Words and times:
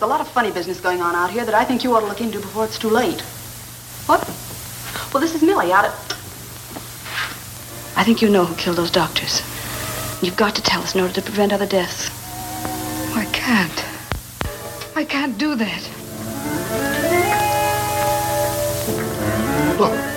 There's 0.00 0.08
a 0.08 0.14
lot 0.14 0.22
of 0.22 0.28
funny 0.28 0.50
business 0.50 0.80
going 0.80 1.02
on 1.02 1.14
out 1.14 1.30
here 1.30 1.44
that 1.44 1.54
I 1.54 1.62
think 1.62 1.84
you 1.84 1.94
ought 1.94 2.00
to 2.00 2.06
look 2.06 2.22
into 2.22 2.40
before 2.40 2.64
it's 2.64 2.78
too 2.78 2.88
late. 2.88 3.20
What? 4.06 4.26
Well, 5.12 5.20
this 5.20 5.34
is 5.34 5.42
Millie 5.42 5.72
out 5.72 5.84
at... 5.84 5.90
I 7.98 8.02
think 8.02 8.22
you 8.22 8.30
know 8.30 8.46
who 8.46 8.54
killed 8.54 8.78
those 8.78 8.90
doctors. 8.90 9.42
You've 10.22 10.38
got 10.38 10.54
to 10.54 10.62
tell 10.62 10.80
us 10.80 10.94
in 10.94 11.02
order 11.02 11.12
to 11.12 11.20
prevent 11.20 11.52
other 11.52 11.66
deaths. 11.66 12.08
Oh, 13.12 13.18
I 13.18 13.26
can't. 13.26 13.84
I 14.96 15.04
can't 15.04 15.36
do 15.36 15.54
that. 15.56 15.82
Look. 19.78 20.09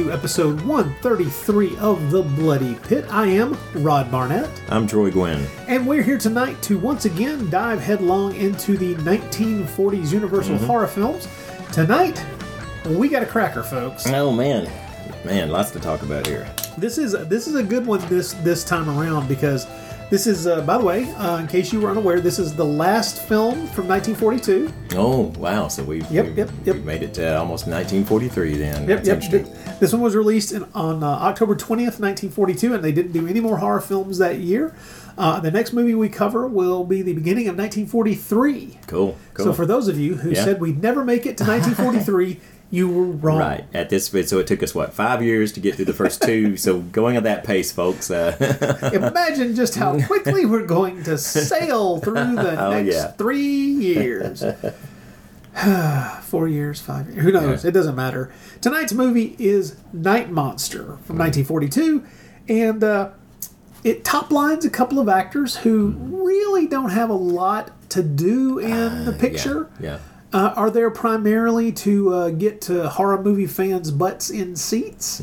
To 0.00 0.10
episode 0.10 0.62
133 0.62 1.76
of 1.76 2.10
The 2.10 2.22
Bloody 2.22 2.74
Pit. 2.76 3.04
I 3.10 3.26
am 3.26 3.54
Rod 3.74 4.10
Barnett, 4.10 4.48
I'm 4.70 4.86
Troy 4.86 5.10
Guinn. 5.10 5.46
and 5.68 5.86
we're 5.86 6.02
here 6.02 6.16
tonight 6.16 6.62
to 6.62 6.78
once 6.78 7.04
again 7.04 7.50
dive 7.50 7.82
headlong 7.82 8.34
into 8.34 8.78
the 8.78 8.94
1940s 8.94 10.10
Universal 10.10 10.56
mm-hmm. 10.56 10.64
horror 10.64 10.86
films. 10.86 11.28
Tonight, 11.70 12.24
we 12.86 13.10
got 13.10 13.22
a 13.22 13.26
cracker, 13.26 13.62
folks. 13.62 14.06
Oh 14.06 14.32
man, 14.32 14.72
man, 15.22 15.50
lots 15.50 15.70
to 15.72 15.80
talk 15.80 16.00
about 16.00 16.26
here. 16.26 16.50
This 16.78 16.96
is 16.96 17.12
this 17.28 17.46
is 17.46 17.56
a 17.56 17.62
good 17.62 17.84
one 17.84 18.00
this 18.08 18.32
this 18.32 18.64
time 18.64 18.88
around 18.88 19.28
because 19.28 19.66
this 20.10 20.26
is, 20.26 20.46
uh, 20.46 20.60
by 20.62 20.76
the 20.76 20.84
way, 20.84 21.10
uh, 21.14 21.38
in 21.38 21.46
case 21.46 21.72
you 21.72 21.80
were 21.80 21.90
unaware, 21.90 22.20
this 22.20 22.38
is 22.38 22.54
the 22.54 22.64
last 22.64 23.22
film 23.28 23.66
from 23.68 23.86
1942. 23.88 24.72
Oh 24.96 25.32
wow, 25.38 25.68
so 25.68 25.84
we've 25.84 26.10
Yep, 26.10 26.26
we've, 26.26 26.36
yep, 26.38 26.50
yep. 26.64 26.76
we've 26.76 26.84
made 26.84 27.02
it 27.02 27.14
to 27.14 27.38
almost 27.38 27.66
1943 27.68 28.56
then. 28.56 28.88
Yep, 28.88 29.04
That's 29.04 29.32
yep. 29.32 29.78
This 29.78 29.92
one 29.92 30.02
was 30.02 30.16
released 30.16 30.52
in, 30.52 30.64
on 30.74 31.02
uh, 31.04 31.06
October 31.06 31.54
20th, 31.54 32.00
1942, 32.00 32.74
and 32.74 32.84
they 32.84 32.92
didn't 32.92 33.12
do 33.12 33.26
any 33.28 33.40
more 33.40 33.58
horror 33.58 33.80
films 33.80 34.18
that 34.18 34.38
year. 34.38 34.74
Uh, 35.16 35.38
the 35.38 35.50
next 35.50 35.72
movie 35.72 35.94
we 35.94 36.08
cover 36.08 36.46
will 36.48 36.82
be 36.84 37.02
the 37.02 37.12
beginning 37.12 37.46
of 37.48 37.56
1943. 37.56 38.78
Cool, 38.86 39.16
cool. 39.34 39.44
So 39.46 39.52
for 39.52 39.66
those 39.66 39.86
of 39.88 39.98
you 39.98 40.16
who 40.16 40.30
Yeah. 40.30 40.44
said 40.44 40.60
we'd 40.60 40.82
never 40.82 41.04
make 41.04 41.26
it 41.26 41.36
to 41.38 41.44
1943, 41.44 42.40
you 42.70 42.88
were 42.88 43.04
wrong. 43.04 43.38
Right 43.38 43.64
at 43.74 43.90
this, 43.90 44.06
so 44.06 44.38
it 44.38 44.46
took 44.46 44.62
us 44.62 44.74
what 44.74 44.92
five 44.94 45.22
years 45.22 45.52
to 45.52 45.60
get 45.60 45.74
through 45.74 45.86
the 45.86 45.92
first 45.92 46.22
two. 46.22 46.56
so 46.66 46.80
going 46.80 47.16
at 47.16 47.24
that 47.24 47.44
pace, 47.44 47.72
folks. 47.72 48.10
Uh, 48.10 48.90
Imagine 48.92 49.54
just 49.56 49.74
how 49.74 50.00
quickly 50.06 50.46
we're 50.46 50.66
going 50.66 51.02
to 51.04 51.18
sail 51.18 51.98
through 51.98 52.36
the 52.36 52.56
Oh, 52.64 52.70
next 52.70 52.94
yeah. 52.94 53.08
three 53.12 53.40
years. 53.40 54.44
Four 56.22 56.46
years, 56.48 56.80
five 56.80 57.10
years. 57.10 57.22
Who 57.24 57.32
knows? 57.32 57.64
Yeah. 57.64 57.68
It 57.68 57.72
doesn't 57.72 57.96
matter. 57.96 58.32
Tonight's 58.60 58.92
movie 58.92 59.34
is 59.38 59.76
Night 59.92 60.30
Monster 60.30 60.84
from 61.04 61.18
1942. 61.18 62.04
And 62.48 62.84
uh, 62.84 63.10
it 63.82 64.04
top 64.04 64.30
lines 64.30 64.64
a 64.64 64.70
couple 64.70 65.00
of 65.00 65.08
actors 65.08 65.56
who 65.56 65.88
really 65.98 66.66
don't 66.68 66.90
have 66.90 67.10
a 67.10 67.14
lot 67.14 67.72
to 67.90 68.02
do 68.02 68.58
in 68.58 69.04
the 69.04 69.12
picture. 69.12 69.68
yeah. 69.80 69.98
Uh, 70.32 70.52
are 70.56 70.70
there 70.70 70.90
primarily 70.90 71.72
to 71.72 72.14
uh, 72.14 72.30
get 72.30 72.60
to 72.62 72.88
horror 72.88 73.20
movie 73.20 73.46
fans' 73.48 73.90
butts 73.90 74.30
in 74.30 74.54
seats? 74.54 75.20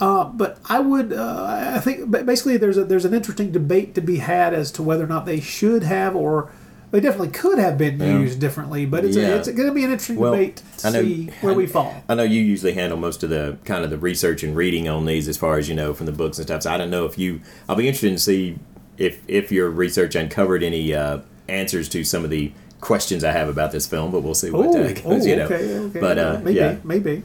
Uh, 0.00 0.24
but 0.24 0.58
I 0.68 0.80
would, 0.80 1.12
uh, 1.12 1.72
I 1.76 1.78
think, 1.78 2.10
basically, 2.10 2.56
there's 2.56 2.76
a 2.76 2.84
there's 2.84 3.04
an 3.04 3.14
interesting 3.14 3.52
debate 3.52 3.94
to 3.94 4.00
be 4.00 4.18
had 4.18 4.54
as 4.54 4.72
to 4.72 4.82
whether 4.82 5.04
or 5.04 5.06
not 5.06 5.26
they 5.26 5.38
should 5.40 5.84
have 5.84 6.16
or 6.16 6.50
they 6.90 7.00
definitely 7.00 7.28
could 7.28 7.58
have 7.58 7.76
been 7.78 8.00
used 8.00 8.40
differently. 8.40 8.84
But 8.86 9.04
it's 9.04 9.16
Yeah. 9.16 9.28
a, 9.28 9.36
it's 9.36 9.48
going 9.48 9.68
to 9.68 9.74
be 9.74 9.84
an 9.84 9.90
interesting 9.92 10.16
Well, 10.16 10.32
debate 10.32 10.62
to 10.78 10.88
I 10.88 10.90
know- 10.90 11.02
see 11.02 11.30
where 11.40 11.54
we 11.54 11.66
fall. 11.66 12.02
I 12.08 12.14
know 12.16 12.22
you 12.24 12.40
usually 12.42 12.72
handle 12.72 12.98
most 12.98 13.22
of 13.22 13.30
the 13.30 13.58
kind 13.64 13.84
of 13.84 13.90
the 13.90 13.98
research 13.98 14.42
and 14.42 14.56
reading 14.56 14.88
on 14.88 15.04
these, 15.04 15.28
as 15.28 15.36
far 15.36 15.58
as 15.58 15.68
you 15.68 15.74
know 15.76 15.94
from 15.94 16.06
the 16.06 16.12
books 16.12 16.38
and 16.38 16.46
stuff. 16.48 16.62
So 16.64 16.72
I 16.72 16.78
don't 16.78 16.90
know 16.90 17.04
if 17.04 17.16
you. 17.16 17.42
I'll 17.68 17.76
be 17.76 17.86
interested 17.86 18.10
to 18.10 18.18
see 18.18 18.58
if 18.96 19.20
if 19.28 19.52
your 19.52 19.70
research 19.70 20.16
uncovered 20.16 20.64
any 20.64 20.92
uh, 20.94 21.18
answers 21.48 21.88
to 21.90 22.02
some 22.02 22.24
of 22.24 22.30
the 22.30 22.50
questions 22.80 23.24
I 23.24 23.32
have 23.32 23.48
about 23.48 23.72
this 23.72 23.86
film. 23.86 24.10
But 24.12 24.20
we'll 24.22 24.34
see 24.34 24.50
what 24.50 24.66
Oh, 24.66 24.82
uh, 24.82 24.88
goes. 24.92 25.02
oh, 25.04 25.16
you 25.26 25.36
know. 25.36 25.44
okay, 25.44 25.78
okay. 25.78 26.00
But 26.00 26.18
uh, 26.18 26.40
maybe, 26.42 26.58
yeah, 26.58 26.76
maybe. 26.84 27.22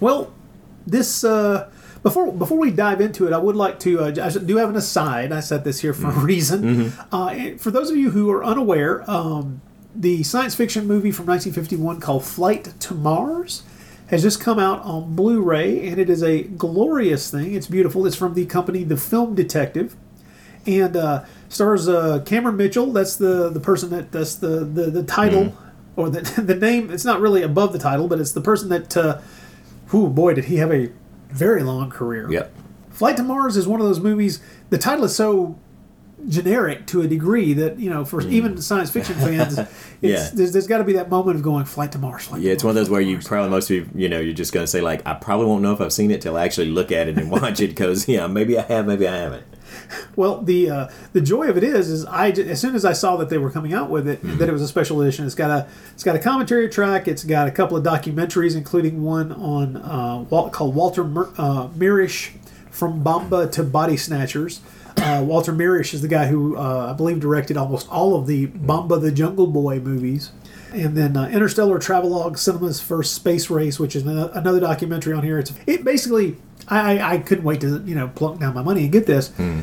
Well, 0.00 0.32
this 0.86 1.24
uh, 1.24 1.70
before 2.02 2.32
before 2.32 2.58
we 2.58 2.70
dive 2.70 3.00
into 3.00 3.26
it, 3.26 3.32
I 3.32 3.38
would 3.38 3.56
like 3.56 3.78
to. 3.80 4.00
Uh, 4.00 4.14
I 4.22 4.30
do 4.30 4.56
have 4.56 4.70
an 4.70 4.76
aside. 4.76 5.32
I 5.32 5.40
said 5.40 5.64
this 5.64 5.80
here 5.80 5.92
for 5.92 6.08
Mm-hmm. 6.08 6.20
a 6.20 6.24
reason. 6.24 6.92
Uh, 7.12 7.26
and 7.28 7.60
for 7.60 7.70
those 7.70 7.90
of 7.90 7.96
you 7.96 8.10
who 8.10 8.30
are 8.30 8.44
unaware, 8.44 9.08
um, 9.10 9.60
the 9.94 10.22
science 10.22 10.54
fiction 10.54 10.86
movie 10.86 11.10
from 11.10 11.26
1951 11.26 12.00
called 12.00 12.24
Flight 12.24 12.72
to 12.80 12.94
Mars 12.94 13.62
has 14.06 14.22
just 14.22 14.40
come 14.40 14.58
out 14.58 14.80
on 14.84 15.14
Blu-ray, 15.14 15.86
and 15.86 15.98
it 15.98 16.08
is 16.08 16.22
a 16.22 16.44
glorious 16.44 17.30
thing. 17.30 17.54
It's 17.54 17.66
beautiful. 17.66 18.06
It's 18.06 18.16
from 18.16 18.32
the 18.32 18.46
company 18.46 18.82
The 18.84 18.96
Film 18.96 19.34
Detective 19.34 19.96
and 20.66 20.96
uh, 20.96 21.24
stars 21.48 21.88
uh, 21.88 22.20
Cameron 22.24 22.56
Mitchell. 22.56 22.92
That's 22.92 23.16
the 23.16 23.48
the 23.50 23.60
person 23.60 23.90
that 23.90 24.12
that's 24.12 24.36
the 24.36 24.60
the, 24.64 24.90
the 24.90 25.02
title 25.02 25.44
Mm-hmm. 25.46 26.00
or 26.00 26.10
the 26.10 26.20
the 26.42 26.54
name. 26.54 26.90
It's 26.90 27.04
not 27.04 27.20
really 27.20 27.42
above 27.42 27.72
the 27.72 27.78
title, 27.78 28.08
but 28.08 28.20
it's 28.20 28.32
the 28.32 28.40
person 28.40 28.68
that. 28.70 28.96
Uh, 28.96 29.20
whew, 29.90 30.08
boy, 30.08 30.34
did 30.34 30.44
he 30.46 30.56
have 30.56 30.70
a 30.72 30.90
very 31.30 31.62
long 31.62 31.90
career. 31.90 32.30
Yep. 32.30 32.54
Flight 32.90 33.16
to 33.18 33.22
Mars 33.22 33.56
is 33.56 33.66
one 33.68 33.80
of 33.80 33.86
those 33.86 34.00
movies. 34.00 34.40
The 34.70 34.78
title 34.78 35.04
is 35.04 35.14
so 35.14 35.58
generic 36.28 36.84
to 36.88 37.00
a 37.00 37.06
degree 37.06 37.52
that 37.52 37.78
you 37.78 37.88
know 37.88 38.04
for 38.04 38.20
even 38.22 38.60
science 38.60 38.90
fiction 38.90 39.14
fans, 39.16 39.56
it's, 39.58 39.70
Mm. 39.70 39.74
Yeah. 40.00 40.30
there's, 40.34 40.52
there's 40.52 40.66
got 40.66 40.78
to 40.78 40.84
be 40.84 40.92
that 40.94 41.08
moment 41.10 41.36
of 41.36 41.42
going 41.42 41.64
flight 41.64 41.92
to 41.92 41.98
Mars. 41.98 42.24
Flight 42.26 42.40
Yeah, 42.42 42.48
to 42.50 42.54
it's 42.54 42.64
one 42.64 42.70
of 42.70 42.74
those 42.76 42.90
where 42.90 43.00
you 43.00 43.14
Mars." 43.14 43.26
probably 43.28 43.50
most 43.50 43.70
of 43.70 43.76
you, 43.76 43.88
you 43.94 44.08
know, 44.08 44.18
you're 44.20 44.34
just 44.34 44.52
going 44.52 44.62
to 44.64 44.68
say 44.68 44.80
like, 44.80 45.06
I 45.06 45.14
probably 45.14 45.46
won't 45.46 45.62
know 45.62 45.72
if 45.72 45.80
I've 45.80 45.92
seen 45.92 46.10
it 46.10 46.20
till 46.20 46.36
I 46.36 46.44
actually 46.44 46.68
look 46.70 46.90
at 46.92 47.08
it 47.08 47.18
and 47.18 47.30
watch 47.30 47.60
it 47.60 47.68
because 47.68 48.08
yeah, 48.08 48.26
maybe 48.26 48.58
I 48.58 48.62
have, 48.62 48.86
maybe 48.86 49.06
I 49.08 49.16
haven't. 49.16 49.44
Well, 50.16 50.42
the 50.42 50.70
uh, 50.70 50.88
the 51.12 51.20
joy 51.20 51.48
of 51.48 51.56
it 51.56 51.64
is, 51.64 51.88
is 51.88 52.04
I 52.06 52.28
as 52.30 52.60
soon 52.60 52.74
as 52.74 52.84
I 52.84 52.92
saw 52.92 53.16
that 53.16 53.28
they 53.30 53.38
were 53.38 53.50
coming 53.50 53.72
out 53.72 53.88
with 53.90 54.08
it, 54.08 54.18
Mm-hmm. 54.22 54.38
that 54.38 54.48
it 54.48 54.52
was 54.52 54.62
a 54.62 54.68
special 54.68 55.00
edition. 55.00 55.24
It's 55.26 55.34
got 55.34 55.50
a 55.50 55.66
it's 55.94 56.02
got 56.04 56.16
a 56.16 56.18
commentary 56.18 56.68
track. 56.68 57.06
It's 57.08 57.24
got 57.24 57.46
a 57.46 57.50
couple 57.50 57.76
of 57.76 57.84
documentaries, 57.84 58.56
including 58.56 59.02
one 59.02 59.32
on 59.32 59.76
uh, 59.76 60.24
Wal- 60.30 60.50
called 60.50 60.74
Walter 60.74 61.04
Mir- 61.04 61.28
uh, 61.38 61.68
Mirisch 61.68 62.32
from 62.70 63.02
Bomba 63.02 63.48
to 63.50 63.62
Body 63.62 63.96
Snatchers. 63.96 64.60
Uh, 64.96 65.22
Walter 65.24 65.52
Mirisch 65.52 65.94
is 65.94 66.02
the 66.02 66.08
guy 66.08 66.26
who 66.26 66.56
uh, 66.56 66.90
I 66.90 66.92
believe 66.96 67.20
directed 67.20 67.56
almost 67.56 67.88
all 67.88 68.16
of 68.16 68.26
the 68.26 68.46
Bomba 68.46 68.98
the 68.98 69.12
Jungle 69.12 69.46
Boy 69.46 69.78
movies. 69.78 70.32
And 70.72 70.96
then 70.96 71.16
uh, 71.16 71.28
Interstellar 71.28 71.78
Travelogue, 71.78 72.36
Cinema's 72.36 72.78
First 72.80 73.14
Space 73.14 73.48
Race, 73.48 73.78
which 73.80 73.96
is 73.96 74.06
ano- 74.06 74.30
another 74.34 74.60
documentary 74.60 75.14
on 75.14 75.22
here. 75.22 75.38
It's 75.38 75.52
it 75.66 75.82
basically 75.84 76.36
I, 76.70 76.98
I, 76.98 77.12
I 77.14 77.18
couldn't 77.18 77.44
wait 77.44 77.60
to 77.62 77.82
you 77.84 77.94
know 77.94 78.08
plunk 78.08 78.40
down 78.40 78.54
my 78.54 78.62
money 78.62 78.84
and 78.84 78.92
get 78.92 79.06
this. 79.06 79.28
Hmm. 79.30 79.60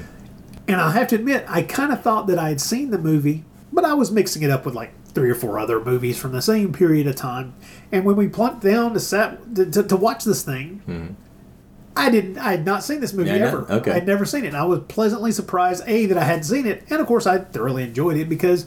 And 0.67 0.81
I 0.81 0.91
have 0.91 1.07
to 1.09 1.15
admit, 1.15 1.45
I 1.47 1.61
kind 1.61 1.93
of 1.93 2.01
thought 2.01 2.25
that 2.27 2.39
I 2.39 2.49
had 2.49 2.59
seen 2.59 2.89
the 2.89 2.97
movie, 2.97 3.43
but 3.71 3.85
I 3.85 3.93
was 3.93 4.11
mixing 4.11 4.41
it 4.41 4.49
up 4.49 4.65
with 4.65 4.73
like 4.73 4.91
three 5.09 5.29
or 5.29 5.35
four 5.35 5.59
other 5.59 5.79
movies 5.79 6.17
from 6.17 6.31
the 6.31 6.41
same 6.41 6.73
period 6.73 7.05
of 7.05 7.15
time. 7.15 7.53
And 7.91 8.03
when 8.03 8.15
we 8.15 8.27
plunked 8.27 8.63
down 8.63 8.93
to 8.93 8.99
sat 8.99 9.55
to, 9.55 9.69
to, 9.69 9.83
to 9.83 9.95
watch 9.95 10.23
this 10.23 10.41
thing, 10.43 10.81
hmm. 10.85 11.07
I 11.95 12.09
didn't. 12.09 12.37
I 12.37 12.51
had 12.51 12.65
not 12.65 12.83
seen 12.83 12.99
this 12.99 13.13
movie 13.13 13.29
Yeah, 13.29 13.35
ever. 13.47 13.71
okay. 13.71 13.91
I'd 13.91 14.07
never 14.07 14.25
seen 14.25 14.43
it. 14.43 14.49
And 14.49 14.57
I 14.57 14.65
was 14.65 14.79
pleasantly 14.87 15.31
surprised, 15.31 15.83
a 15.87 16.07
that 16.07 16.17
I 16.17 16.23
hadn't 16.23 16.43
seen 16.43 16.65
it, 16.65 16.83
and 16.89 16.99
of 16.99 17.07
course 17.07 17.25
I 17.25 17.37
thoroughly 17.39 17.83
enjoyed 17.83 18.17
it 18.17 18.27
because 18.27 18.65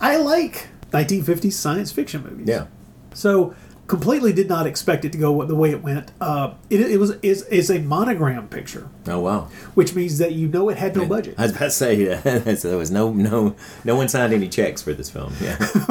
I 0.00 0.16
like 0.16 0.68
1950s 0.92 1.52
science 1.52 1.90
fiction 1.92 2.22
movies. 2.22 2.48
Yeah. 2.48 2.66
So 3.12 3.54
completely 3.86 4.32
did 4.32 4.48
not 4.48 4.66
expect 4.66 5.04
it 5.04 5.12
to 5.12 5.18
go 5.18 5.44
the 5.44 5.54
way 5.54 5.70
it 5.70 5.82
went. 5.82 6.10
Uh, 6.20 6.54
it, 6.70 6.80
it 6.80 6.98
was 6.98 7.12
is 7.22 7.42
is 7.44 7.70
a 7.70 7.78
monogram 7.80 8.48
picture, 8.48 8.88
Oh 9.06 9.20
wow. 9.20 9.48
which 9.74 9.94
means 9.94 10.18
that 10.18 10.32
you 10.32 10.48
know 10.48 10.68
it 10.68 10.78
had 10.78 10.96
no 10.96 11.06
budget. 11.06 11.34
I 11.38 11.42
was 11.42 11.50
about 11.52 11.64
to 11.64 11.70
say 11.70 12.04
that 12.14 12.58
so 12.58 12.68
there 12.68 12.78
was 12.78 12.90
no 12.90 13.12
no 13.12 13.54
no 13.84 13.96
one 13.96 14.08
signed 14.08 14.32
any 14.32 14.48
checks 14.48 14.82
for 14.82 14.92
this 14.92 15.10
film. 15.10 15.34
Yeah. 15.40 15.56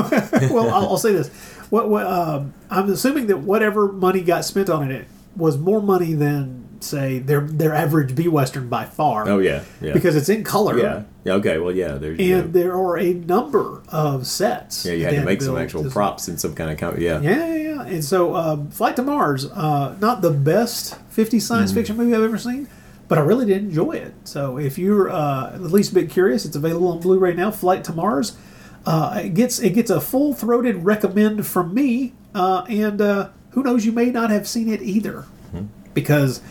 well, 0.52 0.70
I'll, 0.70 0.90
I'll 0.90 0.98
say 0.98 1.14
this: 1.14 1.30
what, 1.70 1.90
what 1.90 2.06
um, 2.06 2.54
I'm 2.70 2.90
assuming 2.90 3.28
that 3.28 3.40
whatever 3.40 3.92
money 3.92 4.22
got 4.22 4.46
spent 4.46 4.70
on 4.70 4.92
it 4.92 5.08
was 5.36 5.58
more 5.58 5.82
money 5.82 6.14
than 6.14 6.63
say 6.84 7.20
their 7.20 7.42
their 7.42 7.74
average 7.74 8.16
B 8.16 8.28
western 8.28 8.70
by 8.70 8.86
far. 8.86 9.28
Oh 9.28 9.40
yeah, 9.40 9.64
yeah. 9.82 9.94
because 9.94 10.16
it's 10.16 10.30
in 10.30 10.44
color. 10.44 10.78
yeah, 10.78 11.04
yeah. 11.24 11.34
Okay, 11.34 11.58
well, 11.58 11.72
yeah. 11.76 11.94
There's 11.94 12.20
you 12.20 12.38
And 12.38 12.54
know, 12.54 12.60
there 12.62 12.74
are 12.76 12.98
a 12.98 13.14
number 13.14 13.82
of 13.90 14.28
sets. 14.28 14.86
yeah, 14.86 14.94
you 14.94 15.06
had 15.06 15.16
to 15.16 15.24
make 15.26 15.42
some 15.42 15.58
actual 15.58 15.90
props 15.90 16.28
and 16.28 16.40
some 16.40 16.54
kind 16.56 16.70
of 16.72 16.78
com- 16.78 17.00
yeah. 17.00 17.20
Yeah, 17.22 17.48
yeah, 17.48 17.56
yeah. 17.56 17.82
And 17.84 18.04
so, 18.04 18.36
um, 18.36 18.70
Flight 18.70 18.96
to 18.98 19.02
Mars, 19.04 19.46
uh, 19.46 19.96
not 20.00 20.22
the 20.22 20.32
best 20.32 20.96
50 21.10 21.40
science 21.40 21.72
Mm. 21.72 21.76
fiction 21.76 21.98
movie 21.98 22.14
I've 22.16 22.22
ever 22.24 22.38
seen, 22.38 22.68
but 23.08 23.18
I 23.18 23.22
really 23.22 23.46
did 23.46 23.58
enjoy 23.64 23.94
it. 23.94 24.14
So, 24.26 24.58
if 24.58 24.78
you're 24.78 25.10
uh, 25.10 25.54
at 25.56 25.62
least 25.62 25.92
a 25.92 25.96
bit 25.96 26.10
curious, 26.10 26.46
it's 26.46 26.56
available 26.56 26.88
on 26.90 27.00
Blu-ray 27.00 27.34
now. 27.34 27.52
Flight 27.52 27.84
to 27.86 27.94
Mars. 27.94 28.38
Uh, 28.86 29.22
it 29.26 29.34
gets 29.34 29.60
it 29.60 29.72
gets 29.72 29.90
a 29.90 30.02
full 30.02 30.34
throated 30.34 30.84
recommend 30.84 31.46
from 31.48 31.74
me, 31.74 32.14
uh, 32.36 32.66
and 32.70 33.00
uh, 33.02 33.30
who 33.52 33.64
knows, 33.64 33.86
you 33.86 33.92
may 33.94 34.10
not 34.12 34.30
have 34.30 34.48
seen 34.48 34.68
it 34.68 34.82
either, 34.82 35.26
Mm-hmm. 35.54 35.66
because 35.94 36.42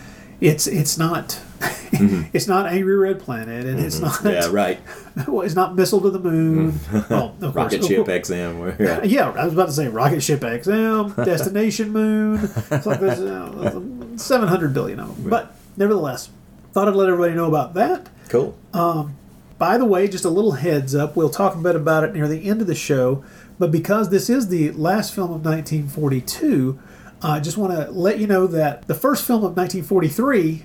it's 0.42 0.66
it's 0.66 0.98
not 0.98 1.40
it's 1.92 2.46
not 2.48 2.66
Angry 2.66 2.96
Red 2.96 3.20
Planet, 3.20 3.64
and 3.66 3.78
it's 3.80 4.00
not 4.00 4.12
Mm-hmm. 4.12 4.28
Yeah, 4.28 4.48
right. 4.50 4.80
it's 5.16 5.54
not 5.54 5.74
Missile 5.76 6.00
to 6.02 6.10
the 6.10 6.18
Moon. 6.18 6.78
well, 7.08 7.36
of 7.40 7.54
Rocket 7.56 7.80
of 7.80 7.86
ship 7.86 8.04
course- 8.06 8.28
XM. 8.30 8.78
Yeah. 8.78 9.02
yeah, 9.04 9.30
I 9.30 9.44
was 9.44 9.54
about 9.54 9.66
to 9.66 9.72
say 9.72 9.88
rocket 9.88 10.20
ship 10.22 10.40
XM, 10.40 11.14
destination 11.24 11.90
moon. 11.90 12.50
It's 12.70 12.86
like 12.86 13.00
there's 13.00 13.20
uh, 13.20 13.80
700 14.16 14.74
billion 14.74 15.00
of 15.00 15.16
them. 15.16 15.30
But 15.30 15.54
nevertheless, 15.76 16.28
thought 16.72 16.88
I'd 16.88 16.94
let 16.94 17.08
everybody 17.08 17.34
know 17.34 17.46
about 17.46 17.74
that. 17.74 18.08
Cool. 18.28 18.56
By 19.58 19.78
the 19.78 19.84
way, 19.84 20.08
just 20.08 20.24
a 20.24 20.28
little 20.30 20.52
heads 20.52 20.92
up, 20.92 21.14
we'll 21.14 21.30
talk 21.30 21.54
a 21.54 21.58
bit 21.58 21.76
about 21.76 22.02
it 22.02 22.12
near 22.12 22.26
the 22.26 22.48
end 22.48 22.60
of 22.60 22.66
the 22.66 22.74
show. 22.74 23.24
But 23.60 23.70
because 23.70 24.08
this 24.10 24.28
is 24.28 24.48
the 24.48 24.72
last 24.72 25.14
film 25.14 25.30
of 25.30 25.44
1942, 25.44 26.80
I 27.22 27.40
just 27.40 27.56
want 27.56 27.72
to 27.72 27.90
let 27.90 28.18
you 28.18 28.26
know 28.26 28.46
that 28.48 28.86
the 28.88 28.94
first 28.94 29.24
film 29.24 29.38
of 29.44 29.56
1943 29.56 30.64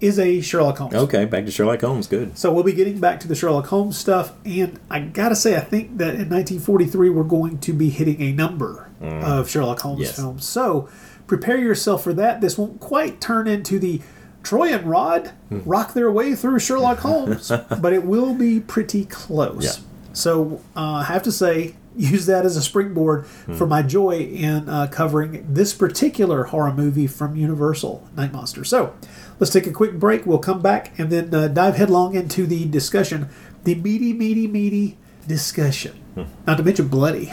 is 0.00 0.18
a 0.18 0.40
Sherlock 0.40 0.78
Holmes. 0.78 0.94
Okay, 0.94 1.24
back 1.24 1.44
to 1.46 1.50
Sherlock 1.50 1.80
Holmes. 1.80 2.06
Good. 2.06 2.38
So 2.38 2.52
we'll 2.52 2.62
be 2.62 2.72
getting 2.72 3.00
back 3.00 3.18
to 3.20 3.28
the 3.28 3.34
Sherlock 3.34 3.66
Holmes 3.66 3.98
stuff, 3.98 4.32
and 4.44 4.78
I 4.88 5.00
gotta 5.00 5.34
say, 5.34 5.56
I 5.56 5.60
think 5.60 5.98
that 5.98 6.10
in 6.14 6.28
1943 6.30 7.10
we're 7.10 7.24
going 7.24 7.58
to 7.58 7.72
be 7.72 7.90
hitting 7.90 8.20
a 8.22 8.32
number 8.32 8.90
of 9.00 9.48
Sherlock 9.50 9.80
Holmes 9.80 10.00
Yes. 10.02 10.16
films. 10.16 10.44
So 10.46 10.88
prepare 11.26 11.58
yourself 11.58 12.04
for 12.04 12.12
that. 12.14 12.40
This 12.40 12.56
won't 12.56 12.78
quite 12.80 13.20
turn 13.20 13.48
into 13.48 13.78
the 13.80 14.00
Troy 14.44 14.72
and 14.72 14.86
Rod 14.88 15.32
rock 15.50 15.94
their 15.94 16.10
way 16.12 16.34
through 16.36 16.60
Sherlock 16.60 16.98
Holmes, 17.00 17.48
but 17.80 17.92
it 17.92 18.04
will 18.04 18.34
be 18.34 18.60
pretty 18.60 19.04
close. 19.04 19.64
Yeah. 19.64 19.84
So 20.12 20.60
uh, 20.76 20.80
I 20.80 21.04
have 21.04 21.22
to 21.24 21.32
say, 21.32 21.74
use 21.98 22.26
that 22.26 22.46
as 22.46 22.56
a 22.56 22.62
springboard 22.62 23.26
for 23.26 23.66
my 23.66 23.82
joy 23.82 24.18
in 24.18 24.68
uh, 24.68 24.86
covering 24.86 25.44
this 25.52 25.74
particular 25.74 26.44
horror 26.44 26.72
movie 26.72 27.06
from 27.06 27.36
Universal, 27.36 28.08
Night 28.16 28.32
Monster. 28.32 28.64
So 28.64 28.94
let's 29.38 29.52
take 29.52 29.66
a 29.66 29.72
quick 29.72 29.98
break. 29.98 30.24
We'll 30.24 30.38
come 30.38 30.62
back 30.62 30.98
and 30.98 31.10
then 31.10 31.34
uh, 31.34 31.48
dive 31.48 31.76
headlong 31.76 32.14
into 32.14 32.46
the 32.46 32.64
discussion, 32.66 33.28
the 33.64 33.74
meaty, 33.74 34.12
meaty, 34.12 34.46
meaty 34.46 34.96
discussion, 35.26 36.00
not 36.46 36.56
to 36.56 36.62
mention 36.62 36.88
bloody, 36.88 37.30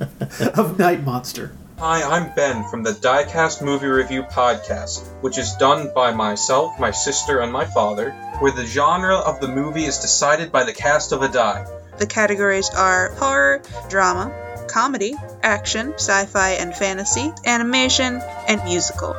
of 0.54 0.78
Night 0.78 1.04
Monster. 1.04 1.52
Hi, 1.78 2.02
I'm 2.02 2.32
Ben 2.34 2.62
from 2.68 2.84
the 2.84 2.92
Diecast 2.92 3.60
Movie 3.60 3.88
Review 3.88 4.22
Podcast, 4.22 5.04
which 5.20 5.36
is 5.36 5.54
done 5.56 5.90
by 5.92 6.12
myself, 6.12 6.78
my 6.78 6.92
sister, 6.92 7.40
and 7.40 7.52
my 7.52 7.64
father, 7.64 8.12
where 8.38 8.52
the 8.52 8.64
genre 8.64 9.16
of 9.16 9.40
the 9.40 9.48
movie 9.48 9.84
is 9.84 9.98
decided 9.98 10.52
by 10.52 10.62
the 10.62 10.72
cast 10.72 11.10
of 11.10 11.22
a 11.22 11.28
die. 11.28 11.66
The 11.98 12.06
categories 12.06 12.70
are 12.70 13.12
horror, 13.14 13.62
drama, 13.88 14.32
comedy, 14.68 15.14
action, 15.42 15.92
sci 15.94 16.26
fi 16.26 16.50
and 16.52 16.74
fantasy, 16.74 17.32
animation, 17.44 18.20
and 18.48 18.62
musical. 18.64 19.14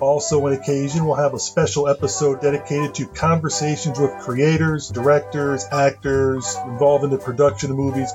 Also, 0.00 0.44
on 0.44 0.52
occasion, 0.52 1.06
we'll 1.06 1.16
have 1.16 1.32
a 1.32 1.38
special 1.38 1.88
episode 1.88 2.40
dedicated 2.42 2.94
to 2.94 3.06
conversations 3.06 3.98
with 3.98 4.10
creators, 4.20 4.88
directors, 4.88 5.64
actors 5.72 6.54
involved 6.66 7.04
in 7.04 7.10
the 7.10 7.18
production 7.18 7.70
of 7.70 7.76
movies. 7.76 8.12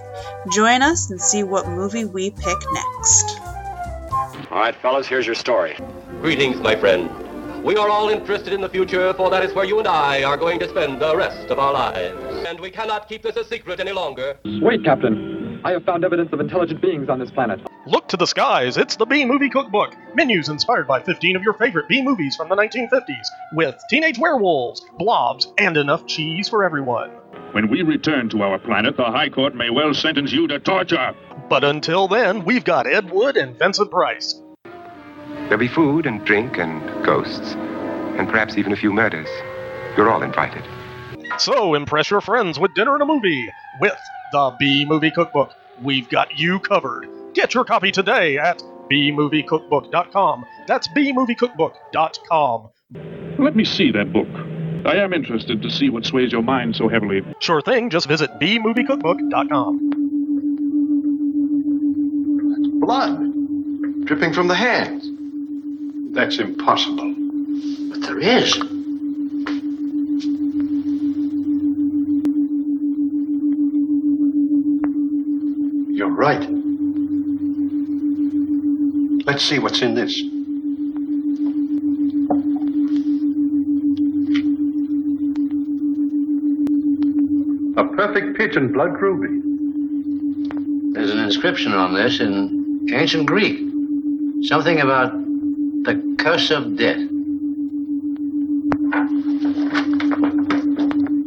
Join 0.52 0.84
us 0.84 1.10
and 1.10 1.20
see 1.20 1.44
what 1.44 1.68
movie 1.68 2.06
we 2.06 2.30
pick 2.30 2.58
next. 2.74 3.40
All 4.52 4.60
right, 4.60 4.76
fellas, 4.76 5.08
here's 5.08 5.26
your 5.26 5.36
story. 5.36 5.78
Greetings, 6.22 6.58
my 6.58 6.76
friend. 6.76 7.10
We 7.64 7.78
are 7.78 7.90
all 7.90 8.10
interested 8.10 8.54
in 8.54 8.62
the 8.62 8.70
future, 8.70 9.14
for 9.14 9.30
that 9.30 9.44
is 9.44 9.54
where 9.54 9.66
you 9.66 9.78
and 9.78 9.88
I 9.88 10.24
are 10.24 10.36
going 10.36 10.58
to 10.62 10.68
spend 10.68 11.00
the 11.00 11.16
rest 11.16 11.52
of 11.52 11.60
our 11.60 11.72
lives. 11.72 12.18
And 12.48 12.60
we 12.60 12.72
cannot 12.72 13.08
keep 13.08 13.22
this 13.22 13.36
a 13.36 13.44
secret 13.44 13.80
any 13.80 13.92
longer. 13.92 14.40
Wait, 14.44 14.84
Captain. 14.84 15.62
I 15.64 15.70
have 15.74 15.86
found 15.86 16.04
evidence 16.04 16.34
of 16.34 16.40
intelligent 16.40 16.82
beings 16.82 17.08
on 17.08 17.20
this 17.20 17.30
planet. 17.30 17.60
Look 17.86 18.08
to 18.08 18.18
the 18.18 18.26
skies, 18.26 18.78
it's 18.78 18.96
the 18.96 19.06
B 19.06 19.26
Movie 19.26 19.50
Cookbook. 19.50 19.96
Menus 20.16 20.50
inspired 20.50 20.88
by 20.88 21.02
15 21.02 21.36
of 21.36 21.44
your 21.44 21.54
favorite 21.54 21.88
B 21.88 22.02
movies 22.02 22.36
from 22.36 22.50
the 22.50 22.56
1950s, 22.56 23.28
with 23.54 23.80
teenage 23.92 24.18
werewolves, 24.18 24.84
blobs, 24.98 25.54
and 25.60 25.78
enough 25.78 26.08
cheese 26.08 26.50
for 26.50 26.64
everyone. 26.64 27.12
When 27.52 27.70
we 27.70 27.84
return 27.84 28.28
to 28.30 28.42
our 28.42 28.58
planet, 28.58 28.98
the 28.98 29.04
High 29.04 29.30
Court 29.30 29.54
may 29.54 29.70
well 29.70 29.94
sentence 29.94 30.32
you 30.32 30.48
to 30.48 30.58
torture. 30.58 31.14
But 31.48 31.64
until 31.64 32.08
then, 32.08 32.44
we've 32.44 32.64
got 32.64 32.88
Ed 32.88 33.12
Wood 33.12 33.38
and 33.38 33.56
Vincent 33.60 33.92
Price. 33.92 34.41
There'll 35.44 35.58
be 35.58 35.68
food 35.68 36.06
and 36.06 36.24
drink 36.26 36.58
and 36.58 36.82
ghosts, 37.06 37.54
and 38.18 38.30
perhaps 38.30 38.58
even 38.58 38.72
a 38.72 38.76
few 38.76 38.94
murders. 38.94 39.28
You're 39.98 40.10
all 40.10 40.24
invited. 40.24 40.64
So 41.38 41.74
impress 41.74 42.10
your 42.10 42.22
friends 42.22 42.60
with 42.60 42.74
dinner 42.74 42.94
and 42.94 43.02
a 43.02 43.06
movie 43.06 43.50
with 43.80 43.98
the 44.32 44.56
B 44.60 44.86
Movie 44.86 45.12
Cookbook. 45.12 45.54
We've 45.82 46.08
got 46.10 46.38
you 46.38 46.60
covered. 46.60 47.08
Get 47.34 47.54
your 47.54 47.66
copy 47.66 47.92
today 47.92 48.38
at 48.38 48.62
bmoviecookbook.com. 48.90 50.46
That's 50.68 50.88
bmoviecookbook.com. 50.90 52.70
Let 53.40 53.56
me 53.56 53.66
see 53.66 53.92
that 53.92 54.12
book. 54.14 54.28
I 54.86 54.96
am 54.96 55.14
interested 55.14 55.62
to 55.62 55.70
see 55.70 55.90
what 55.90 56.06
sways 56.06 56.32
your 56.32 56.42
mind 56.42 56.76
so 56.76 56.88
heavily. 56.88 57.22
Sure 57.40 57.62
thing, 57.62 57.90
just 57.90 58.08
visit 58.08 58.32
bmoviecookbook.com. 58.40 60.00
Blood 62.80 64.06
dripping 64.06 64.34
from 64.34 64.48
the 64.48 64.56
hands. 64.56 65.11
That's 66.14 66.40
impossible. 66.40 67.16
But 67.90 68.02
there 68.02 68.20
is. 68.20 68.56
You're 75.98 76.10
right. 76.10 76.48
Let's 79.26 79.44
see 79.46 79.60
what's 79.60 79.82
in 79.82 79.94
this. 79.94 80.20
A 87.78 87.86
perfect 87.96 88.38
pigeon 88.38 88.74
blood 88.74 89.00
ruby. 89.02 89.40
There's 90.94 91.12
an 91.12 91.20
inscription 91.20 91.72
on 91.74 91.94
this 91.94 92.20
in 92.20 92.90
ancient 92.92 93.28
Greek. 93.28 93.60
Something 94.44 94.82
about 94.82 95.21
the 95.84 96.16
curse 96.18 96.52
of 96.52 96.78
death. 96.78 97.00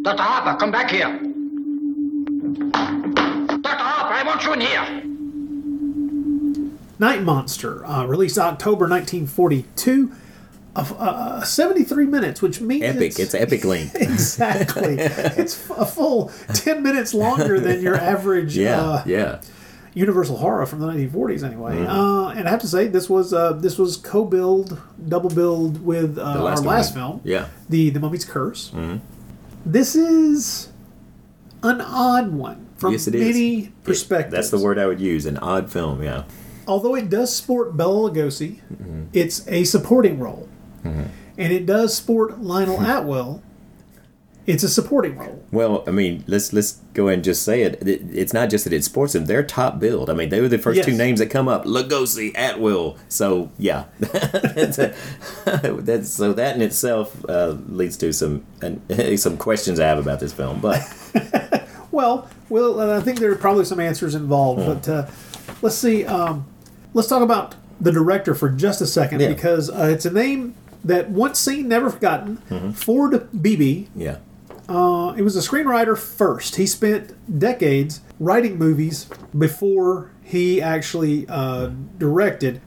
Dr. 0.03 0.23
Harper, 0.23 0.59
come 0.59 0.71
back 0.71 0.91
here. 0.91 1.19
Dr. 3.63 3.85
Harper, 3.85 4.15
I 4.15 4.23
want 4.25 4.45
you 4.45 4.53
in 4.53 4.61
here. 4.61 5.03
Night 6.99 7.23
Monster, 7.23 7.85
uh, 7.87 8.05
released 8.05 8.39
October 8.39 8.87
1942, 8.89 10.13
of 10.77 10.93
uh, 10.99 11.43
73 11.45 12.07
minutes, 12.07 12.43
which 12.43 12.61
means 12.61 12.83
Epic. 12.85 13.19
It's 13.19 13.35
epic 13.35 13.65
length. 13.65 13.95
exactly. 14.01 14.97
it's 14.99 15.69
a 15.71 15.87
full 15.87 16.33
10 16.53 16.83
minutes 16.83 17.15
longer 17.15 17.61
than 17.61 17.81
your 17.81 17.97
average 18.01 18.57
Yeah, 18.57 18.81
uh, 18.81 19.03
yeah. 19.07 19.41
Universal 19.95 20.39
horror 20.39 20.67
from 20.67 20.81
the 20.81 20.87
1940s, 20.87 21.45
anyway. 21.45 21.77
Mhm. 21.77 21.89
Uh, 21.89 22.29
and 22.31 22.49
I 22.49 22.51
have 22.51 22.61
to 22.63 22.67
say, 22.69 22.89
this 22.89 23.09
was 23.09 23.33
uh, 23.33 23.53
this 23.53 23.79
was 23.79 23.97
co-billed, 23.97 24.77
double 25.09 25.31
billed 25.31 25.85
with 25.85 26.19
uh, 26.19 26.33
The 26.35 26.39
our 26.41 26.45
last 26.45 26.65
last 26.65 26.95
film, 26.95 27.21
Yeah. 27.25 27.47
the 27.69 27.91
the 27.91 28.01
Mummy's 28.01 28.25
Curse. 28.25 28.73
Mhm. 28.75 29.01
This 29.65 29.95
is 29.95 30.69
an 31.63 31.81
odd 31.81 32.33
one 32.33 32.67
from 32.77 32.93
yes, 32.93 33.07
it 33.07 33.15
is. 33.15 33.21
many 33.23 33.59
It- 33.61 33.85
perspectives. 33.85 34.35
that's 34.35 34.51
the 34.51 34.59
word 34.59 34.79
I 34.79 34.87
would 34.87 35.01
use. 35.01 35.27
An 35.27 35.39
odd 35.39 35.71
film. 35.71 36.03
Yeah. 36.03 36.25
although 36.67 36.95
it 36.95 37.11
does 37.11 37.31
sport 37.35 37.77
Bela 37.77 38.11
Lugosi, 38.11 38.61
Mm-hmm. 38.73 39.03
it's 39.13 39.47
a 39.49 39.65
supporting 39.65 40.19
role, 40.19 40.49
and 40.83 41.53
it 41.53 41.67
does 41.67 41.95
sport 41.95 42.41
Lionel 42.43 42.79
Atwill. 42.95 43.43
It's 44.47 44.63
a 44.63 44.69
supporting 44.69 45.17
role. 45.17 45.43
Well, 45.53 45.85
I 45.87 45.91
mean, 45.91 46.23
let's 46.27 46.53
let's 46.53 46.73
go 46.93 47.07
ahead 47.09 47.15
and 47.19 47.25
just 47.25 47.43
say 47.43 47.63
it. 47.63 47.83
It- 47.87 48.03
It's 48.13 48.33
not 48.35 48.51
just 48.51 48.65
that 48.65 48.73
it 48.75 48.85
sports 48.85 49.15
them; 49.15 49.25
they're 49.27 49.43
top 49.43 49.81
billed. 49.81 50.11
I 50.11 50.15
mean, 50.15 50.29
they 50.29 50.41
were 50.43 50.49
the 50.49 50.59
first 50.59 50.77
Yes. 50.77 50.87
two 50.87 50.93
names 50.97 51.19
that 51.21 51.31
come 51.31 51.49
up: 51.49 51.65
Lugosi, 51.65 52.33
Atwill. 52.35 52.97
So 53.09 53.51
yeah, 53.59 53.85
that's, 53.99 54.79
a, 54.79 54.95
that's 55.81 56.11
so 56.11 56.33
that 56.35 56.57
in 56.57 56.63
itself 56.63 57.25
uh, 57.29 57.57
leads 57.69 57.97
to 57.99 58.13
some 58.13 58.45
uh, 58.63 59.17
some 59.17 59.37
questions 59.39 59.81
I 59.81 59.87
have 59.87 59.99
about 59.99 60.21
this 60.21 60.33
film. 60.35 60.61
But 60.61 60.81
Well, 61.91 62.29
well, 62.49 62.81
I 62.91 63.01
think 63.01 63.21
there 63.21 63.31
are 63.31 63.37
probably 63.37 63.65
some 63.65 63.81
answers 63.81 64.15
involved, 64.15 64.61
Hmm. 64.63 64.73
but 64.75 64.89
uh, 64.89 65.07
let's 65.63 65.77
see. 65.77 66.05
Um, 66.05 66.45
let's 66.93 67.09
talk 67.09 67.23
about 67.23 67.55
the 67.81 67.93
director 67.93 68.35
for 68.35 68.49
just 68.51 68.81
a 68.81 68.87
second 68.87 69.21
Yeah. 69.21 69.29
because 69.29 69.71
uh, 69.71 69.89
it's 69.93 70.05
a 70.05 70.11
name 70.11 70.55
that 70.85 71.09
once 71.11 71.39
seen, 71.39 71.69
never 71.69 71.89
forgotten. 71.91 72.39
Mm-hmm. 72.51 72.71
Ford 72.73 73.29
Beebe. 73.41 73.87
Yeah. 73.97 74.17
Uh, 74.69 75.13
he 75.13 75.23
was 75.23 75.37
a 75.37 75.41
screenwriter 75.41 75.97
first. 75.97 76.57
He 76.57 76.67
spent 76.67 77.39
decades 77.39 78.01
writing 78.19 78.59
movies 78.59 79.09
before 79.37 80.11
he 80.23 80.63
actually 80.63 81.27
uh, 81.29 81.71
directed, 81.99 82.61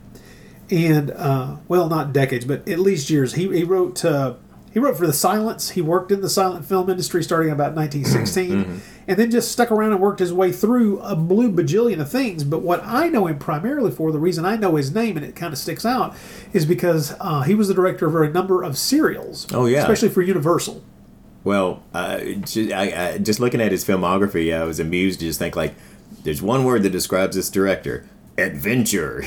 and 0.70 1.12
uh, 1.12 1.58
well, 1.68 1.90
not 1.90 2.14
decades, 2.14 2.46
but 2.46 2.68
at 2.68 2.80
least 2.80 3.10
years. 3.10 3.34
He, 3.34 3.48
he 3.50 3.64
wrote 3.64 4.06
uh, 4.06 4.36
he 4.78 4.80
wrote 4.80 4.96
for 4.96 5.08
the 5.08 5.14
Silence. 5.14 5.72
He 5.72 5.82
worked 5.82 6.12
in 6.12 6.22
the 6.22 6.30
silent 6.30 6.64
film 6.64 6.88
industry 6.88 7.24
starting 7.24 7.52
about 7.52 7.74
1916, 7.74 8.82
and 9.08 9.18
then 9.18 9.32
just 9.32 9.52
stuck 9.52 9.72
around 9.72 9.92
and 9.92 10.00
worked 10.00 10.20
his 10.20 10.32
way 10.32 10.52
through 10.52 11.00
a 11.00 11.16
blue 11.16 11.52
bajillion 11.52 12.00
of 12.00 12.12
things. 12.12 12.44
But 12.44 12.62
what 12.62 12.84
I 12.84 13.08
know 13.08 13.26
him 13.26 13.40
primarily 13.40 13.90
for, 13.90 14.12
the 14.12 14.20
reason 14.20 14.46
I 14.46 14.56
know 14.56 14.76
his 14.76 14.94
name 14.94 15.18
and 15.18 15.26
it 15.26 15.36
kind 15.36 15.52
of 15.52 15.58
sticks 15.58 15.84
out, 15.84 16.16
is 16.54 16.68
because 16.68 17.16
uh, 17.20 17.42
he 17.42 17.56
was 17.56 17.70
the 17.70 17.74
director 17.74 18.06
of 18.06 18.16
a 18.16 18.32
number 18.32 18.62
of 18.62 18.78
serials. 18.78 19.48
Oh, 19.52 19.66
yeah. 19.66 19.80
especially 19.80 20.10
for 20.10 20.22
Universal. 20.22 20.84
Well, 21.48 21.82
uh, 21.94 22.20
ju- 22.44 22.74
I, 22.74 23.12
I, 23.14 23.18
just 23.20 23.40
looking 23.40 23.62
at 23.62 23.72
his 23.72 23.86
filmography, 23.86 24.54
I 24.54 24.66
was 24.66 24.82
amused 24.82 25.22
to 25.22 25.26
just 25.28 25.40
think 25.40 25.56
like, 25.56 25.76
there's 26.24 26.42
one 26.42 26.66
word 26.66 26.84
that 26.84 26.90
describes 26.90 27.38
this 27.38 27.50
director: 27.50 28.06
adventure. 28.38 29.22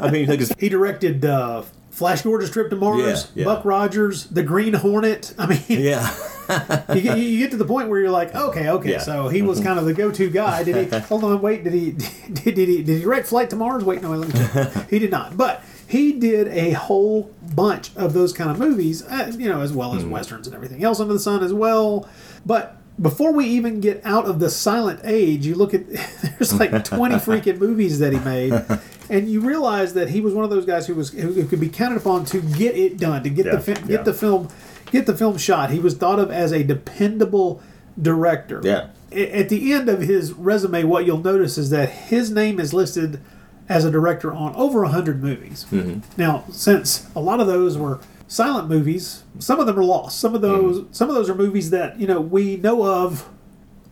I 0.00 0.10
mean, 0.10 0.28
look, 0.28 0.40
He 0.58 0.68
directed 0.68 1.24
uh, 1.24 1.62
Flash 1.92 2.22
Gordon's 2.22 2.50
Trip 2.50 2.70
to 2.70 2.76
Mars, 2.76 3.30
Yeah, 3.36 3.40
yeah. 3.40 3.44
Buck 3.44 3.64
Rogers, 3.64 4.24
The 4.26 4.42
Green 4.42 4.74
Hornet. 4.74 5.32
I 5.38 5.46
mean, 5.46 5.62
yeah, 5.68 6.12
you, 6.94 7.02
get, 7.02 7.18
you 7.18 7.38
get 7.38 7.52
to 7.52 7.56
the 7.56 7.64
point 7.64 7.88
where 7.88 8.00
you're 8.00 8.10
like, 8.10 8.34
okay, 8.34 8.68
okay, 8.70 8.90
Yeah. 8.90 8.98
so 8.98 9.28
he 9.28 9.40
was 9.42 9.60
kind 9.60 9.78
of 9.78 9.84
the 9.84 9.94
go-to 9.94 10.30
guy. 10.30 10.64
Did 10.64 10.92
he? 10.92 10.98
Hold 10.98 11.22
on, 11.22 11.40
wait. 11.40 11.62
Did 11.62 11.72
he? 11.72 11.92
Did, 11.92 12.54
did 12.56 12.68
he? 12.68 12.82
Did 12.82 12.96
he 12.96 13.00
direct 13.02 13.28
Flight 13.28 13.50
to 13.50 13.56
Mars? 13.56 13.84
Wait, 13.84 14.02
no, 14.02 14.10
let 14.10 14.26
me 14.28 14.34
check. 14.34 14.90
he 14.90 14.98
did 14.98 15.12
not. 15.12 15.36
But 15.36 15.62
he 15.88 16.12
did 16.12 16.48
a 16.48 16.72
whole 16.72 17.34
bunch 17.54 17.90
of 17.96 18.12
those 18.12 18.32
kind 18.34 18.50
of 18.50 18.58
movies, 18.58 19.02
uh, 19.06 19.32
you 19.38 19.48
know, 19.48 19.62
as 19.62 19.72
well 19.72 19.94
as 19.96 20.04
westerns 20.04 20.46
and 20.46 20.54
everything 20.54 20.84
else 20.84 21.00
under 21.00 21.14
the 21.14 21.18
sun 21.20 21.42
as 21.42 21.52
well. 21.52 22.06
But 22.44 22.76
before 23.00 23.32
we 23.32 23.46
even 23.46 23.80
get 23.80 24.02
out 24.04 24.26
of 24.26 24.38
the 24.38 24.50
silent 24.50 25.00
age, 25.04 25.46
you 25.46 25.54
look 25.54 25.72
at 25.72 25.88
there's 26.38 26.52
like 26.60 26.70
20 26.84 27.14
freaking 27.16 27.58
movies 27.58 27.98
that 28.00 28.12
he 28.12 28.18
made, 28.20 28.52
and 29.10 29.28
you 29.30 29.40
realize 29.40 29.94
that 29.94 30.10
he 30.10 30.20
was 30.20 30.34
one 30.34 30.44
of 30.44 30.50
those 30.50 30.66
guys 30.66 30.86
who 30.86 30.94
was 30.94 31.10
who, 31.10 31.32
who 31.32 31.46
could 31.46 31.60
be 31.60 31.68
counted 31.70 31.96
upon 31.96 32.24
to 32.26 32.40
get 32.42 32.76
it 32.76 32.98
done, 32.98 33.22
to 33.22 33.30
get 33.30 33.46
Yeah, 33.46 33.52
the 33.56 33.60
fi- 33.60 33.74
get 33.74 33.88
yeah. 33.88 34.02
the 34.02 34.14
film 34.14 34.48
get 34.90 35.06
the 35.06 35.16
film 35.16 35.38
shot. 35.38 35.70
He 35.70 35.78
was 35.78 35.94
thought 35.94 36.18
of 36.18 36.30
as 36.30 36.52
a 36.52 36.62
dependable 36.62 37.62
director. 38.00 38.60
Yeah. 38.62 38.88
At 39.10 39.48
the 39.48 39.72
end 39.72 39.88
of 39.88 40.02
his 40.02 40.32
resume, 40.34 40.84
what 40.84 41.06
you'll 41.06 41.22
notice 41.22 41.56
is 41.56 41.70
that 41.70 41.88
his 41.88 42.30
name 42.30 42.60
is 42.60 42.74
listed 42.74 43.20
as 43.68 43.84
a 43.84 43.90
director 43.90 44.32
on 44.32 44.54
over 44.56 44.82
100 44.82 45.22
movies. 45.22 45.66
Mm-hmm. 45.70 46.00
Now, 46.20 46.44
since 46.50 47.06
a 47.14 47.20
lot 47.20 47.40
of 47.40 47.46
those 47.46 47.76
were 47.76 48.00
silent 48.26 48.68
movies, 48.68 49.24
some 49.38 49.60
of 49.60 49.66
them 49.66 49.78
are 49.78 49.84
lost. 49.84 50.18
Some 50.20 50.34
of 50.34 50.40
those 50.40 50.84
some 50.90 51.08
of 51.08 51.14
those 51.14 51.28
are 51.30 51.34
movies 51.34 51.70
that, 51.70 51.98
you 52.00 52.06
know, 52.06 52.20
we 52.20 52.56
know 52.56 52.84
of, 52.84 53.28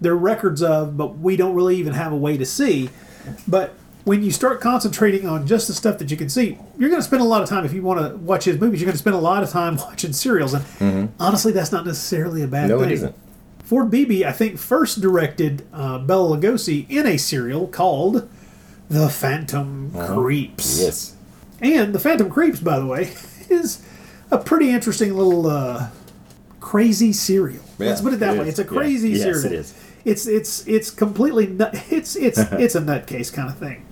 they're 0.00 0.14
records 0.16 0.62
of, 0.62 0.96
but 0.96 1.18
we 1.18 1.36
don't 1.36 1.54
really 1.54 1.76
even 1.76 1.92
have 1.94 2.12
a 2.12 2.16
way 2.16 2.36
to 2.36 2.44
see. 2.46 2.90
But 3.48 3.74
when 4.04 4.22
you 4.22 4.30
start 4.30 4.60
concentrating 4.60 5.26
on 5.28 5.46
just 5.46 5.66
the 5.66 5.74
stuff 5.74 5.98
that 5.98 6.10
you 6.10 6.16
can 6.16 6.28
see, 6.28 6.58
you're 6.78 6.90
going 6.90 7.00
to 7.00 7.06
spend 7.06 7.22
a 7.22 7.26
lot 7.26 7.42
of 7.42 7.48
time 7.48 7.64
if 7.64 7.72
you 7.72 7.82
want 7.82 7.98
to 8.00 8.16
watch 8.18 8.44
his 8.44 8.60
movies. 8.60 8.80
You're 8.80 8.86
going 8.86 8.92
to 8.94 8.98
spend 8.98 9.16
a 9.16 9.20
lot 9.20 9.42
of 9.42 9.50
time 9.50 9.76
watching 9.88 10.12
serials, 10.12 10.54
and 10.80 11.12
honestly, 11.18 11.50
that's 11.52 11.72
not 11.72 11.84
necessarily 11.84 12.42
a 12.42 12.46
bad 12.46 12.70
Mm-hmm. 12.70 12.78
no, 12.78 12.80
thing. 12.80 12.90
it 12.90 12.94
isn't. 12.94 13.16
Ford 13.64 13.90
Beebe, 13.90 14.24
I 14.24 14.30
think, 14.32 14.58
first 14.58 15.00
directed 15.00 15.66
uh, 15.72 15.98
Bela 15.98 16.36
Lugosi 16.36 16.88
in 16.88 17.04
a 17.04 17.16
serial 17.16 17.66
called 17.66 18.28
The 18.88 19.08
Phantom 19.08 19.90
Creeps. 19.92 20.80
Yes. 20.80 21.16
And 21.60 21.94
The 21.94 21.98
Phantom 21.98 22.30
Creeps, 22.30 22.60
by 22.60 22.78
the 22.78 22.86
way, 22.86 23.12
is 23.50 23.82
a 24.30 24.38
pretty 24.38 24.70
interesting 24.70 25.16
little 25.16 25.46
uh, 25.46 25.88
crazy 26.60 27.12
serial. 27.12 27.62
Let's 27.78 28.00
put 28.00 28.12
it 28.12 28.20
that 28.20 28.36
it 28.36 28.40
way. 28.40 28.48
is. 28.48 28.58
It's 28.58 28.70
a 28.70 28.72
Yeah. 28.74 28.78
crazy 28.80 29.10
Yes, 29.10 29.22
serial. 29.22 29.44
it 29.46 29.52
is. 29.52 29.74
It's 30.04 30.26
it's 30.28 30.66
it's 30.68 30.90
completely 30.90 31.48
nut, 31.48 31.74
it's 31.90 32.14
it's 32.16 32.38
it's 32.52 32.74
a 32.76 32.80
nutcase 32.80 33.32
kind 33.32 33.48
of 33.48 33.58
thing. 33.58 33.84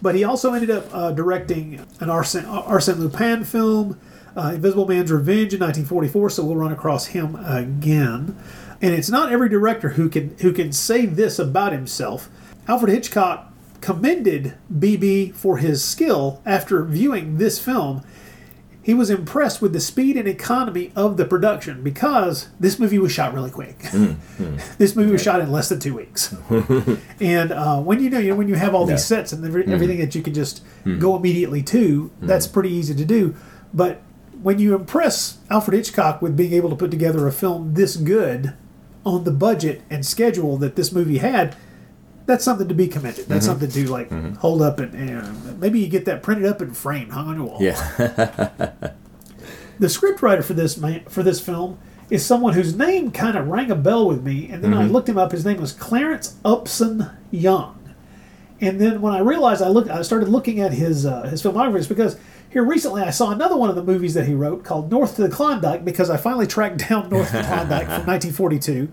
But 0.00 0.14
he 0.14 0.22
also 0.22 0.52
ended 0.52 0.70
up 0.70 0.86
uh, 0.92 1.10
directing 1.10 1.84
an 1.98 2.08
Arsene, 2.08 2.44
Arsene 2.44 3.00
Lupin 3.00 3.42
film, 3.42 3.98
uh, 4.36 4.52
Invisible 4.54 4.86
Man's 4.86 5.10
Revenge 5.10 5.54
in 5.54 5.58
1944. 5.60 6.30
So 6.30 6.44
we'll 6.44 6.54
run 6.54 6.70
across 6.72 7.06
him 7.06 7.34
again. 7.34 8.38
And 8.80 8.94
it's 8.94 9.10
not 9.10 9.32
every 9.32 9.48
director 9.48 9.88
who 9.90 10.08
can 10.08 10.36
who 10.40 10.52
can 10.52 10.70
say 10.72 11.04
this 11.06 11.40
about 11.40 11.72
himself. 11.72 12.28
Alfred 12.68 12.92
Hitchcock 12.92 13.47
commended 13.80 14.54
Beebe 14.76 15.30
for 15.30 15.58
his 15.58 15.84
skill 15.84 16.42
after 16.44 16.82
viewing 16.82 17.38
this 17.38 17.58
film. 17.58 18.02
He 18.82 18.94
was 18.94 19.10
impressed 19.10 19.60
with 19.60 19.74
the 19.74 19.80
speed 19.80 20.16
and 20.16 20.26
economy 20.26 20.92
of 20.96 21.18
the 21.18 21.26
production 21.26 21.82
because 21.82 22.48
this 22.58 22.78
movie 22.78 22.98
was 22.98 23.12
shot 23.12 23.34
really 23.34 23.50
quick. 23.50 23.78
Mm, 23.80 24.16
mm. 24.38 24.76
this 24.78 24.96
movie 24.96 25.12
was 25.12 25.22
shot 25.22 25.40
in 25.40 25.52
less 25.52 25.68
than 25.68 25.78
two 25.78 25.94
weeks. 25.94 26.34
and 27.20 27.52
uh, 27.52 27.80
when 27.80 28.02
you 28.02 28.08
know, 28.08 28.18
you 28.18 28.30
know, 28.30 28.36
when 28.36 28.48
you 28.48 28.54
have 28.54 28.74
all 28.74 28.86
these 28.86 29.10
Yeah. 29.10 29.16
sets 29.18 29.32
and 29.32 29.44
every, 29.44 29.64
mm-hmm. 29.64 29.72
everything 29.72 29.98
that 29.98 30.14
you 30.14 30.22
can 30.22 30.32
just 30.32 30.64
mm-hmm. 30.64 30.98
go 30.98 31.16
immediately 31.16 31.62
to, 31.64 32.10
that's 32.20 32.46
mm-hmm. 32.46 32.54
pretty 32.54 32.70
easy 32.70 32.94
to 32.94 33.04
do. 33.04 33.34
But 33.74 34.00
when 34.42 34.58
you 34.58 34.74
impress 34.74 35.38
Alfred 35.50 35.76
Hitchcock 35.76 36.22
with 36.22 36.36
being 36.36 36.54
able 36.54 36.70
to 36.70 36.76
put 36.76 36.90
together 36.90 37.26
a 37.26 37.32
film 37.32 37.74
this 37.74 37.96
good 37.96 38.54
on 39.04 39.24
the 39.24 39.30
budget 39.30 39.82
and 39.90 40.04
schedule 40.06 40.56
that 40.58 40.76
this 40.76 40.92
movie 40.92 41.18
had, 41.18 41.56
that's 42.28 42.44
something 42.44 42.68
to 42.68 42.74
be 42.74 42.86
commended. 42.86 43.26
That's 43.26 43.46
mm-hmm. 43.46 43.60
something 43.60 43.70
to 43.70 43.90
like 43.90 44.10
mm-hmm. 44.10 44.34
hold 44.34 44.62
up 44.62 44.78
and, 44.78 44.94
and 44.94 45.58
maybe 45.58 45.80
you 45.80 45.88
get 45.88 46.04
that 46.04 46.22
printed 46.22 46.46
up 46.46 46.60
and 46.60 46.76
framed, 46.76 47.10
hung 47.10 47.26
on 47.26 47.36
your 47.36 47.46
wall. 47.46 47.58
Yeah. 47.60 48.92
The 49.78 49.86
scriptwriter 49.86 50.42
for 50.42 50.54
this 50.54 50.76
man, 50.76 51.04
for 51.08 51.22
this 51.22 51.40
film 51.40 51.78
is 52.10 52.26
someone 52.26 52.54
whose 52.54 52.74
name 52.74 53.12
kind 53.12 53.38
of 53.38 53.46
rang 53.46 53.70
a 53.70 53.76
bell 53.76 54.08
with 54.08 54.24
me, 54.24 54.48
and 54.50 54.62
then 54.62 54.74
I 54.74 54.82
mm-hmm. 54.82 54.92
looked 54.92 55.08
him 55.08 55.16
up. 55.16 55.30
His 55.30 55.44
name 55.44 55.60
was 55.60 55.72
Clarence 55.72 56.36
Upson 56.44 57.10
Young. 57.30 57.94
And 58.60 58.80
then 58.80 59.00
when 59.00 59.12
I 59.12 59.20
realized 59.20 59.62
I 59.62 59.68
looked, 59.68 59.88
I 59.88 60.02
started 60.02 60.28
looking 60.28 60.58
at 60.58 60.72
his 60.72 61.06
uh, 61.06 61.22
his 61.28 61.42
filmography. 61.42 61.88
Because 61.88 62.18
here 62.50 62.64
recently 62.64 63.02
I 63.02 63.10
saw 63.10 63.30
another 63.30 63.56
one 63.56 63.70
of 63.70 63.76
the 63.76 63.82
movies 63.82 64.14
that 64.14 64.26
he 64.26 64.34
wrote 64.34 64.64
called 64.64 64.90
North 64.90 65.16
to 65.16 65.22
the 65.22 65.28
Klondike 65.28 65.84
because 65.84 66.10
I 66.10 66.16
finally 66.16 66.46
tracked 66.46 66.88
down 66.88 67.08
North 67.10 67.30
to 67.30 67.38
the 67.38 67.42
Klondike 67.42 67.86
from 67.86 68.06
1942 68.06 68.88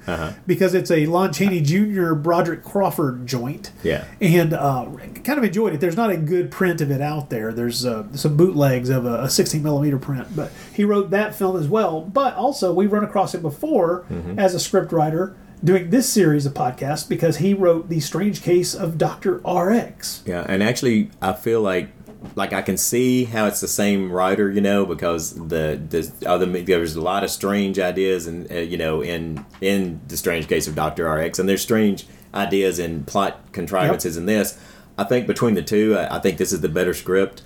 because 0.46 0.74
it's 0.74 0.92
a 0.92 1.06
Lon 1.06 1.32
Chaney 1.32 1.62
Jr. 1.62 2.14
Broderick 2.14 2.64
Crawford 2.64 3.26
joint. 3.26 3.72
Yeah. 3.84 4.06
And 4.20 4.54
uh, 4.54 4.86
kind 5.24 5.38
of 5.38 5.44
enjoyed 5.44 5.74
it. 5.74 5.80
There's 5.80 5.96
not 5.98 6.10
a 6.10 6.18
good 6.18 6.52
print 6.52 6.82
of 6.82 6.92
it 6.92 7.02
out 7.02 7.30
there. 7.30 7.54
There's 7.54 7.86
uh, 7.86 8.06
some 8.16 8.36
bootlegs 8.36 8.90
of 8.90 9.06
a, 9.06 9.24
a 9.24 9.30
16 9.30 9.64
millimeter 9.64 9.98
print, 9.98 10.36
but 10.36 10.52
he 10.74 10.84
wrote 10.84 11.10
that 11.12 11.36
film 11.36 11.58
as 11.58 11.68
well. 11.68 12.02
But 12.02 12.36
also 12.36 12.74
we've 12.74 12.92
run 12.92 13.04
across 13.04 13.34
it 13.34 13.42
before 13.42 14.06
as 14.38 14.54
a 14.54 14.58
scriptwriter 14.58 15.36
doing 15.64 15.90
this 15.90 16.08
series 16.08 16.46
of 16.46 16.54
podcasts 16.54 17.08
because 17.08 17.38
he 17.38 17.54
wrote 17.54 17.90
the 17.90 18.00
Strange 18.00 18.42
Case 18.42 18.76
of 18.76 18.98
Doctor 18.98 19.38
RX. 19.38 20.22
Yeah, 20.26 20.46
and 20.48 20.62
actually, 20.62 21.10
I 21.22 21.34
feel 21.34 21.62
like 21.62 21.90
like 22.36 22.54
I 22.54 22.62
can 22.62 22.78
see 22.78 23.26
how 23.26 23.46
it's 23.46 23.62
the 23.62 23.68
same 23.68 24.12
writer, 24.12 24.50
you 24.50 24.62
know, 24.62 24.86
because 24.86 25.34
the 25.34 25.80
the 25.90 26.12
other 26.26 26.46
there's 26.46 26.96
a 26.96 27.02
lot 27.02 27.24
of 27.24 27.30
strange 27.30 27.80
ideas 27.80 28.28
and 28.28 28.52
uh, 28.52 28.56
you 28.56 28.78
know 28.78 29.02
in 29.02 29.46
in 29.62 30.02
the 30.08 30.18
strange 30.18 30.48
case 30.48 30.68
of 30.68 30.76
Doctor 30.76 31.10
RX, 31.10 31.40
and 31.40 31.48
there's 31.48 31.62
strange 31.62 32.06
ideas 32.34 32.80
and 32.80 33.06
plot 33.08 33.52
contrivances 33.52 34.18
in 34.18 34.26
this. 34.26 34.60
I 34.98 35.04
think 35.04 35.28
between 35.28 35.56
the 35.56 35.62
two, 35.62 35.98
I, 35.98 36.18
I 36.18 36.20
think 36.20 36.38
this 36.38 36.52
is 36.54 36.62
the 36.62 36.70
better 36.70 36.94
script. 36.94 37.42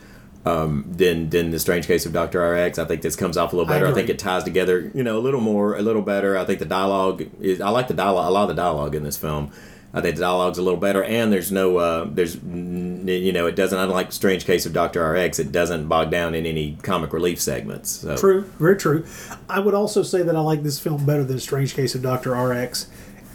Um, 0.46 0.86
than 0.88 1.30
than 1.32 1.52
the 1.52 1.60
strange 1.60 1.86
case 1.86 2.06
of 2.06 2.14
Doctor 2.14 2.40
RX. 2.40 2.80
I 2.80 2.86
think 2.86 3.02
this 3.02 3.18
comes 3.18 3.36
off 3.36 3.52
a 3.52 3.58
little 3.58 3.68
better. 3.68 3.88
I, 3.88 3.90
agree. 3.90 4.04
think 4.04 4.10
it 4.10 4.20
ties 4.20 4.46
together, 4.46 4.90
you 4.96 5.04
know, 5.04 5.18
a 5.18 5.20
little 5.20 5.42
more, 5.42 5.76
a 5.76 5.82
little 5.82 6.02
better. 6.02 6.38
I 6.38 6.46
think 6.46 6.60
the 6.60 6.66
dialogue 6.66 7.28
is. 7.42 7.60
I 7.60 7.70
like 7.70 7.90
the 7.90 7.94
dialogue. 7.94 8.30
A 8.30 8.32
lot 8.32 8.50
of 8.50 8.56
the 8.56 8.62
dialogue 8.62 8.96
in 8.96 9.04
this 9.04 9.18
film. 9.18 9.52
I 9.94 10.02
think 10.02 10.16
the 10.18 10.22
dialogue's 10.22 10.60
a 10.60 10.62
little 10.62 10.80
better, 10.80 11.04
and 11.04 11.34
there's 11.34 11.52
no, 11.52 11.78
uh, 11.78 12.08
there's, 12.12 12.36
you 12.36 13.32
know, 13.34 13.48
it 13.48 13.56
doesn't. 13.56 13.78
Unlike 13.80 14.12
Strange 14.12 14.46
Case 14.46 14.66
of 14.68 14.74
Doctor 14.74 15.04
RX, 15.12 15.40
it 15.40 15.52
doesn't 15.52 15.88
bog 15.88 16.12
down 16.12 16.36
in 16.36 16.46
any 16.46 16.78
comic 16.84 17.12
relief 17.12 17.42
segments. 17.42 17.90
So. 17.90 18.16
True, 18.16 18.42
very 18.60 18.78
true. 18.78 19.04
I 19.50 19.60
would 19.60 19.74
also 19.74 20.04
say 20.04 20.22
that 20.22 20.36
I 20.36 20.40
like 20.42 20.62
this 20.62 20.80
film 20.80 21.06
better 21.08 21.24
than 21.24 21.40
Strange 21.40 21.74
Case 21.74 21.96
of 21.96 22.04
Doctor 22.04 22.34
RX, 22.36 22.88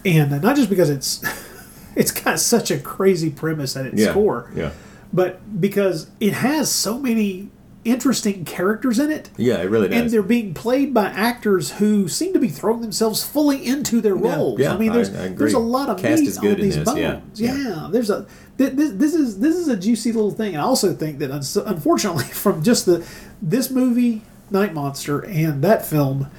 and 0.05 0.41
not 0.43 0.55
just 0.55 0.69
because 0.71 0.91
it's 0.91 1.25
it's 1.97 2.13
got 2.13 2.39
such 2.39 2.71
a 2.71 2.79
crazy 2.79 3.31
premise 3.31 3.77
at 3.77 3.87
its 3.87 4.01
Yeah. 4.01 4.13
core, 4.13 4.51
Yeah. 4.55 4.71
but 5.13 5.61
because 5.61 6.09
it 6.21 6.35
has 6.35 6.71
so 6.71 6.99
many 7.01 7.51
interesting 7.85 8.45
characters 8.45 8.99
in 8.99 9.11
it. 9.11 9.31
Yeah, 9.37 9.59
it 9.59 9.71
really 9.71 9.89
does. 9.89 10.01
And 10.01 10.11
they're 10.11 10.23
being 10.23 10.55
played 10.55 10.95
by 10.95 11.07
actors 11.07 11.73
who 11.73 12.09
seem 12.09 12.33
to 12.33 12.39
be 12.39 12.49
throwing 12.49 12.81
themselves 12.81 13.23
fully 13.23 13.65
into 13.65 14.01
their 14.01 14.15
roles. 14.15 14.59
yeah, 14.59 14.75
I 14.75 14.79
mean, 14.79 14.93
there's 14.93 15.15
I 15.15 15.25
agree. 15.25 15.37
there's 15.37 15.55
a 15.55 15.59
lot 15.59 15.89
of 15.89 15.99
Cast 15.99 16.21
meat 16.21 16.29
is 16.29 16.39
good 16.39 16.59
on 16.59 16.61
these 16.61 16.77
this, 16.77 16.85
bones. 16.85 16.99
yeah, 16.99 17.55
Yeah, 17.57 17.89
there's 17.91 18.11
a 18.11 18.27
this, 18.57 18.93
this 18.93 19.15
is 19.15 19.41
this 19.41 19.57
is 19.57 19.69
a 19.69 19.77
juicy 19.77 20.13
little 20.13 20.31
thing. 20.31 20.55
And 20.55 20.63
I 20.63 20.65
also 20.65 20.95
think 20.95 21.19
that 21.19 21.31
unfortunately, 21.31 22.25
from 22.33 22.63
just 22.63 22.87
the 22.87 23.07
this 23.43 23.71
movie, 23.71 24.23
Night 24.51 24.75
Monster, 24.75 25.21
and 25.21 25.63
that 25.63 25.85
film, 25.85 26.31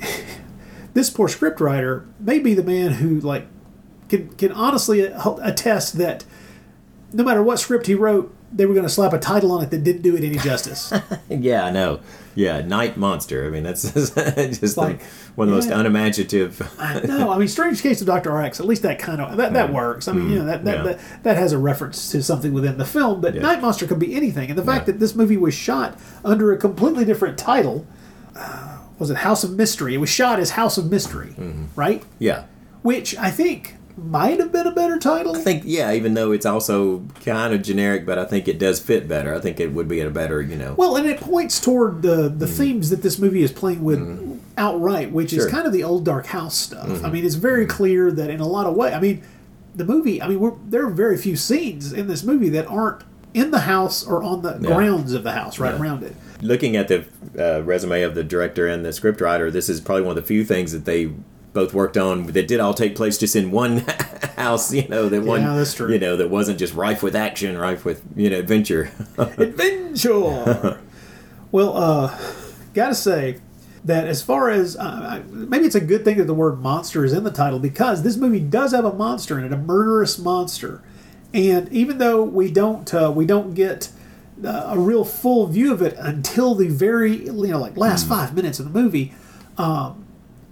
this 0.94 1.10
poor 1.10 1.28
scriptwriter 1.28 2.06
may 2.18 2.38
be 2.38 2.54
the 2.54 2.62
man 2.62 2.92
who 2.92 3.20
like 3.20 3.46
can 4.08 4.28
can 4.34 4.52
honestly 4.52 5.06
uh, 5.10 5.36
attest 5.42 5.98
that 5.98 6.24
no 7.12 7.22
matter 7.22 7.42
what 7.42 7.58
script 7.58 7.86
he 7.86 7.94
wrote, 7.94 8.33
they 8.54 8.66
were 8.66 8.74
going 8.74 8.86
to 8.86 8.92
slap 8.92 9.12
a 9.12 9.18
title 9.18 9.50
on 9.52 9.62
it 9.64 9.70
that 9.70 9.82
didn't 9.84 10.02
do 10.02 10.16
it 10.16 10.22
any 10.24 10.38
justice. 10.38 10.92
yeah, 11.28 11.64
I 11.64 11.70
know. 11.70 12.00
Yeah, 12.36 12.60
Night 12.62 12.96
Monster. 12.96 13.46
I 13.46 13.50
mean, 13.50 13.62
that's 13.62 13.82
just 13.92 14.76
like, 14.76 15.02
one 15.34 15.48
of 15.48 15.52
the 15.54 15.60
most 15.60 15.70
unimaginative. 15.70 16.60
no, 16.60 16.66
I 16.78 17.00
know. 17.00 17.30
I 17.32 17.38
mean, 17.38 17.48
Strange 17.48 17.82
Case 17.82 18.00
of 18.00 18.06
Doctor 18.06 18.36
X. 18.40 18.60
At 18.60 18.66
least 18.66 18.82
that 18.82 18.98
kind 18.98 19.20
of 19.20 19.36
that, 19.36 19.52
that 19.52 19.72
works. 19.72 20.08
I 20.08 20.12
mean, 20.12 20.30
you 20.30 20.38
know 20.38 20.46
that 20.46 20.64
that, 20.64 20.76
Yeah. 20.78 20.82
that 20.84 21.22
that 21.24 21.36
has 21.36 21.52
a 21.52 21.58
reference 21.58 22.10
to 22.12 22.22
something 22.22 22.52
within 22.52 22.78
the 22.78 22.84
film. 22.84 23.20
But 23.20 23.34
Yeah. 23.34 23.42
Night 23.42 23.60
Monster 23.60 23.86
could 23.86 23.98
be 23.98 24.14
anything, 24.14 24.50
and 24.50 24.58
the 24.58 24.64
fact 24.64 24.86
that 24.86 24.98
this 25.00 25.14
movie 25.14 25.36
was 25.36 25.54
shot 25.54 25.98
under 26.24 26.52
a 26.52 26.56
completely 26.56 27.04
different 27.04 27.36
title 27.38 27.86
uh, 28.36 28.78
was 28.98 29.10
it 29.10 29.18
House 29.18 29.44
of 29.44 29.52
Mystery? 29.52 29.94
It 29.94 29.98
was 29.98 30.08
shot 30.10 30.38
as 30.40 30.50
House 30.50 30.78
of 30.78 30.90
Mystery, 30.90 31.34
right? 31.76 32.02
Yeah. 32.18 32.44
Which 32.82 33.16
I 33.16 33.30
think 33.30 33.73
might 33.96 34.40
have 34.40 34.50
been 34.50 34.66
a 34.66 34.72
better 34.72 34.98
title. 34.98 35.36
I 35.36 35.40
think, 35.40 35.62
yeah, 35.64 35.92
even 35.92 36.14
though 36.14 36.32
it's 36.32 36.46
also 36.46 37.00
kind 37.24 37.54
of 37.54 37.62
generic, 37.62 38.04
but 38.04 38.18
I 38.18 38.24
think 38.24 38.48
it 38.48 38.58
does 38.58 38.80
fit 38.80 39.06
better. 39.06 39.34
I 39.34 39.38
think 39.40 39.60
it 39.60 39.72
would 39.72 39.86
be 39.88 40.00
a 40.00 40.10
better, 40.10 40.42
you 40.42 40.56
know. 40.56 40.74
Well, 40.76 40.96
and 40.96 41.06
it 41.06 41.20
points 41.20 41.60
toward 41.60 42.02
the 42.02 42.28
the 42.28 42.46
themes 42.46 42.90
that 42.90 43.02
this 43.02 43.18
movie 43.18 43.42
is 43.42 43.52
playing 43.52 43.82
with 43.84 44.40
outright, 44.58 45.12
which 45.12 45.32
is 45.32 45.46
kind 45.46 45.66
of 45.66 45.72
the 45.72 45.84
old 45.84 46.04
dark 46.04 46.26
house 46.26 46.56
stuff. 46.56 46.88
I 47.04 47.08
Mhm. 47.08 47.12
mean, 47.12 47.24
it's 47.24 47.34
very 47.36 47.66
clear 47.66 48.10
that 48.12 48.30
in 48.30 48.40
a 48.40 48.48
lot 48.48 48.66
of 48.66 48.74
ways, 48.74 48.92
I 48.94 49.00
mean, 49.00 49.22
the 49.74 49.84
movie. 49.84 50.20
I 50.22 50.28
mean, 50.28 50.40
we're, 50.40 50.52
there 50.68 50.84
are 50.86 50.90
very 50.90 51.16
few 51.16 51.36
scenes 51.36 51.92
in 51.92 52.06
this 52.06 52.22
movie 52.24 52.48
that 52.50 52.66
aren't 52.68 53.02
in 53.32 53.50
the 53.50 53.60
house 53.60 54.06
or 54.06 54.22
on 54.22 54.42
the 54.42 54.58
Yeah. 54.60 54.74
grounds 54.74 55.12
of 55.12 55.24
the 55.24 55.32
house, 55.32 55.58
right 55.58 55.74
Yeah. 55.74 55.80
around 55.80 56.02
it. 56.04 56.14
Looking 56.40 56.76
at 56.76 56.86
the 56.88 57.04
uh, 57.38 57.62
resume 57.64 58.02
of 58.02 58.14
the 58.14 58.22
director 58.22 58.66
and 58.68 58.84
the 58.84 58.90
scriptwriter, 58.90 59.50
this 59.50 59.68
is 59.68 59.80
probably 59.80 60.02
one 60.02 60.10
of 60.16 60.22
the 60.22 60.26
few 60.26 60.44
things 60.44 60.70
that 60.72 60.84
they 60.84 61.10
both 61.54 61.72
worked 61.72 61.96
on 61.96 62.26
that 62.26 62.46
did 62.46 62.60
all 62.60 62.74
take 62.74 62.96
place 62.96 63.16
just 63.16 63.34
in 63.34 63.50
one 63.50 63.78
house. 64.36 64.74
You 64.74 64.86
know, 64.88 65.08
that 65.08 65.22
one. 65.22 65.42
That's 65.42 65.72
true. 65.72 65.90
You 65.90 65.98
know, 65.98 66.16
that 66.16 66.28
wasn't 66.28 66.58
just 66.58 66.74
rife 66.74 67.02
with 67.02 67.16
action, 67.16 67.56
rife 67.56 67.84
with 67.84 68.02
you 68.14 68.28
know 68.28 68.38
adventure. 68.40 68.90
Adventure. 69.18 70.80
well, 71.50 71.76
uh, 71.76 72.18
gotta 72.74 72.94
say 72.94 73.40
that 73.84 74.06
as 74.06 74.22
far 74.22 74.50
as 74.50 74.76
uh, 74.76 75.22
maybe 75.30 75.66
it's 75.66 75.74
a 75.74 75.80
good 75.80 76.04
thing 76.04 76.18
that 76.18 76.24
the 76.24 76.34
word 76.34 76.60
monster 76.60 77.04
is 77.04 77.12
in 77.12 77.24
the 77.24 77.30
title 77.30 77.58
because 77.58 78.02
this 78.02 78.16
movie 78.16 78.40
does 78.40 78.72
have 78.72 78.84
a 78.84 78.92
monster 78.92 79.38
in 79.38 79.44
it, 79.44 79.52
a 79.52 79.56
murderous 79.56 80.18
monster, 80.18 80.82
and 81.32 81.72
even 81.72 81.98
though 81.98 82.22
we 82.22 82.50
don't 82.50 82.92
uh, 82.92 83.12
we 83.14 83.24
don't 83.24 83.54
get 83.54 83.90
uh, 84.44 84.64
a 84.68 84.78
real 84.78 85.04
full 85.04 85.46
view 85.46 85.72
of 85.72 85.80
it 85.80 85.94
until 85.98 86.54
the 86.54 86.68
very 86.68 87.26
you 87.26 87.32
know 87.32 87.60
like 87.60 87.76
last 87.76 88.08
five 88.08 88.34
minutes 88.34 88.58
of 88.58 88.72
the 88.72 88.80
movie, 88.80 89.14
um, 89.56 90.04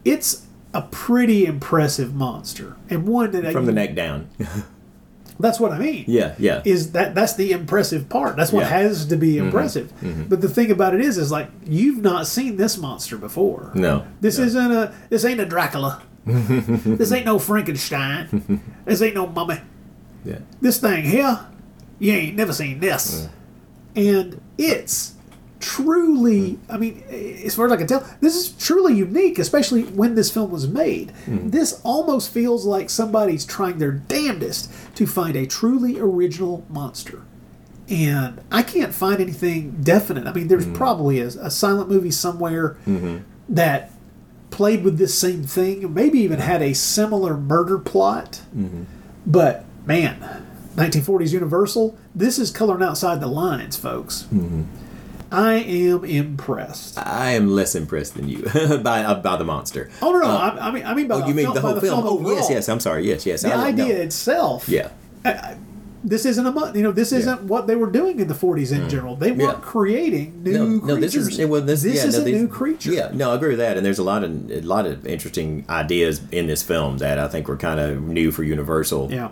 it's 0.04 0.47
a 0.75 0.83
pretty 0.83 1.45
impressive 1.47 2.14
monster 2.14 2.76
and 2.88 3.07
one 3.07 3.31
that 3.33 3.52
From 3.52 3.67
the 3.67 3.73
neck 3.73 3.95
down. 3.95 4.29
That's 5.41 5.59
what 5.59 5.73
I 5.73 5.79
mean 5.79 6.05
yeah, 6.07 6.35
yeah. 6.38 6.62
is 6.64 6.93
that 6.93 7.14
that's 7.17 7.35
the 7.35 7.50
impressive 7.52 8.09
part. 8.09 8.37
That's 8.37 8.52
what 8.52 8.61
Yeah. 8.61 8.69
has 8.69 9.07
to 9.07 9.17
be 9.17 9.35
Mhm, 9.37 9.47
impressive. 9.47 9.93
mhm. 10.00 10.29
But 10.29 10.41
the 10.41 10.49
thing 10.49 10.71
about 10.71 10.95
it 10.95 11.00
is, 11.00 11.19
is 11.19 11.33
like 11.33 11.49
you've 11.67 12.00
not 12.02 12.26
seen 12.29 12.57
this 12.59 12.79
monster 12.79 13.17
before. 13.17 13.73
No. 13.75 14.05
This 14.21 14.38
isn't 14.38 14.71
a. 14.73 14.93
This 15.09 15.25
ain't 15.25 15.41
a 15.41 15.47
Dracula. 15.47 16.02
this 16.26 17.11
ain't 17.11 17.26
no 17.26 17.38
Frankenstein. 17.41 18.61
this 18.85 19.02
ain't 19.02 19.14
no 19.17 19.26
mummy. 19.26 19.59
Yeah. 20.25 20.38
This 20.61 20.79
thing 20.79 21.02
here, 21.05 21.41
you 21.99 22.12
ain't 22.12 22.37
never 22.37 22.52
seen 22.52 22.79
this. 22.79 23.26
And 23.97 24.41
it's 24.57 25.14
truly. 25.62 26.59
I 26.69 26.76
mean, 26.76 27.02
as 27.09 27.54
far 27.54 27.66
as 27.66 27.73
I 27.73 27.76
can 27.76 27.87
tell, 27.87 28.07
this 28.21 28.37
is 28.37 28.50
truly 28.52 28.95
unique, 28.95 29.38
especially 29.38 29.85
when 29.85 30.14
this 30.14 30.31
film 30.31 30.50
was 30.50 30.69
made. 30.69 31.12
Hmm. 31.25 31.49
This 31.49 31.81
almost 31.85 32.33
feels 32.33 32.66
like 32.66 32.90
somebody's 32.90 33.47
trying 33.47 33.78
their 33.78 33.92
damnedest 33.92 34.71
to 34.97 35.07
find 35.07 35.37
a 35.37 35.47
truly 35.47 35.99
original 35.99 36.66
monster. 36.69 37.23
And 37.88 38.40
I 38.50 38.62
can't 38.62 38.95
find 38.95 39.21
anything 39.21 39.83
definite. 39.83 40.26
I 40.26 40.33
mean, 40.33 40.49
there's 40.49 40.66
hmm. 40.66 40.75
probably 40.75 41.21
a, 41.21 41.28
a 41.28 41.50
silent 41.50 41.88
movie 41.88 42.11
somewhere 42.11 42.76
mm-hmm. 42.87 43.19
that 43.49 43.92
played 44.50 44.85
with 44.85 44.99
this 44.99 45.19
same 45.19 45.45
thing, 45.45 45.95
maybe 45.95 46.19
even 46.19 46.41
had 46.41 46.60
a 46.60 46.75
similar 46.75 47.36
murder 47.36 47.78
plot. 47.78 48.43
Mm-hmm. 48.54 48.84
But 49.26 49.65
man, 49.86 50.47
1940s 50.75 51.32
Universal, 51.32 51.97
this 52.15 52.39
is 52.39 52.50
coloring 52.50 52.82
outside 52.82 53.21
the 53.21 53.28
lines, 53.28 53.76
folks. 53.76 54.25
Mm-hmm. 54.25 54.65
I 55.32 55.54
am 55.54 56.04
impressed. 56.04 56.99
I 56.99 57.30
am 57.30 57.49
less 57.50 57.75
impressed 57.75 58.14
than 58.14 58.28
you 58.28 58.42
by 58.82 59.02
uh, 59.04 59.14
by 59.21 59.36
the 59.36 59.45
monster. 59.45 59.90
Oh 60.02 60.12
no, 60.12 60.18
no, 60.21 60.26
Uh, 60.26 60.56
I, 60.60 60.68
I 60.68 60.71
mean, 60.71 60.84
I 60.86 60.95
mean 60.95 61.08
by 61.08 61.14
oh, 61.16 61.21
the 61.21 61.28
you 61.28 61.34
mean 61.34 61.45
film, 61.47 61.54
the 61.54 61.60
whole 61.62 61.75
the 61.75 61.80
film? 61.80 62.04
Oh, 62.06 62.30
yes, 62.34 62.49
yes. 62.50 62.68
I'm 62.68 62.80
sorry. 62.80 63.06
Yes, 63.08 63.25
yes. 63.26 63.42
The 63.42 63.52
I- 63.54 63.68
idea 63.68 63.95
no. 63.95 64.00
itself. 64.02 64.68
Yeah. 64.68 64.90
This 66.04 66.26
isn't 66.26 66.45
a 66.45 66.73
you 66.75 66.82
know 66.82 66.90
this 66.90 67.12
isn't 67.12 67.45
what 67.45 67.68
they 67.68 67.76
were 67.76 67.88
doing 67.88 68.18
in 68.18 68.26
the 68.26 68.34
40s 68.34 68.73
in 68.73 68.88
general. 68.88 69.14
They 69.14 69.30
weren't 69.30 69.58
Yeah. 69.58 69.64
creating 69.64 70.42
new 70.42 70.52
no, 70.80 70.86
no, 70.86 70.97
this 70.97 71.12
creatures. 71.12 71.38
is 71.38 71.47
well, 71.47 71.60
this, 71.60 71.82
This 71.82 71.95
yeah, 72.02 72.06
is 72.08 72.16
no, 72.16 72.23
a 72.23 72.25
these- 72.25 72.40
new 72.42 72.49
creature. 72.49 72.90
Yeah, 72.92 73.10
no, 73.14 73.30
I 73.30 73.36
agree 73.36 73.50
with 73.50 73.58
that. 73.58 73.76
And 73.76 73.86
there's 73.86 74.00
a 74.00 74.02
lot 74.02 74.25
of 74.25 74.50
a 74.50 74.60
lot 74.62 74.84
of 74.84 75.06
interesting 75.06 75.64
ideas 75.71 76.21
in 76.32 76.49
this 76.49 76.60
film 76.64 76.99
that 76.99 77.21
I 77.21 77.28
think 77.28 77.47
were 77.47 77.56
kind 77.56 77.78
of 77.78 78.02
new 78.02 78.32
for 78.32 78.42
Universal. 78.42 79.12
Yeah. 79.12 79.28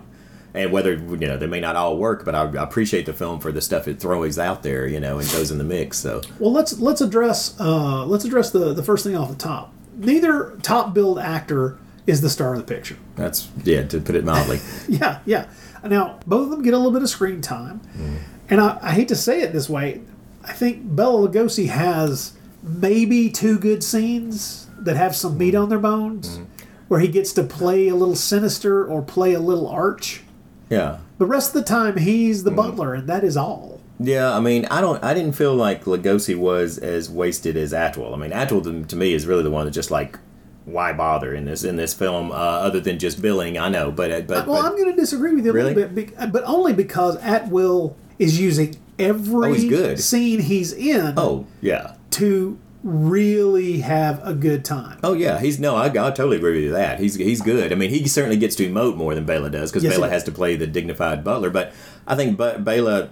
And 0.52 0.72
whether 0.72 0.94
you 0.94 1.16
know 1.16 1.36
they 1.36 1.46
may 1.46 1.60
not 1.60 1.76
all 1.76 1.96
work, 1.96 2.24
but 2.24 2.34
I, 2.34 2.42
I 2.42 2.62
appreciate 2.62 3.06
the 3.06 3.12
film 3.12 3.38
for 3.40 3.52
the 3.52 3.60
stuff 3.60 3.86
it 3.86 4.00
throws 4.00 4.38
out 4.38 4.62
there, 4.62 4.86
you 4.86 4.98
know, 4.98 5.18
and 5.18 5.30
goes 5.30 5.50
in 5.50 5.58
the 5.58 5.64
mix. 5.64 5.98
So 5.98 6.22
Well, 6.38 6.52
let's 6.52 6.78
let's 6.78 7.00
address 7.00 7.58
uh, 7.60 8.04
let's 8.06 8.24
address 8.24 8.50
the 8.50 8.72
the 8.72 8.82
first 8.82 9.04
thing 9.04 9.16
off 9.16 9.28
the 9.28 9.36
top. 9.36 9.72
Neither 9.96 10.56
top 10.62 10.92
billed 10.92 11.18
actor 11.18 11.78
is 12.06 12.20
the 12.20 12.30
star 12.30 12.54
of 12.54 12.66
the 12.66 12.74
picture. 12.74 12.96
that's 13.16 13.48
yeah, 13.64 13.84
to 13.84 14.00
put 14.00 14.16
it 14.16 14.24
mildly. 14.24 14.58
yeah, 14.88 15.20
yeah. 15.24 15.48
Now 15.84 16.18
both 16.26 16.44
of 16.44 16.50
them 16.50 16.62
get 16.62 16.74
a 16.74 16.76
little 16.76 16.92
bit 16.92 17.02
of 17.02 17.08
screen 17.08 17.40
time, 17.40 17.80
mm. 17.96 18.18
and 18.48 18.60
I, 18.60 18.78
I 18.82 18.92
hate 18.92 19.08
to 19.08 19.16
say 19.16 19.42
it 19.42 19.52
this 19.52 19.68
way, 19.68 20.02
I 20.44 20.52
think 20.52 20.96
Bela 20.96 21.28
Lugosi 21.28 21.68
has 21.68 22.34
maybe 22.62 23.30
two 23.30 23.58
good 23.58 23.82
scenes 23.82 24.68
that 24.78 24.96
have 24.96 25.14
some 25.14 25.38
meat 25.38 25.54
mm. 25.54 25.62
on 25.62 25.68
their 25.68 25.78
bones, 25.78 26.38
mm. 26.38 26.46
where 26.88 27.00
he 27.00 27.08
gets 27.08 27.32
to 27.34 27.42
play 27.42 27.88
a 27.88 27.94
little 27.94 28.16
sinister 28.16 28.84
or 28.84 29.02
play 29.02 29.32
a 29.32 29.40
little 29.40 29.68
arch. 29.68 30.22
Yeah. 30.70 30.98
The 31.18 31.26
rest 31.26 31.48
of 31.54 31.62
the 31.62 31.68
time, 31.68 31.98
he's 31.98 32.44
the 32.44 32.50
butler, 32.50 32.94
and 32.94 33.08
that 33.08 33.24
is 33.24 33.36
all. 33.36 33.80
Yeah, 33.98 34.34
I 34.34 34.40
mean, 34.40 34.64
I 34.70 34.80
don't, 34.80 35.02
I 35.04 35.12
didn't 35.12 35.32
feel 35.34 35.54
like 35.54 35.84
Lugosi 35.84 36.34
was 36.34 36.78
as 36.78 37.10
wasted 37.10 37.56
as 37.58 37.74
Atwill. 37.74 38.14
I 38.14 38.16
mean, 38.16 38.30
Atwill 38.32 38.62
to, 38.62 38.84
to 38.84 38.96
me 38.96 39.12
is 39.12 39.26
really 39.26 39.42
the 39.42 39.50
one 39.50 39.66
that 39.66 39.72
just 39.72 39.90
like, 39.90 40.18
why 40.64 40.92
bother 40.92 41.34
in 41.34 41.44
this 41.46 41.64
in 41.64 41.76
this 41.76 41.92
film 41.92 42.30
uh, 42.30 42.34
other 42.34 42.80
than 42.80 42.98
just 42.98 43.20
billing? 43.20 43.58
I 43.58 43.68
know, 43.68 43.90
but 43.90 44.10
uh, 44.10 44.20
but, 44.20 44.46
well, 44.46 44.62
but 44.62 44.70
I'm 44.70 44.76
going 44.78 44.90
to 44.94 44.96
disagree 44.96 45.34
with 45.34 45.44
you 45.44 45.50
a 45.50 45.54
Really? 45.54 45.74
little 45.74 45.90
bit, 45.94 46.32
but 46.32 46.44
only 46.44 46.72
because 46.72 47.16
Atwill 47.18 47.96
is 48.18 48.38
using 48.40 48.76
every 48.98 49.50
Oh, 49.50 49.52
he's 49.52 49.68
good. 49.68 49.98
scene 50.00 50.38
he's 50.40 50.72
in 50.72 51.14
oh 51.16 51.46
yeah, 51.60 51.94
to 52.12 52.58
really 52.82 53.80
have 53.80 54.26
a 54.26 54.34
good 54.34 54.64
time. 54.64 54.98
oh 55.02 55.12
yeah, 55.12 55.38
he's 55.38 55.58
no, 55.58 55.76
I, 55.76 55.86
I 55.86 55.90
totally 55.90 56.36
agree 56.38 56.54
with 56.54 56.64
you 56.64 56.72
that 56.72 57.00
he's 57.00 57.14
he's 57.14 57.42
good. 57.42 57.72
I 57.72 57.74
mean, 57.74 57.90
he 57.90 58.06
certainly 58.08 58.36
gets 58.36 58.56
to 58.56 58.68
emote 58.68 58.96
more 58.96 59.14
than 59.14 59.24
Bela 59.24 59.50
does 59.50 59.70
because 59.70 59.84
Yes, 59.84 59.94
Bela 59.94 60.08
has 60.08 60.24
to 60.24 60.32
play 60.32 60.56
the 60.56 60.66
dignified 60.66 61.22
butler. 61.24 61.50
But 61.50 61.72
I 62.06 62.14
think 62.16 62.36
ba- 62.36 62.58
Bela. 62.58 63.10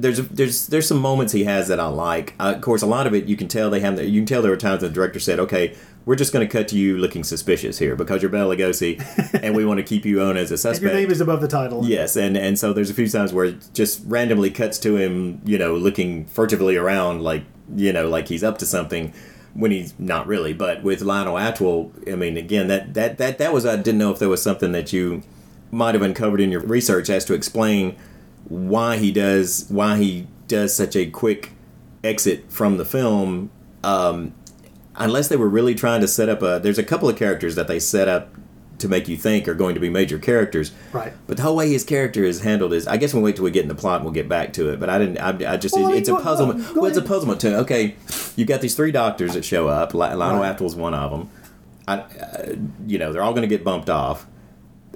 There's 0.00 0.18
there's 0.28 0.68
there's 0.68 0.86
some 0.86 1.00
moments 1.00 1.32
he 1.32 1.42
has 1.42 1.66
that 1.66 1.80
I 1.80 1.88
like. 1.88 2.34
Uh, 2.38 2.52
of 2.54 2.60
course, 2.60 2.82
a 2.82 2.86
lot 2.86 3.08
of 3.08 3.14
it 3.14 3.24
you 3.26 3.36
can 3.36 3.48
tell 3.48 3.68
they 3.68 3.80
have. 3.80 4.00
You 4.00 4.20
can 4.20 4.26
tell 4.26 4.42
there 4.42 4.52
were 4.52 4.56
times 4.56 4.82
the 4.82 4.88
director 4.88 5.18
said, 5.18 5.40
"Okay, 5.40 5.74
we're 6.06 6.14
just 6.14 6.32
going 6.32 6.46
to 6.46 6.52
cut 6.52 6.68
to 6.68 6.76
you 6.78 6.96
looking 6.96 7.24
suspicious 7.24 7.78
here 7.80 7.96
because 7.96 8.22
you're 8.22 8.30
Bela 8.30 8.54
Lugosi, 8.54 9.02
and 9.42 9.56
we 9.56 9.64
want 9.64 9.78
to 9.78 9.82
keep 9.82 10.04
you 10.04 10.22
on 10.22 10.36
as 10.36 10.52
a 10.52 10.56
suspect." 10.56 10.84
your 10.84 10.92
name 10.92 11.10
is 11.10 11.20
above 11.20 11.40
the 11.40 11.48
title. 11.48 11.84
Yes, 11.84 12.14
and 12.14 12.36
and 12.36 12.56
so 12.56 12.72
there's 12.72 12.90
a 12.90 12.94
few 12.94 13.08
times 13.08 13.32
where 13.32 13.46
it 13.46 13.56
just 13.74 14.00
randomly 14.06 14.50
cuts 14.52 14.78
to 14.78 14.96
him, 14.96 15.40
you 15.44 15.58
know, 15.58 15.74
looking 15.74 16.26
furtively 16.26 16.76
around, 16.76 17.22
like 17.22 17.42
you 17.74 17.92
know, 17.92 18.08
like 18.08 18.28
he's 18.28 18.44
up 18.44 18.58
to 18.58 18.66
something, 18.66 19.12
when 19.54 19.70
he's 19.70 19.94
not 19.98 20.26
really. 20.26 20.52
But 20.52 20.82
with 20.82 21.00
Lionel 21.00 21.38
Atwill, 21.38 21.92
I 22.10 22.16
mean, 22.16 22.36
again, 22.36 22.68
that 22.68 22.94
that 22.94 23.18
that 23.18 23.38
that 23.38 23.52
was 23.52 23.66
I 23.66 23.76
didn't 23.76 23.98
know 23.98 24.12
if 24.12 24.18
there 24.18 24.28
was 24.28 24.42
something 24.42 24.72
that 24.72 24.92
you 24.92 25.22
might 25.70 25.94
have 25.94 26.02
uncovered 26.02 26.40
in 26.40 26.50
your 26.50 26.60
research 26.60 27.10
as 27.10 27.24
to 27.26 27.34
explain 27.34 27.96
why 28.44 28.96
he 28.96 29.12
does 29.12 29.66
why 29.68 29.96
he 29.96 30.26
does 30.46 30.74
such 30.74 30.96
a 30.96 31.06
quick 31.06 31.52
exit 32.02 32.50
from 32.50 32.76
the 32.76 32.84
film. 32.84 33.50
Um, 33.84 34.34
unless 34.96 35.28
they 35.28 35.36
were 35.36 35.48
really 35.48 35.74
trying 35.74 36.00
to 36.00 36.08
set 36.08 36.28
up 36.28 36.42
a, 36.42 36.58
there's 36.62 36.78
a 36.78 36.82
couple 36.82 37.08
of 37.08 37.16
characters 37.16 37.54
that 37.54 37.68
they 37.68 37.78
set 37.78 38.08
up 38.08 38.34
to 38.78 38.88
make 38.88 39.08
you 39.08 39.16
think 39.16 39.48
are 39.48 39.54
going 39.54 39.74
to 39.74 39.80
be 39.80 39.90
major 39.90 40.18
characters. 40.18 40.72
Right. 40.92 41.12
But 41.26 41.36
the 41.36 41.42
whole 41.42 41.56
way 41.56 41.70
his 41.70 41.84
character 41.84 42.24
is 42.24 42.40
handled 42.40 42.72
is, 42.72 42.86
I 42.86 42.96
guess 42.96 43.12
we'll 43.12 43.22
wait 43.22 43.36
till 43.36 43.44
we 43.44 43.50
get 43.50 43.62
in 43.62 43.68
the 43.68 43.74
plot 43.74 43.96
and 43.96 44.04
we'll 44.04 44.14
get 44.14 44.28
back 44.28 44.52
to 44.54 44.70
it. 44.70 44.78
But 44.80 44.88
I 44.88 44.98
didn't, 44.98 45.18
I, 45.18 45.54
I 45.54 45.56
just, 45.56 45.74
Well, 45.74 45.92
it's 45.92 46.08
a 46.08 46.14
puzzlement. 46.16 46.60
go- 46.68 46.74
go 46.74 46.80
well, 46.82 46.88
it's 46.90 46.98
a 46.98 47.02
puzzlement 47.02 47.40
too. 47.40 47.54
Okay, 47.56 47.96
you 48.36 48.44
got 48.44 48.60
these 48.60 48.74
three 48.74 48.92
doctors 48.92 49.34
that 49.34 49.44
show 49.44 49.68
up. 49.68 49.94
Lionel 49.94 50.40
Right. 50.40 50.56
Atwill's 50.56 50.74
one 50.76 50.94
of 50.94 51.10
them. 51.10 51.30
I, 51.86 51.98
uh, 52.00 52.54
you 52.86 52.98
know, 52.98 53.12
they're 53.12 53.22
all 53.22 53.32
going 53.32 53.42
to 53.42 53.48
get 53.48 53.64
bumped 53.64 53.88
off. 53.90 54.26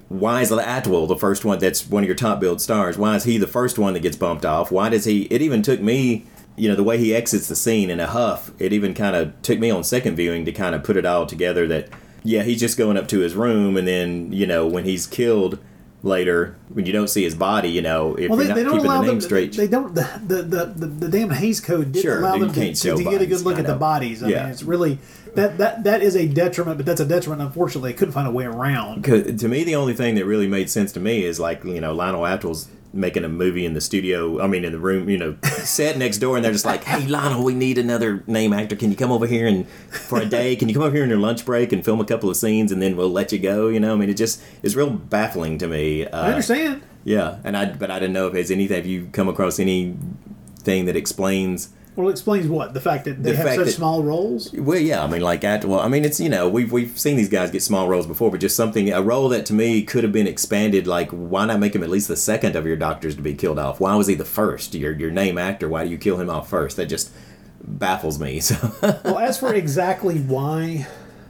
Why 0.09 0.43
is 0.43 0.51
Atwill 0.53 1.07
the 1.09 1.17
first 1.17 1.43
one 1.45 1.59
that's 1.59 1.89
one 1.89 2.03
of 2.03 2.07
your 2.07 2.17
top 2.17 2.39
billed 2.39 2.61
stars? 2.61 2.99
Why 2.99 3.17
is 3.17 3.25
he 3.25 3.39
the 3.39 3.47
first 3.47 3.79
one 3.79 3.95
that 3.95 4.01
gets 4.01 4.17
bumped 4.17 4.45
off? 4.45 4.71
Why 4.71 4.91
does 4.91 5.07
he? 5.07 5.23
It 5.25 5.41
even 5.41 5.63
took 5.63 5.81
me, 5.81 6.27
you 6.55 6.69
know, 6.69 6.75
the 6.75 6.83
way 6.85 6.99
he 6.99 7.15
exits 7.15 7.49
the 7.49 7.57
scene 7.57 7.89
in 7.89 7.99
a 7.99 8.07
huff. 8.07 8.51
It 8.59 8.75
even 8.75 8.93
kind 8.93 9.17
of 9.17 9.41
took 9.41 9.59
me 9.59 9.71
on 9.71 9.83
second 9.85 10.17
viewing 10.17 10.45
to 10.45 10.53
kind 10.53 10.75
of 10.75 10.85
put 10.85 10.99
it 10.99 11.07
all 11.07 11.25
together. 11.25 11.67
That 11.67 11.89
yeah, 12.25 12.43
he's 12.43 12.61
just 12.61 12.77
going 12.79 12.97
up 12.97 13.09
to 13.09 13.21
his 13.21 13.35
room, 13.35 13.77
and 13.77 13.87
then 13.87 14.33
you 14.33 14.47
know 14.47 14.67
when 14.67 14.85
he's 14.85 15.07
killed, 15.07 15.59
later 16.03 16.57
when 16.69 16.87
you 16.87 16.93
don't 16.93 17.09
see 17.09 17.23
his 17.23 17.35
body. 17.35 17.69
You 17.71 17.83
know, 17.83 18.15
if 18.17 18.31
well, 18.31 18.39
you're 18.39 18.45
they, 18.45 18.49
not 18.49 18.55
they 18.57 18.63
don't 18.65 18.73
keeping 18.75 18.87
allow 18.87 19.01
the 19.01 19.07
name 19.07 19.15
them. 19.19 19.21
straight. 19.21 19.53
They 19.53 19.69
don't. 19.69 19.95
The 19.95 20.21
the, 20.27 20.43
the, 20.43 20.87
the, 20.87 21.09
damn 21.09 21.31
Hays 21.31 21.61
Code 21.61 21.93
didn't 21.93 22.03
Sure, 22.03 22.19
allow 22.19 22.39
them 22.39 22.53
to, 22.53 22.75
to, 22.75 22.97
to 22.97 23.05
get 23.05 23.23
a 23.23 23.27
good 23.27 23.43
look 23.43 23.59
at 23.59 23.67
the 23.67 23.77
bodies. 23.77 24.23
I 24.23 24.29
Yeah. 24.29 24.43
mean, 24.45 24.53
it's 24.53 24.63
really 24.63 24.99
that 25.35 25.59
that 25.59 25.85
that 25.85 26.03
is 26.03 26.17
a 26.17 26.27
detriment, 26.27 26.77
but 26.79 26.87
that's 26.87 27.01
a 27.01 27.07
detriment. 27.07 27.43
Unfortunately, 27.43 27.93
they 27.93 27.99
couldn't 27.99 28.13
find 28.13 28.29
a 28.29 28.33
way 28.33 28.45
around. 28.45 29.05
to 29.05 29.49
me, 29.49 29.65
the 29.65 29.77
only 29.77 29.95
thing 29.95 30.15
that 30.17 30.25
really 30.27 30.49
made 30.49 30.71
sense 30.71 30.93
to 30.93 31.01
me 31.01 31.25
is 31.25 31.39
like 31.41 31.65
you 31.65 31.81
know 31.81 31.95
Lionel 31.95 32.23
Atwill's 32.23 32.69
making 32.93 33.25
a 33.25 33.29
movie 33.29 33.65
in 33.65 33.75
the 33.75 33.81
studio. 33.81 34.41
I 34.41 34.47
mean, 34.47 34.65
in 34.65 34.73
the 34.73 34.79
room, 34.79 35.09
you 35.09 35.19
know, 35.19 35.37
set 35.43 35.99
next 35.99 36.19
door, 36.19 36.37
and 36.37 36.45
they're 36.45 36.53
just 36.53 36.65
like, 36.65 36.85
"Hey, 36.85 37.07
Lionel, 37.07 37.43
we 37.43 37.55
need 37.55 37.79
another 37.79 38.23
name 38.27 38.53
actor. 38.53 38.77
Can 38.77 38.91
you 38.91 38.97
come 38.97 39.11
over 39.11 39.27
here 39.27 39.47
and 39.47 39.69
for 39.69 40.21
a 40.21 40.27
day? 40.27 40.57
Can 40.57 40.69
you 40.69 40.75
come 40.75 40.83
over 40.83 40.95
here 40.95 41.05
in 41.05 41.11
your 41.11 41.19
lunch 41.19 41.45
break 41.45 41.73
and 41.73 41.85
film 41.85 42.01
a 42.01 42.05
couple 42.05 42.31
of 42.31 42.37
scenes, 42.37 42.73
and 42.73 42.83
then 42.83 42.97
we'll 42.97 43.11
let 43.11 43.33
you 43.33 43.39
go?" 43.39 43.69
You 43.69 43.81
know, 43.81 43.93
I 43.93 43.97
mean, 43.97 44.11
it 44.11 44.17
just 44.17 44.43
is 44.63 44.77
real 44.77 44.91
baffling 44.91 45.59
to 45.59 45.69
me. 45.69 46.07
Uh, 46.07 46.23
I 46.23 46.29
understand. 46.31 46.83
Yeah, 47.05 47.39
and 47.45 47.57
I 47.57 47.67
but 47.73 47.91
I 47.91 47.99
didn't 47.99 48.15
know 48.15 48.27
if 48.29 48.33
there's 48.33 48.51
anything. 48.51 48.77
Have 48.77 48.87
you 48.87 49.09
come 49.13 49.29
across 49.29 49.59
anything 49.59 50.85
that 50.87 50.97
explains? 50.97 51.71
Well, 51.95 52.09
it 52.09 52.13
explains 52.13 52.49
what 52.49 52.73
the 52.73 52.81
fact 52.81 53.05
that 53.05 53.23
they 53.23 53.33
The 53.33 53.37
have 53.37 53.55
such 53.55 53.67
that- 53.67 53.73
small 53.73 54.03
roles. 54.03 54.51
Well, 54.53 54.79
yeah, 54.79 55.05
I 55.05 55.07
mean, 55.07 55.21
like 55.21 55.43
Atwill, 55.45 55.79
I 55.79 55.89
mean, 55.89 56.05
it's 56.07 56.19
you 56.21 56.31
know 56.31 56.49
we've 56.49 56.73
we've 56.73 56.99
seen 56.99 57.17
these 57.17 57.29
guys 57.29 57.51
get 57.51 57.63
small 57.63 57.87
roles 57.87 58.07
before, 58.07 58.31
but 58.31 58.41
just 58.41 58.57
something 58.57 58.91
a 58.91 59.03
role 59.03 59.29
that 59.29 59.45
to 59.47 59.53
me 59.55 59.83
could 59.83 60.03
have 60.03 60.13
been 60.13 60.27
expanded. 60.27 60.87
Like, 60.87 61.11
why 61.11 61.45
not 61.45 61.61
make 61.61 61.75
him 61.75 61.83
at 61.83 61.91
least 61.91 62.09
the 62.09 62.17
second 62.17 62.57
of 62.57 62.67
your 62.67 62.77
doctors 62.77 63.15
to 63.17 63.23
be 63.23 63.35
killed 63.35 63.59
off? 63.59 63.79
Why 63.79 63.95
was 63.95 64.07
he 64.07 64.15
the 64.15 64.25
first? 64.25 64.75
Your 64.75 64.93
your 64.93 65.11
name 65.11 65.37
actor. 65.37 65.69
Why 65.69 65.85
do 65.85 65.91
you 65.91 65.99
kill 65.99 66.19
him 66.19 66.31
off 66.31 66.49
first? 66.49 66.79
That 66.79 66.87
just 66.87 67.11
baffles 67.63 68.19
me. 68.19 68.41
So 68.41 68.57
well, 69.05 69.19
as 69.19 69.39
for 69.39 69.53
exactly 69.53 70.19
why, 70.19 70.87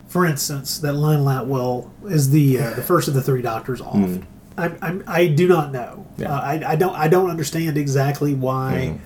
for 0.06 0.24
instance, 0.24 0.78
that 0.78 0.92
Lionel 0.92 1.28
Atwill 1.28 1.90
is 2.06 2.30
the 2.30 2.60
uh, 2.60 2.70
the 2.74 2.82
first 2.82 3.08
of 3.08 3.14
the 3.14 3.22
three 3.22 3.42
doctors 3.42 3.80
off, 3.80 3.96
Mhm. 3.96 4.22
I'm, 4.56 4.78
I'm, 4.80 5.04
I 5.08 5.26
do 5.26 5.48
not 5.48 5.72
know. 5.72 6.06
Yeah. 6.18 6.32
Uh, 6.32 6.40
I, 6.40 6.62
I 6.72 6.76
don't 6.76 6.94
I 6.94 7.08
don't 7.08 7.30
understand 7.30 7.76
exactly 7.76 8.32
why. 8.32 8.92
Mhm. 8.94 8.98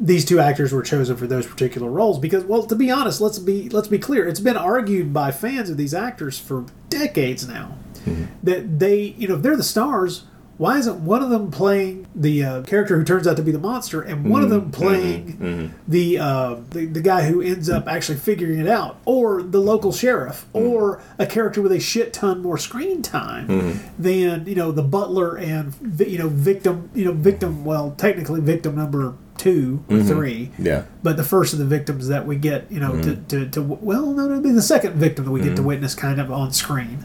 These 0.00 0.24
two 0.24 0.40
actors 0.40 0.72
were 0.72 0.82
chosen 0.82 1.16
for 1.16 1.26
those 1.26 1.46
particular 1.46 1.88
roles 1.88 2.18
because, 2.18 2.44
well, 2.44 2.64
to 2.64 2.74
be 2.74 2.90
honest, 2.90 3.20
let's 3.20 3.38
be 3.38 3.68
let's 3.68 3.88
be 3.88 3.98
clear. 3.98 4.26
It's 4.26 4.40
been 4.40 4.56
argued 4.56 5.12
by 5.12 5.30
fans 5.30 5.70
of 5.70 5.76
these 5.76 5.94
actors 5.94 6.38
for 6.38 6.66
decades 6.88 7.46
now 7.46 7.76
mm-hmm. 8.04 8.24
that 8.42 8.78
they, 8.78 9.14
you 9.18 9.28
know, 9.28 9.36
if 9.36 9.42
they're 9.42 9.56
the 9.56 9.62
stars, 9.62 10.24
why 10.56 10.78
isn't 10.78 11.04
one 11.04 11.22
of 11.22 11.30
them 11.30 11.50
playing 11.50 12.06
the 12.14 12.44
uh, 12.44 12.62
character 12.62 12.96
who 12.96 13.04
turns 13.04 13.26
out 13.26 13.36
to 13.36 13.42
be 13.42 13.50
the 13.50 13.58
monster, 13.58 14.00
and 14.00 14.30
one 14.30 14.42
of 14.44 14.50
mm-hmm. 14.50 14.60
them 14.60 14.70
playing 14.70 15.36
mm-hmm. 15.36 15.76
the, 15.88 16.18
uh, 16.18 16.56
the 16.70 16.86
the 16.86 17.00
guy 17.00 17.24
who 17.24 17.40
ends 17.40 17.68
up 17.68 17.88
actually 17.88 18.18
figuring 18.18 18.60
it 18.60 18.68
out, 18.68 19.00
or 19.04 19.42
the 19.42 19.58
local 19.58 19.92
sheriff, 19.92 20.46
or 20.52 21.02
a 21.18 21.26
character 21.26 21.60
with 21.60 21.72
a 21.72 21.80
shit 21.80 22.12
ton 22.12 22.40
more 22.40 22.56
screen 22.56 23.02
time 23.02 23.80
than 23.98 24.46
you 24.46 24.54
know 24.54 24.70
the 24.70 24.82
butler 24.82 25.36
and 25.36 25.74
you 25.98 26.18
know 26.18 26.28
victim 26.28 26.90
you 26.94 27.04
know 27.04 27.12
victim 27.12 27.64
well 27.64 27.90
technically 27.92 28.40
victim 28.40 28.76
number 28.76 29.16
two 29.36 29.82
or 29.90 29.96
Mhm. 29.96 30.06
three 30.06 30.50
Yeah. 30.58 30.82
but 31.02 31.16
the 31.16 31.24
first 31.24 31.52
of 31.52 31.58
the 31.58 31.64
victims 31.64 32.08
that 32.08 32.26
we 32.26 32.36
get 32.36 32.66
you 32.70 32.78
know 32.80 33.00
to, 33.02 33.16
to, 33.16 33.46
to 33.48 33.62
well 33.62 34.06
no 34.12 34.26
no 34.26 34.32
it'd 34.32 34.42
be 34.44 34.52
the 34.52 34.62
second 34.62 34.94
victim 34.94 35.24
that 35.24 35.32
we 35.32 35.40
get 35.40 35.56
to 35.56 35.62
Mhm. 35.62 35.66
witness 35.66 35.94
kind 35.94 36.20
of 36.20 36.30
on 36.30 36.52
screen 36.52 36.98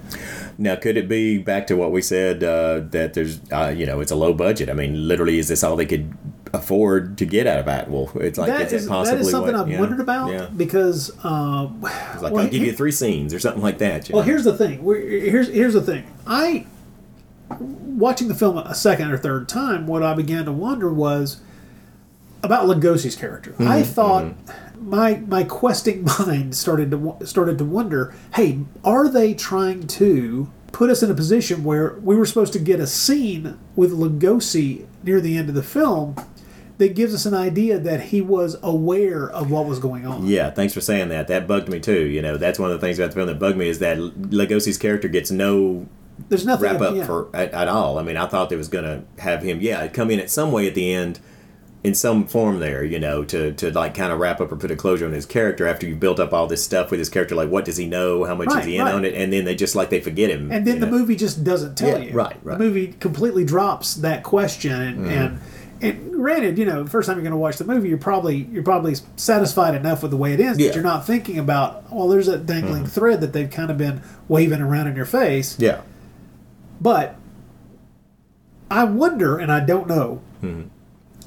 now, 0.61 0.75
could 0.75 0.97
it 0.97 1.07
be 1.07 1.37
back 1.37 1.67
to 1.67 1.75
what 1.77 1.93
we 1.93 2.01
said 2.01 2.43
uh, 2.43 2.81
that 2.91 3.13
there's 3.13 3.39
uh, 3.49 3.73
you 3.73 3.85
know 3.85 4.01
it's 4.01 4.11
a 4.11 4.15
low 4.15 4.33
budget? 4.33 4.69
I 4.69 4.73
mean, 4.73 5.07
literally, 5.07 5.39
is 5.39 5.47
this 5.47 5.63
all 5.63 5.77
they 5.77 5.85
could 5.85 6.11
afford 6.51 7.17
to 7.19 7.25
get 7.25 7.47
out 7.47 7.59
of 7.59 7.65
Atwill? 7.69 8.11
It's 8.15 8.37
like 8.37 8.49
that 8.49 8.63
is 8.63 8.73
is 8.73 8.85
it 8.85 8.89
possibly 8.89 9.19
that 9.19 9.25
is 9.25 9.31
something 9.31 9.53
what, 9.53 9.61
I've 9.61 9.71
yeah, 9.71 9.79
wondered 9.79 10.01
about 10.01 10.33
Yeah. 10.33 10.47
because 10.55 11.11
uh, 11.23 11.69
like 12.21 12.33
well, 12.33 12.39
I'll 12.39 12.49
give 12.49 12.61
you 12.61 12.73
three 12.73 12.91
scenes 12.91 13.33
or 13.33 13.39
something 13.39 13.61
like 13.63 13.77
that. 13.77 14.09
Well, 14.09 14.21
know? 14.21 14.25
here's 14.25 14.43
the 14.43 14.57
thing. 14.57 14.83
We're, 14.83 14.99
here's 14.99 15.47
here's 15.47 15.75
the 15.75 15.81
thing. 15.81 16.03
I 16.27 16.65
watching 17.59 18.27
the 18.27 18.35
film 18.35 18.57
a 18.57 18.75
second 18.75 19.11
or 19.11 19.17
third 19.17 19.47
time. 19.47 19.87
What 19.87 20.03
I 20.03 20.13
began 20.13 20.43
to 20.43 20.51
wonder 20.51 20.91
was 20.93 21.37
about 22.43 22.67
Lugosi's 22.67 23.15
character. 23.15 23.53
I 23.59 23.81
Mhm, 23.81 23.85
thought 23.85 24.25
my 24.81 25.21
my 25.27 25.43
questing 25.43 26.05
mind 26.19 26.55
started 26.55 26.91
to 26.91 27.17
started 27.25 27.57
to 27.57 27.65
wonder. 27.65 28.13
Hey, 28.35 28.59
are 28.83 29.07
they 29.09 29.33
trying 29.33 29.87
to 29.87 30.49
put 30.71 30.89
us 30.89 31.01
in 31.03 31.09
a 31.11 31.15
position 31.15 31.63
where 31.63 31.95
we 32.03 32.15
were 32.15 32.25
supposed 32.25 32.53
to 32.53 32.59
get 32.59 32.79
a 32.79 32.87
scene 32.87 33.57
with 33.75 33.91
Lugosi 33.91 34.85
near 35.03 35.19
the 35.19 35.37
end 35.37 35.49
of 35.49 35.55
the 35.55 35.63
film? 35.63 36.15
That 36.77 36.95
gives 36.95 37.13
us 37.13 37.25
an 37.25 37.33
idea 37.33 37.77
that 37.77 38.03
he 38.03 38.21
was 38.21 38.55
aware 38.63 39.29
of 39.29 39.51
what 39.51 39.65
was 39.65 39.79
going 39.79 40.07
on. 40.07 40.25
Yeah, 40.25 40.49
thanks 40.49 40.73
for 40.73 40.79
saying 40.79 41.09
that. 41.09 41.27
That 41.27 41.45
bugged 41.45 41.67
me 41.67 41.81
too. 41.81 42.05
You 42.05 42.21
know, 42.21 42.37
that's 42.37 42.57
one 42.57 42.71
of 42.71 42.79
the 42.79 42.87
things 42.87 42.97
about 42.97 43.09
the 43.09 43.15
film 43.15 43.27
that 43.27 43.37
bugged 43.37 43.57
me 43.57 43.67
is 43.67 43.79
that 43.79 43.97
Lugosi's 43.97 44.77
character 44.77 45.09
gets 45.09 45.29
no 45.29 45.87
There's 46.29 46.45
nothing 46.45 46.63
wrap 46.71 46.79
up 46.79 46.95
yeah. 46.95 47.03
for 47.05 47.27
at, 47.33 47.51
at 47.51 47.67
all. 47.67 47.99
I 47.99 48.03
mean, 48.03 48.15
I 48.15 48.27
thought 48.27 48.49
they 48.49 48.55
was 48.55 48.69
gonna 48.69 49.03
have 49.17 49.43
him, 49.43 49.59
yeah, 49.59 49.85
come 49.89 50.09
in 50.09 50.21
at 50.21 50.29
some 50.29 50.53
way 50.53 50.67
at 50.69 50.73
the 50.73 50.93
end, 50.93 51.19
in 51.81 51.95
some 51.95 52.27
form 52.27 52.59
there, 52.59 52.83
you 52.83 52.99
know, 52.99 53.23
to 53.23 53.53
to 53.53 53.71
like 53.71 53.93
kind 53.95 54.11
of 54.11 54.19
wrap 54.19 54.41
up 54.41 54.51
or 54.51 54.57
put 54.57 54.69
a 54.69 54.75
closure 54.75 55.05
on 55.05 55.13
his 55.13 55.25
character 55.25 55.65
after 55.65 55.87
you've 55.87 55.99
built 55.99 56.19
up 56.19 56.33
all 56.33 56.45
this 56.45 56.63
stuff 56.63 56.91
with 56.91 56.99
his 56.99 57.07
character. 57.09 57.35
Like, 57.35 57.49
what 57.49 57.63
does 57.63 57.77
he 57.77 57.85
know? 57.87 58.25
How 58.25 58.35
much 58.35 58.47
Right, 58.47 58.59
is 58.59 58.65
he 58.65 58.75
in 58.77 58.83
right. 58.85 58.93
on 58.93 59.05
it? 59.05 59.13
And 59.13 59.31
then 59.31 59.45
they 59.45 59.55
just 59.55 59.75
like 59.75 59.89
they 59.89 60.01
forget 60.01 60.29
him. 60.29 60.51
And 60.51 60.67
then 60.67 60.79
the 60.81 60.85
know? 60.87 60.91
movie 60.91 61.15
just 61.15 61.43
doesn't 61.43 61.75
tell 61.77 61.89
Yeah, 61.99 62.09
you. 62.09 62.11
right, 62.13 62.35
right. 62.43 62.57
The 62.57 62.63
movie 62.65 62.95
completely 62.99 63.45
drops 63.45 63.95
that 63.95 64.23
question, 64.23 64.73
and, 64.81 65.05
Mhm. 65.05 65.09
and 65.11 65.39
and 65.81 66.11
granted, 66.11 66.57
you 66.57 66.65
know, 66.65 66.83
the 66.83 66.89
first 66.89 67.07
time 67.07 67.15
you're 67.15 67.23
going 67.23 67.31
to 67.31 67.37
watch 67.37 67.55
the 67.55 67.63
movie, 67.63 67.87
you're 67.87 67.97
probably 67.97 68.49
you're 68.51 68.63
probably 68.63 68.95
satisfied 69.15 69.73
enough 69.75 70.01
with 70.01 70.11
the 70.11 70.17
way 70.17 70.33
it 70.33 70.41
is 70.41 70.59
Yeah. 70.59 70.67
that 70.67 70.75
you're 70.75 70.83
not 70.83 71.07
thinking 71.07 71.39
about 71.39 71.83
well, 71.93 72.09
there's 72.09 72.25
that 72.27 72.45
dangling 72.45 72.83
Mhm. 72.83 72.89
thread 72.89 73.21
that 73.21 73.31
they've 73.31 73.49
kind 73.49 73.71
of 73.71 73.77
been 73.77 74.01
waving 74.27 74.59
around 74.59 74.87
in 74.87 74.97
your 74.97 75.05
face. 75.05 75.55
Yeah. 75.57 75.77
But 76.81 77.15
I 78.69 78.83
wonder, 78.83 79.37
and 79.37 79.49
I 79.51 79.61
don't 79.61 79.87
know, 79.87 80.19
Mhm. 80.43 80.65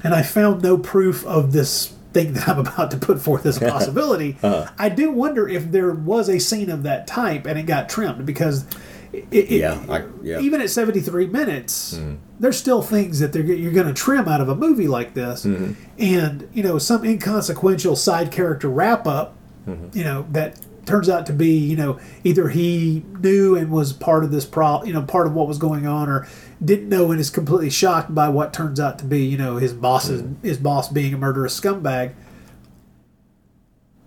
And 0.03 0.13
I 0.13 0.21
found 0.23 0.61
no 0.61 0.77
proof 0.77 1.25
of 1.25 1.51
this 1.53 1.93
thing 2.13 2.33
that 2.33 2.47
I'm 2.49 2.59
about 2.59 2.91
to 2.91 2.97
put 2.97 3.19
forth 3.19 3.45
as 3.45 3.57
a 3.61 3.69
possibility. 3.69 4.37
Uh-huh. 4.43 4.69
I 4.77 4.89
do 4.89 5.11
wonder 5.11 5.47
if 5.47 5.71
there 5.71 5.91
was 5.91 6.29
a 6.29 6.39
scene 6.39 6.69
of 6.69 6.83
that 6.83 7.07
type 7.07 7.45
and 7.47 7.57
it 7.57 7.63
got 7.63 7.89
trimmed 7.89 8.25
because 8.25 8.65
it, 9.11 9.25
it, 9.31 9.49
Yeah, 9.51 9.79
I, 9.89 10.03
yeah. 10.21 10.39
even 10.39 10.59
at 10.61 10.69
73 10.69 11.27
minutes, 11.27 11.95
Mhm. 11.95 12.17
there's 12.39 12.57
still 12.57 12.81
things 12.81 13.19
that 13.19 13.31
they're, 13.33 13.43
you're 13.43 13.71
going 13.71 13.87
to 13.87 13.93
trim 13.93 14.27
out 14.27 14.41
of 14.41 14.49
a 14.49 14.55
movie 14.55 14.87
like 14.87 15.13
this. 15.13 15.45
Mhm. 15.45 15.75
And, 15.99 16.47
you 16.53 16.63
know, 16.63 16.77
some 16.79 17.03
inconsequential 17.05 17.95
side 17.95 18.31
character 18.31 18.67
wrap 18.69 19.05
up, 19.07 19.35
Mhm. 19.67 19.95
you 19.95 20.03
know, 20.03 20.25
that 20.31 20.59
turns 20.85 21.07
out 21.09 21.25
to 21.27 21.33
be, 21.33 21.55
you 21.57 21.77
know, 21.77 21.97
either 22.23 22.49
he 22.49 23.05
knew 23.21 23.55
and 23.55 23.71
was 23.71 23.93
part 23.93 24.23
of 24.23 24.31
this 24.31 24.43
pro, 24.45 24.83
you 24.83 24.91
know, 24.91 25.01
part 25.01 25.25
of 25.27 25.33
what 25.33 25.47
was 25.47 25.57
going 25.57 25.87
on 25.87 26.09
or 26.09 26.27
didn't 26.63 26.89
know 26.89 27.11
and 27.11 27.19
is 27.19 27.29
completely 27.29 27.69
shocked 27.69 28.13
by 28.15 28.29
what 28.29 28.53
turns 28.53 28.79
out 28.79 28.97
to 28.99 29.05
be, 29.05 29.23
you 29.25 29.37
know, 29.37 29.57
his 29.57 29.73
boss's, 29.73 30.23
his 30.41 30.57
boss 30.57 30.87
being 30.89 31.13
a 31.13 31.17
murderous 31.17 31.59
scumbag. 31.59 32.13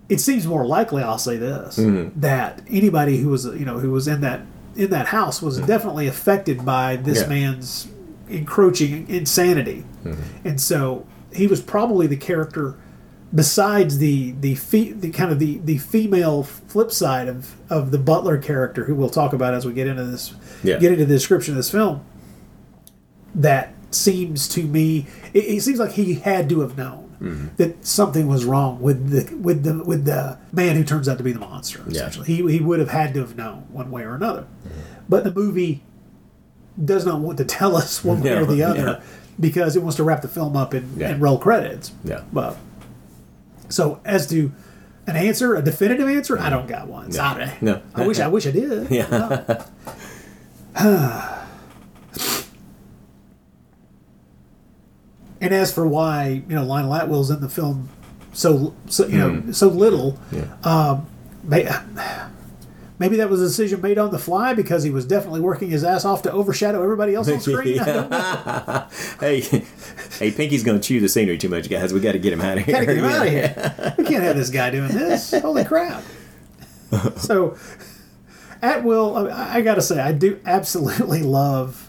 It 0.08 0.20
seems 0.20 0.46
more 0.46 0.64
likely, 0.64 1.02
I'll 1.02 1.18
say 1.18 1.36
this, 1.36 1.76
Mhm. 1.78 2.12
that 2.16 2.62
anybody 2.70 3.18
who 3.18 3.28
was, 3.28 3.44
you 3.44 3.64
know, 3.64 3.78
who 3.80 3.90
was 3.90 4.06
in 4.08 4.20
that 4.22 4.42
in 4.76 4.90
that 4.90 5.06
house 5.06 5.40
was 5.40 5.58
definitely 5.60 6.06
affected 6.06 6.62
by 6.64 6.96
this 6.96 7.22
Yeah. 7.22 7.28
man's 7.28 7.88
encroaching 8.28 9.06
insanity, 9.08 9.84
and 10.44 10.60
so 10.60 11.06
he 11.32 11.46
was 11.46 11.60
probably 11.62 12.06
the 12.06 12.16
character. 12.16 12.74
Besides 13.34 13.98
the 13.98 14.34
the, 14.40 14.54
fe- 14.54 14.92
the 14.92 15.10
kind 15.10 15.32
of 15.32 15.38
the, 15.38 15.60
the 15.64 15.78
female 15.78 16.42
flip 16.44 16.92
side 16.92 17.26
of, 17.26 17.54
of 17.70 17.90
the 17.90 17.98
butler 17.98 18.36
character, 18.38 18.84
who 18.84 18.94
we'll 18.94 19.08
talk 19.08 19.32
about 19.32 19.54
as 19.54 19.64
we 19.66 19.72
get 19.72 19.86
into 19.88 20.04
this, 20.04 20.34
Yeah. 20.62 20.78
get 20.78 20.92
into 20.92 21.06
the 21.06 21.14
description 21.14 21.54
of 21.54 21.56
this 21.56 21.70
film, 21.70 22.00
that 23.37 23.72
seems 23.92 24.49
to 24.49 24.62
me, 24.64 25.07
it, 25.33 25.44
it 25.44 25.61
seems 25.62 25.79
like 25.79 25.92
he 25.92 26.14
had 26.14 26.49
to 26.49 26.61
have 26.61 26.77
known 26.77 27.05
Mhm. 27.20 27.57
that 27.57 27.87
something 27.87 28.27
was 28.29 28.44
wrong 28.44 28.81
with 28.83 29.09
the 29.11 29.35
with 29.37 29.62
the 29.62 29.83
with 29.85 30.05
the 30.05 30.37
man 30.53 30.77
who 30.77 30.85
turns 30.85 31.09
out 31.09 31.16
to 31.18 31.25
be 31.25 31.33
the 31.33 31.38
monster. 31.40 31.81
Yeah. 31.87 32.01
Essentially, 32.09 32.27
he 32.27 32.37
he 32.59 32.61
would 32.61 32.79
have 32.79 32.90
had 32.90 33.14
to 33.14 33.20
have 33.20 33.37
known 33.37 33.64
one 33.72 33.90
way 33.90 34.03
or 34.03 34.14
another. 34.14 34.44
But 35.09 35.25
the 35.25 35.33
movie 35.33 35.83
does 36.85 37.07
not 37.07 37.20
want 37.20 37.38
to 37.38 37.44
tell 37.46 37.75
us 37.75 38.05
one 38.11 38.20
way 38.22 38.31
No, 38.31 38.42
or 38.42 38.44
the 38.46 38.62
other 38.62 38.79
yeah. 39.01 39.01
because 39.40 39.77
it 39.77 39.83
wants 39.83 39.96
to 39.96 40.05
wrap 40.05 40.20
the 40.20 40.29
film 40.29 40.57
up 40.57 40.75
and, 40.75 40.99
Yeah. 41.01 41.09
and 41.11 41.22
roll 41.22 41.38
credits. 41.38 41.92
Yeah. 42.05 42.20
But 42.33 42.59
so 43.70 44.01
as 44.05 44.27
to 44.27 44.53
an 45.07 45.16
answer, 45.16 45.55
a 45.55 45.62
definitive 45.62 46.09
answer, 46.09 46.38
I 46.38 46.51
don't 46.51 46.66
got 46.68 46.87
one. 46.87 47.07
No. 47.07 47.12
Sorry. 47.12 47.51
No. 47.62 47.81
I 47.94 48.07
wish 48.07 48.18
I 48.20 48.29
wish 48.29 48.46
I 48.46 48.51
did. 48.51 48.90
Yeah. 48.90 49.64
And 55.46 55.54
as 55.54 55.72
for 55.72 55.87
why 55.87 56.42
you 56.48 56.54
know 56.56 56.64
Lionel 56.64 56.90
Atwill's 56.92 57.30
in 57.30 57.40
the 57.40 57.48
film 57.48 57.88
so 58.32 58.74
so 58.88 59.06
you 59.06 59.16
know 59.18 59.30
Mm. 59.30 59.54
so 59.54 59.68
little, 59.68 60.18
Yeah. 60.32 60.42
um, 60.64 61.06
may, 61.44 61.68
maybe 62.98 63.16
that 63.18 63.30
was 63.30 63.40
a 63.40 63.44
decision 63.44 63.80
made 63.80 63.96
on 63.98 64.11
the 64.11 64.18
fly 64.18 64.54
because 64.54 64.82
he 64.82 64.90
was 64.90 65.04
definitely 65.04 65.40
working 65.40 65.70
his 65.70 65.85
ass 65.85 66.04
off 66.04 66.22
to 66.22 66.32
overshadow 66.32 66.82
everybody 66.82 67.14
else 67.14 67.28
on 67.28 67.40
screen. 67.40 67.78
I 67.80 67.85
don't 67.85 68.11
know. 68.11 68.87
hey, 69.20 69.40
hey, 70.18 70.30
Pinky's 70.32 70.62
gonna 70.64 70.80
chew 70.80 70.98
the 71.00 71.09
scenery 71.09 71.38
too 71.38 71.48
much, 71.48 71.70
guys. 71.70 71.92
We 71.94 72.00
got 72.00 72.12
to 72.12 72.18
get 72.18 72.32
him 72.32 72.40
out 72.40 72.59
of 72.59 72.64
here. 72.64 72.74
Gotta 72.74 72.87
get 72.87 72.96
him 72.96 73.04
out 73.04 73.26
of 73.26 73.32
here. 73.32 73.94
We 73.98 74.04
can't 74.04 74.22
have 74.24 74.37
this 74.37 74.50
guy 74.50 74.70
doing 74.70 74.90
this. 74.92 75.30
Holy 75.40 75.64
crap! 75.64 76.02
So, 77.16 77.56
Atwill, 78.62 79.30
I, 79.32 79.56
I 79.56 79.61
gotta 79.61 79.82
say, 79.82 80.00
I 80.00 80.12
do 80.12 80.40
absolutely 80.44 81.22
love 81.22 81.86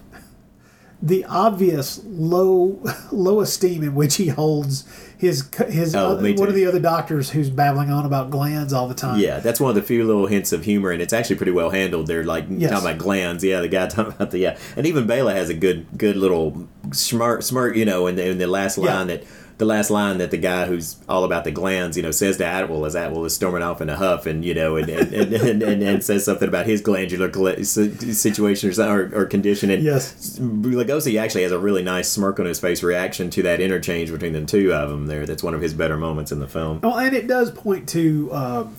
the 1.01 1.23
obvious 1.25 2.01
low 2.05 2.81
low 3.11 3.39
esteem 3.41 3.83
in 3.83 3.93
which 3.93 4.15
he 4.15 4.27
holds 4.29 4.83
his 5.17 5.49
his 5.69 5.95
Oh, 5.95 6.11
other- 6.13 6.33
one 6.33 6.47
of 6.49 6.55
the 6.55 6.65
other 6.65 6.79
doctors 6.79 7.31
who's 7.31 7.49
babbling 7.49 7.89
on 7.91 8.05
about 8.05 8.29
glands 8.29 8.71
all 8.73 8.87
the 8.87 8.93
time. 8.95 9.19
Yeah, 9.19 9.39
that's 9.39 9.59
one 9.59 9.69
of 9.69 9.75
the 9.75 9.81
few 9.81 10.03
little 10.05 10.27
hints 10.27 10.51
of 10.51 10.63
humor, 10.63 10.91
and 10.91 11.01
it's 11.01 11.13
actually 11.13 11.35
pretty 11.37 11.51
well 11.51 11.69
handled. 11.71 12.07
They're 12.07 12.23
like 12.23 12.45
Yes. 12.49 12.71
talking 12.71 12.87
about 12.87 12.97
glands. 12.99 13.43
Yeah, 13.43 13.61
the 13.61 13.67
guy 13.67 13.87
talking 13.87 14.13
about 14.13 14.31
the 14.31 14.39
yeah, 14.39 14.57
and 14.75 14.85
even 14.87 15.05
Bela 15.07 15.33
has 15.33 15.49
a 15.49 15.53
good 15.55 15.85
good 15.97 16.15
little 16.17 16.67
smart 16.91 17.43
smirk 17.43 17.75
you 17.75 17.85
know, 17.85 18.07
in 18.07 18.15
the, 18.15 18.25
in 18.27 18.37
the 18.37 18.47
last 18.47 18.77
Yeah. 18.77 18.95
line 18.95 19.07
that 19.07 19.23
the 19.57 19.65
last 19.65 19.89
line 19.89 20.19
that 20.19 20.29
the 20.29 20.37
guy 20.37 20.67
who's 20.67 20.97
all 21.09 21.23
about 21.23 21.43
the 21.43 21.51
glands, 21.51 21.97
you 21.97 22.03
know, 22.03 22.11
says 22.11 22.37
to 22.37 22.43
Atwill 22.43 22.85
as 22.85 22.95
Atwill 22.95 23.25
is 23.25 23.33
storming 23.33 23.63
off 23.63 23.81
in 23.81 23.89
a 23.89 23.95
huff, 23.95 24.25
and 24.27 24.45
you 24.45 24.53
know, 24.53 24.75
and 24.75 24.87
and, 24.87 25.13
and, 25.13 25.63
and, 25.63 25.83
and, 25.83 26.03
says 26.03 26.23
something 26.25 26.47
about 26.47 26.67
his 26.67 26.79
glandular 26.81 27.29
situation 27.63 28.69
or, 28.69 28.83
or, 28.83 29.11
or 29.21 29.25
condition. 29.25 29.71
And 29.71 29.83
Yes. 29.83 30.37
Lugosi 30.39 31.19
actually 31.19 31.43
has 31.43 31.51
a 31.51 31.59
really 31.59 31.81
nice 31.81 32.09
smirk 32.09 32.39
on 32.39 32.45
his 32.45 32.59
face 32.59 32.83
reaction 32.83 33.29
to 33.31 33.41
that 33.43 33.59
interchange 33.59 34.11
between 34.11 34.33
the 34.33 34.45
two 34.45 34.73
of 34.73 34.89
them. 34.89 35.07
There, 35.07 35.25
that's 35.25 35.43
one 35.43 35.53
of 35.53 35.61
his 35.61 35.73
better 35.73 35.97
moments 35.97 36.31
in 36.31 36.39
the 36.39 36.47
film. 36.47 36.81
Well, 36.81 36.97
and 36.97 37.15
it 37.15 37.25
does 37.27 37.49
point 37.51 37.89
to 37.89 38.31
um, 38.33 38.75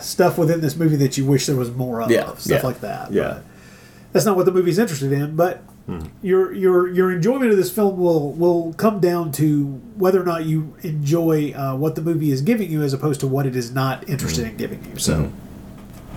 stuff 0.00 0.36
within 0.36 0.60
this 0.60 0.74
movie 0.76 0.96
that 0.96 1.16
you 1.16 1.26
wish 1.26 1.46
there 1.46 1.56
was 1.56 1.70
more 1.70 2.02
of, 2.02 2.10
Yeah, 2.10 2.34
stuff 2.34 2.62
yeah, 2.62 2.66
like 2.66 2.80
that. 2.80 3.12
yeah. 3.12 3.22
But 3.22 3.42
that's 4.12 4.26
not 4.26 4.36
what 4.36 4.46
the 4.46 4.52
movie's 4.52 4.78
interested 4.78 5.12
in. 5.12 5.36
But 5.36 5.62
your 6.22 6.52
your 6.52 6.88
your 6.88 7.10
enjoyment 7.10 7.50
of 7.50 7.56
this 7.56 7.70
film 7.70 7.98
will 7.98 8.32
will 8.32 8.74
come 8.74 9.00
down 9.00 9.32
to 9.32 9.66
whether 9.96 10.20
or 10.20 10.24
not 10.24 10.44
you 10.44 10.74
enjoy 10.82 11.52
uh, 11.52 11.74
what 11.76 11.94
the 11.94 12.02
movie 12.02 12.30
is 12.30 12.42
giving 12.42 12.70
you, 12.70 12.82
as 12.82 12.92
opposed 12.92 13.20
to 13.20 13.26
what 13.26 13.46
it 13.46 13.56
is 13.56 13.72
not 13.72 14.08
interested 14.08 14.46
in 14.46 14.56
giving 14.56 14.84
you. 14.84 14.98
So, 14.98 15.32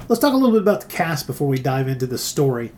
let's 0.09 0.19
talk 0.19 0.33
a 0.33 0.37
little 0.37 0.51
bit 0.51 0.61
about 0.61 0.81
the 0.81 0.87
cast 0.87 1.25
before 1.27 1.47
we 1.47 1.57
dive 1.57 1.87
into 1.87 2.05
the 2.05 2.17
story. 2.17 2.71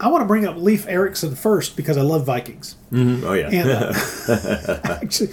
I 0.00 0.08
want 0.08 0.22
to 0.22 0.26
bring 0.26 0.46
up 0.46 0.56
Leif 0.56 0.88
Erickson 0.88 1.34
first 1.36 1.76
because 1.76 1.96
I 1.98 2.02
love 2.02 2.24
Vikings. 2.24 2.76
Mhm. 2.90 3.22
Oh 3.22 3.32
yeah. 3.34 3.50
And, 3.50 3.70
uh, 3.70 4.80
actually, 5.02 5.28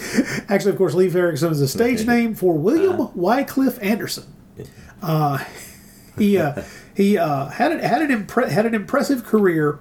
actually, 0.50 0.72
of 0.72 0.78
course, 0.78 0.94
Leif 0.94 1.16
Erickson 1.16 1.52
is 1.52 1.62
a 1.62 1.68
stage 1.68 2.06
name 2.06 2.36
for 2.36 2.54
William 2.54 3.10
Wycliffe 3.16 3.80
Anderson. 3.82 4.26
Uh, 5.02 5.38
he 6.18 6.38
uh, 6.38 6.62
he 6.96 7.18
uh, 7.18 7.46
had 7.48 7.72
an, 7.72 7.80
had 7.80 8.02
an 8.02 8.26
impre- 8.26 8.50
had 8.50 8.66
an 8.66 8.74
impressive 8.74 9.24
career, 9.24 9.80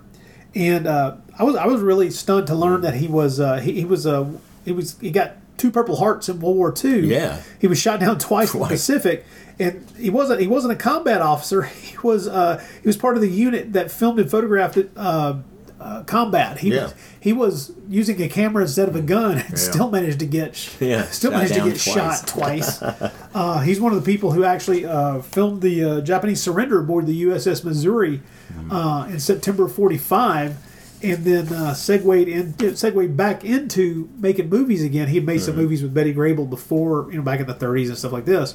and 0.57 0.87
uh, 0.87 1.17
I 1.39 1.45
was 1.45 1.55
I 1.55 1.67
was 1.67 1.81
really 1.83 2.11
stunned 2.11 2.47
to 2.49 2.55
learn 2.55 2.81
that 2.81 2.95
he 2.95 3.07
was 3.09 3.39
uh, 3.39 3.57
he, 3.59 3.73
he 3.75 3.85
was 3.85 4.07
uh, 4.07 4.27
he 4.65 4.73
was 4.73 4.99
he 5.01 5.11
got 5.11 5.33
two 5.59 5.71
Purple 5.71 5.97
Hearts 5.97 6.29
in 6.29 6.41
World 6.41 6.57
War 6.57 6.75
II. 6.85 7.07
Yeah. 7.07 7.41
he 7.61 7.67
was 7.67 7.79
shot 7.79 8.01
down 8.01 8.19
twice, 8.31 8.53
in 8.55 8.61
the 8.61 8.67
Pacific, 8.67 9.25
and 9.59 9.87
he 9.99 10.11
wasn't 10.11 10.41
he 10.41 10.47
wasn't 10.47 10.73
a 10.73 10.77
combat 10.77 11.21
officer. 11.21 11.63
He 11.97 11.97
was 12.03 12.27
uh, 12.29 12.63
he 12.83 12.87
was 12.89 12.97
part 12.97 13.17
of 13.17 13.23
the 13.23 13.29
unit 13.31 13.73
that 13.75 13.91
filmed 13.91 14.19
and 14.21 14.31
photographed 14.31 14.77
it. 14.77 14.91
Uh, 14.97 15.39
uh, 15.79 16.03
combat. 16.05 16.59
He 16.59 16.71
Yeah. 16.75 16.85
was 16.85 16.95
he 17.27 17.33
was 17.33 17.73
using 17.89 18.23
a 18.23 18.29
camera 18.29 18.63
instead 18.63 18.89
of 18.89 18.95
a 18.95 19.01
gun 19.03 19.39
and 19.39 19.51
Yeah. 19.51 19.57
still 19.57 19.91
managed 19.91 20.21
to 20.21 20.27
get 20.27 20.51
Yeah, 20.81 21.03
still 21.07 21.33
shot 21.33 21.37
managed 21.39 21.55
to 21.55 21.61
get 21.61 21.77
twice. 21.81 22.21
shot 22.21 22.27
twice. 22.29 22.83
uh, 23.35 23.61
he's 23.67 23.81
one 23.81 23.93
of 23.93 23.99
the 24.05 24.13
people 24.13 24.31
who 24.31 24.45
actually 24.45 24.85
uh, 24.87 25.21
filmed 25.23 25.61
the 25.61 25.83
uh, 25.85 26.01
Japanese 26.03 26.41
surrender 26.41 26.79
aboard 26.79 27.07
the 27.07 27.23
USS 27.25 27.65
Missouri 27.65 28.23
Mm-hmm. 28.53 28.71
uh, 28.73 29.07
in 29.09 29.19
September 29.19 29.65
of 29.65 29.75
'45, 29.75 30.55
and 31.03 31.25
then 31.25 31.49
uh, 31.53 31.75
segued 31.75 32.29
in 32.29 32.55
segued 32.77 33.17
back 33.17 33.45
into 33.45 34.09
making 34.19 34.49
movies 34.49 34.85
again. 34.85 35.09
He 35.09 35.17
had 35.17 35.27
made 35.27 35.41
some 35.41 35.55
Mm-hmm. 35.55 35.63
movies 35.63 35.83
with 35.83 35.93
Betty 35.93 36.15
Grable 36.15 36.49
before, 36.49 37.09
you 37.11 37.17
know, 37.19 37.23
back 37.25 37.41
in 37.41 37.47
the 37.49 37.55
'30s 37.55 37.89
and 37.89 37.99
stuff 37.99 38.13
like 38.13 38.25
this. 38.25 38.55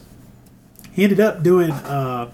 He 0.93 1.03
ended 1.03 1.19
up 1.19 1.43
doing. 1.43 1.71
Uh, 1.71 2.31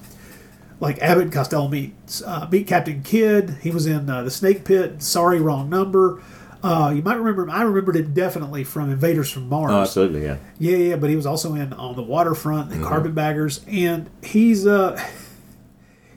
like 0.79 0.99
Abbott 1.01 1.23
and 1.25 1.33
Costello 1.33 1.67
meets 1.67 2.21
uh, 2.21 2.47
meet 2.51 2.67
Captain 2.67 3.01
Kidd. 3.03 3.57
He 3.61 3.71
was 3.71 3.85
in 3.87 4.09
uh, 4.09 4.23
the 4.23 4.31
Snake 4.31 4.63
Pit. 4.65 5.01
Sorry, 5.01 5.39
wrong 5.41 5.69
number. 5.69 6.21
Uh, 6.63 6.91
you 6.95 7.01
might 7.03 7.15
remember 7.15 7.43
him. 7.43 7.51
I 7.51 7.61
remembered 7.61 7.95
it 7.95 8.13
definitely 8.13 8.63
from 8.63 8.89
Invaders 8.91 9.29
from 9.31 9.47
Mars. 9.47 9.71
Oh, 9.71 9.81
absolutely, 9.81 10.23
yeah. 10.23 10.37
Yeah, 10.59 10.77
yeah, 10.77 10.95
but 10.95 11.09
he 11.09 11.15
was 11.15 11.25
also 11.27 11.53
in 11.53 11.71
On 11.73 11.95
the 11.95 12.01
Waterfront 12.03 12.71
and 12.71 12.83
Mhm. 12.83 12.87
Carpetbaggers, 12.87 13.61
and 13.67 14.09
he's 14.23 14.65
uh, 14.65 14.99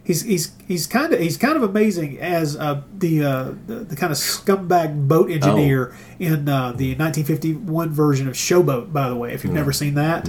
he's 0.03 0.23
he's 0.23 0.53
he's 0.67 0.87
kind 0.87 1.13
of 1.13 1.21
he's 1.21 1.37
kind 1.37 1.57
of 1.57 1.63
amazing 1.63 2.19
as 2.21 2.57
uh, 2.57 2.83
the, 2.99 3.23
uh, 3.25 3.45
the 3.67 3.75
the 3.81 3.97
kind 3.97 4.11
of 4.13 4.19
scumbag 4.19 5.07
boat 5.09 5.31
engineer 5.31 5.95
in 6.19 6.49
uh, 6.49 6.73
the 6.73 6.95
1951 6.97 7.91
version 7.91 8.27
of 8.29 8.35
Showboat. 8.35 8.93
By 8.93 9.09
the 9.09 9.17
way, 9.17 9.33
if 9.35 9.45
you've 9.45 9.53
never 9.53 9.73
seen 9.73 9.95
that, 9.95 10.29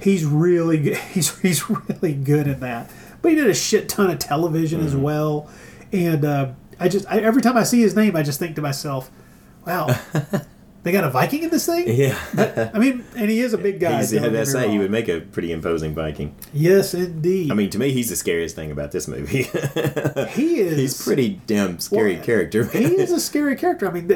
he's 0.00 0.24
really 0.24 0.78
good. 0.78 0.96
he's 1.12 1.38
he's 1.40 1.68
really 1.70 2.14
good 2.14 2.46
in 2.46 2.60
that. 2.60 2.90
But 3.22 3.30
he 3.30 3.34
did 3.36 3.48
a 3.48 3.54
shit 3.54 3.88
ton 3.88 4.10
of 4.10 4.18
television 4.18 4.80
as 4.80 4.94
well, 4.96 5.48
and 5.92 6.24
uh, 6.24 6.52
I 6.78 6.88
just 6.88 7.06
I, 7.08 7.20
every 7.20 7.40
time 7.40 7.56
I 7.56 7.62
see 7.62 7.80
his 7.80 7.94
name, 7.96 8.16
I 8.16 8.22
just 8.22 8.38
think 8.38 8.56
to 8.56 8.62
myself, 8.62 9.10
wow. 9.66 9.88
They 10.82 10.90
got 10.90 11.04
a 11.04 11.10
Viking 11.10 11.44
in 11.44 11.50
this 11.50 11.66
thing? 11.66 11.84
Yeah. 11.86 12.70
I 12.74 12.78
mean, 12.78 13.04
and 13.16 13.30
he 13.30 13.38
is 13.38 13.52
a 13.52 13.58
big 13.58 13.78
guy. 13.78 13.98
He's, 13.98 14.12
yeah, 14.12 14.28
that's 14.28 14.52
he 14.52 14.78
would 14.80 14.90
make 14.90 15.08
a 15.08 15.20
pretty 15.20 15.52
imposing 15.52 15.94
Viking. 15.94 16.34
Yes, 16.52 16.92
indeed. 16.92 17.52
I 17.52 17.54
mean, 17.54 17.70
to 17.70 17.78
me, 17.78 17.92
he's 17.92 18.08
the 18.08 18.16
scariest 18.16 18.56
thing 18.56 18.72
about 18.72 18.90
this 18.90 19.06
movie. 19.06 19.42
he 20.30 20.58
is. 20.58 20.76
he's 20.76 21.02
pretty 21.02 21.40
damn 21.46 21.78
scary 21.78 22.16
Well, 22.16 22.24
character. 22.24 22.64
he 22.64 22.96
is 23.00 23.12
a 23.12 23.20
scary 23.20 23.54
character. 23.54 23.88
I 23.88 23.92
mean, 23.92 24.08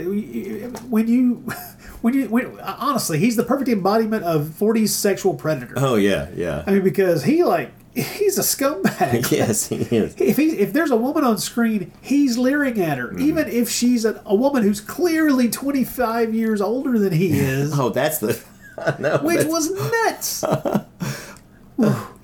when 0.90 1.07
you, 1.07 1.35
when 2.01 2.14
you, 2.14 2.29
when, 2.29 2.59
honestly, 2.61 3.21
he's 3.21 3.37
the 3.37 3.45
perfect 3.45 3.69
embodiment 3.69 4.25
of 4.25 4.47
40s 4.47 4.88
sexual 4.88 5.35
predator. 5.35 5.75
oh 5.77 5.95
yeah, 5.95 6.31
yeah. 6.35 6.64
I 6.66 6.73
mean, 6.73 6.83
because 6.83 7.23
he 7.23 7.45
like 7.45 7.71
he's 7.97 8.39
a 8.39 8.43
scumbag. 8.43 9.31
yes, 9.33 9.69
he 9.69 9.77
is. 9.77 10.15
If 10.19 10.37
he, 10.37 10.51
if 10.59 10.73
there's 10.73 10.91
a 10.91 10.97
woman 10.97 11.25
on 11.25 11.39
screen, 11.39 11.93
he's 12.03 12.37
leering 12.39 12.81
at 12.81 12.99
Mm-hmm. 12.99 13.17
her, 13.17 13.21
even 13.23 13.49
if 13.49 13.69
she's 13.71 14.05
a, 14.05 14.23
a 14.27 14.35
woman 14.35 14.63
who's 14.63 14.81
clearly 14.81 15.49
25 15.49 16.35
years 16.35 16.61
older 16.61 16.99
than 16.99 17.13
he 17.13 17.39
is, 17.39 17.73
Oh, 17.79 17.89
that's 17.91 18.19
the. 18.19 18.39
no, 18.99 19.19
which 19.19 19.39
that's- 19.39 19.47
was 19.47 19.71
nuts. 19.71 20.45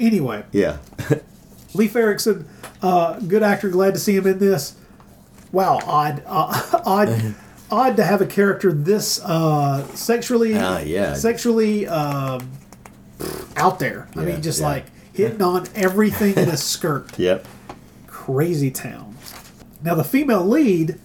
Anyway, 0.01 0.45
Yeah. 0.53 0.79
Leif 1.75 1.95
Erickson, 1.97 2.47
uh, 2.83 3.19
good 3.21 3.43
actor. 3.43 3.69
Glad 3.71 3.95
to 3.95 4.01
see 4.01 4.15
him 4.17 4.27
in 4.27 4.39
this. 4.39 4.77
Wow, 5.53 5.79
odd, 5.87 6.23
uh, 6.27 6.81
odd, 6.85 7.35
odd 7.71 7.97
to 7.97 8.05
have 8.05 8.21
a 8.21 8.27
character 8.27 8.73
this 8.73 9.23
uh, 9.25 9.87
sexually, 9.95 10.55
Ah, 10.57 10.81
yeah. 10.81 11.15
sexually 11.15 11.87
um, 11.87 12.51
out 13.57 13.79
there. 13.79 14.09
I 14.17 14.21
Yeah, 14.21 14.27
mean, 14.27 14.43
just 14.43 14.61
yeah. 14.61 14.67
like 14.67 14.85
hitting 15.13 15.43
on 15.43 15.67
everything 15.75 16.35
in 16.37 16.49
a 16.49 16.57
skirt. 16.73 17.19
Yep. 17.19 17.47
Crazy 18.07 18.71
town. 18.71 19.17
Now 19.83 19.95
the 19.95 20.05
female 20.05 20.47
lead, 20.47 20.99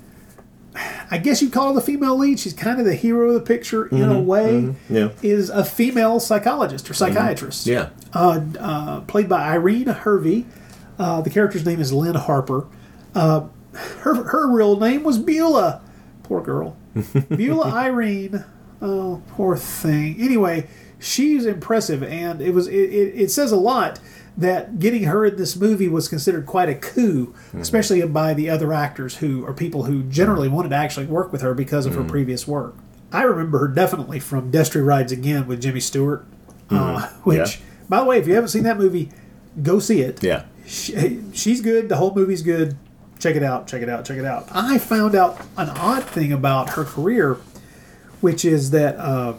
I 1.10 1.18
guess 1.18 1.42
you 1.42 1.50
call 1.50 1.70
her 1.70 1.74
the 1.74 1.82
female 1.82 2.16
lead. 2.18 2.40
She's 2.40 2.54
kind 2.54 2.80
of 2.80 2.86
the 2.86 2.94
hero 2.96 3.30
of 3.30 3.34
the 3.34 3.40
picture 3.42 3.88
in 3.88 4.04
a 4.04 4.16
Mhm, 4.16 4.26
way. 4.26 4.52
mhm, 4.52 4.76
yeah. 4.90 5.10
Is 5.24 5.50
a 5.50 5.64
female 5.66 6.20
psychologist 6.20 6.90
or 6.90 6.94
psychiatrist 6.94 7.66
Yeah. 7.66 7.90
uh, 8.14 8.42
uh, 8.60 9.00
played 9.02 9.28
by 9.28 9.48
Irene 9.50 9.88
Hervey. 9.88 10.46
Uh, 11.00 11.22
the 11.22 11.30
character's 11.30 11.66
name 11.66 11.80
is 11.80 11.92
Lynn 11.92 12.16
Harper. 12.16 12.66
Uh, 13.16 13.46
her 14.02 14.14
her 14.24 14.48
real 14.52 14.80
name 14.80 15.04
was 15.04 15.18
Beulah. 15.18 15.82
Poor 16.24 16.42
girl. 16.42 16.76
Beulah 17.30 17.72
Irene. 17.74 18.44
Oh, 18.82 19.22
poor 19.30 19.56
thing. 19.58 20.16
Anyway, 20.20 20.68
she's 21.00 21.46
impressive, 21.46 22.04
and 22.04 22.42
it 22.42 22.54
was 22.54 22.68
it, 22.68 22.74
it, 22.76 23.14
it 23.22 23.32
says 23.32 23.52
a 23.52 23.58
lot 23.58 24.00
that 24.38 24.78
getting 24.80 25.04
her 25.06 25.26
in 25.26 25.36
this 25.36 25.56
movie 25.56 25.88
was 25.88 26.08
considered 26.08 26.46
quite 26.46 26.70
a 26.70 26.76
coup, 26.76 27.34
especially 27.60 28.06
by 28.06 28.34
the 28.36 28.50
other 28.50 28.72
actors 28.72 29.18
who 29.18 29.44
are 29.46 29.54
people 29.54 29.84
who 29.86 30.04
generally 30.04 30.48
wanted 30.48 30.70
to 30.70 30.76
actually 30.76 31.08
work 31.08 31.32
with 31.32 31.42
her 31.42 31.54
because 31.56 31.86
of 31.88 31.96
her 31.96 32.04
previous 32.04 32.48
work. 32.48 32.76
I 33.12 33.24
remember 33.24 33.58
her 33.60 33.68
definitely 33.68 34.20
from 34.20 34.52
Destry 34.52 34.86
Rides 34.86 35.12
Again 35.12 35.48
with 35.48 35.62
Jimmy 35.62 35.80
Stewart, 35.80 36.24
uh, 36.70 36.74
Mhm. 36.76 37.10
which, 37.24 37.38
Yeah. 37.58 37.66
by 37.90 38.00
the 38.00 38.06
way, 38.06 38.20
if 38.20 38.28
you 38.28 38.36
haven't 38.36 38.50
seen 38.50 38.64
that 38.64 38.78
movie, 38.78 39.10
go 39.64 39.80
see 39.80 40.02
it. 40.02 40.22
Yeah. 40.22 40.44
She, 40.68 41.22
she's 41.34 41.62
good. 41.62 41.90
The 41.90 41.96
whole 41.96 42.14
movie's 42.14 42.42
good. 42.44 42.76
Check 43.18 43.36
it 43.36 43.42
out. 43.44 43.66
Check 43.66 43.82
it 43.82 43.90
out. 43.90 44.06
Check 44.06 44.18
it 44.18 44.26
out. 44.26 44.48
I 44.52 44.78
found 44.78 45.16
out 45.16 45.40
an 45.58 45.70
odd 45.70 46.04
thing 46.04 46.32
about 46.32 46.72
her 46.72 46.84
career, 46.84 47.38
which 48.22 48.46
is 48.46 48.70
that 48.72 48.98
uh, 48.98 49.34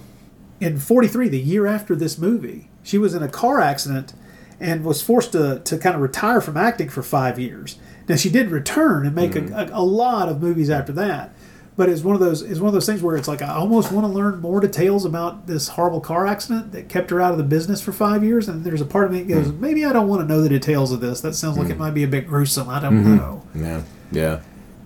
in 0.61 0.79
43, 0.79 1.29
the 1.29 1.39
year 1.39 1.67
after 1.67 1.95
this 1.95 2.19
movie, 2.19 2.69
she 2.83 2.99
was 2.99 3.15
in 3.15 3.23
a 3.23 3.29
car 3.29 3.61
accident 3.61 4.13
and 4.61 4.85
was 4.85 5.03
forced 5.03 5.33
to, 5.33 5.61
to 5.61 5.79
kind 5.79 5.95
of 5.95 6.03
retire 6.03 6.41
from 6.41 6.57
acting 6.57 6.89
for 6.89 7.03
five 7.03 7.39
years. 7.39 7.79
Now, 8.09 8.17
she 8.17 8.31
did 8.31 8.51
return 8.51 9.07
and 9.07 9.15
make 9.15 9.37
a, 9.37 9.41
mm-hmm. 9.41 9.73
a, 9.73 9.79
a 9.79 9.83
lot 9.83 10.29
of 10.29 10.41
movies 10.41 10.71
after 10.71 10.93
that. 10.93 11.33
But 11.77 11.89
it's 11.89 12.03
one 12.03 12.17
of 12.17 12.21
those 12.21 12.43
it's 12.43 12.59
one 12.59 12.67
of 12.67 12.75
those 12.75 12.87
things 12.87 13.05
where 13.05 13.17
it's 13.17 13.29
like 13.29 13.41
I 13.41 13.55
almost 13.55 13.93
want 13.93 14.05
to 14.05 14.13
learn 14.13 14.41
more 14.41 14.59
details 14.59 15.05
about 15.05 15.47
this 15.47 15.69
horrible 15.69 16.01
car 16.01 16.27
accident 16.27 16.73
that 16.73 16.89
kept 16.89 17.11
her 17.11 17.21
out 17.21 17.31
of 17.31 17.39
the 17.39 17.45
business 17.45 17.81
for 17.81 17.93
five 17.93 18.25
years. 18.25 18.49
And 18.49 18.65
there's 18.65 18.81
a 18.81 18.85
part 18.85 19.05
of 19.05 19.13
me 19.13 19.23
that 19.23 19.29
goes, 19.33 19.47
mm. 19.47 19.61
maybe 19.61 19.85
I 19.85 19.93
don't 19.93 20.09
want 20.09 20.21
to 20.21 20.27
know 20.27 20.43
the 20.43 20.49
details 20.49 20.91
of 20.91 21.01
this. 21.01 21.21
That 21.21 21.35
sounds 21.35 21.57
like 21.57 21.69
it 21.69 21.77
mm. 21.77 21.79
might 21.79 21.93
be 21.93 22.03
a 22.03 22.09
bit 22.09 22.27
gruesome. 22.27 22.69
I 22.69 22.81
don't 22.81 23.05
mm-hmm. 23.05 23.17
know. 23.17 23.45
Yeah. 23.55 23.83
Yeah. 24.11 24.41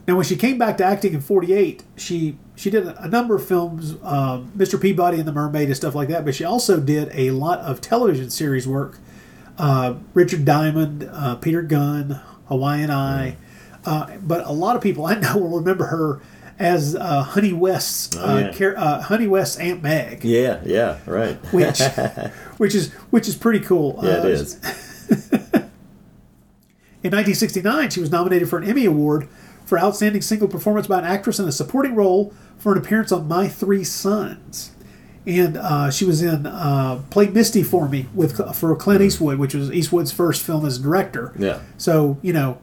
And 0.07 0.19
when 0.19 0.27
she 0.27 0.37
came 0.37 0.59
back 0.59 0.77
to 0.79 0.85
acting 0.85 1.15
in 1.15 1.23
'48, 1.23 1.83
she 1.97 2.37
she 2.55 2.71
did 2.71 2.87
a 2.87 3.09
number 3.09 3.35
of 3.35 3.47
films, 3.47 3.97
um, 4.03 4.53
Mr. 4.57 4.81
Peabody 4.81 5.19
and 5.19 5.27
the 5.27 5.33
Mermaid 5.33 5.69
and 5.69 5.77
stuff 5.77 5.95
like 5.95 6.09
that. 6.09 6.25
But 6.25 6.35
she 6.35 6.45
also 6.45 6.81
did 6.81 7.11
a 7.15 7.31
lot 7.31 7.59
of 7.61 7.81
television 7.81 8.31
series 8.31 8.67
work. 8.69 8.99
Uh, 9.59 9.95
Richard 10.15 10.45
Diamond, 10.45 11.09
uh, 11.13 11.37
Peter 11.37 11.63
Gunn, 11.63 12.21
Hawaiian 12.49 12.91
Eye. 12.91 13.37
Uh, 13.85 14.17
but 14.23 14.47
a 14.47 14.53
lot 14.53 14.77
of 14.77 14.83
people 14.83 15.07
I 15.07 15.15
know 15.15 15.37
will 15.39 15.59
remember 15.59 15.87
her 15.87 16.21
as 16.59 16.95
uh, 16.95 17.23
Honey 17.23 17.53
West's 17.53 18.17
Oh, 18.17 18.23
uh, 18.37 18.53
yeah. 18.59 18.67
uh, 18.69 19.03
Honey 19.03 19.27
West's 19.27 19.59
Aunt 19.59 19.83
Meg, 19.83 20.23
Yeah, 20.25 20.61
yeah, 20.65 20.99
right. 21.07 21.37
which 21.53 21.81
which 22.59 22.75
is 22.75 22.93
which 23.11 23.27
is 23.29 23.35
pretty 23.35 23.61
cool. 23.61 23.99
yeah, 24.03 24.19
it 24.21 24.27
is. 24.27 24.55
In 27.05 27.11
1969, 27.11 27.91
she 27.91 27.99
was 28.01 28.13
nominated 28.13 28.49
for 28.49 28.59
an 28.59 28.65
Emmy 28.69 28.85
Award 28.85 29.27
for 29.73 29.79
Outstanding 29.79 30.21
Single 30.21 30.49
Performance 30.49 30.87
by 30.87 30.99
an 30.99 31.07
Actress 31.07 31.39
in 31.39 31.49
a 31.49 31.53
Supporting 31.53 31.95
Role 31.95 32.35
for 32.59 32.73
an 32.73 32.79
appearance 32.79 33.11
on 33.11 33.27
My 33.27 33.49
Three 33.49 33.85
Sons. 33.85 34.73
And 35.25 35.57
uh, 35.57 35.91
she 35.91 36.05
was 36.05 36.21
in 36.21 36.45
uh, 36.45 37.01
played 37.09 37.33
Misty 37.33 37.63
for 37.63 37.89
me 37.89 38.07
with 38.13 38.37
for 38.55 38.77
Clint 38.77 39.01
Eastwood, 39.01 39.39
which 39.39 39.55
was 39.55 39.73
Eastwood's 39.73 40.13
first 40.13 40.43
film 40.43 40.67
as 40.67 40.79
director. 40.79 41.33
Yeah. 41.39 41.63
So 41.79 42.19
you 42.21 42.35
know, 42.35 42.59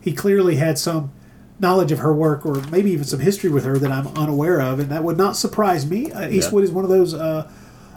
he 0.00 0.14
clearly 0.14 0.56
had 0.56 0.78
some 0.78 1.12
knowledge 1.60 1.92
of 1.92 1.98
her 1.98 2.14
work, 2.14 2.46
or 2.46 2.62
maybe 2.70 2.92
even 2.92 3.04
some 3.04 3.20
history 3.20 3.50
with 3.50 3.66
her 3.66 3.76
that 3.78 3.92
I'm 3.92 4.06
unaware 4.16 4.62
of, 4.62 4.78
and 4.78 4.88
that 4.88 5.04
would 5.04 5.18
not 5.18 5.36
surprise 5.36 5.84
me. 5.84 6.12
Uh, 6.12 6.30
Eastwood 6.30 6.64
is 6.64 6.70
one 6.70 6.84
of 6.84 6.88
those 6.88 7.12
uh, 7.12 7.50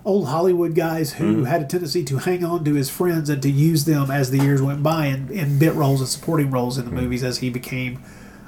old 0.06 0.28
Hollywood 0.28 0.76
guys 0.76 1.14
who 1.14 1.44
Mhm. 1.44 1.48
had 1.48 1.62
a 1.62 1.66
tendency 1.66 2.04
to 2.06 2.18
hang 2.18 2.44
on 2.44 2.64
to 2.64 2.74
his 2.74 2.90
friends 2.90 3.30
and 3.30 3.42
to 3.42 3.50
use 3.52 3.86
them 3.86 4.10
as 4.10 4.32
the 4.32 4.38
years 4.40 4.62
went 4.62 4.82
by 4.82 5.08
in, 5.08 5.30
in 5.30 5.58
bit 5.60 5.74
roles 5.76 6.00
and 6.00 6.10
supporting 6.10 6.50
roles 6.52 6.78
in 6.78 6.86
the 6.86 6.92
movies 6.92 7.24
as 7.24 7.40
he 7.40 7.50
became 7.50 8.00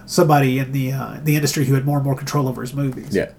somebody 0.05 0.59
in 0.59 0.71
the 0.71 0.91
uh, 0.91 1.17
the 1.23 1.35
industry 1.35 1.65
who 1.65 1.73
had 1.73 1.85
more 1.85 1.97
and 1.97 2.05
more 2.05 2.15
control 2.15 2.47
over 2.47 2.61
his 2.61 2.73
movies. 2.73 3.09
Yeah. 3.15 3.29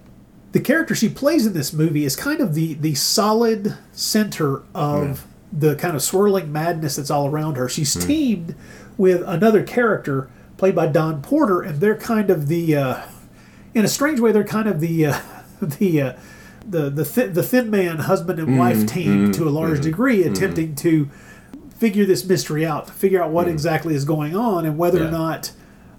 The 0.51 0.59
character 0.59 0.93
she 0.93 1.09
plays 1.09 1.45
in 1.47 1.53
this 1.53 1.73
movie 1.73 2.05
is 2.05 2.15
kind 2.15 2.39
of 2.39 2.53
the 2.53 2.75
the 2.75 2.93
solid 2.95 3.75
center 3.91 4.61
of 4.75 5.25
the 5.51 5.75
kind 5.75 5.95
of 5.95 6.01
swirling 6.01 6.51
madness 6.51 6.95
that's 6.95 7.11
all 7.11 7.27
around 7.27 7.57
her. 7.57 7.67
She's 7.69 7.93
teamed 7.93 8.55
with 8.97 9.23
another 9.25 9.63
character 9.63 10.27
played 10.57 10.75
by 10.75 10.87
Don 10.87 11.21
Porter, 11.21 11.61
and 11.61 11.79
they're 11.79 11.95
kind 11.97 12.29
of 12.29 12.47
the, 12.47 12.75
uh, 12.75 13.01
in 13.73 13.83
a 13.83 13.87
strange 13.87 14.19
way, 14.19 14.31
they're 14.31 14.43
kind 14.43 14.67
of 14.67 14.79
the 14.79 15.07
uh, 15.07 15.19
the 15.61 16.01
uh, 16.01 16.13
the 16.69 16.89
the, 16.89 17.05
thi- 17.05 17.27
the 17.27 17.43
thin 17.43 17.69
man 17.69 17.99
husband 17.99 18.39
and 18.39 18.57
wife 18.57 18.77
Mhm, 18.77 18.87
team 18.87 19.27
mhm, 19.29 19.33
to 19.35 19.47
a 19.47 19.51
large 19.51 19.79
mhm, 19.79 19.83
degree, 19.83 20.23
mhm. 20.23 20.31
attempting 20.31 20.75
to 20.75 21.09
figure 21.77 22.05
this 22.05 22.23
mystery 22.25 22.65
out, 22.65 22.87
to 22.87 22.93
figure 22.93 23.21
out 23.21 23.31
what 23.31 23.47
exactly 23.47 23.93
is 23.95 24.05
going 24.05 24.35
on, 24.35 24.65
and 24.65 24.77
whether 24.77 25.05
or 25.05 25.11
not 25.11 25.51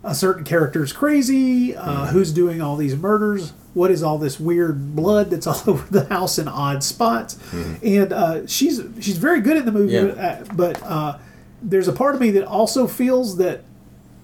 a 0.03 0.15
certain 0.15 0.45
character 0.45 0.83
is 0.83 0.93
crazy, 0.93 1.75
uh, 1.77 2.07
who's 2.07 2.33
doing 2.33 2.61
all 2.63 2.77
these 2.77 2.95
murders, 2.97 3.53
what 3.75 3.91
is 3.91 4.03
all 4.03 4.19
this 4.19 4.39
weird 4.41 4.95
blood 4.97 5.31
that's 5.31 5.47
all 5.53 5.61
over 5.67 5.87
the 5.91 6.05
house 6.07 6.39
in 6.39 6.49
odd 6.49 6.83
spots, 6.83 7.39
and 7.83 8.13
uh, 8.13 8.47
she's 8.47 8.83
she's 9.01 9.19
very 9.19 9.41
good 9.41 9.57
in 9.57 9.65
the 9.67 9.73
movie, 9.73 9.93
Yeah. 9.95 10.03
uh, 10.03 10.45
but 10.55 10.83
uh, 10.83 11.19
there's 11.63 11.89
a 11.89 11.93
part 11.93 12.15
of 12.15 12.21
me 12.21 12.31
that 12.33 12.45
also 12.47 12.87
feels 12.87 13.37
that 13.39 13.63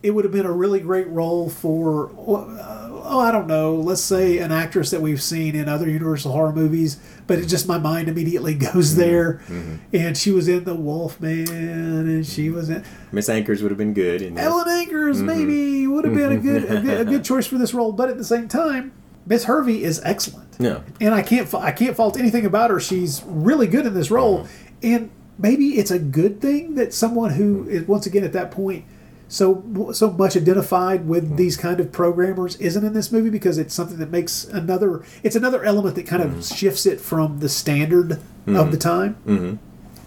it 0.03 0.13
would 0.13 0.25
have 0.25 0.33
been 0.33 0.47
a 0.47 0.53
really 0.53 0.81
great 0.81 1.09
role 1.09 1.51
for 1.51 2.11
uh, 2.19 2.80
oh 3.11 3.21
I 3.21 3.31
don't 3.31 3.47
know 3.47 3.75
let's 3.75 4.01
say 4.01 4.39
an 4.39 4.53
actress 4.53 4.91
that 4.91 5.03
we've 5.03 5.23
seen 5.23 5.55
in 5.55 5.69
other 5.69 5.89
Universal 5.89 6.33
horror 6.33 6.53
movies 6.53 6.99
but 7.27 7.39
it 7.39 7.47
just 7.47 7.69
my 7.69 7.79
mind 7.79 8.09
immediately 8.09 8.55
goes 8.73 8.91
mm-hmm. 8.91 9.01
there 9.01 9.35
mm-hmm. 9.47 9.77
and 9.93 10.17
she 10.17 10.31
was 10.31 10.49
in 10.49 10.65
the 10.65 10.75
Wolfman 10.75 11.49
and 11.49 12.27
she 12.27 12.47
mm-hmm. 12.47 12.57
was 12.57 12.71
in 12.71 12.85
Miss 13.13 13.29
Ankers 13.29 13.61
would 13.61 13.71
have 13.73 13.79
been 13.79 13.93
good. 13.93 14.23
In 14.23 14.35
this. 14.35 14.45
Ellen 14.45 14.67
Ankers 14.67 15.17
Mhm. 15.17 15.25
maybe 15.25 15.87
would 15.87 16.05
have 16.05 16.15
been 16.15 16.33
a 16.33 16.37
good, 16.39 16.65
a 16.65 16.81
good 16.81 17.01
a 17.01 17.05
good 17.05 17.25
choice 17.31 17.47
for 17.47 17.59
this 17.59 17.75
role 17.75 17.93
but 17.93 18.09
at 18.09 18.17
the 18.17 18.25
same 18.25 18.49
time 18.49 18.93
Miss 19.27 19.45
Hervey 19.45 19.83
is 19.83 20.01
excellent 20.05 20.57
Yeah. 20.59 20.81
and 21.01 21.15
I 21.15 21.23
can't 21.23 21.53
I 21.55 21.73
can't 21.73 21.97
fault 21.97 22.19
anything 22.19 22.47
about 22.47 22.71
her. 22.71 22.81
She's 22.81 23.23
really 23.27 23.67
good 23.67 23.87
in 23.87 23.95
this 23.95 24.11
role, 24.11 24.47
and 24.83 25.11
maybe 25.39 25.79
it's 25.79 25.91
a 25.91 25.99
good 25.99 26.41
thing 26.41 26.75
that 26.75 26.93
someone 26.95 27.31
who 27.31 27.69
is 27.69 27.87
once 27.87 28.07
again 28.07 28.25
at 28.25 28.33
that 28.33 28.51
point 28.51 28.85
so 29.33 29.91
so 29.93 30.11
much 30.11 30.37
identified 30.37 31.07
with 31.07 31.37
these 31.37 31.57
kind 31.57 31.79
of 31.79 31.93
programmers 31.93 32.57
isn't 32.57 32.85
in 32.85 32.93
this 32.93 33.13
movie 33.13 33.31
because 33.31 33.59
it's 33.59 33.73
something 33.73 33.99
that 33.99 34.11
makes 34.11 34.45
another 34.45 35.03
it's 35.23 35.37
another 35.37 35.65
element 35.65 35.95
that 35.95 36.07
kind 36.07 36.21
of 36.23 36.45
shifts 36.45 36.85
it 36.85 37.01
from 37.01 37.39
the 37.39 37.49
standard 37.49 38.21
of 38.49 38.73
the 38.73 38.77
time. 38.77 39.15
Mm-hmm. 39.27 39.57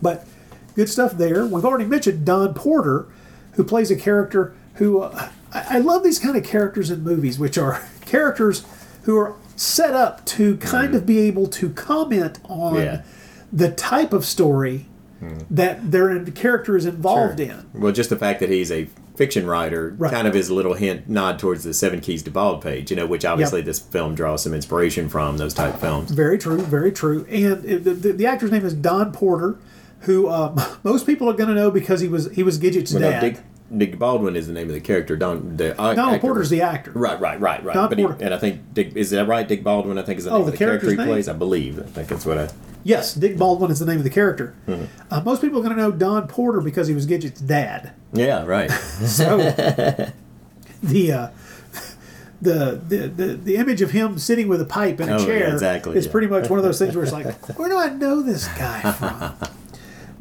But 0.01 0.27
good 0.75 0.89
stuff 0.89 1.13
there. 1.13 1.45
We've 1.45 1.63
already 1.63 1.85
mentioned 1.85 2.25
Don 2.25 2.53
Porter, 2.53 3.07
who 3.53 3.63
plays 3.63 3.89
a 3.89 3.95
character 3.95 4.53
who 4.75 4.99
uh, 4.99 5.29
I, 5.53 5.77
I 5.77 5.79
love 5.79 6.03
these 6.03 6.19
kind 6.19 6.35
of 6.35 6.43
characters 6.43 6.91
in 6.91 7.01
movies, 7.01 7.39
which 7.39 7.57
are 7.57 7.81
characters 8.05 8.65
who 9.03 9.17
are 9.17 9.35
set 9.55 9.93
up 9.93 10.25
to 10.25 10.57
kind 10.57 10.95
of 10.95 11.05
be 11.05 11.19
able 11.19 11.47
to 11.47 11.69
comment 11.69 12.39
on 12.43 12.75
Yeah. 12.75 13.03
the 13.53 13.71
type 13.71 14.11
of 14.11 14.25
story 14.25 14.87
that 15.49 15.91
their 15.91 16.19
character 16.25 16.75
is 16.75 16.85
involved 16.85 17.39
Sure. 17.39 17.47
in. 17.49 17.65
Well, 17.73 17.93
just 17.93 18.09
the 18.09 18.17
fact 18.17 18.41
that 18.41 18.49
he's 18.49 18.69
a 18.71 18.89
fiction 19.15 19.45
writer 19.45 19.95
Right. 19.97 20.11
kind 20.11 20.27
of 20.27 20.35
is 20.35 20.49
a 20.49 20.53
little 20.53 20.73
hint 20.73 21.07
nod 21.07 21.39
towards 21.39 21.63
the 21.63 21.73
Seven 21.73 22.01
Keys 22.01 22.23
to 22.23 22.31
Baldpate, 22.31 22.89
you 22.89 22.95
know, 22.95 23.05
which 23.05 23.25
obviously 23.25 23.61
this 23.61 23.79
film 23.79 24.15
draws 24.15 24.43
some 24.43 24.53
inspiration 24.53 25.09
from 25.09 25.37
those 25.37 25.53
type 25.53 25.77
films. 25.77 26.11
Very 26.11 26.37
true, 26.37 26.61
very 26.61 26.91
true. 26.91 27.25
And 27.29 27.61
the, 27.63 27.93
the, 27.93 28.11
the 28.13 28.25
actor's 28.25 28.51
name 28.51 28.65
is 28.65 28.73
Don 28.73 29.11
Porter, 29.11 29.57
who 30.01 30.29
um, 30.29 30.59
most 30.83 31.05
people 31.05 31.29
are 31.29 31.33
going 31.33 31.49
to 31.49 31.55
know 31.55 31.71
because 31.71 32.01
he 32.01 32.07
was 32.07 32.31
he 32.31 32.43
was 32.43 32.57
Gidget's 32.59 32.93
no, 32.93 32.99
dad. 32.99 33.43
Dick, 33.77 33.97
Baldwin 33.97 34.35
is 34.35 34.47
the 34.47 34.53
name 34.53 34.67
of 34.67 34.73
the 34.73 34.81
character. 34.81 35.15
Don 35.15 35.57
the 35.57 35.73
uh, 35.79 35.93
Donald 35.93 36.15
actor. 36.15 36.27
Porter's 36.27 36.49
the 36.49 36.61
actor. 36.61 36.91
Right, 36.91 37.19
right, 37.19 37.39
right, 37.39 37.63
right. 37.63 37.73
Don 37.73 37.89
but 37.89 37.97
he, 37.97 38.05
Porter. 38.05 38.23
and 38.23 38.33
I 38.33 38.37
think 38.37 38.73
Dick 38.73 38.95
is 38.95 39.09
that 39.11 39.27
right? 39.27 39.47
Dick 39.47 39.63
Baldwin, 39.63 39.97
I 39.97 40.03
think 40.03 40.19
is 40.19 40.25
the 40.25 40.31
Oh, 40.31 40.37
name 40.37 40.45
the 40.45 40.47
of 40.47 40.51
the 40.53 40.57
character 40.65 40.89
he 40.91 40.95
name? 40.97 41.07
plays. 41.07 41.27
I 41.27 41.33
believe. 41.33 41.79
I 41.79 41.83
think 41.83 42.07
that's 42.09 42.25
what 42.25 42.37
I. 42.37 42.49
Yes, 42.83 43.13
Dick 43.13 43.37
Baldwin 43.37 43.71
is 43.71 43.79
the 43.79 43.85
name 43.85 43.97
of 43.97 44.03
the 44.03 44.09
character. 44.09 44.53
Mhm. 44.67 44.87
Uh, 45.09 45.21
most 45.21 45.41
people 45.41 45.59
are 45.59 45.63
going 45.63 45.75
to 45.75 45.81
know 45.81 45.91
Don 45.91 46.27
Porter 46.27 46.59
because 46.61 46.87
he 46.87 46.93
was 46.93 47.07
Gidget's 47.07 47.39
dad. 47.41 47.93
Yeah, 48.11 48.43
right. 48.45 48.69
So 49.05 49.37
the, 50.83 51.11
uh, 51.11 51.27
the 52.41 52.81
the 52.87 53.07
the 53.07 53.25
the 53.35 53.55
image 53.55 53.81
of 53.81 53.91
him 53.91 54.17
sitting 54.19 54.47
with 54.49 54.61
a 54.61 54.65
pipe 54.65 54.99
in 54.99 55.07
a 55.09 55.15
Oh, 55.15 55.19
yeah, 55.19 55.25
chair 55.25 55.53
exactly, 55.53 55.97
is 55.97 56.05
yeah. 56.05 56.11
pretty 56.11 56.27
much 56.27 56.49
one 56.49 56.59
of 56.59 56.65
those 56.65 56.77
things 56.77 56.93
where 56.95 57.03
it's 57.03 57.13
like, 57.13 57.25
where 57.57 57.69
do 57.69 57.77
I 57.77 57.89
know 57.89 58.21
this 58.21 58.47
guy 58.49 58.81
from? 58.91 59.33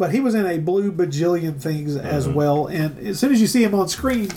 But 0.03 0.11
he 0.11 0.19
was 0.19 0.35
in 0.35 0.45
a 0.47 0.59
blue 0.59 0.91
bajillion 0.91 1.61
things 1.61 1.95
as 1.97 2.27
Mhm. 2.27 2.35
well, 2.35 2.67
and 2.67 2.99
as 3.07 3.21
soon 3.21 3.31
as 3.31 3.41
you 3.41 3.47
see 3.47 3.63
him 3.63 3.73
on 3.73 3.89
screen. 3.89 4.31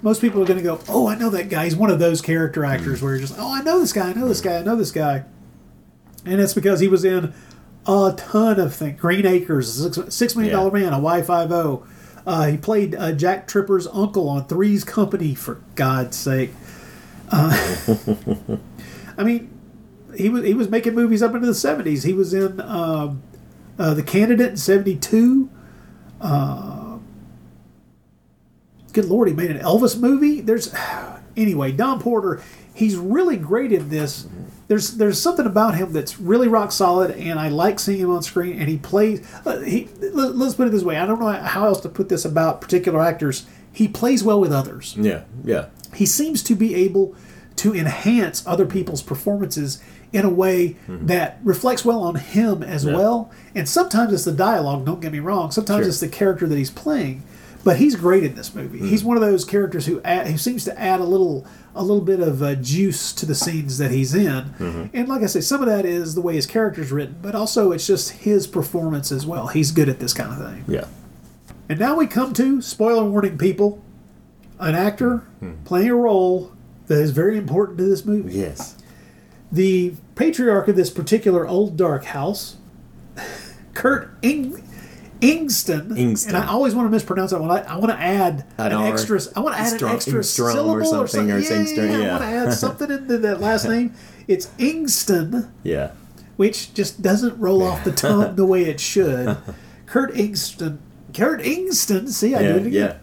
Most 0.00 0.22
people 0.22 0.40
are 0.40 0.46
going 0.46 0.56
to 0.56 0.64
go, 0.64 0.78
"Oh, 0.88 1.08
I 1.08 1.14
know 1.14 1.28
that 1.28 1.50
guy." 1.50 1.64
He's 1.64 1.76
one 1.76 1.90
of 1.90 1.98
those 1.98 2.22
character 2.22 2.64
actors 2.64 3.02
where 3.02 3.12
you're 3.12 3.20
just, 3.20 3.34
"Oh, 3.38 3.52
I 3.54 3.60
know 3.60 3.78
this 3.80 3.92
guy. 3.92 4.08
I 4.08 4.12
know 4.14 4.26
this 4.26 4.40
guy. 4.40 4.56
I 4.56 4.62
know 4.62 4.76
this 4.76 4.90
guy," 4.92 5.24
and 6.24 6.40
it's 6.40 6.54
because 6.54 6.80
he 6.80 6.88
was 6.88 7.04
in 7.04 7.34
a 7.86 8.14
ton 8.16 8.58
of 8.58 8.72
things. 8.74 8.98
Green 8.98 9.26
Acres, 9.26 9.70
Six, 9.94 9.98
six 10.14 10.34
Million 10.34 10.54
Dollar 10.54 10.70
Man, 10.70 10.94
Hawaii 10.94 11.20
Five 11.20 11.52
O. 11.52 11.82
Uh, 12.26 12.46
he 12.46 12.56
played 12.56 12.94
uh, 12.94 13.12
Jack 13.12 13.46
Tripper's 13.46 13.86
uncle 13.92 14.26
on 14.26 14.46
Three's 14.46 14.84
Company. 14.84 15.34
For 15.34 15.58
God's 15.74 16.16
sake, 16.16 16.54
uh, 17.30 17.54
I 19.18 19.22
mean, 19.24 19.50
he 20.16 20.30
was 20.30 20.44
he 20.44 20.54
was 20.54 20.70
making 20.70 20.94
movies 20.94 21.22
up 21.22 21.34
into 21.34 21.46
the 21.46 21.54
seventies. 21.54 22.04
He 22.04 22.14
was 22.14 22.32
in 22.32 22.58
um, 22.62 23.20
uh, 23.80 23.94
the 23.94 24.02
Candidate 24.04 24.50
in 24.50 24.56
seventy 24.56 24.94
two. 24.94 25.50
Uh, 26.20 26.98
good 28.92 29.06
lord, 29.06 29.26
he 29.28 29.34
made 29.34 29.50
an 29.50 29.58
Elvis 29.58 29.98
movie. 29.98 30.40
There's 30.40 30.72
anyway, 31.36 31.72
Don 31.72 32.00
Porter. 32.00 32.42
He's 32.72 32.96
really 32.96 33.36
great 33.36 33.72
in 33.72 33.88
this. 33.88 34.26
There's 34.68 34.92
there's 34.96 35.20
something 35.20 35.46
about 35.46 35.74
him 35.74 35.92
that's 35.92 36.20
really 36.20 36.46
rock 36.46 36.70
solid, 36.72 37.10
and 37.12 37.38
I 37.38 37.48
like 37.48 37.80
seeing 37.80 38.00
him 38.00 38.10
on 38.10 38.22
screen. 38.22 38.58
And 38.58 38.68
he 38.68 38.78
plays. 38.78 39.26
Uh, 39.44 39.58
he 39.60 39.88
let, 40.00 40.36
let's 40.36 40.54
put 40.54 40.68
it 40.68 40.70
this 40.70 40.82
way. 40.84 40.96
I 40.96 41.06
don't 41.06 41.18
know 41.20 41.32
how 41.32 41.66
else 41.66 41.80
to 41.80 41.88
put 41.88 42.08
this 42.08 42.24
about 42.24 42.60
particular 42.60 43.00
actors. 43.00 43.46
He 43.72 43.86
plays 43.88 44.24
well 44.24 44.40
with 44.40 44.52
others 44.52 44.96
Yeah, 44.98 45.22
yeah. 45.44 45.66
he 45.94 46.04
seems 46.04 46.42
to 46.42 46.56
be 46.56 46.74
able 46.74 47.14
to 47.56 47.72
enhance 47.74 48.44
other 48.46 48.66
people's 48.66 49.00
performances 49.02 49.80
in 50.12 50.24
a 50.24 50.30
way 50.30 50.76
mm-hmm. 50.88 51.06
that 51.06 51.38
reflects 51.44 51.84
well 51.84 52.00
on 52.00 52.16
him 52.16 52.62
as 52.62 52.84
Yeah. 52.84 52.94
well. 52.96 53.30
And 53.54 53.68
sometimes 53.68 54.12
it's 54.12 54.24
the 54.24 54.32
dialogue, 54.32 54.84
don't 54.84 55.00
get 55.00 55.12
me 55.12 55.20
wrong. 55.20 55.50
Sometimes 55.50 55.82
Sure. 55.82 55.88
it's 55.88 56.00
the 56.00 56.08
character 56.08 56.46
that 56.46 56.56
he's 56.58 56.70
playing. 56.70 57.22
But 57.62 57.76
he's 57.76 57.94
great 57.94 58.24
in 58.24 58.36
this 58.36 58.54
movie. 58.54 58.78
Mm-hmm. 58.78 58.88
He's 58.88 59.04
one 59.04 59.18
of 59.18 59.20
those 59.20 59.44
characters 59.44 59.84
who 59.84 60.00
add, 60.02 60.26
who 60.28 60.38
seems 60.38 60.64
to 60.64 60.80
add 60.80 61.00
a 61.00 61.04
little 61.04 61.46
a 61.74 61.84
little 61.84 62.02
bit 62.02 62.18
of 62.18 62.42
uh, 62.42 62.54
juice 62.56 63.12
to 63.12 63.26
the 63.26 63.34
scenes 63.34 63.78
that 63.78 63.90
he's 63.90 64.14
in. 64.14 64.44
Mm-hmm. 64.58 64.84
And 64.92 65.08
like 65.08 65.22
I 65.22 65.26
say, 65.26 65.40
some 65.40 65.60
of 65.60 65.68
that 65.68 65.84
is 65.84 66.14
the 66.14 66.20
way 66.20 66.34
his 66.34 66.46
character's 66.46 66.90
written, 66.90 67.16
but 67.22 67.34
also 67.34 67.70
it's 67.70 67.86
just 67.86 68.10
his 68.10 68.46
performance 68.46 69.12
as 69.12 69.24
well. 69.24 69.48
He's 69.48 69.70
good 69.70 69.88
at 69.88 70.00
this 70.00 70.12
kind 70.12 70.32
of 70.32 70.50
thing. 70.50 70.64
Yeah. 70.66 70.86
And 71.68 71.78
now 71.78 71.96
we 71.96 72.06
come 72.06 72.32
to 72.34 72.60
spoiler 72.60 73.04
warning, 73.04 73.38
people. 73.38 73.82
An 74.58 74.74
actor 74.74 75.18
hmm. 75.38 75.52
playing 75.64 75.90
a 75.90 75.94
role 75.94 76.52
that 76.86 77.00
is 77.00 77.12
very 77.12 77.38
important 77.38 77.78
to 77.78 77.84
this 77.84 78.04
movie. 78.04 78.34
Yes. 78.34 78.76
The 79.52 79.94
patriarch 80.14 80.68
of 80.68 80.76
this 80.76 80.90
particular 80.90 81.46
old 81.46 81.76
dark 81.76 82.04
house, 82.04 82.56
Kurt 83.74 84.10
Ing- 84.22 84.62
Ingston, 85.20 85.88
Ingston. 85.90 86.28
and 86.28 86.36
I 86.36 86.46
always 86.46 86.74
want 86.74 86.86
to 86.86 86.90
mispronounce 86.90 87.32
that 87.32 87.40
one. 87.40 87.50
I, 87.50 87.60
I 87.62 87.76
want 87.76 87.90
to 87.90 87.98
add 87.98 88.46
An 88.58 88.72
an, 88.72 88.82
extra. 88.92 89.20
I 89.36 89.40
want 89.40 89.54
to 89.56 89.60
add 89.60 89.82
an 89.82 89.88
extra 89.88 90.20
Ingstrom 90.20 90.24
syllable 90.52 90.94
or 90.96 91.06
something, 91.06 91.28
something. 91.28 91.30
or 91.32 91.38
yeah, 91.38 91.50
Singstrom, 91.50 92.00
yeah, 92.02 92.06
I 92.06 92.10
want 92.12 92.22
to 92.22 92.26
add 92.48 92.52
something 92.54 92.90
into 92.90 93.18
that 93.18 93.40
last 93.40 93.68
name. 93.68 93.92
It's 94.28 94.46
Ingston 94.58 95.50
Yeah. 95.62 95.90
which 96.36 96.72
just 96.72 97.02
doesn't 97.02 97.38
roll 97.38 97.62
off 97.62 97.84
the 97.84 97.92
tongue 97.92 98.36
the 98.36 98.46
way 98.46 98.62
it 98.64 98.80
should. 98.80 99.36
Kurt 99.86 100.14
Ingston, 100.14 100.78
Kurt 101.12 101.40
Ingston, 101.42 102.08
see, 102.08 102.34
I 102.36 102.40
Yeah, 102.40 102.52
did 102.52 102.62
it 102.62 102.66
again. 102.68 102.96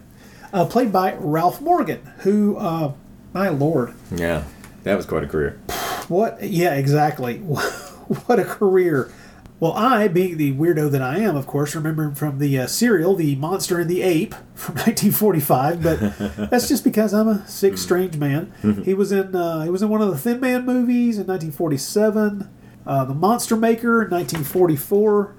Uh, 0.52 0.64
played 0.64 0.90
by 0.90 1.14
Ralph 1.14 1.60
Morgan, 1.60 2.00
who, 2.20 2.56
uh, 2.56 2.92
my 3.34 3.50
lord, 3.50 3.92
Yeah. 4.10 4.44
that 4.84 4.96
was 4.96 5.04
quite 5.06 5.22
a 5.22 5.26
career. 5.28 5.60
What? 6.08 6.42
Yeah, 6.42 6.74
exactly. 6.74 7.38
what 7.38 8.38
a 8.38 8.44
career. 8.44 9.12
Well, 9.60 9.72
I, 9.72 10.06
being 10.06 10.36
the 10.36 10.52
weirdo 10.54 10.88
that 10.92 11.02
I 11.02 11.18
am, 11.18 11.34
of 11.34 11.48
course, 11.48 11.74
remember 11.74 12.14
from 12.14 12.38
the 12.38 12.60
uh, 12.60 12.66
serial, 12.68 13.16
The 13.16 13.34
Monster 13.34 13.80
and 13.80 13.90
the 13.90 14.02
Ape 14.02 14.34
from 14.54 14.76
1945. 14.76 15.82
But 15.82 15.98
that's 16.50 16.68
just 16.68 16.84
because 16.84 17.12
I'm 17.12 17.26
a 17.26 17.46
sick, 17.48 17.76
strange 17.76 18.16
man. 18.16 18.52
he 18.84 18.94
was 18.94 19.10
in 19.10 19.34
uh, 19.34 19.62
he 19.64 19.70
was 19.70 19.82
in 19.82 19.88
one 19.88 20.00
of 20.00 20.10
the 20.10 20.18
Thin 20.18 20.40
Man 20.40 20.64
movies 20.64 21.18
in 21.18 21.26
1947, 21.26 22.48
uh, 22.86 23.04
The 23.04 23.14
Monster 23.14 23.56
Maker 23.56 24.04
in 24.04 24.10
1944, 24.10 25.34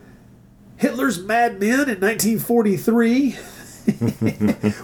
Hitler's 0.76 1.24
Madman 1.24 1.90
in 1.90 2.00
1943. 2.00 3.38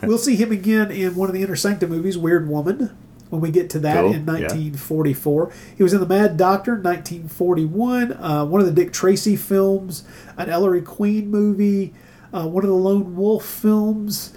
we'll 0.04 0.18
see 0.18 0.36
him 0.36 0.52
again 0.52 0.90
in 0.90 1.14
one 1.16 1.30
of 1.30 1.36
the 1.36 1.44
Inner 1.44 1.56
Sanctum 1.58 1.90
movies, 1.90 2.18
Weird 2.18 2.48
Woman, 2.50 2.98
when 3.30 3.42
we 3.42 3.50
get 3.52 3.70
to 3.72 3.80
that 3.80 4.02
Cool, 4.02 4.14
in 4.14 4.26
yeah. 4.26 4.34
1944. 4.34 5.52
He 5.78 5.84
was 5.84 5.94
in 5.94 6.00
The 6.00 6.06
Mad 6.06 6.38
Doctor 6.38 6.76
in 6.76 6.84
1941, 6.84 8.14
uh, 8.14 8.46
one 8.46 8.62
of 8.62 8.68
the 8.68 8.74
Dick 8.74 8.94
Tracy 8.94 9.36
films, 9.36 10.04
an 10.38 10.50
Ellery 10.50 10.82
Queen 10.82 11.30
movie, 11.30 11.94
uh, 12.34 12.48
one 12.48 12.64
of 12.64 12.70
the 12.70 12.76
Lone 12.76 13.16
Wolf 13.16 13.46
films. 13.46 14.34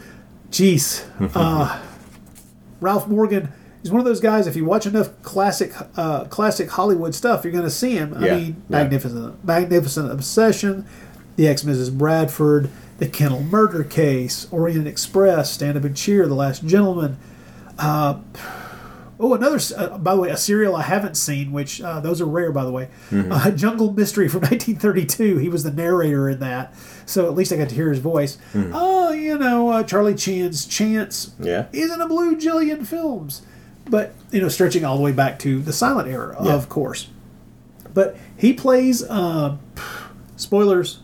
Jeez. 0.51 1.05
Uh, 1.35 1.81
Ralph 2.81 3.09
Morgan 3.09 3.53
is 3.83 3.91
one 3.91 3.99
of 4.01 4.05
those 4.07 4.21
guys. 4.21 4.47
If 4.47 4.55
you 4.57 4.65
watch 4.65 4.87
enough 4.87 5.11
classic, 5.23 5.73
uh, 5.97 6.25
classic 6.27 6.71
Hollywood 6.71 7.15
stuff, 7.15 7.43
you're 7.45 7.53
going 7.53 7.65
to 7.65 7.71
see 7.71 7.93
him. 7.97 8.15
I 8.17 8.25
Yeah, 8.27 8.37
mean, 8.37 8.47
yeah. 8.47 8.53
magnificent, 8.83 9.45
magnificent 9.45 10.11
obsession, 10.13 10.87
the 11.37 11.47
ex 11.49 11.63
Mrs. 11.63 11.93
Bradford, 11.97 12.71
the 12.99 13.09
Kennel 13.09 13.43
Murder 13.43 13.83
Case, 13.85 14.47
Orient 14.53 14.87
Express, 14.87 15.53
Stand 15.53 15.77
Up 15.77 15.85
and 15.85 15.97
Cheer, 15.97 16.27
The 16.29 16.35
Last 16.35 16.65
Gentleman. 16.65 17.17
Oh, 19.21 19.35
another. 19.35 19.59
Uh, 19.77 19.99
by 19.99 20.15
the 20.15 20.21
way, 20.21 20.31
a 20.31 20.37
serial 20.37 20.77
I 20.77 20.83
haven't 20.83 21.17
seen, 21.17 21.51
which 21.51 21.81
uh, 21.83 21.99
those 22.01 22.21
are 22.21 22.25
rare, 22.27 22.53
by 22.53 22.65
the 22.65 22.71
way. 22.71 22.89
Mhm. 23.11 23.29
Uh, 23.33 23.51
Jungle 23.63 23.93
Mystery 23.93 24.29
from 24.29 24.41
1932. 24.43 25.39
He 25.39 25.49
was 25.49 25.65
the 25.65 25.73
narrator 25.73 26.29
in 26.29 26.39
that, 26.41 26.73
so 27.05 27.27
at 27.27 27.35
least 27.35 27.53
I 27.53 27.57
got 27.57 27.69
to 27.71 27.75
hear 27.75 27.91
his 27.91 27.99
voice. 27.99 28.39
Mhm. 28.55 28.71
Oh, 28.73 29.11
you 29.13 29.37
know, 29.39 29.71
uh, 29.71 29.83
Charlie 29.83 30.15
Chan's 30.15 30.67
Chance 30.67 31.33
Yeah. 31.41 31.67
is 31.73 31.93
in 31.93 32.01
a 32.01 32.07
blue 32.07 32.37
jillion 32.37 32.87
films, 32.87 33.43
but 33.91 34.15
you 34.31 34.41
know, 34.41 34.49
stretching 34.49 34.85
all 34.85 34.97
the 34.97 35.03
way 35.03 35.13
back 35.13 35.39
to 35.41 35.61
the 35.63 35.73
silent 35.73 36.09
era, 36.09 36.37
Yeah. 36.41 36.55
of 36.55 36.69
course. 36.69 37.09
But 37.93 38.17
he 38.37 38.53
plays, 38.53 39.03
uh, 39.03 39.57
spoilers, 40.37 41.01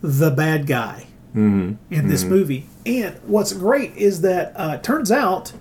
the 0.00 0.30
bad 0.30 0.66
guy 0.66 1.06
Mm-hmm. 1.36 1.94
in 1.94 2.08
this 2.08 2.24
movie. 2.24 2.66
And 2.84 3.14
what's 3.26 3.54
great 3.54 3.96
is 3.96 4.20
that 4.20 4.52
uh, 4.54 4.76
turns 4.78 5.10
out 5.10 5.52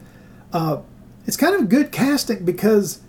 uh, 0.52 0.80
it's 1.26 1.38
kind 1.38 1.56
of 1.56 1.70
good 1.70 1.92
casting 1.92 2.44
because 2.46 3.00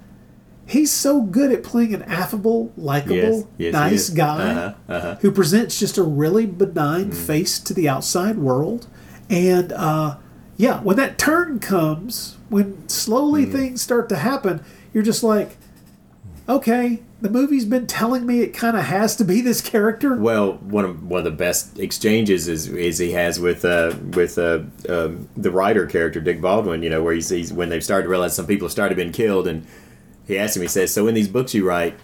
he's 0.67 0.91
so 0.93 1.23
good 1.23 1.51
at 1.53 1.63
playing 1.63 1.93
an 1.95 2.03
affable, 2.05 2.73
likable, 2.77 3.15
Yes, 3.17 3.45
yes, 3.59 3.73
nice 3.73 4.11
guy 4.11 4.51
Uh-huh, 4.53 4.75
uh-huh. 4.89 5.17
who 5.21 5.31
presents 5.31 5.79
just 5.79 5.99
a 5.99 6.03
really 6.03 6.47
benign 6.47 7.11
face 7.13 7.59
to 7.61 7.75
the 7.75 7.89
outside 7.89 8.39
world. 8.39 8.87
And 9.29 9.73
uh, 9.73 10.17
yeah, 10.57 10.81
when 10.81 10.97
that 10.97 11.19
turn 11.19 11.59
comes, 11.59 12.37
when 12.49 12.89
slowly 12.89 13.45
things 13.47 13.83
start 13.83 14.09
to 14.11 14.17
happen, 14.17 14.63
you're 14.93 15.03
just 15.03 15.23
like, 15.23 15.57
okay, 16.49 17.03
the 17.23 17.31
movie's 17.31 17.65
been 17.65 17.87
telling 17.87 18.27
me 18.27 18.41
it 18.41 18.49
kind 18.53 18.77
of 18.77 18.83
has 18.85 19.15
to 19.17 19.25
be 19.25 19.41
this 19.41 19.61
character. 19.61 20.17
Well, 20.17 20.55
one 20.55 20.85
of 20.85 21.05
one 21.05 21.19
of 21.19 21.25
the 21.25 21.31
best 21.31 21.79
exchanges 21.79 22.49
is 22.49 22.69
is 22.69 22.99
he 22.99 23.13
has 23.13 23.39
with 23.41 23.65
uh, 23.65 23.95
with 24.15 24.37
uh, 24.39 24.61
um, 24.89 25.29
the 25.37 25.51
writer 25.51 25.87
character 25.87 26.21
Dick 26.21 26.41
Baldwin. 26.41 26.83
You 26.83 26.91
know, 26.91 27.03
where 27.03 27.15
he 27.15 27.21
sees 27.21 27.53
when 27.53 27.69
they've 27.69 27.85
started 27.85 28.05
to 28.05 28.09
realize 28.11 28.35
some 28.35 28.47
people 28.47 28.67
have 28.67 28.73
started 28.73 28.97
being 28.97 29.13
killed, 29.13 29.47
and 29.47 29.65
he 30.27 30.37
asks 30.37 30.57
him. 30.57 30.63
He 30.63 30.69
says, 30.69 30.93
"So 30.93 31.07
in 31.07 31.15
these 31.15 31.29
books 31.29 31.55
you 31.55 31.65
write, 31.67 31.95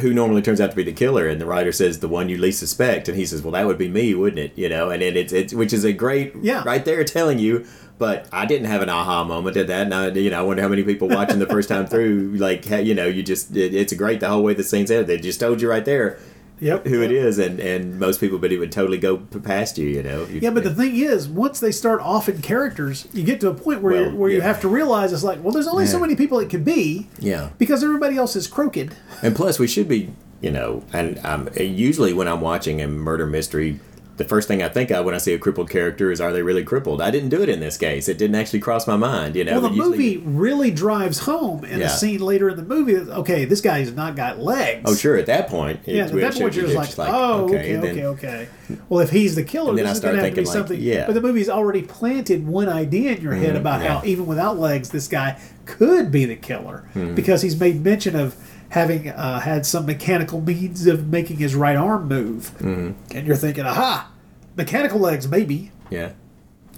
who 0.00 0.14
normally 0.14 0.40
turns 0.40 0.60
out 0.60 0.70
to 0.70 0.76
be 0.76 0.84
the 0.84 0.92
killer?" 0.92 1.26
And 1.26 1.40
the 1.40 1.46
writer 1.46 1.72
says, 1.72 1.98
"The 1.98 2.08
one 2.08 2.28
you 2.28 2.38
least 2.38 2.60
suspect." 2.60 3.08
And 3.08 3.18
he 3.18 3.26
says, 3.26 3.42
"Well, 3.42 3.52
that 3.52 3.66
would 3.66 3.78
be 3.78 3.88
me, 3.88 4.14
wouldn't 4.14 4.38
it?" 4.38 4.52
You 4.56 4.68
know, 4.68 4.90
and 4.90 5.02
it, 5.02 5.16
it's 5.16 5.32
it's 5.32 5.52
which 5.52 5.72
is 5.72 5.84
a 5.84 5.92
great 5.92 6.32
Yeah. 6.40 6.62
right 6.64 6.84
there 6.84 7.02
telling 7.04 7.38
you. 7.40 7.66
But 7.96 8.28
I 8.32 8.44
didn't 8.46 8.66
have 8.66 8.82
an 8.82 8.88
aha 8.88 9.22
moment 9.24 9.56
at 9.56 9.68
that. 9.68 9.82
And 9.82 9.94
I, 9.94 10.08
you 10.08 10.30
know, 10.30 10.40
I 10.40 10.42
wonder 10.42 10.62
how 10.62 10.68
many 10.68 10.82
people 10.82 11.08
watching 11.08 11.38
the 11.38 11.46
first 11.46 11.68
time 11.68 11.86
through, 11.86 12.32
like, 12.38 12.68
you 12.68 12.94
know, 12.94 13.06
you 13.06 13.22
just, 13.22 13.56
it, 13.56 13.72
it's 13.74 13.92
great 13.92 14.18
the 14.20 14.28
whole 14.28 14.42
way 14.42 14.52
the 14.54 14.64
scene's 14.64 14.90
ended. 14.90 15.06
They 15.06 15.18
just 15.18 15.38
told 15.40 15.60
you 15.62 15.70
right 15.70 15.84
there 15.84 16.18
Yep. 16.60 16.86
who 16.86 17.02
it 17.02 17.10
is, 17.10 17.38
and 17.38 17.58
and 17.58 17.98
most 17.98 18.20
people, 18.20 18.38
but 18.38 18.52
it 18.52 18.58
would 18.58 18.70
totally 18.70 18.96
go 18.96 19.16
past 19.18 19.76
you, 19.76 19.88
you 19.88 20.02
know. 20.04 20.24
You- 20.26 20.38
Yeah, 20.40 20.50
but 20.50 20.62
the 20.62 20.72
thing 20.74 20.94
is, 20.96 21.28
once 21.28 21.58
they 21.58 21.72
start 21.72 22.00
off 22.00 22.28
in 22.28 22.40
characters, 22.42 23.06
you 23.12 23.24
get 23.24 23.40
to 23.40 23.48
a 23.50 23.54
point 23.54 23.82
where 23.82 24.02
Well, 24.04 24.12
where 24.16 24.30
you 24.30 24.40
have 24.40 24.60
to 24.60 24.68
realize 24.68 25.12
it's 25.12 25.24
like, 25.24 25.42
well, 25.42 25.52
there's 25.52 25.66
only 25.66 25.84
so 25.84 25.98
many 25.98 26.14
people 26.14 26.38
it 26.38 26.48
could 26.50 26.64
be 26.64 27.08
yeah, 27.18 27.50
because 27.58 27.82
everybody 27.82 28.16
else 28.16 28.36
is 28.36 28.46
crooked. 28.46 28.94
and 29.20 29.34
plus 29.34 29.58
we 29.58 29.66
should 29.66 29.88
be, 29.88 30.12
you 30.40 30.52
know, 30.52 30.84
and 30.92 31.18
um, 31.24 31.48
usually 31.58 32.12
when 32.12 32.28
I'm 32.28 32.40
watching 32.40 32.80
a 32.80 32.86
murder 32.88 33.26
mystery. 33.26 33.80
The 34.16 34.24
first 34.24 34.46
thing 34.46 34.62
I 34.62 34.68
think 34.68 34.92
of 34.92 35.04
when 35.04 35.12
I 35.14 35.18
see 35.18 35.34
a 35.34 35.38
crippled 35.38 35.68
character 35.68 36.12
is, 36.12 36.20
are 36.20 36.32
they 36.32 36.42
really 36.42 36.62
crippled? 36.62 37.02
I 37.02 37.10
didn't 37.10 37.30
do 37.30 37.42
it 37.42 37.48
in 37.48 37.58
this 37.58 37.76
case. 37.76 38.08
It 38.08 38.16
didn't 38.16 38.36
actually 38.36 38.60
cross 38.60 38.86
my 38.86 38.94
mind, 38.96 39.34
you 39.34 39.44
know. 39.44 39.60
well, 39.60 39.62
the 39.62 39.74
usually- 39.74 39.90
movie 39.90 40.16
really 40.18 40.70
drives 40.70 41.18
home 41.20 41.64
in 41.64 41.80
Yeah. 41.80 41.86
a 41.86 41.90
scene 41.90 42.20
later 42.20 42.48
in 42.48 42.56
the 42.56 42.62
movie. 42.62 42.94
that, 42.94 43.08
Okay, 43.18 43.44
this 43.44 43.60
guy's 43.60 43.92
not 43.92 44.14
got 44.14 44.40
legs. 44.40 44.82
Oh, 44.84 44.94
sure. 44.94 45.16
At 45.16 45.26
that 45.26 45.48
point, 45.48 45.80
it- 45.86 45.96
Yeah, 45.96 46.04
at 46.04 46.12
that 46.12 46.34
point 46.34 46.54
you're 46.54 46.64
just 46.66 46.76
like, 46.76 46.86
just 46.86 46.98
oh, 47.00 47.46
okay, 47.46 47.76
okay, 47.76 47.94
then- 47.94 48.06
okay. 48.06 48.46
Well, 48.88 49.00
if 49.00 49.10
he's 49.10 49.34
the 49.34 49.42
killer, 49.42 49.74
this 49.74 49.84
I 49.86 49.90
is 49.90 50.00
going 50.00 50.14
start 50.14 50.14
to 50.14 50.20
have 50.22 50.30
to 50.30 50.40
be 50.40 50.46
like, 50.46 50.52
something. 50.52 50.80
yeah. 50.80 51.06
But 51.06 51.14
the 51.14 51.20
movie's 51.20 51.48
already 51.48 51.82
planted 51.82 52.46
one 52.46 52.68
idea 52.68 53.12
in 53.16 53.20
your 53.20 53.34
head 53.34 53.54
Mhm, 53.54 53.58
about 53.58 53.82
yeah. 53.82 53.98
how 53.98 54.02
even 54.06 54.26
without 54.26 54.58
legs, 54.60 54.90
this 54.90 55.08
guy 55.08 55.36
could 55.66 56.12
be 56.12 56.24
the 56.24 56.36
killer 56.36 56.84
Mhm. 56.94 57.14
because 57.16 57.42
he's 57.42 57.58
made 57.58 57.82
mention 57.84 58.14
of 58.14 58.36
having 58.74 59.08
uh, 59.08 59.38
had 59.40 59.64
some 59.64 59.86
mechanical 59.86 60.40
means 60.40 60.86
of 60.86 61.06
making 61.08 61.36
his 61.36 61.54
right 61.54 61.76
arm 61.76 62.08
move, 62.08 62.50
Mhm. 62.58 62.94
and 63.14 63.26
you're 63.26 63.36
thinking, 63.36 63.64
aha, 63.64 64.10
mechanical 64.56 64.98
legs, 64.98 65.28
maybe. 65.28 65.70
Yeah. 65.90 66.10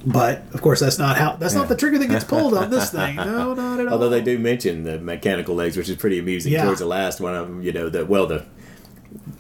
But 0.05 0.43
of 0.53 0.61
course, 0.61 0.81
that's 0.81 0.99
not 0.99 1.17
how. 1.17 1.37
That's 1.37 1.55
Yeah. 1.55 1.61
not 1.61 1.69
the 1.71 1.75
trigger 1.77 1.99
that 1.99 2.09
gets 2.09 2.25
pulled 2.35 2.53
on 2.55 2.71
this 2.71 2.91
thing. 2.91 3.17
No, 3.17 3.55
not 3.55 3.81
at 3.81 3.87
all. 3.87 3.93
Although 3.95 4.11
they 4.11 4.21
do 4.21 4.39
mention 4.39 4.85
the 4.85 4.99
mechanical 4.99 5.55
legs, 5.55 5.77
which 5.77 5.89
is 5.89 5.97
pretty 5.97 6.19
amusing 6.19 6.53
Yeah. 6.53 6.65
towards 6.65 6.81
the 6.81 6.87
last 6.87 7.19
one 7.21 7.35
of 7.35 7.49
them, 7.49 7.63
you 7.63 7.73
know, 7.73 7.89
the 7.89 8.05
well 8.05 8.27
the 8.27 8.45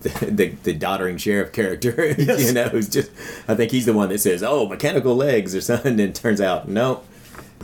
the, 0.01 0.09
the, 0.31 0.47
the 0.63 0.73
doddering 0.73 1.19
sheriff 1.19 1.53
character, 1.53 2.15
Yes. 2.19 2.47
you 2.47 2.53
know, 2.55 2.69
who's 2.69 2.89
just 2.89 3.11
I 3.47 3.55
think 3.55 3.71
he's 3.71 3.85
the 3.85 3.93
one 3.93 4.09
that 4.09 4.21
says, 4.21 4.43
"Oh, 4.43 4.67
mechanical 4.67 5.15
legs" 5.15 5.55
or 5.55 5.61
something, 5.61 5.93
and 5.93 6.01
it 6.01 6.15
turns 6.15 6.41
out 6.41 6.69
no. 6.69 7.03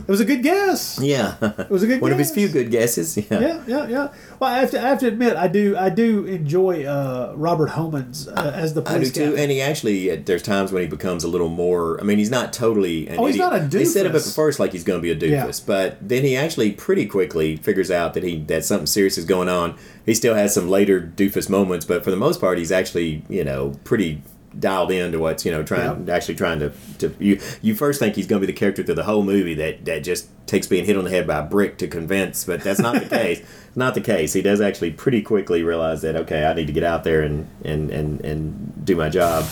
It 0.05 0.11
was 0.11 0.19
a 0.19 0.25
good 0.25 0.43
guess. 0.43 0.99
Yeah, 1.01 1.35
it 1.41 1.69
was 1.69 1.81
a 1.83 1.87
good 1.87 2.01
one 2.01 2.11
of 2.11 2.17
his 2.19 2.29
few 2.31 2.47
good 2.49 2.69
guesses. 2.71 3.15
Yeah, 3.17 3.23
Yeah, 3.39 3.63
yeah, 3.67 3.87
yeah. 3.87 4.13
Well, 4.39 4.49
I 4.53 4.57
have 4.59 4.71
to, 4.71 4.79
I 4.83 4.89
have 4.89 4.99
to 4.99 5.07
admit, 5.07 5.37
I 5.37 5.47
do, 5.47 5.77
I 5.77 5.89
do 5.89 6.25
enjoy 6.25 6.83
uh, 6.85 7.33
Robert 7.37 7.69
Homans 7.69 8.27
uh, 8.27 8.51
as 8.51 8.73
the 8.73 8.81
police. 8.81 9.11
I 9.11 9.13
do 9.13 9.31
too, 9.31 9.37
and 9.37 9.49
he 9.49 9.61
actually 9.61 10.11
uh, 10.11 10.17
there's 10.25 10.43
times 10.43 10.71
when 10.71 10.81
he 10.81 10.87
becomes 10.89 11.23
a 11.23 11.27
little 11.27 11.47
more. 11.49 11.99
I 12.01 12.03
mean, 12.03 12.17
he's 12.17 12.31
not 12.31 12.51
totally. 12.53 13.07
An 13.07 13.19
Oh, 13.19 13.25
he's 13.27 13.35
idiot. 13.35 13.51
not 13.51 13.61
a 13.61 13.65
They 13.65 13.85
set 13.85 14.05
him 14.05 14.11
up 14.11 14.17
at 14.21 14.23
first 14.27 14.59
like 14.59 14.71
he's 14.73 14.83
going 14.83 15.01
to 15.01 15.01
be 15.01 15.11
a 15.25 15.29
Yeah. 15.29 15.45
doofus, 15.45 15.65
but 15.65 15.97
then 16.01 16.23
he 16.23 16.35
actually 16.35 16.71
pretty 16.73 17.05
quickly 17.05 17.55
figures 17.57 17.89
out 17.89 18.13
that 18.15 18.23
he 18.23 18.39
that 18.47 18.65
something 18.65 18.87
serious 18.87 19.17
is 19.17 19.25
going 19.25 19.47
on. 19.49 19.77
He 20.05 20.13
still 20.13 20.35
has 20.35 20.53
some 20.53 20.67
later 20.67 20.99
doofus 20.99 21.49
moments, 21.49 21.85
but 21.85 22.03
for 22.03 22.11
the 22.11 22.17
most 22.17 22.41
part, 22.41 22.57
he's 22.57 22.71
actually 22.71 23.23
you 23.29 23.43
know 23.45 23.73
pretty 23.85 24.21
dialed 24.59 24.91
into 24.91 25.19
what's 25.19 25.45
you 25.45 25.51
know 25.51 25.63
trying 25.63 26.09
actually 26.09 26.35
trying 26.35 26.59
to, 26.59 26.71
to 26.99 27.15
you 27.19 27.39
you 27.61 27.75
first 27.75 27.99
think 27.99 28.15
he's 28.15 28.27
going 28.27 28.41
to 28.41 28.47
be 28.47 28.51
the 28.51 28.57
character 28.57 28.83
through 28.83 28.95
the 28.95 29.03
whole 29.03 29.23
movie 29.23 29.53
that 29.53 29.85
that 29.85 30.03
just 30.03 30.29
takes 30.47 30.67
being 30.67 30.85
hit 30.85 30.97
on 30.97 31.03
the 31.03 31.09
head 31.09 31.25
by 31.25 31.39
a 31.39 31.43
brick 31.43 31.77
to 31.77 31.87
convince 31.87 32.43
but 32.43 32.61
that's 32.61 32.79
not 32.79 32.93
the 32.93 33.09
case 33.17 33.41
not 33.75 33.93
the 33.95 34.01
case 34.01 34.33
he 34.33 34.41
does 34.41 34.61
actually 34.61 34.91
pretty 34.91 35.21
quickly 35.21 35.63
realize 35.63 36.01
that 36.01 36.15
okay 36.15 36.45
i 36.45 36.53
need 36.53 36.67
to 36.67 36.73
get 36.73 36.83
out 36.83 37.03
there 37.03 37.21
and 37.21 37.47
and 37.63 37.89
and, 37.91 38.23
and 38.23 38.85
do 38.85 38.95
my 38.95 39.09
job 39.09 39.43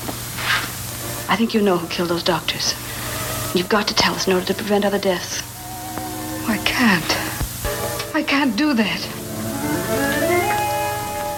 I 1.32 1.38
think 1.38 1.54
you 1.54 1.62
know 1.62 1.78
who 1.78 1.88
killed 1.88 2.10
those 2.10 2.24
doctors. 2.24 2.74
You've 3.56 3.70
got 3.70 3.88
to 3.88 3.96
tell 3.96 4.14
us 4.14 4.28
in 4.28 4.34
order 4.34 4.46
to 4.48 4.54
prevent 4.54 4.84
other 4.84 5.00
deaths. 5.00 5.42
I 6.50 6.58
can't. 6.66 8.14
I 8.14 8.22
can't 8.22 8.58
do 8.58 8.74
that. 8.74 10.01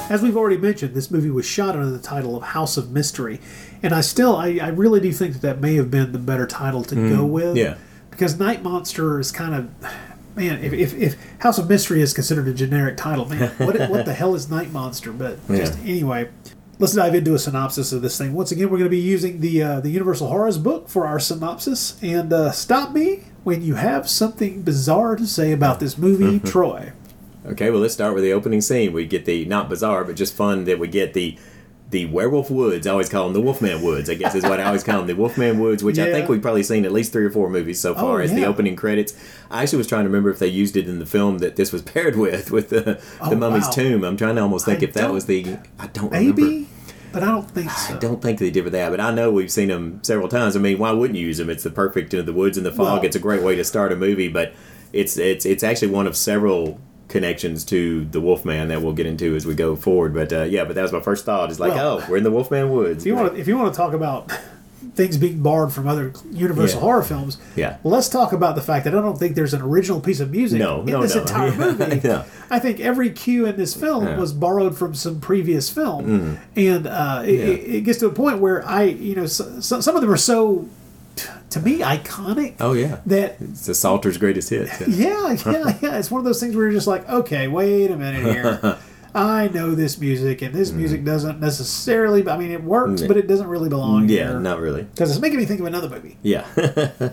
As 0.09 0.21
we've 0.21 0.37
already 0.37 0.57
mentioned, 0.57 0.93
this 0.93 1.09
movie 1.09 1.31
was 1.31 1.45
shot 1.45 1.75
under 1.75 1.89
the 1.89 1.97
title 1.99 2.35
of 2.35 2.43
House 2.43 2.77
of 2.77 2.91
Mystery, 2.91 3.39
and 3.81 3.93
I 3.93 4.01
still, 4.01 4.35
I, 4.35 4.59
I 4.61 4.67
really 4.67 4.99
do 4.99 5.11
think 5.11 5.33
that 5.33 5.41
that 5.41 5.61
may 5.61 5.75
have 5.75 5.89
been 5.89 6.11
the 6.11 6.19
better 6.19 6.45
title 6.45 6.83
to 6.83 6.95
go 6.95 7.25
Mm, 7.25 7.29
with. 7.29 7.57
yeah. 7.57 7.75
Because 8.11 8.37
Night 8.37 8.61
Monster 8.61 9.19
is 9.19 9.31
kind 9.31 9.55
of, 9.55 9.69
man, 10.35 10.63
if, 10.63 10.71
if, 10.71 10.93
if 10.93 11.15
House 11.39 11.57
of 11.57 11.67
Mystery 11.67 11.99
is 12.01 12.13
considered 12.13 12.47
a 12.47 12.53
generic 12.53 12.95
title, 12.95 13.25
man, 13.25 13.49
what, 13.57 13.75
what 13.89 14.05
the 14.05 14.13
hell 14.13 14.35
is 14.35 14.49
Night 14.51 14.71
Monster? 14.71 15.11
But 15.11 15.39
just 15.47 15.79
Yeah. 15.79 15.91
anyway, 15.93 16.29
let's 16.77 16.93
dive 16.93 17.15
into 17.15 17.33
a 17.33 17.39
synopsis 17.39 17.91
of 17.91 18.03
this 18.03 18.15
thing. 18.17 18.33
Once 18.33 18.51
again, 18.51 18.65
we're 18.69 18.77
going 18.77 18.83
to 18.83 18.89
be 18.89 18.99
using 18.99 19.39
the 19.39 19.63
uh, 19.63 19.79
the 19.79 19.89
Universal 19.89 20.27
Horrors 20.27 20.59
book 20.59 20.89
for 20.89 21.07
our 21.07 21.19
synopsis, 21.19 21.97
and 22.03 22.31
uh, 22.31 22.51
stop 22.51 22.91
me 22.93 23.23
when 23.43 23.63
you 23.63 23.75
have 23.75 24.07
something 24.07 24.61
bizarre 24.61 25.15
to 25.15 25.25
say 25.25 25.51
about 25.51 25.79
this 25.79 25.97
movie, 25.97 26.39
Troy. 26.39 26.91
Okay, 27.45 27.69
well, 27.71 27.81
let's 27.81 27.93
start 27.93 28.13
with 28.15 28.23
the 28.23 28.31
opening 28.33 28.61
scene. 28.61 28.93
We 28.93 29.05
get 29.05 29.25
the 29.25 29.45
not 29.45 29.69
bizarre, 29.69 30.03
but 30.05 30.15
just 30.15 30.33
fun 30.33 30.63
that 30.65 30.79
we 30.79 30.87
get 30.87 31.13
the 31.13 31.37
the 31.89 32.05
Werewolf 32.07 32.49
Woods. 32.49 32.87
I 32.87 32.91
always 32.91 33.09
call 33.09 33.25
them 33.25 33.33
the 33.33 33.41
Wolfman 33.41 33.83
Woods. 33.83 34.09
I 34.09 34.15
guess 34.15 34.33
is 34.33 34.43
what 34.43 34.59
I 34.59 34.63
always 34.63 34.83
call 34.83 34.97
them, 34.99 35.07
the 35.07 35.15
Wolfman 35.15 35.59
Woods. 35.59 35.83
Which 35.83 35.99
I 35.99 36.11
think 36.11 36.27
we've 36.29 36.41
probably 36.41 36.63
seen 36.63 36.85
at 36.85 36.91
least 36.91 37.11
three 37.11 37.25
or 37.25 37.29
four 37.29 37.49
movies 37.49 37.79
so 37.79 37.93
far 37.93 38.19
Oh, 38.19 38.23
as 38.23 38.33
the 38.33 38.45
opening 38.45 38.75
credits. 38.75 39.13
I 39.51 39.61
actually 39.61 39.77
was 39.79 39.87
trying 39.87 40.03
to 40.05 40.09
remember 40.09 40.29
if 40.31 40.39
they 40.39 40.47
used 40.47 40.75
it 40.77 40.87
in 40.89 40.97
the 40.99 41.05
film 41.05 41.37
that 41.39 41.55
this 41.55 41.71
was 41.71 41.81
paired 41.93 42.15
with, 42.15 42.49
with 42.49 42.69
the 42.69 42.81
the 42.81 43.01
Oh, 43.21 43.35
Mummy's 43.35 43.65
wow. 43.65 43.71
Tomb. 43.71 44.03
I'm 44.05 44.17
trying 44.17 44.35
to 44.37 44.41
almost 44.41 44.65
think 44.65 44.79
I 44.81 44.85
if 44.85 44.93
that 44.93 45.11
was 45.11 45.25
the. 45.25 45.57
I 45.77 45.87
don't 45.87 46.11
remember. 46.11 46.41
Maybe, 46.41 46.67
but 47.11 47.21
I 47.21 47.27
don't 47.27 47.51
think 47.51 47.69
so. 47.69 47.93
I 47.93 47.97
don't 47.99 48.21
think 48.23 48.39
they 48.39 48.49
did 48.49 48.63
with 48.63 48.73
that, 48.73 48.89
but 48.89 48.99
I 49.01 49.13
know 49.13 49.29
we've 49.31 49.51
seen 49.51 49.67
them 49.67 49.99
several 50.01 50.29
times. 50.29 50.55
I 50.55 50.59
mean, 50.59 50.79
why 50.79 50.91
wouldn't 50.93 51.19
you 51.19 51.27
use 51.27 51.37
them? 51.37 51.49
It's 51.51 51.63
the 51.63 51.69
perfect 51.69 52.13
in 52.15 52.25
the 52.25 52.33
woods 52.33 52.57
and 52.57 52.65
the 52.65 52.71
fog. 52.71 52.79
Well- 52.79 53.05
it's 53.05 53.15
a 53.17 53.19
great 53.19 53.43
way 53.43 53.55
to 53.55 53.63
start 53.63 53.91
a 53.91 53.95
movie, 53.95 54.29
but 54.29 54.53
it's 54.93 55.17
it's 55.17 55.45
it's 55.45 55.61
actually 55.63 55.89
one 55.89 56.07
of 56.07 56.15
several 56.15 56.79
connections 57.07 57.63
to 57.65 58.05
the 58.05 58.19
Wolfman 58.21 58.69
that 58.69 58.81
we'll 58.81 58.93
get 58.93 59.05
into 59.05 59.35
as 59.35 59.45
we 59.45 59.53
go 59.55 59.75
forward. 59.75 60.13
But 60.13 60.31
uh, 60.33 60.43
yeah, 60.43 60.63
but 60.65 60.75
that 60.75 60.81
was 60.81 60.91
my 60.91 61.01
first 61.01 61.25
thought. 61.25 61.49
It's 61.51 61.59
like, 61.59 61.73
Well- 61.73 62.01
oh, 62.01 62.05
we're 62.09 62.17
in 62.17 62.23
the 62.23 62.31
Wolfman 62.31 62.71
Woods. 62.71 63.03
If 63.03 63.07
you 63.07 63.15
want 63.15 63.33
to, 63.35 63.39
if 63.39 63.47
you 63.47 63.57
want 63.57 63.73
to 63.73 63.77
talk 63.77 63.93
about 63.93 64.31
things 64.95 65.17
being 65.17 65.41
borrowed 65.41 65.73
from 65.73 65.87
other 65.87 66.13
Universal 66.31 66.77
Yeah. 66.79 66.83
horror 66.83 67.01
films, 67.03 67.37
Yeah. 67.55 67.77
let's 67.83 68.09
talk 68.09 68.31
about 68.31 68.55
the 68.55 68.61
fact 68.61 68.83
that 68.85 68.93
I 68.93 69.01
don't 69.01 69.17
think 69.17 69.35
there's 69.35 69.53
an 69.53 69.61
original 69.61 69.99
piece 69.99 70.19
of 70.19 70.29
music 70.29 70.59
No, 70.59 70.81
in 70.81 70.85
no, 70.87 71.01
this 71.01 71.15
no. 71.15 71.21
entire 71.21 71.51
movie. 71.57 72.01
No. 72.07 72.23
I 72.51 72.59
think 72.59 72.79
every 72.79 73.09
cue 73.09 73.45
in 73.45 73.55
this 73.55 73.73
film 73.73 74.05
Yeah. 74.05 74.17
was 74.19 74.33
borrowed 74.33 74.77
from 74.77 74.93
some 74.93 75.19
previous 75.19 75.69
film, 75.69 76.05
Mm. 76.05 76.37
and 76.55 76.87
uh, 76.87 77.23
it, 77.25 77.31
Yeah. 77.33 77.75
it, 77.77 77.81
gets 77.85 77.99
to 77.99 78.07
a 78.07 78.11
point 78.11 78.39
where 78.39 78.63
I, 78.67 78.83
you 78.83 79.15
know, 79.15 79.25
so, 79.25 79.59
so, 79.61 79.79
some 79.81 79.95
of 79.95 80.01
them 80.01 80.11
are 80.11 80.17
so, 80.17 80.67
to 81.53 81.59
me, 81.61 81.79
iconic. 81.79 82.55
Oh 82.59 82.73
yeah, 82.73 82.99
That 83.05 83.37
it's 83.41 83.65
the 83.65 83.73
Salter's 83.75 84.17
greatest 84.17 84.49
hit. 84.49 84.69
yeah, 84.87 85.31
yeah, 85.45 85.77
yeah. 85.81 85.97
It's 85.97 86.11
one 86.11 86.19
of 86.19 86.25
those 86.25 86.39
things 86.39 86.55
where 86.55 86.65
you're 86.65 86.73
just 86.73 86.87
like, 86.87 87.07
okay, 87.09 87.47
wait 87.47 87.89
a 87.91 87.95
minute 87.97 88.23
here. 88.23 88.77
I 89.15 89.47
know 89.49 89.75
this 89.75 89.99
music, 89.99 90.41
and 90.41 90.55
this 90.55 90.71
music 90.71 91.03
doesn't 91.03 91.39
necessarily. 91.39 92.27
I 92.27 92.35
mean, 92.37 92.49
it 92.51 92.63
works, 92.63 93.01
Mm. 93.03 93.07
but 93.07 93.17
it 93.17 93.27
doesn't 93.27 93.47
really 93.47 93.69
belong 93.69 94.09
yeah, 94.09 94.29
here. 94.29 94.39
not 94.39 94.59
really. 94.59 94.83
Because 94.83 95.11
it's 95.11 95.19
making 95.19 95.37
me 95.39 95.45
think 95.45 95.59
of 95.59 95.67
another 95.67 95.87
movie. 95.89 96.17
Yeah, 96.23 96.45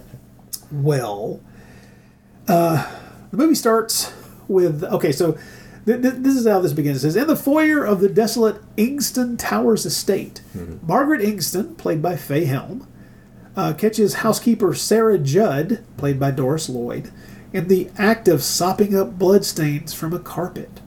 Well, 0.73 1.41
uh, 2.49 2.91
the 3.31 3.37
movie 3.37 3.55
starts 3.55 4.13
with 4.49 4.83
okay, 4.85 5.13
so 5.13 5.33
th- 5.85 6.01
th- 6.03 6.15
this 6.19 6.37
is 6.37 6.47
how 6.47 6.61
this 6.61 6.73
begins. 6.73 6.99
It 6.99 7.01
says, 7.01 7.17
In 7.17 7.27
the 7.27 7.37
foyer 7.37 7.85
of 7.85 8.01
the 8.01 8.09
desolate 8.09 8.57
Ingston 8.77 9.37
Towers 9.39 9.85
estate, 9.85 10.41
Margaret 10.83 11.21
Ingston, 11.21 11.77
played 11.77 12.01
by 12.01 12.17
Fay 12.17 12.45
Helm, 12.47 12.87
uh, 13.57 13.73
catches 13.75 14.15
housekeeper 14.15 14.75
Sarah 14.75 15.19
Judd, 15.19 15.85
played 15.97 16.21
by 16.21 16.31
Doris 16.31 16.69
Lloyd, 16.69 17.11
in 17.53 17.69
the 17.69 17.91
act 17.99 18.29
of 18.29 18.43
sopping 18.43 18.97
up 18.97 19.19
bloodstains 19.19 19.93
from 19.93 20.13
a 20.13 20.19
carpet. 20.19 20.81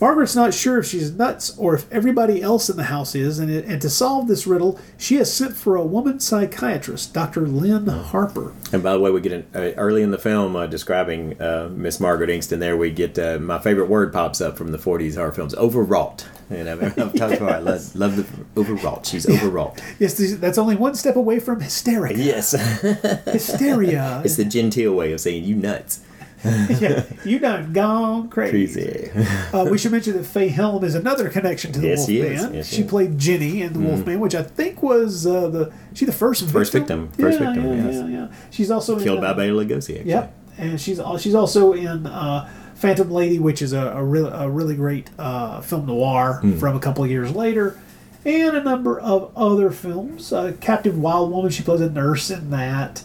Margaret's 0.00 0.34
not 0.34 0.54
sure 0.54 0.78
if 0.78 0.86
she's 0.86 1.12
nuts 1.12 1.56
or 1.58 1.74
if 1.74 1.90
everybody 1.92 2.40
else 2.40 2.70
in 2.70 2.76
the 2.76 2.84
house 2.84 3.14
is, 3.14 3.38
and, 3.38 3.50
and 3.50 3.82
to 3.82 3.90
solve 3.90 4.28
this 4.28 4.46
riddle, 4.46 4.80
she 4.96 5.16
has 5.16 5.32
sent 5.32 5.54
for 5.54 5.76
a 5.76 5.84
woman 5.84 6.18
psychiatrist, 6.20 7.12
Dr. 7.12 7.42
Lynn 7.46 7.86
Harper. 7.86 8.54
And 8.72 8.82
by 8.82 8.92
the 8.94 9.00
way, 9.00 9.10
we 9.10 9.20
get 9.20 9.32
an, 9.32 9.46
uh, 9.54 9.72
early 9.76 10.02
in 10.02 10.10
the 10.10 10.18
film 10.18 10.56
uh, 10.56 10.66
describing 10.66 11.40
uh, 11.40 11.68
Miss 11.70 12.00
Margaret 12.00 12.30
Ingston. 12.30 12.60
There, 12.60 12.76
we 12.76 12.90
get 12.90 13.18
uh, 13.18 13.38
my 13.38 13.58
favorite 13.58 13.90
word 13.90 14.12
pops 14.12 14.40
up 14.40 14.56
from 14.56 14.72
the 14.72 14.78
'40s 14.78 15.16
horror 15.16 15.32
films: 15.32 15.54
overwrought. 15.54 16.26
And 16.48 16.68
I've, 16.68 16.82
I've 16.98 17.14
talked 17.14 17.34
about. 17.34 17.52
I 17.52 17.58
love, 17.58 17.94
love 17.94 18.16
the 18.16 18.26
overwrought. 18.60 19.06
She's 19.06 19.28
overwrought. 19.30 19.80
Yes, 19.98 20.16
that's 20.36 20.58
only 20.58 20.76
one 20.76 20.94
step 20.94 21.16
away 21.16 21.38
from 21.40 21.60
hysteria. 21.60 22.16
Yes, 22.16 22.52
Hysteria. 23.26 24.22
it's 24.24 24.36
the 24.36 24.44
genteel 24.44 24.94
way 24.94 25.12
of 25.12 25.20
saying 25.20 25.44
you 25.44 25.54
nuts. 25.54 26.00
yeah, 26.80 27.04
you 27.24 27.38
done 27.38 27.72
gone 27.72 28.28
crazy. 28.28 29.10
Crazy. 29.10 29.26
Uh, 29.52 29.66
we 29.70 29.76
should 29.76 29.90
mention 29.92 30.16
that 30.16 30.24
Fay 30.24 30.48
Helm 30.48 30.84
is 30.84 30.94
another 30.94 31.28
connection 31.28 31.72
to 31.72 31.80
the 31.80 31.88
Yes, 31.88 32.08
Wolfman. 32.08 32.54
Yes, 32.54 32.68
she 32.68 32.82
played 32.84 33.18
Jenny 33.18 33.62
in 33.62 33.72
the 33.72 33.78
Mhm. 33.80 33.84
Wolfman, 33.84 34.20
which 34.20 34.34
I 34.34 34.42
think 34.44 34.82
was 34.82 35.26
uh, 35.26 35.48
the 35.48 35.72
she 35.92 36.04
the 36.04 36.12
first 36.12 36.48
First 36.48 36.72
victim. 36.72 37.08
First 37.18 37.40
yeah, 37.40 37.52
victim, 37.52 37.66
Yeah, 37.78 37.84
yes. 37.86 37.94
yeah, 37.96 38.06
yeah. 38.08 38.28
She's 38.50 38.70
also 38.70 38.98
Killed 38.98 39.18
in, 39.18 39.22
by 39.24 39.30
uh, 39.30 39.34
Bela 39.34 39.64
Lugosi. 39.64 39.96
Actually. 39.96 40.08
Yep, 40.10 40.34
and 40.58 40.80
she's 40.80 41.00
she's 41.18 41.34
also 41.34 41.72
in 41.72 42.06
uh, 42.06 42.48
Phantom 42.74 43.10
Lady, 43.10 43.38
which 43.38 43.60
is 43.60 43.72
a, 43.72 43.80
a, 43.88 44.02
real, 44.02 44.28
a 44.28 44.48
really 44.48 44.76
great 44.76 45.10
uh, 45.18 45.60
film 45.60 45.86
noir 45.86 46.40
Mm. 46.42 46.58
from 46.58 46.76
a 46.76 46.80
couple 46.80 47.02
of 47.04 47.10
years 47.10 47.34
later, 47.34 47.76
and 48.24 48.56
a 48.56 48.62
number 48.62 48.98
of 49.00 49.30
other 49.36 49.70
films. 49.70 50.32
Uh, 50.32 50.52
Captive 50.60 50.96
Wild 50.96 51.30
Woman, 51.32 51.50
she 51.50 51.62
plays 51.62 51.80
a 51.80 51.90
nurse 51.90 52.30
in 52.30 52.50
that. 52.50 53.02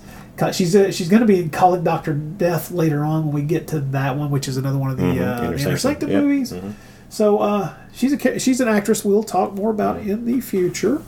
She's 0.53 0.75
uh, 0.75 0.91
she's 0.91 1.07
going 1.09 1.21
to 1.21 1.27
be 1.27 1.47
Calling 1.49 1.83
Doctor 1.83 2.13
Death 2.13 2.71
later 2.71 3.03
on 3.05 3.25
when 3.27 3.33
we 3.33 3.41
get 3.43 3.67
to 3.69 3.79
that 3.79 4.17
one, 4.17 4.29
which 4.31 4.47
is 4.47 4.57
another 4.57 4.77
one 4.77 4.91
of 4.91 4.97
the, 4.97 5.03
Mhm, 5.03 5.21
uh, 5.21 5.39
the 5.39 5.45
Inner 5.47 5.53
Inner 5.55 5.57
Sanctum, 5.57 5.77
Sanctum 5.79 6.09
yep. 6.09 6.23
movies. 6.23 6.51
Mhm. 6.51 6.73
So 7.09 7.39
uh, 7.39 7.73
she's 7.93 8.11
a 8.13 8.39
she's 8.39 8.59
an 8.59 8.67
actress 8.67 9.05
we'll 9.05 9.23
talk 9.23 9.53
more 9.53 9.71
about 9.71 9.99
in 10.01 10.25
the 10.25 10.41
future. 10.41 11.01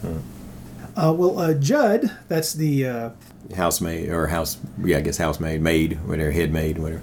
Uh, 0.96 1.14
well, 1.14 1.38
uh, 1.38 1.54
Judd, 1.54 2.12
that's 2.28 2.54
the 2.54 2.86
uh, 2.88 3.10
Housemaid 3.56 4.10
or 4.10 4.28
house, 4.28 4.58
yeah, 4.84 4.98
I 4.98 5.02
guess 5.02 5.18
housemaid, 5.18 5.62
maid, 5.62 6.00
whatever, 6.08 6.32
head 6.32 6.52
maid, 6.52 6.80
whatever. 6.80 7.02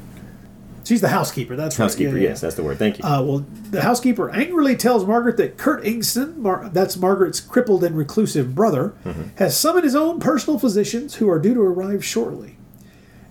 She's 0.85 1.01
the 1.01 1.09
housekeeper. 1.09 1.57
That's 1.57 1.79
right. 1.79 1.85
Housekeeper, 1.85 2.17
Yeah, 2.17 2.23
yeah. 2.23 2.29
yes, 2.31 2.41
that's 2.41 2.55
the 2.55 2.63
word. 2.63 2.79
Thank 2.79 2.99
you. 2.99 3.05
Uh, 3.05 3.23
well, 3.23 3.47
the 3.71 3.83
housekeeper 3.83 4.31
angrily 4.31 4.77
tells 4.77 5.05
Margaret 5.05 5.37
that 5.39 5.57
Kurt 5.57 5.83
Ingston, 5.85 6.37
Mar- 6.37 6.71
that's 6.73 6.97
Margaret's 6.97 7.41
crippled 7.41 7.83
and 7.85 7.97
reclusive 7.97 8.55
brother, 8.55 8.95
has 9.37 9.57
summoned 9.59 9.85
his 9.85 9.95
own 9.97 10.21
personal 10.21 10.59
physicians 10.59 11.17
who 11.17 11.29
are 11.29 11.39
due 11.39 11.55
to 11.55 11.61
arrive 11.61 12.05
shortly. 12.05 12.57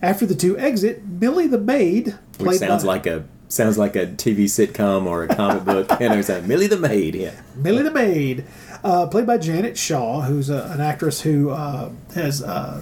After 0.02 0.26
the 0.26 0.36
two 0.36 0.58
exit, 0.58 1.06
Millie 1.06 1.48
the 1.48 1.58
maid, 1.60 2.18
Which 2.40 2.58
sounds 2.58 2.84
by 2.84 2.88
like 2.88 3.08
a 3.08 3.24
sounds 3.48 3.78
like 3.78 3.96
a 3.96 4.08
TV 4.08 4.46
sitcom 4.46 5.06
or 5.06 5.24
a 5.24 5.28
comic 5.28 5.64
book. 5.64 5.88
Know, 6.00 6.14
it's 6.18 6.28
like 6.28 6.44
Millie 6.44 6.68
the 6.68 6.76
maid. 6.78 7.16
Yeah. 7.16 7.32
Millie 7.56 7.84
the 7.84 7.92
maid, 7.92 8.44
uh, 8.84 9.08
played 9.08 9.26
by 9.26 9.38
Janet 9.38 9.78
Shaw, 9.78 10.22
who's 10.22 10.50
a, 10.50 10.64
an 10.74 10.82
actress 10.82 11.22
who 11.22 11.50
uh, 11.52 11.90
has 12.16 12.44
uh, 12.44 12.82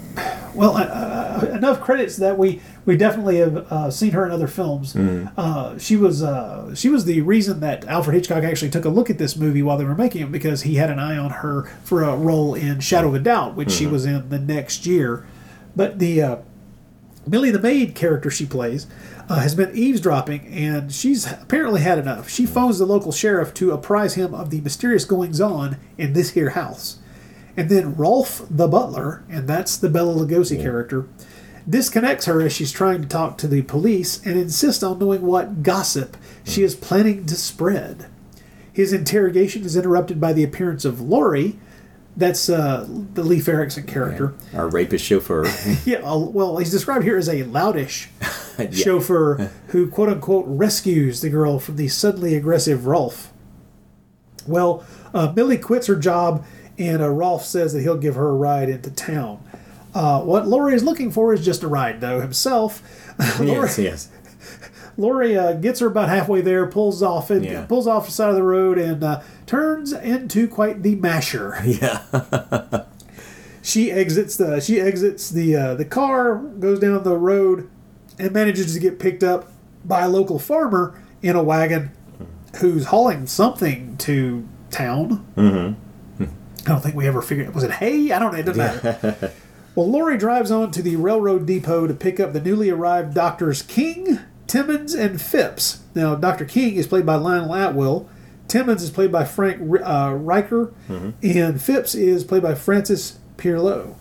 well 0.55 0.75
uh, 0.77 0.81
uh, 0.81 1.51
enough 1.53 1.79
credits 1.81 2.17
that 2.17 2.37
we 2.37 2.61
we 2.85 2.97
definitely 2.97 3.37
have 3.37 3.57
uh, 3.71 3.91
seen 3.91 4.11
her 4.11 4.25
in 4.25 4.31
other 4.31 4.47
films. 4.47 4.93
Mhm. 4.93 5.31
Uh, 5.37 5.77
she 5.77 5.95
was 5.95 6.23
uh, 6.23 6.73
she 6.73 6.89
was 6.89 7.05
the 7.05 7.21
reason 7.21 7.59
that 7.59 7.85
Alfred 7.85 8.15
Hitchcock 8.15 8.43
actually 8.43 8.71
took 8.71 8.85
a 8.85 8.89
look 8.89 9.09
at 9.09 9.17
this 9.19 9.35
movie 9.35 9.61
while 9.61 9.77
they 9.77 9.85
were 9.85 9.95
making 9.95 10.23
it 10.23 10.31
because 10.31 10.63
he 10.63 10.75
had 10.75 10.89
an 10.89 10.97
eye 10.99 11.17
on 11.17 11.29
her 11.29 11.69
for 11.83 12.03
a 12.03 12.15
role 12.15 12.55
in 12.55 12.79
Shadow 12.79 13.09
of 13.09 13.15
a 13.15 13.19
Doubt, 13.19 13.55
which 13.55 13.71
she 13.71 13.85
Mhm. 13.85 13.91
was 13.91 14.05
in 14.05 14.29
the 14.29 14.39
next 14.39 14.85
year. 14.87 15.25
But 15.75 15.99
the 15.99 16.39
Millie 17.27 17.51
the 17.51 17.59
maid 17.59 17.95
character 17.95 18.29
she 18.29 18.45
plays 18.45 18.87
uh, 19.29 19.39
has 19.39 19.55
been 19.55 19.75
eavesdropping, 19.75 20.47
and 20.47 20.91
she's 20.91 21.31
apparently 21.31 21.81
had 21.81 21.97
enough. 21.97 22.29
She 22.29 22.45
phones 22.45 22.79
the 22.79 22.85
local 22.85 23.11
sheriff 23.11 23.53
to 23.55 23.71
apprise 23.71 24.15
him 24.15 24.33
of 24.33 24.49
the 24.49 24.61
mysterious 24.61 25.05
goings 25.05 25.39
on 25.39 25.77
in 25.97 26.13
this 26.13 26.31
here 26.31 26.51
house. 26.51 26.99
And 27.55 27.69
then 27.69 27.95
Rolf 27.95 28.41
the 28.49 28.67
butler, 28.67 29.23
and 29.29 29.47
that's 29.47 29.77
the 29.77 29.89
Bela 29.89 30.13
Lugosi 30.13 30.59
character, 30.61 31.07
disconnects 31.69 32.25
her 32.25 32.41
as 32.41 32.53
she's 32.53 32.71
trying 32.71 33.01
to 33.01 33.07
talk 33.07 33.37
to 33.37 33.47
the 33.47 33.61
police 33.61 34.25
and 34.25 34.37
insists 34.37 34.83
on 34.83 34.99
knowing 34.99 35.21
what 35.21 35.63
gossip 35.63 36.17
she 36.43 36.63
is 36.63 36.75
planning 36.75 37.25
to 37.27 37.35
spread. 37.35 38.07
His 38.73 38.93
interrogation 38.93 39.63
is 39.63 39.75
interrupted 39.75 40.19
by 40.19 40.33
the 40.33 40.43
appearance 40.43 40.85
of 40.85 41.01
Laurie. 41.01 41.59
That's 42.17 42.49
uh, 42.49 42.85
the 43.13 43.23
Leif 43.23 43.47
Erickson 43.47 43.85
character. 43.87 44.33
Our 44.53 44.67
rapist 44.67 45.05
chauffeur. 45.05 45.45
Yeah, 45.85 45.99
uh, 45.99 46.17
well, 46.17 46.57
he's 46.57 46.71
described 46.71 47.03
here 47.05 47.17
as 47.17 47.27
a 47.29 47.43
loutish 47.43 48.07
Yeah. 48.59 48.69
chauffeur 48.71 49.49
who, 49.67 49.87
quote 49.89 50.09
unquote, 50.09 50.45
rescues 50.47 51.21
the 51.21 51.29
girl 51.29 51.57
from 51.59 51.77
the 51.77 51.87
suddenly 51.87 52.35
aggressive 52.35 52.85
Rolf. 52.85 53.31
Well, 54.47 54.85
uh, 55.13 55.31
Millie 55.35 55.57
quits 55.57 55.87
her 55.87 55.95
job, 55.95 56.45
and 56.77 57.01
uh, 57.01 57.09
Rolf 57.09 57.45
says 57.45 57.73
that 57.73 57.81
he'll 57.81 57.97
give 57.97 58.15
her 58.15 58.29
a 58.29 58.33
ride 58.33 58.69
into 58.69 58.91
town. 58.91 59.43
Uh, 59.93 60.21
what 60.21 60.47
Laurie 60.47 60.73
is 60.75 60.83
looking 60.83 61.11
for 61.11 61.33
is 61.33 61.43
just 61.45 61.63
a 61.63 61.67
ride, 61.67 62.01
though, 62.01 62.21
himself. 62.21 62.81
Yes, 63.19 63.39
Laurie, 63.39 63.69
yes, 63.85 64.09
Laurie 64.97 65.37
uh, 65.37 65.53
gets 65.53 65.79
her 65.79 65.87
about 65.87 66.09
halfway 66.09 66.41
there, 66.41 66.67
pulls 66.67 67.01
off, 67.01 67.29
and 67.29 67.43
Yeah. 67.45 67.65
pulls 67.65 67.87
off 67.87 68.05
the 68.05 68.11
side 68.11 68.29
of 68.29 68.35
the 68.35 68.43
road, 68.43 68.77
and 68.77 69.03
uh, 69.03 69.21
turns 69.45 69.93
into 69.93 70.47
quite 70.47 70.83
the 70.83 70.95
masher. 70.95 71.57
Yeah. 71.65 72.01
she 73.61 73.91
exits 73.91 74.35
the 74.37 74.59
she 74.59 74.79
exits 74.79 75.29
the 75.29 75.55
uh, 75.55 75.75
the 75.75 75.85
car, 75.85 76.35
goes 76.37 76.79
down 76.79 77.03
the 77.03 77.17
road, 77.17 77.69
and 78.19 78.31
manages 78.31 78.73
to 78.73 78.79
get 78.79 78.99
picked 78.99 79.23
up 79.23 79.51
by 79.85 80.01
a 80.01 80.09
local 80.09 80.39
farmer 80.39 80.99
in 81.21 81.35
a 81.35 81.43
wagon, 81.43 81.91
who's 82.57 82.85
hauling 82.85 83.27
something 83.27 83.95
to 83.97 84.47
town. 84.69 85.25
Mm-hmm. 85.35 86.23
I 86.23 86.69
don't 86.69 86.81
think 86.81 86.95
we 86.95 87.07
ever 87.07 87.21
figured. 87.21 87.53
Was 87.55 87.63
it 87.63 87.71
hay? 87.71 88.11
I 88.11 88.19
don't 88.19 88.33
know. 88.33 88.39
It 88.39 88.43
doesn't 88.45 88.83
matter. 88.83 89.31
Well, 89.73 89.89
Laurie 89.89 90.17
drives 90.17 90.51
on 90.51 90.71
to 90.71 90.81
the 90.81 90.97
railroad 90.97 91.45
depot 91.45 91.87
to 91.87 91.93
pick 91.93 92.19
up 92.19 92.33
the 92.33 92.41
newly 92.41 92.69
arrived 92.69 93.13
doctors 93.13 93.61
King, 93.61 94.19
Timmons, 94.51 94.93
and 94.93 95.21
Phipps. 95.21 95.79
Now, 95.95 96.13
Dr. 96.15 96.43
King 96.43 96.75
is 96.75 96.85
played 96.85 97.05
by 97.05 97.15
Lionel 97.15 97.51
Atwill. 97.55 98.09
Timmons 98.49 98.83
is 98.83 98.89
played 98.91 99.09
by 99.09 99.23
Frank 99.23 99.61
uh, 99.61 100.09
Reicher, 100.09 100.73
and 101.23 101.61
Phipps 101.61 101.95
is 101.95 102.25
played 102.25 102.43
by 102.43 102.53
Francis 102.53 103.17
Pierlot. 103.37 103.95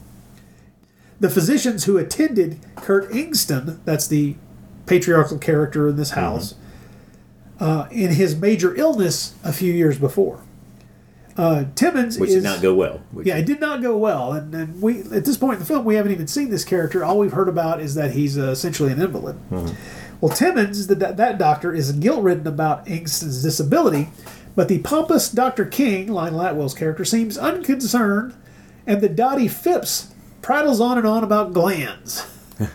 The 1.20 1.30
physicians 1.30 1.84
who 1.84 1.98
attended 1.98 2.58
Kurt 2.74 3.08
Ingston, 3.12 3.78
that's 3.84 4.08
the 4.08 4.34
patriarchal 4.86 5.38
character 5.38 5.86
in 5.86 5.94
this 5.94 6.10
house, 6.10 6.56
uh, 7.60 7.86
in 7.92 8.10
his 8.14 8.34
major 8.34 8.74
illness 8.74 9.34
a 9.44 9.52
few 9.52 9.72
years 9.72 9.98
before. 10.00 10.40
Uh, 11.36 11.66
Timmons 11.76 12.18
which 12.18 12.30
is 12.30 12.36
did 12.36 12.42
not 12.42 12.60
go 12.60 12.74
well. 12.74 13.00
Yeah, 13.22 13.36
it 13.36 13.46
did 13.46 13.60
not 13.60 13.82
go 13.82 13.96
well, 13.96 14.32
and, 14.32 14.52
and 14.52 14.82
we 14.82 15.02
at 15.02 15.24
this 15.24 15.36
point 15.36 15.54
in 15.54 15.58
the 15.60 15.64
film 15.64 15.84
we 15.84 15.94
haven't 15.94 16.10
even 16.10 16.26
seen 16.26 16.50
this 16.50 16.64
character. 16.64 17.04
All 17.04 17.18
we've 17.18 17.32
heard 17.32 17.48
about 17.48 17.80
is 17.80 17.94
that 17.94 18.10
he's 18.12 18.36
uh, 18.36 18.50
essentially 18.50 18.90
an 18.90 19.00
invalid. 19.00 19.38
Mhm. 19.48 19.76
Well, 20.20 20.34
Timmons, 20.34 20.86
the, 20.86 20.94
that, 20.96 21.16
that 21.16 21.38
doctor, 21.38 21.72
is 21.74 21.92
guilt 21.92 22.22
ridden 22.22 22.46
about 22.46 22.84
Angston's 22.86 23.42
disability, 23.42 24.08
but 24.54 24.68
the 24.68 24.78
pompous 24.80 25.30
Dr. 25.30 25.64
King, 25.64 26.08
Lionel 26.08 26.40
Atwill's 26.40 26.74
character, 26.74 27.04
seems 27.04 27.38
unconcerned, 27.38 28.34
and 28.86 29.00
the 29.00 29.08
dotty 29.08 29.48
Phipps 29.48 30.12
prattles 30.42 30.80
on 30.80 30.98
and 30.98 31.06
on 31.06 31.24
about 31.24 31.52
glands. 31.52 32.26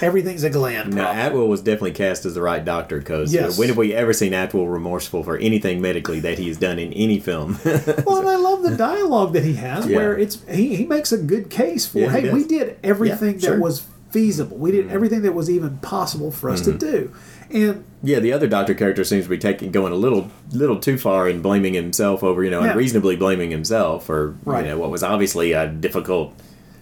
Everything's 0.00 0.44
a 0.44 0.50
gland. 0.50 0.94
Now, 0.94 1.10
Atwill 1.12 1.48
was 1.48 1.60
definitely 1.60 1.92
cast 1.92 2.24
as 2.24 2.34
the 2.34 2.42
right 2.42 2.64
doctor 2.64 2.98
because 2.98 3.32
Yes. 3.34 3.58
when 3.58 3.68
have 3.68 3.76
we 3.76 3.92
ever 3.94 4.12
seen 4.12 4.32
Atwill 4.32 4.68
remorseful 4.68 5.24
for 5.24 5.36
anything 5.38 5.80
medically 5.80 6.20
that 6.20 6.38
he 6.38 6.46
has 6.48 6.56
done 6.56 6.78
in 6.78 6.92
any 6.92 7.18
film? 7.18 7.58
Well, 7.64 8.18
and 8.18 8.28
I 8.28 8.36
love 8.36 8.62
the 8.62 8.76
dialogue 8.76 9.32
that 9.32 9.44
he 9.44 9.54
has, 9.54 9.86
Yeah. 9.88 9.96
where 9.96 10.16
it's 10.18 10.42
he, 10.48 10.76
he 10.76 10.84
makes 10.86 11.10
a 11.10 11.18
good 11.18 11.50
case 11.50 11.86
for, 11.86 11.98
Yeah, 11.98 12.14
he 12.16 12.20
hey, 12.28 12.32
we 12.32 12.44
did 12.44 12.78
everything 12.84 13.34
Yeah, 13.36 13.40
sure. 13.40 13.50
that 13.56 13.60
was 13.60 13.82
feasible. 14.12 14.56
We 14.58 14.70
did 14.70 14.88
everything 14.90 15.22
that 15.22 15.34
was 15.34 15.48
even 15.50 15.78
possible 15.78 16.30
for 16.30 16.50
us 16.50 16.60
to 16.62 16.72
Mhm. 16.72 16.78
do. 16.78 17.10
And 17.50 17.84
yeah, 18.02 18.18
the 18.20 18.32
other 18.32 18.46
doctor 18.46 18.74
character 18.74 19.04
seems 19.04 19.24
to 19.24 19.30
be 19.30 19.38
taking 19.38 19.70
going 19.72 19.92
a 19.92 19.96
little 19.96 20.30
little 20.52 20.78
too 20.78 20.96
far 20.98 21.28
in 21.28 21.42
blaming 21.42 21.74
himself 21.74 22.22
over 22.22 22.44
you 22.44 22.50
know 22.50 22.62
Yeah. 22.62 22.72
unreasonably 22.72 23.16
blaming 23.16 23.50
himself 23.50 24.06
for 24.06 24.34
Right. 24.44 24.64
you 24.64 24.70
know 24.70 24.78
what 24.78 24.90
was 24.90 25.02
obviously 25.02 25.52
a 25.52 25.66
difficult 25.68 26.32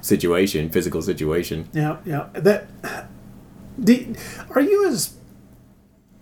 situation, 0.02 0.68
physical 0.70 1.02
situation. 1.02 1.66
Yeah, 1.72 1.96
yeah. 2.04 2.26
That. 2.34 2.66
Do, 3.82 4.14
are 4.54 4.60
you 4.60 4.88
as? 4.88 5.10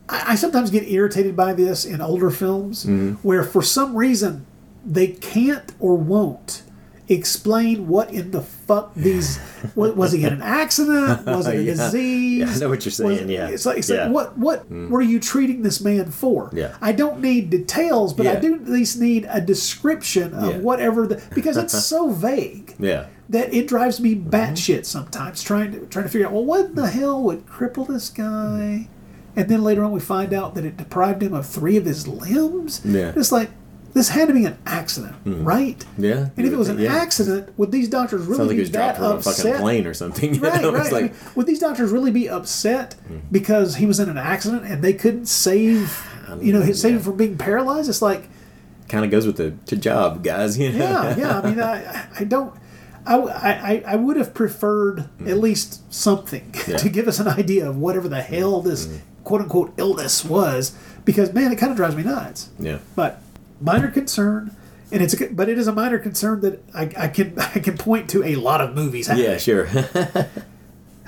I, 0.08 0.24
I 0.28 0.34
sometimes 0.36 0.70
get 0.70 0.88
irritated 0.90 1.34
by 1.36 1.52
this 1.54 1.84
in 1.84 2.00
older 2.00 2.30
films, 2.30 2.84
Mhm. 2.86 3.16
where 3.22 3.42
for 3.42 3.62
some 3.62 3.96
reason 3.96 4.44
they 4.86 5.08
can't 5.08 5.72
or 5.80 5.96
won't 5.96 6.62
explain 7.08 7.88
what 7.88 8.10
in 8.12 8.30
the 8.30 8.42
fuck 8.42 8.94
these. 8.94 9.38
was, 9.74 9.92
was 9.94 10.12
he 10.12 10.24
in 10.24 10.32
an 10.34 10.42
accident? 10.42 11.24
Was 11.26 11.46
it 11.46 11.54
a 11.56 11.62
Yeah. 11.62 11.72
disease? 11.74 12.38
Yeah, 12.40 12.54
I 12.54 12.58
know 12.58 12.68
what 12.68 12.84
you're 12.84 12.92
saying, 12.92 13.10
Was- 13.22 13.30
yeah. 13.30 13.48
It's 13.48 13.64
like, 13.66 13.78
it's 13.78 13.88
Yeah. 13.90 14.04
like 14.04 14.12
what 14.12 14.38
what 14.38 14.70
Mm. 14.70 14.90
were 14.90 15.00
you 15.02 15.18
treating 15.18 15.62
this 15.62 15.80
man 15.80 16.10
for? 16.10 16.50
Yeah. 16.52 16.74
I 16.82 16.92
don't 16.92 17.20
need 17.20 17.50
details, 17.50 18.12
but 18.12 18.26
I 18.26 18.36
do 18.36 18.54
at 18.54 18.68
least 18.68 19.00
need 19.00 19.26
a 19.30 19.40
description 19.40 20.34
of 20.34 20.56
whatever 20.62 21.06
the 21.06 21.20
because 21.34 21.56
it's 21.56 21.84
so 21.92 22.10
vague 22.10 22.74
Yeah. 22.78 23.06
that 23.30 23.52
it 23.54 23.66
drives 23.68 24.00
me 24.00 24.14
Mm-hmm. 24.14 24.28
batshit 24.30 24.84
sometimes 24.84 25.42
trying 25.42 25.72
to 25.72 25.78
trying 25.86 26.04
to 26.04 26.10
figure 26.10 26.26
out 26.26 26.32
well 26.34 26.44
what 26.44 26.66
in 26.66 26.74
the 26.74 26.88
hell 26.88 27.22
would 27.22 27.46
cripple 27.46 27.86
this 27.86 28.10
guy, 28.10 28.88
and 29.36 29.48
then 29.48 29.62
later 29.62 29.82
on 29.84 29.92
we 29.92 30.00
find 30.00 30.32
out 30.34 30.54
that 30.56 30.64
it 30.64 30.76
deprived 30.76 31.22
him 31.22 31.32
of 31.34 31.46
three 31.46 31.76
of 31.76 31.84
his 31.86 32.06
limbs. 32.08 32.80
Yeah. 32.84 33.12
it's 33.16 33.32
like 33.32 33.50
this 33.94 34.08
had 34.10 34.28
to 34.28 34.34
be 34.34 34.44
an 34.44 34.56
accident, 34.66 35.14
Mhm. 35.24 35.44
right? 35.46 35.84
Yeah. 35.96 36.28
And 36.36 36.46
if 36.46 36.52
it 36.52 36.56
was 36.58 36.68
an 36.68 36.78
yeah. 36.78 36.94
accident, 36.94 37.48
would 37.56 37.72
these 37.72 37.88
doctors 37.88 38.22
really 38.26 38.36
Sounds 38.36 38.48
like 38.48 38.48
be 38.50 38.54
he 38.56 38.60
was 38.60 38.70
dropped 38.70 38.98
that 38.98 39.02
from 39.02 39.12
a 39.12 39.14
upset? 39.16 39.44
fucking 39.46 39.60
plane 39.60 39.86
or 39.86 39.94
something. 39.94 40.34
You 40.36 40.40
Right, 40.40 40.62
know? 40.62 40.72
right. 40.72 40.86
It's 40.86 40.94
I 40.94 41.00
mean, 41.02 41.12
would 41.34 41.46
these 41.46 41.58
doctors 41.58 41.90
really 41.90 42.10
be 42.10 42.28
upset 42.28 42.94
because 43.32 43.76
he 43.76 43.86
was 43.86 43.98
in 44.00 44.08
an 44.08 44.18
accident 44.18 44.64
and 44.66 44.82
they 44.82 44.92
couldn't 44.92 45.26
save, 45.26 46.04
you 46.40 46.52
know, 46.52 46.62
save 46.72 46.96
him 46.96 47.00
from 47.02 47.16
being 47.16 47.36
paralyzed? 47.38 47.88
It's 47.88 48.02
like, 48.02 48.28
kind 48.88 49.04
of 49.04 49.10
goes 49.10 49.26
with 49.26 49.36
the 49.36 49.52
to 49.66 49.76
job, 49.76 50.22
guys. 50.22 50.58
You 50.58 50.72
know? 50.72 50.78
yeah, 50.78 51.16
yeah. 51.16 51.40
I 51.40 51.48
mean, 51.50 51.60
I, 51.60 52.06
I 52.20 52.24
don't. 52.24 52.54
I, 53.06 53.16
I, 53.16 53.82
I 53.92 53.96
would 53.96 54.18
have 54.18 54.34
preferred 54.34 55.08
at 55.26 55.38
least 55.38 55.80
something 55.92 56.42
Mm. 56.52 56.68
Yeah. 56.68 56.74
Mm. 56.76 56.82
to 56.82 56.88
give 56.90 57.08
us 57.08 57.18
an 57.20 57.28
idea 57.28 57.66
of 57.68 57.76
whatever 57.78 58.06
the 58.08 58.20
hell 58.20 58.60
this 58.60 58.86
quote 59.24 59.40
unquote 59.40 59.72
illness 59.78 60.24
was, 60.26 60.72
because 61.06 61.32
man, 61.32 61.50
it 61.52 61.56
kind 61.56 61.70
of 61.70 61.76
drives 61.76 61.96
me 61.96 62.02
nuts. 62.02 62.50
yeah. 62.58 62.78
But 62.94 63.22
minor 63.60 63.90
concern, 63.90 64.54
and 64.92 65.02
it's 65.02 65.18
a, 65.20 65.28
but 65.28 65.48
it 65.48 65.58
is 65.58 65.66
a 65.66 65.72
minor 65.72 65.98
concern 65.98 66.40
that 66.40 66.62
I, 66.74 66.90
I 66.96 67.08
can 67.08 67.38
I 67.38 67.58
can 67.58 67.76
point 67.76 68.08
to 68.10 68.24
a 68.24 68.36
lot 68.36 68.60
of 68.60 68.74
movies. 68.74 69.08
Yeah, 69.14 69.36
sure. 69.38 69.68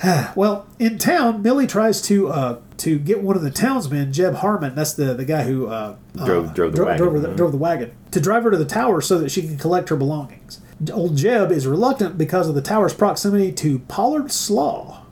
Well, 0.35 0.67
in 0.79 0.99
town, 0.99 1.43
Millie 1.43 1.67
tries 1.67 2.01
to 2.03 2.29
uh, 2.29 2.61
to 2.79 2.99
get 2.99 3.23
one 3.23 3.37
of 3.37 3.43
the 3.43 3.51
townsmen, 3.51 4.13
Jeb 4.13 4.37
Harmon. 4.37 4.75
That's 4.75 4.95
the, 4.95 5.13
the 5.13 5.27
guy 5.27 5.43
who 5.43 5.67
uh, 5.67 5.97
Drove- 6.17 6.51
uh, 6.51 6.53
drove 6.55 6.73
the 6.73 6.77
dro- 6.77 6.87
wagon. 6.87 6.99
Drove, 7.07 7.23
the, 7.23 7.29
drove 7.35 7.53
the 7.53 7.59
wagon 7.59 7.93
to 8.11 8.21
drive 8.21 8.45
her 8.45 8.51
to 8.51 8.57
the 8.57 8.65
tower 8.65 9.01
so 9.03 9.19
that 9.19 9.31
she 9.31 9.43
can 9.43 9.59
collect 9.59 9.91
her 9.91 9.97
belongings. 9.97 10.61
Old 10.91 11.17
Jeb 11.17 11.53
is 11.53 11.67
reluctant 11.67 12.17
because 12.17 12.49
of 12.49 12.55
the 12.55 12.63
tower's 12.63 12.95
proximity 12.95 13.53
to 13.53 13.81
Pollard 13.81 14.33
Slough, 14.33 15.03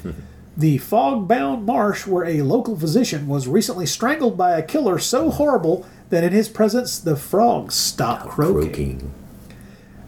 the 0.56 0.78
fog-bound 0.78 1.64
marsh 1.64 2.04
where 2.04 2.24
a 2.24 2.42
local 2.42 2.76
physician 2.76 3.28
was 3.28 3.46
recently 3.46 3.86
strangled 3.86 4.36
by 4.36 4.58
a 4.58 4.62
killer 4.62 4.98
so 4.98 5.30
horrible 5.30 5.86
that 6.10 6.24
in 6.24 6.32
his 6.32 6.48
presence 6.48 6.98
the 6.98 7.16
frogs 7.16 7.74
stop 7.74 8.28
croaking. 8.28 9.12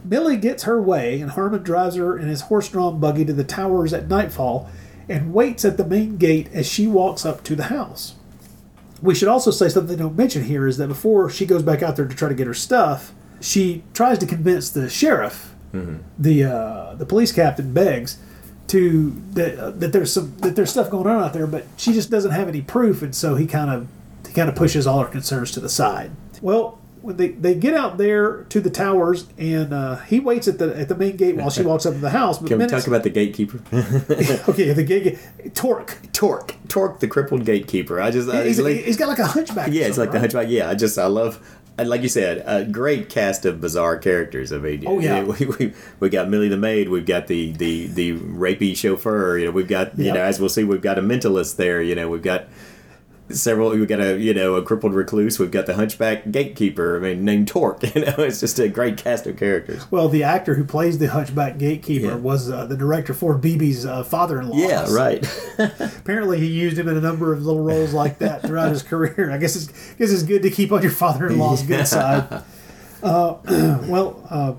Millie 0.04 0.36
gets 0.36 0.62
her 0.64 0.80
way, 0.80 1.20
and 1.20 1.32
Harmon 1.32 1.62
drives 1.62 1.96
her 1.96 2.16
in 2.16 2.28
his 2.28 2.42
horse 2.42 2.68
drawn 2.68 3.00
buggy 3.00 3.24
to 3.24 3.32
the 3.32 3.42
towers 3.44 3.92
at 3.92 4.08
nightfall 4.08 4.70
and 5.08 5.34
waits 5.34 5.64
at 5.64 5.76
the 5.76 5.84
main 5.84 6.16
gate 6.16 6.48
as 6.52 6.66
she 6.66 6.86
walks 6.86 7.24
up 7.26 7.42
to 7.44 7.56
the 7.56 7.64
house. 7.64 8.14
We 9.02 9.14
should 9.14 9.28
also 9.28 9.50
say 9.50 9.68
something 9.68 9.96
they 9.96 10.02
don't 10.02 10.16
mention 10.16 10.44
here 10.44 10.66
is 10.66 10.76
that 10.78 10.88
before 10.88 11.28
she 11.28 11.44
goes 11.44 11.62
back 11.62 11.82
out 11.82 11.96
there 11.96 12.06
to 12.06 12.14
try 12.14 12.28
to 12.28 12.34
get 12.34 12.46
her 12.46 12.54
stuff, 12.54 13.12
she 13.40 13.82
tries 13.94 14.18
to 14.18 14.26
convince 14.26 14.70
the 14.70 14.88
sheriff, 14.88 15.52
Mhm. 15.74 15.98
the 16.18 16.44
uh, 16.44 16.94
the 16.94 17.04
police 17.04 17.32
captain 17.32 17.72
Beggs 17.72 18.16
to 18.68 19.14
that, 19.34 19.58
uh, 19.58 19.70
that 19.72 19.92
there's 19.92 20.12
some 20.12 20.32
that 20.38 20.56
there's 20.56 20.70
stuff 20.70 20.88
going 20.90 21.06
on 21.06 21.22
out 21.22 21.32
there, 21.34 21.46
but 21.46 21.64
she 21.76 21.92
just 21.92 22.10
doesn't 22.10 22.30
have 22.30 22.48
any 22.48 22.62
proof, 22.62 23.02
and 23.02 23.14
so 23.14 23.34
he 23.34 23.46
kind 23.46 23.70
of 23.70 23.86
kind 24.36 24.48
of 24.48 24.54
pushes 24.54 24.86
all 24.86 25.00
her 25.02 25.08
concerns 25.08 25.50
to 25.52 25.60
the 25.60 25.68
side. 25.68 26.12
Well, 26.40 26.78
when 27.02 27.16
they, 27.16 27.28
they 27.28 27.54
get 27.54 27.74
out 27.74 27.98
there 27.98 28.42
to 28.44 28.60
the 28.60 28.70
towers, 28.70 29.26
and 29.38 29.72
uh, 29.72 29.96
he 29.96 30.18
waits 30.20 30.48
at 30.48 30.58
the 30.58 30.76
at 30.78 30.88
the 30.88 30.94
main 30.96 31.16
gate 31.16 31.36
while 31.36 31.50
she 31.50 31.62
walks 31.70 31.86
up 31.86 31.94
to 31.94 32.00
the 32.00 32.10
house. 32.10 32.38
But 32.38 32.48
Can 32.48 32.58
we 32.58 32.66
talk 32.66 32.86
about 32.86 33.02
the 33.04 33.10
gatekeeper? 33.10 33.58
okay, 34.48 34.72
the 34.72 34.84
gate 34.84 35.18
Torque. 35.54 35.98
Torque. 36.12 36.54
Torque, 36.68 37.00
the 37.00 37.06
crippled 37.08 37.44
gatekeeper. 37.44 38.00
I 38.00 38.10
just, 38.10 38.28
I, 38.28 38.44
He's, 38.44 38.60
like, 38.60 38.76
he's 38.84 38.96
got 38.96 39.08
like 39.08 39.18
a 39.20 39.26
hunchback. 39.26 39.68
yeah, 39.72 39.86
it's 39.86 39.98
like 39.98 40.10
the 40.12 40.18
hunchback. 40.20 40.48
Yeah, 40.48 40.68
I 40.68 40.74
just, 40.74 40.98
I 40.98 41.06
love, 41.06 41.40
like 41.78 42.02
you 42.02 42.08
said, 42.08 42.42
a 42.46 42.64
great 42.64 43.08
cast 43.08 43.44
of 43.46 43.60
bizarre 43.60 43.96
characters. 43.98 44.52
I 44.52 44.58
mean, 44.58 44.82
Oh, 44.86 44.98
yeah. 44.98 45.22
we, 45.22 45.46
we, 45.46 45.72
we 46.00 46.08
got 46.08 46.28
Millie 46.28 46.48
the 46.48 46.56
maid. 46.56 46.88
We've 46.88 47.06
got 47.06 47.28
the 47.28 47.52
the 47.52 47.86
the 47.86 48.14
rapey 48.14 48.76
chauffeur. 48.76 49.38
You 49.38 49.44
know, 49.46 49.50
we've 49.52 49.68
got 49.68 49.96
you 49.98 50.06
Yep. 50.06 50.14
know, 50.14 50.22
as 50.22 50.40
we'll 50.40 50.48
see, 50.48 50.64
we've 50.64 50.82
got 50.82 50.98
a 50.98 51.02
mentalist 51.02 51.54
there. 51.56 51.80
You 51.80 51.94
know, 51.94 52.08
we've 52.08 52.22
got 52.22 52.46
several. 53.28 53.70
We've 53.70 53.88
got 53.88 54.00
a 54.00 54.18
you 54.18 54.32
know 54.34 54.54
a 54.54 54.62
crippled 54.62 54.94
recluse. 54.94 55.38
We've 55.38 55.50
got 55.50 55.66
the 55.66 55.74
hunchback 55.74 56.30
gatekeeper. 56.30 56.96
I 56.96 57.00
mean, 57.00 57.24
named 57.24 57.48
Torque. 57.48 57.82
You 57.96 58.04
know, 58.04 58.14
it's 58.18 58.40
just 58.40 58.58
a 58.58 58.68
great 58.68 58.96
cast 58.98 59.26
of 59.26 59.36
characters. 59.36 59.90
Well, 59.90 60.08
the 60.08 60.22
actor 60.22 60.54
who 60.54 60.64
plays 60.64 60.98
the 60.98 61.06
hunchback 61.06 61.56
gatekeeper 61.58 62.16
was 62.16 62.50
uh, 62.50 62.66
the 62.66 62.76
director 62.76 63.14
for 63.14 63.36
Beebe's 63.38 63.86
uh, 63.86 64.02
father-in-law. 64.04 64.56
Yeah, 64.56 64.92
right. 64.92 65.26
Apparently, 65.58 66.38
he 66.40 66.46
used 66.46 66.78
him 66.78 66.88
in 66.88 66.96
a 66.96 67.00
number 67.00 67.32
of 67.32 67.44
little 67.44 67.62
roles 67.62 67.92
like 67.94 68.18
that 68.18 68.42
throughout 68.42 68.70
his 68.70 68.82
career. 68.82 69.30
I 69.32 69.38
guess 69.38 69.56
it's, 69.56 69.68
I 69.68 69.98
guess 69.98 70.10
it's 70.12 70.22
good 70.24 70.42
to 70.42 70.50
keep 70.50 70.72
on 70.72 70.82
your 70.82 70.90
father-in-law's 70.92 71.62
Yeah. 71.68 71.76
good 71.76 71.86
side. 71.88 72.42
Uh, 73.02 73.36
well, 73.88 74.26
uh, 74.30 74.54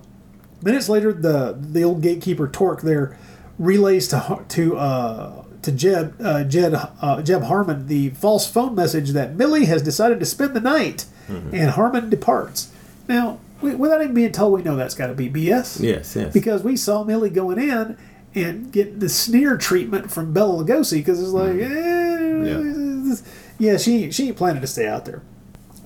minutes 0.63 0.89
later, 0.89 1.11
the 1.13 1.57
the 1.59 1.84
old 1.84 2.01
gatekeeper 2.01 2.47
Torque 2.47 2.82
there 2.82 3.18
relays 3.59 4.07
to 4.09 4.43
to 4.49 4.78
uh, 4.78 5.43
to 5.68 5.72
Jeb 5.74 6.15
uh, 6.22 6.43
Jed 6.43 6.74
uh, 7.01 7.22
Jeb 7.22 7.43
Harmon 7.43 7.88
the 7.88 8.09
false 8.11 8.47
phone 8.47 8.74
message 8.74 9.11
that 9.11 9.36
Millie 9.36 9.65
has 9.65 9.82
decided 9.82 10.20
to 10.22 10.26
spend 10.26 10.53
the 10.55 10.61
night, 10.61 11.05
Mhm. 11.30 11.53
and 11.53 11.70
Harmon 11.72 12.09
departs. 12.09 12.70
Now, 13.07 13.39
we, 13.61 13.76
without 13.76 14.01
even 14.01 14.13
being 14.13 14.32
told, 14.32 14.53
we 14.53 14.63
know 14.63 14.76
that's 14.76 14.95
got 14.95 15.07
to 15.07 15.13
be 15.13 15.30
BS. 15.30 15.80
Yes, 15.82 16.15
yes. 16.15 16.32
Because 16.34 16.63
we 16.63 16.76
saw 16.78 17.03
Millie 17.03 17.30
going 17.30 17.59
in 17.59 17.97
and 18.36 18.72
get 18.72 18.99
the 18.99 19.09
sneer 19.09 19.57
treatment 19.57 20.11
from 20.11 20.32
Bela 20.34 20.63
Lugosi 20.63 20.97
because 20.99 21.20
it's 21.22 21.32
like, 21.32 21.55
eh, 21.59 23.15
yeah, 23.59 23.78
she 23.78 24.11
she 24.11 24.28
ain't 24.28 24.38
planning 24.38 24.61
to 24.61 24.68
stay 24.68 24.88
out 24.88 25.05
there. 25.05 25.22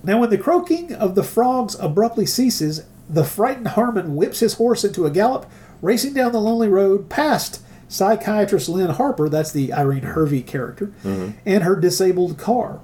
Now, 0.04 0.20
when 0.20 0.30
the 0.30 0.38
croaking 0.38 0.94
of 0.94 1.16
the 1.16 1.24
frogs 1.24 1.76
abruptly 1.80 2.26
ceases, 2.26 2.84
the 3.10 3.24
frightened 3.24 3.70
Harmon 3.70 4.16
whips 4.16 4.40
his 4.40 4.56
horse 4.56 4.84
into 4.84 5.06
a 5.06 5.12
gallop, 5.12 5.46
racing 5.82 6.14
down 6.14 6.32
the 6.32 6.40
lonely 6.42 6.68
road 6.68 7.10
past 7.10 7.62
psychiatrist 7.92 8.70
Lynn 8.70 8.89
Harper, 8.92 9.28
that's 9.28 9.52
the 9.52 9.74
Irene 9.74 10.04
Hervey 10.04 10.42
character, 10.42 10.92
Mhm. 11.04 11.34
and 11.46 11.64
her 11.64 11.76
disabled 11.76 12.38
car. 12.38 12.80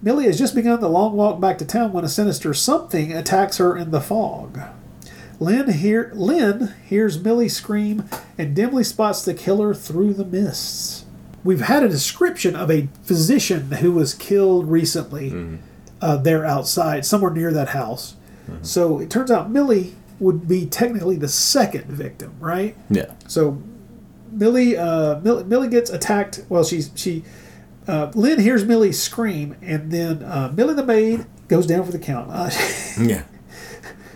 Millie 0.00 0.26
has 0.26 0.38
just 0.38 0.54
begun 0.54 0.80
the 0.80 0.88
long 0.88 1.16
walk 1.16 1.40
back 1.40 1.58
to 1.58 1.64
town 1.64 1.92
when 1.92 2.04
a 2.04 2.08
sinister 2.08 2.54
something 2.54 3.12
attacks 3.12 3.56
her 3.56 3.76
in 3.76 3.90
the 3.90 4.00
fog. 4.00 4.60
Lynn, 5.40 5.70
hear, 5.72 6.12
Lynn 6.14 6.72
hears 6.88 7.22
Millie 7.22 7.48
scream 7.48 8.04
and 8.38 8.54
dimly 8.54 8.84
spots 8.84 9.24
the 9.24 9.34
killer 9.34 9.74
through 9.74 10.14
the 10.14 10.24
mists. 10.24 11.04
We've 11.42 11.62
had 11.62 11.82
a 11.82 11.88
description 11.88 12.54
of 12.54 12.70
a 12.70 12.88
physician 13.02 13.72
who 13.80 13.92
was 13.92 14.14
killed 14.14 14.70
recently 14.70 15.58
uh, 16.00 16.16
there 16.18 16.44
outside, 16.44 17.04
somewhere 17.04 17.30
near 17.32 17.52
that 17.52 17.70
house. 17.70 18.14
So 18.62 18.98
it 19.00 19.10
turns 19.10 19.30
out 19.30 19.50
Millie 19.50 19.94
would 20.20 20.46
be 20.46 20.66
technically 20.66 21.16
the 21.16 21.28
second 21.28 21.86
victim, 21.86 22.32
right? 22.40 22.76
Yeah. 22.90 23.06
So 23.26 23.58
Millie, 24.34 24.76
uh, 24.76 25.20
Millie, 25.20 25.44
Millie 25.44 25.68
gets 25.68 25.90
attacked. 25.90 26.44
Well, 26.48 26.64
she's 26.64 26.90
she. 26.94 27.24
Uh, 27.86 28.10
Lynn 28.14 28.40
hears 28.40 28.64
Millie 28.64 28.92
scream, 28.92 29.56
and 29.62 29.90
then 29.90 30.22
uh, 30.22 30.50
Millie 30.54 30.74
the 30.74 30.84
maid 30.84 31.26
goes 31.48 31.66
down 31.66 31.84
for 31.84 31.92
the 31.92 31.98
count. 31.98 32.30
Uh, 32.30 32.50
Yeah. 33.00 33.24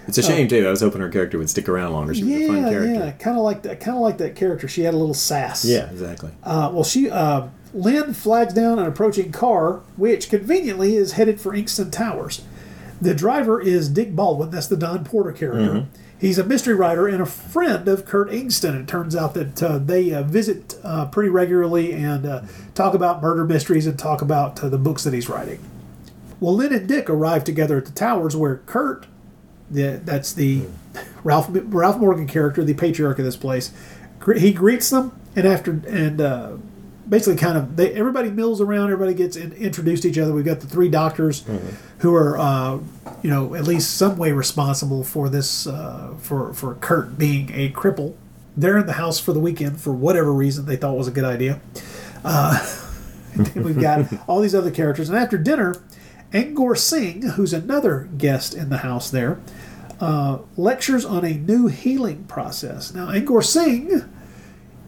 It's 0.07 0.17
a 0.17 0.23
shame 0.23 0.49
too. 0.49 0.67
I 0.67 0.71
was 0.71 0.81
hoping 0.81 1.03
her 1.03 1.11
character 1.11 1.37
would 1.37 1.51
stick 1.51 1.69
around 1.69 1.93
longer. 1.93 2.15
She 2.15 2.25
was 2.25 2.33
a 2.33 2.47
fun 2.47 2.57
yeah, 2.63 2.71
character. 2.71 2.93
yeah, 2.95 3.11
kind 3.13 3.37
of 3.37 3.43
like 3.45 3.61
that. 3.65 3.79
Kind 3.81 3.95
of 3.99 4.03
like 4.03 4.17
that 4.19 4.37
character. 4.37 4.67
She 4.67 4.81
had 4.81 4.95
a 4.95 4.97
little 4.97 5.13
sass. 5.13 5.67
Yeah, 5.67 5.91
exactly. 5.91 6.31
Uh, 6.43 6.71
well, 6.73 6.83
she 6.85 7.11
uh, 7.11 7.49
Lynn 7.75 8.15
flags 8.15 8.55
down 8.55 8.79
an 8.79 8.87
approaching 8.87 9.33
car, 9.33 9.83
which 9.99 10.31
conveniently 10.31 10.97
is 10.97 11.13
headed 11.13 11.39
for 11.43 11.53
Ingston 11.53 11.93
Towers. 11.93 12.41
The 13.03 13.15
driver 13.15 13.61
is 13.61 13.91
Dick 13.91 14.17
Baldwin. 14.17 14.49
That's 14.49 14.67
the 14.69 14.79
Don 14.79 15.05
Porter 15.05 15.33
character. 15.33 15.61
Mhm. 15.75 15.87
He's 16.21 16.39
a 16.39 16.45
mystery 16.45 16.75
writer 16.75 17.07
and 17.07 17.23
a 17.23 17.27
friend 17.27 17.87
of 17.87 18.05
Kurt 18.05 18.29
Ingston. 18.29 18.81
It 18.81 18.89
turns 18.89 19.15
out 19.15 19.35
that 19.35 19.63
uh, 19.63 19.79
they 19.79 20.13
uh, 20.13 20.25
visit 20.25 20.77
uh, 20.83 21.07
pretty 21.07 21.29
regularly 21.29 21.93
and 21.93 22.27
uh, 22.27 22.43
talk 22.75 22.95
about 22.95 23.23
murder 23.23 23.45
mysteries 23.45 23.87
and 23.87 23.97
talk 23.97 24.21
about 24.21 24.63
uh, 24.63 24.69
the 24.69 24.79
books 24.79 25.05
that 25.05 25.15
he's 25.15 25.29
writing. 25.29 25.61
Well, 26.41 26.55
Lynn 26.55 26.73
and 26.73 26.89
Dick 26.89 27.09
arrive 27.09 27.45
together 27.45 27.79
at 27.79 27.85
the 27.85 27.93
towers 27.93 28.37
where 28.37 28.57
Kurt, 28.67 29.07
the, 29.71 30.01
that's 30.05 30.33
the 30.33 30.67
Ralph 31.25 31.49
Ralph 31.51 31.99
Morgan 31.99 32.27
character, 32.27 32.65
the 32.65 32.75
patriarch 32.75 33.21
of 33.21 33.25
this 33.25 33.37
place, 33.37 33.73
he 34.37 34.53
greets 34.53 34.91
them 34.91 35.19
and 35.37 35.47
after 35.47 35.81
and 35.87 36.21
uh, 36.21 36.57
basically 37.09 37.37
kind 37.37 37.57
of 37.57 37.77
they 37.77 37.93
everybody 37.95 38.31
mills 38.31 38.61
around, 38.61 38.91
everybody 38.91 39.15
gets 39.15 39.37
in, 39.37 39.53
introduced 39.53 40.03
to 40.03 40.11
each 40.11 40.19
other. 40.19 40.33
We've 40.33 40.45
got 40.45 40.61
the 40.61 40.67
three 40.67 40.89
doctors 40.89 41.45
who 41.99 42.15
are 42.15 42.37
uh, 42.39 42.79
you 43.23 43.31
know 43.31 43.55
at 43.55 43.65
least 43.65 43.97
some 43.97 44.17
way 44.17 44.33
responsible 44.33 45.05
for 45.05 45.29
this 45.29 45.67
uh, 45.67 46.15
for 46.19 46.53
for 46.55 46.75
Kurt 46.77 47.19
being 47.19 47.51
a 47.53 47.71
cripple. 47.71 48.15
They're 48.57 48.79
in 48.79 48.87
the 48.87 48.95
house 48.95 49.21
for 49.21 49.33
the 49.33 49.39
weekend 49.41 49.81
for 49.81 49.93
whatever 49.93 50.33
reason 50.33 50.67
they 50.67 50.77
thought 50.77 50.97
was 50.97 51.07
a 51.09 51.13
good 51.13 51.25
idea. 51.25 51.61
Uh, 52.25 52.59
and 53.35 53.65
we've 53.65 53.81
got 53.81 54.07
all 54.27 54.41
these 54.41 54.55
other 54.55 54.71
characters, 54.71 55.09
and 55.09 55.17
after 55.19 55.39
dinner, 55.39 55.77
Angor 56.33 56.77
Singh, 56.77 57.23
who's 57.23 57.53
another 57.53 58.09
guest 58.19 58.55
in 58.55 58.69
the 58.69 58.79
house 58.79 59.11
there, 59.11 59.39
uh, 60.01 60.39
lectures 60.57 61.05
on 61.05 61.25
a 61.25 61.35
new 61.35 61.69
healing 61.69 62.25
process. 62.25 62.93
Now, 62.93 63.07
Angor 63.09 63.45
Singh 63.45 64.05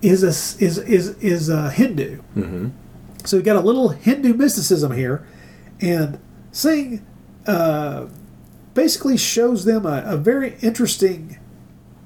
is 0.02 0.22
a 0.22 0.28
is 0.64 0.78
is 0.78 1.08
is 1.18 1.48
a 1.48 1.70
Hindu, 1.70 2.22
Mm-hmm. 2.36 2.68
so 3.24 3.36
we've 3.36 3.44
got 3.44 3.56
a 3.56 3.60
little 3.60 3.90
Hindu 3.90 4.34
mysticism 4.34 4.92
here, 4.92 5.26
and 5.80 6.18
Singh 6.52 7.04
uh, 7.46 8.06
basically 8.74 9.16
shows 9.16 9.64
them 9.64 9.86
a, 9.86 10.02
a 10.06 10.16
very 10.16 10.56
interesting 10.60 11.38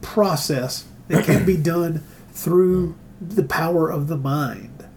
process 0.01 0.87
that 1.09 1.25
can 1.25 1.45
be 1.45 1.57
done 1.63 2.03
through 2.31 2.95
the 3.21 3.45
power 3.45 3.91
of 3.91 4.09
the 4.09 4.17
mind. 4.17 4.89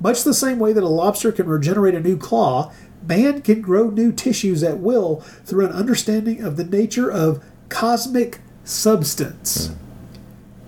Much 0.00 0.24
the 0.24 0.34
same 0.34 0.58
way 0.58 0.72
that 0.72 0.82
a 0.82 0.88
lobster 0.88 1.30
can 1.30 1.46
regenerate 1.46 1.94
a 1.94 2.00
new 2.00 2.16
claw, 2.16 2.72
man 3.06 3.42
can 3.42 3.60
grow 3.60 3.88
new 3.88 4.12
tissues 4.12 4.62
at 4.62 4.78
will 4.78 5.16
through 5.44 5.66
an 5.66 5.72
understanding 5.72 6.42
of 6.42 6.56
the 6.56 6.64
nature 6.64 7.10
of 7.10 7.44
cosmic 7.68 8.40
substance. 8.64 9.74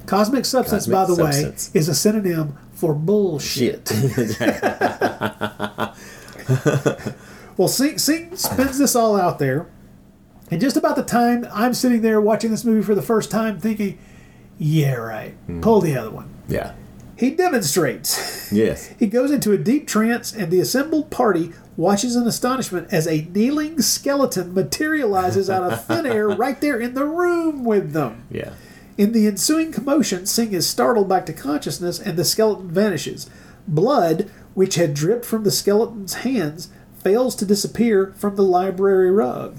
Cosmic 0.07 0.45
substance, 0.45 0.87
by 0.87 1.07
the 1.07 1.17
Cosmic 1.17 1.45
way, 1.45 1.55
is 1.75 1.89
a 1.89 1.95
synonym 1.95 2.59
for 2.73 2.95
bullshit. 2.95 3.91
well, 7.57 7.69
Singh, 7.69 7.99
Singh 7.99 8.37
spins 8.37 8.79
this 8.79 8.95
all 8.95 9.17
out 9.17 9.39
there. 9.39 9.67
And 10.51 10.61
just 10.61 10.77
about 10.77 10.97
the 10.97 11.03
time 11.03 11.47
I'm 11.53 11.75
sitting 11.75 12.03
there 12.03 12.21
watching 12.21 12.51
this 12.51 12.65
movie 12.65 12.85
for 12.85 12.95
the 12.95 13.03
first 13.03 13.31
time 13.31 13.59
thinking, 13.59 13.99
yeah, 14.59 14.95
right, 14.95 15.35
mm. 15.49 15.63
pull 15.63 15.81
the 15.81 15.97
other 15.97 16.11
one. 16.11 16.33
Yeah. 16.49 16.75
He 17.17 17.31
demonstrates. 17.31 18.33
Yes. 18.53 18.95
He 18.99 19.09
goes 19.09 19.33
into 19.33 19.51
a 19.51 19.59
deep 19.59 19.89
trance, 19.89 20.33
and 20.33 20.53
the 20.53 20.61
assembled 20.61 21.11
party 21.11 21.53
watches 21.77 22.15
in 22.15 22.25
astonishment 22.27 22.93
as 22.93 23.09
a 23.09 23.23
kneeling 23.35 23.81
skeleton 23.81 24.55
materializes 24.55 25.51
out 25.51 25.73
of 25.73 25.85
thin 25.87 26.07
air 26.07 26.29
right 26.29 26.61
there 26.61 26.79
in 26.79 26.95
the 26.95 27.07
room 27.07 27.65
with 27.65 27.93
them. 27.93 28.27
Yeah. 28.31 28.53
In 28.97 29.11
the 29.11 29.27
ensuing 29.27 29.73
commotion, 29.73 30.27
Singh 30.27 30.53
is 30.53 30.69
startled 30.69 31.09
back 31.09 31.27
to 31.27 31.33
consciousness, 31.33 31.99
and 31.99 32.17
the 32.17 32.25
skeleton 32.25 32.71
vanishes. 32.71 33.29
Blood, 33.67 34.31
which 34.53 34.77
had 34.77 34.95
dripped 34.95 35.25
from 35.25 35.43
the 35.43 35.51
skeleton's 35.51 36.15
hands, 36.15 36.71
fails 37.03 37.35
to 37.37 37.47
disappear 37.47 38.13
from 38.17 38.37
the 38.37 38.43
library 38.43 39.11
rug. 39.11 39.59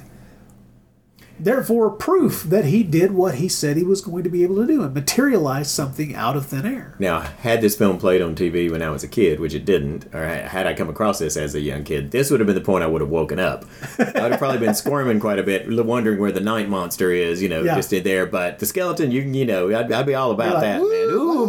Therefore, 1.38 1.90
proof 1.90 2.44
that 2.44 2.66
he 2.66 2.82
did 2.82 3.12
what 3.12 3.36
he 3.36 3.50
said 3.50 3.76
he 3.76 3.84
was 3.84 4.00
going 4.02 4.24
to 4.24 4.30
be 4.30 4.44
able 4.44 4.56
to 4.56 4.66
do 4.66 4.84
and 4.84 4.94
materialize 4.94 5.70
something 5.70 6.16
out 6.16 6.38
of 6.38 6.46
thin 6.46 6.66
air. 6.66 6.96
Now, 6.98 7.20
had 7.20 7.60
this 7.60 7.76
film 7.76 7.98
played 7.98 8.22
on 8.22 8.36
TV 8.36 8.72
when 8.72 8.82
I 8.82 8.90
was 8.90 9.04
a 9.04 9.08
kid, 9.08 9.40
which 9.42 9.54
it 9.54 9.66
didn't, 9.66 10.06
or 10.16 10.26
had 10.26 10.66
I 10.66 10.74
come 10.74 10.88
across 10.88 11.20
this 11.20 11.36
as 11.36 11.54
a 11.54 11.60
young 11.60 11.84
kid, 11.84 12.12
this 12.12 12.32
would 12.32 12.40
have 12.40 12.48
been 12.48 12.56
the 12.56 12.62
point 12.62 12.84
I 12.84 12.88
would 12.88 13.02
have 13.02 13.10
woken 13.10 13.38
up. 13.40 13.66
I 14.00 14.04
would 14.22 14.32
have 14.32 14.40
probably 14.40 14.60
been 14.60 14.76
squirming 14.76 15.20
quite 15.20 15.40
a 15.40 15.44
bit, 15.44 15.68
wondering 15.86 16.20
where 16.20 16.32
the 16.32 16.40
night 16.40 16.70
monster 16.70 17.12
is, 17.12 17.42
you 17.42 17.50
know, 17.50 17.64
Yeah. 17.64 17.76
just 17.76 17.92
in 17.92 18.04
there. 18.04 18.26
But 18.26 18.60
the 18.60 18.66
skeleton, 18.66 19.12
you 19.12 19.22
you 19.22 19.46
know, 19.46 19.76
I'd, 19.78 19.92
I'd 19.92 20.06
be 20.06 20.16
all 20.16 20.32
about 20.32 20.54
like, 20.56 20.62
that, 20.64 20.80
man. 20.80 21.10
Ooh, 21.12 21.46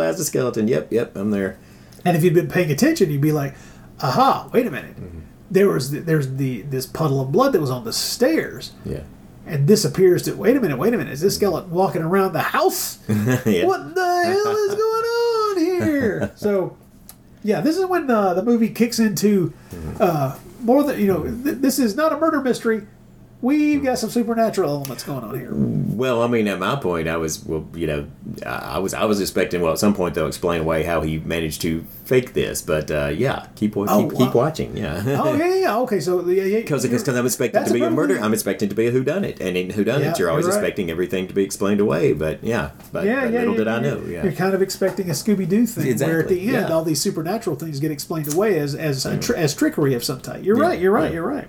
has 0.00 0.18
a 0.18 0.24
skeleton. 0.24 0.66
Yep, 0.68 0.92
yep, 0.92 1.16
I'm 1.16 1.30
there. 1.30 1.58
And 2.04 2.16
if 2.16 2.24
you'd 2.24 2.34
been 2.34 2.48
paying 2.48 2.70
attention, 2.70 3.10
you'd 3.10 3.20
be 3.20 3.32
like, 3.32 3.54
"Aha! 4.00 4.48
Wait 4.52 4.66
a 4.66 4.70
minute. 4.70 4.96
Mm-hmm. 4.96 5.18
There 5.50 5.68
was 5.68 5.90
the, 5.90 6.00
there's 6.00 6.34
the 6.36 6.62
this 6.62 6.86
puddle 6.86 7.20
of 7.20 7.32
blood 7.32 7.52
that 7.52 7.60
was 7.60 7.70
on 7.70 7.84
the 7.84 7.92
stairs, 7.92 8.72
Yeah. 8.84 9.02
And 9.48 9.66
this 9.66 9.84
appears 9.84 10.22
to 10.22 10.34
wait 10.34 10.56
a 10.56 10.60
minute. 10.60 10.78
Wait 10.78 10.94
a 10.94 10.96
minute. 10.96 11.12
Is 11.12 11.20
this 11.20 11.36
skeleton 11.36 11.70
walking 11.70 12.02
around 12.02 12.32
the 12.32 12.42
house? 12.42 12.98
yeah. 13.08 13.64
What 13.64 13.94
the 13.94 14.22
hell 14.24 14.56
is 14.56 14.74
going 14.74 15.04
on 15.04 15.58
here? 15.58 16.32
so, 16.36 16.76
yeah, 17.42 17.60
this 17.60 17.76
is 17.76 17.86
when 17.86 18.10
uh, 18.10 18.34
the 18.34 18.42
movie 18.42 18.68
kicks 18.68 18.98
into 18.98 19.52
uh, 19.98 20.38
more 20.60 20.82
than 20.82 21.00
you 21.00 21.06
know. 21.06 21.22
Th- 21.24 21.56
this 21.56 21.78
is 21.78 21.96
not 21.96 22.12
a 22.12 22.18
murder 22.18 22.40
mystery. 22.40 22.86
We've 23.40 23.84
got 23.84 23.98
some 24.00 24.10
supernatural 24.10 24.68
elements 24.68 25.04
going 25.04 25.22
on 25.22 25.38
here. 25.38 25.50
Well, 25.52 26.22
I 26.22 26.26
mean, 26.26 26.48
at 26.48 26.58
my 26.58 26.74
point, 26.74 27.06
I 27.06 27.16
was, 27.18 27.44
well, 27.44 27.64
you 27.72 27.86
know, 27.86 28.06
I 28.44 28.80
was, 28.80 28.94
I 28.94 29.04
was 29.04 29.20
expecting. 29.20 29.60
Well, 29.60 29.72
at 29.72 29.78
some 29.78 29.94
point, 29.94 30.16
they'll 30.16 30.26
explain 30.26 30.60
away 30.62 30.82
how 30.82 31.02
he 31.02 31.18
managed 31.20 31.60
to 31.62 31.82
fake 32.04 32.32
this. 32.34 32.62
But 32.62 32.90
uh, 32.90 33.12
yeah, 33.16 33.46
keep 33.54 33.76
wa- 33.76 33.86
Oh, 33.88 34.08
keep, 34.08 34.18
keep 34.18 34.34
watching. 34.34 34.76
Yeah. 34.76 35.04
oh 35.22 35.34
yeah, 35.36 35.54
yeah. 35.54 35.78
Okay, 35.78 36.00
so 36.00 36.26
yeah, 36.28 36.42
yeah, 36.42 36.56
Because 36.62 36.84
you're- 36.84 37.16
I'm 37.18 37.26
expecting 37.26 37.64
to 37.64 37.72
be 37.72 37.82
a 37.82 37.90
murder. 37.90 38.18
I'm 38.20 38.32
expecting 38.34 38.68
to 38.70 38.74
be 38.74 38.86
a 38.88 38.92
whodunit, 38.92 39.38
and 39.40 39.56
in 39.56 39.68
whodunits, 39.68 40.00
Yeah, 40.00 40.14
you're 40.18 40.30
always 40.30 40.44
you're 40.46 40.54
right. 40.54 40.58
expecting 40.58 40.90
everything 40.90 41.28
to 41.28 41.34
be 41.34 41.44
explained 41.44 41.78
away. 41.80 42.14
But 42.14 42.42
yeah, 42.42 42.70
but, 42.90 43.04
yeah, 43.06 43.20
but 43.22 43.32
yeah, 43.32 43.38
little 43.38 43.54
did 43.54 43.68
I 43.68 43.78
know. 43.80 44.00
Yeah, 44.04 44.24
You're 44.24 44.32
kind 44.32 44.54
of 44.54 44.62
expecting 44.62 45.10
a 45.10 45.12
Scooby 45.12 45.48
Doo 45.48 45.64
thing, 45.64 45.96
where 46.00 46.18
at 46.20 46.28
the 46.28 46.40
end. 46.56 46.66
Mm. 46.66 46.70
all 46.70 46.82
these 46.82 47.00
supernatural 47.00 47.54
things 47.54 47.78
get 47.78 47.92
explained 47.92 48.32
away 48.34 48.58
as 48.58 48.74
as 48.74 49.06
a 49.06 49.16
tr- 49.16 49.36
as 49.36 49.54
trickery 49.54 49.94
of 49.94 50.02
some 50.02 50.20
type. 50.20 50.42
You're 50.44 50.56
right. 50.56 50.80
You're 50.80 50.90
right. 50.90 51.12
You're 51.12 51.26
right. 51.26 51.46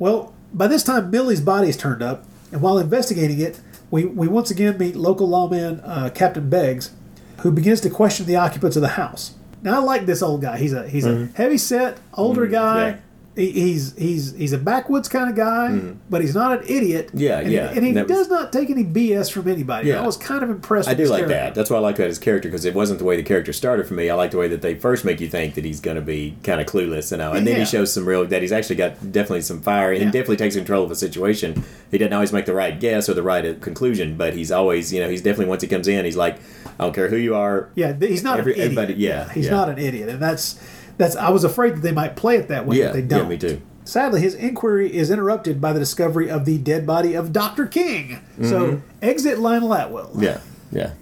Well, 0.00 0.34
by 0.52 0.66
this 0.66 0.82
time, 0.82 1.10
Millie's 1.10 1.40
body's 1.40 1.76
turned 1.76 2.02
up, 2.02 2.24
and 2.52 2.60
while 2.60 2.78
investigating 2.78 3.40
it, 3.40 3.60
we 3.90 4.04
we 4.04 4.28
once 4.28 4.50
again 4.50 4.78
meet 4.78 4.96
local 4.96 5.28
lawman 5.28 5.80
uh, 5.80 6.10
Captain 6.14 6.48
Beggs, 6.48 6.92
who 7.38 7.50
begins 7.50 7.80
to 7.82 7.90
question 7.90 8.26
the 8.26 8.36
occupants 8.36 8.76
of 8.76 8.82
the 8.82 8.88
house. 8.88 9.34
Now, 9.62 9.80
I 9.80 9.84
like 9.84 10.06
this 10.06 10.22
old 10.22 10.40
guy. 10.42 10.58
He's 10.58 10.72
a 10.72 10.88
he's 10.88 11.06
a 11.06 11.26
heavy 11.34 11.58
set 11.58 11.98
older 12.14 12.46
guy. 12.46 12.92
Mm-hmm. 12.92 12.96
yeah. 12.96 13.02
He, 13.36 13.52
he's 13.52 13.96
he's 13.96 14.32
he's 14.34 14.52
a 14.52 14.58
backwoods 14.58 15.08
kind 15.08 15.30
of 15.30 15.36
guy, 15.36 15.94
but 16.10 16.20
he's 16.20 16.34
not 16.34 16.58
an 16.58 16.64
idiot. 16.68 17.10
Yeah, 17.14 17.38
and 17.38 17.50
yeah. 17.52 17.70
He, 17.70 17.76
and 17.78 17.86
he 17.86 17.92
was- 17.92 18.06
does 18.06 18.28
not 18.28 18.52
take 18.52 18.70
any 18.70 18.84
BS 18.84 19.30
from 19.30 19.46
anybody. 19.46 19.88
Yeah. 19.88 20.02
I 20.02 20.06
was 20.06 20.16
kind 20.16 20.42
of 20.42 20.50
impressed. 20.50 20.88
I 20.88 20.92
with 20.92 20.98
do 20.98 21.04
like 21.06 21.18
character. 21.20 21.34
that. 21.36 21.54
That's 21.54 21.70
why 21.70 21.76
I 21.76 21.80
like 21.80 21.94
that 21.96 22.08
his 22.08 22.18
character 22.18 22.48
because 22.48 22.64
it 22.64 22.74
wasn't 22.74 22.98
the 22.98 23.04
way 23.04 23.14
the 23.16 23.22
character 23.22 23.52
started 23.52 23.86
for 23.86 23.94
me. 23.94 24.10
I 24.10 24.14
like 24.14 24.32
the 24.32 24.36
way 24.38 24.48
that 24.48 24.62
they 24.62 24.74
first 24.74 25.04
make 25.04 25.20
you 25.20 25.28
think 25.28 25.54
that 25.54 25.64
he's 25.64 25.80
going 25.80 25.94
to 25.94 26.02
be 26.02 26.36
kind 26.42 26.60
of 26.60 26.66
clueless, 26.66 27.12
you 27.12 27.18
know, 27.18 27.32
and 27.32 27.46
then 27.46 27.54
Yeah. 27.54 27.60
he 27.60 27.64
shows 27.66 27.92
some 27.92 28.04
real 28.04 28.26
that 28.26 28.42
he's 28.42 28.50
actually 28.52 28.76
got 28.76 29.12
definitely 29.12 29.42
some 29.42 29.60
fire. 29.60 29.90
and 29.90 29.98
He 29.98 30.04
Yeah. 30.06 30.10
definitely 30.10 30.36
takes 30.38 30.56
control 30.56 30.82
of 30.84 30.90
a 30.90 30.96
situation. 30.96 31.62
He 31.92 31.98
doesn't 31.98 32.12
always 32.12 32.32
make 32.32 32.46
the 32.46 32.54
right 32.54 32.78
guess 32.80 33.08
or 33.08 33.14
the 33.14 33.22
right 33.22 33.46
uh, 33.46 33.54
conclusion, 33.60 34.16
but 34.16 34.34
he's 34.34 34.50
always, 34.50 34.92
you 34.92 35.00
know, 35.00 35.08
he's 35.08 35.22
definitely 35.22 35.46
once 35.46 35.62
he 35.62 35.68
comes 35.68 35.86
in, 35.86 36.04
he's 36.04 36.16
like, 36.16 36.36
I 36.80 36.84
don't 36.84 36.94
care 36.94 37.08
who 37.08 37.16
you 37.16 37.36
are. 37.36 37.68
Yeah, 37.76 37.92
he's 37.96 38.24
not 38.24 38.40
Every- 38.40 38.54
an 38.54 38.58
idiot. 38.60 38.72
everybody- 38.78 39.00
yeah, 39.00 39.32
he's 39.32 39.48
not 39.50 39.68
an 39.68 39.78
idiot, 39.78 40.08
and 40.08 40.20
that's 40.20 40.58
that's. 41.00 41.16
I 41.16 41.30
was 41.30 41.42
afraid 41.42 41.74
that 41.76 41.80
they 41.80 41.92
might 41.92 42.14
play 42.14 42.36
it 42.36 42.46
that 42.48 42.66
way, 42.66 42.76
Yeah, 42.78 42.86
but 42.86 42.92
they 42.92 43.02
don't. 43.02 43.22
Yeah, 43.24 43.28
me 43.28 43.38
too. 43.38 43.60
Sadly, 43.84 44.20
his 44.20 44.34
inquiry 44.36 44.94
is 44.94 45.10
interrupted 45.10 45.60
by 45.60 45.72
the 45.72 45.80
discovery 45.80 46.30
of 46.30 46.44
the 46.44 46.58
dead 46.58 46.86
body 46.86 47.14
of 47.14 47.32
Doctor 47.32 47.66
King. 47.66 48.20
So 48.42 48.80
exit 49.02 49.38
Lionel 49.40 49.70
Atwill. 49.74 50.10
Mm-hmm. 50.10 50.22
Yeah, 50.22 50.40
yeah. 50.70 50.92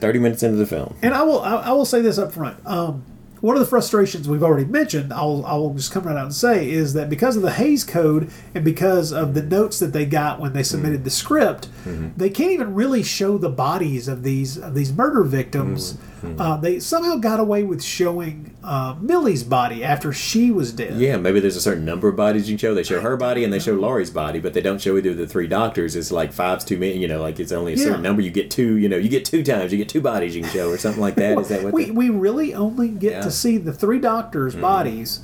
Thirty 0.00 0.18
minutes 0.18 0.42
into 0.42 0.56
the 0.56 0.66
film. 0.66 0.96
And 1.02 1.14
I 1.14 1.22
will 1.22 1.40
I, 1.40 1.54
I 1.56 1.72
will 1.72 1.84
say 1.84 2.00
this 2.00 2.18
up 2.18 2.32
front. 2.32 2.56
Um, 2.66 3.04
one 3.42 3.56
of 3.56 3.60
the 3.60 3.66
frustrations 3.66 4.28
we've 4.28 4.42
already 4.44 4.64
mentioned, 4.64 5.12
I'll, 5.12 5.44
I 5.44 5.54
will 5.54 5.74
just 5.74 5.90
come 5.90 6.04
right 6.04 6.16
out 6.16 6.26
and 6.26 6.34
say, 6.34 6.70
is 6.70 6.92
that 6.92 7.10
because 7.10 7.34
of 7.34 7.42
the 7.42 7.50
Hays 7.50 7.82
Code 7.82 8.30
and 8.54 8.64
because 8.64 9.10
of 9.12 9.34
the 9.34 9.42
notes 9.42 9.80
that 9.80 9.92
they 9.92 10.06
got 10.06 10.38
when 10.38 10.52
they 10.52 10.62
submitted 10.62 11.02
the 11.02 11.10
script, 11.10 11.68
they 11.84 12.30
can't 12.30 12.52
even 12.52 12.72
really 12.74 13.02
show 13.02 13.38
the 13.38 13.48
bodies 13.48 14.06
of 14.08 14.22
these 14.22 14.56
of 14.56 14.74
these 14.74 14.92
murder 14.92 15.22
victims. 15.24 15.98
Uh, 16.38 16.56
they 16.56 16.78
somehow 16.78 17.16
got 17.16 17.40
away 17.40 17.64
with 17.64 17.82
showing 17.82 18.54
uh, 18.62 18.94
Millie's 19.00 19.42
body 19.42 19.82
after 19.82 20.12
she 20.12 20.50
was 20.52 20.72
dead. 20.72 20.94
Yeah, 20.98 21.16
maybe 21.16 21.40
there's 21.40 21.56
a 21.56 21.60
certain 21.60 21.84
number 21.84 22.08
of 22.08 22.14
bodies 22.16 22.48
you 22.48 22.54
can 22.54 22.58
show. 22.58 22.74
They 22.74 22.84
show 22.84 23.00
her 23.00 23.16
body 23.16 23.42
and 23.42 23.52
they 23.52 23.58
show 23.58 23.74
Laurie's 23.74 24.10
body, 24.10 24.38
but 24.38 24.54
they 24.54 24.60
don't 24.60 24.80
show 24.80 24.96
either 24.96 25.10
of 25.10 25.16
the 25.16 25.26
three 25.26 25.48
doctors. 25.48 25.96
It's 25.96 26.12
like 26.12 26.32
five's 26.32 26.64
too 26.64 26.78
many. 26.78 26.98
You 26.98 27.08
know, 27.08 27.20
like 27.20 27.40
it's 27.40 27.50
only 27.52 27.72
a 27.72 27.76
Yeah. 27.76 27.84
certain 27.84 28.02
number. 28.02 28.22
You 28.22 28.30
get 28.30 28.50
two. 28.50 28.76
You 28.76 28.88
know, 28.88 28.96
you 28.96 29.08
get 29.08 29.24
two 29.24 29.42
times. 29.42 29.72
You 29.72 29.78
get 29.78 29.88
two 29.88 30.00
bodies 30.00 30.36
you 30.36 30.42
can 30.42 30.50
show, 30.50 30.70
or 30.70 30.78
something 30.78 31.00
like 31.02 31.16
that. 31.16 31.38
Is 31.38 31.48
that 31.48 31.64
what? 31.64 31.72
we, 31.74 31.86
they- 31.86 31.90
we 31.90 32.08
really 32.08 32.54
only 32.54 32.88
get 32.88 33.10
Yeah. 33.12 33.18
Mm-hmm. 33.18 33.28
to 33.28 33.30
see 33.32 33.58
the 33.58 33.72
three 33.72 33.98
doctors' 33.98 34.54
bodies 34.54 35.20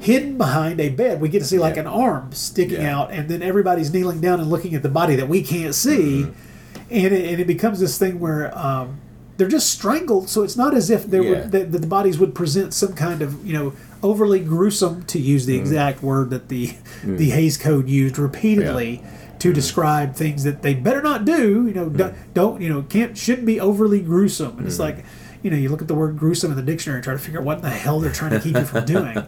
hidden 0.00 0.36
behind 0.36 0.80
a 0.80 0.88
bed. 0.88 1.20
We 1.20 1.28
get 1.28 1.38
to 1.40 1.44
see 1.44 1.58
like 1.58 1.76
Yeah. 1.76 1.82
an 1.82 1.86
arm 1.86 2.30
sticking 2.32 2.80
Yeah. 2.80 2.98
out, 2.98 3.12
and 3.12 3.28
then 3.28 3.42
everybody's 3.42 3.92
kneeling 3.92 4.20
down 4.20 4.40
and 4.40 4.50
looking 4.50 4.74
at 4.74 4.82
the 4.82 4.88
body 4.88 5.14
that 5.16 5.28
we 5.28 5.42
can't 5.42 5.74
see, 5.74 6.24
and, 6.90 7.14
it, 7.14 7.30
and 7.30 7.40
it 7.40 7.46
becomes 7.46 7.78
this 7.80 7.96
thing 7.98 8.18
where 8.20 8.56
um, 8.58 8.98
they're 9.36 9.48
just 9.48 9.70
strangled. 9.70 10.28
So 10.28 10.42
it's 10.42 10.56
not 10.56 10.74
as 10.74 10.90
if 10.90 11.06
there 11.06 11.22
Yeah. 11.22 11.30
would 11.30 11.52
that, 11.52 11.72
that 11.72 11.78
the 11.78 11.86
bodies 11.86 12.18
would 12.18 12.34
present 12.34 12.74
some 12.74 12.94
kind 12.94 13.22
of 13.22 13.44
you 13.46 13.52
know 13.52 13.72
overly 14.02 14.40
gruesome, 14.40 15.02
to 15.04 15.18
use 15.18 15.46
the 15.46 15.56
mm. 15.56 15.60
exact 15.60 16.02
word 16.02 16.30
that 16.30 16.48
the 16.48 16.68
mm. 17.02 17.16
the 17.16 17.30
Hays 17.30 17.56
Code 17.56 17.88
used 17.88 18.18
repeatedly. 18.18 19.02
To 19.40 19.50
mm. 19.50 19.54
describe 19.54 20.14
things 20.14 20.44
that 20.44 20.62
they 20.62 20.72
better 20.72 21.02
not 21.02 21.26
do, 21.26 21.66
you 21.66 21.74
know, 21.74 21.90
don't, 21.90 22.14
don't 22.32 22.62
you 22.62 22.68
know, 22.70 22.80
can't 22.82 23.18
shouldn't 23.18 23.46
be 23.46 23.60
overly 23.60 24.00
gruesome. 24.00 24.56
And 24.56 24.66
it's 24.66 24.78
like, 24.78 25.04
you 25.42 25.50
know, 25.50 25.56
you 25.56 25.68
look 25.68 25.82
at 25.82 25.88
the 25.88 25.94
word 25.94 26.16
gruesome 26.16 26.50
in 26.50 26.56
the 26.56 26.62
dictionary 26.62 26.98
and 26.98 27.04
try 27.04 27.12
to 27.12 27.18
figure 27.18 27.40
out 27.40 27.44
what 27.44 27.58
in 27.58 27.62
the 27.62 27.68
hell 27.68 28.00
they're 28.00 28.10
trying 28.10 28.30
to 28.30 28.40
keep 28.40 28.56
you 28.56 28.64
from 28.64 28.84
doing. 28.86 29.18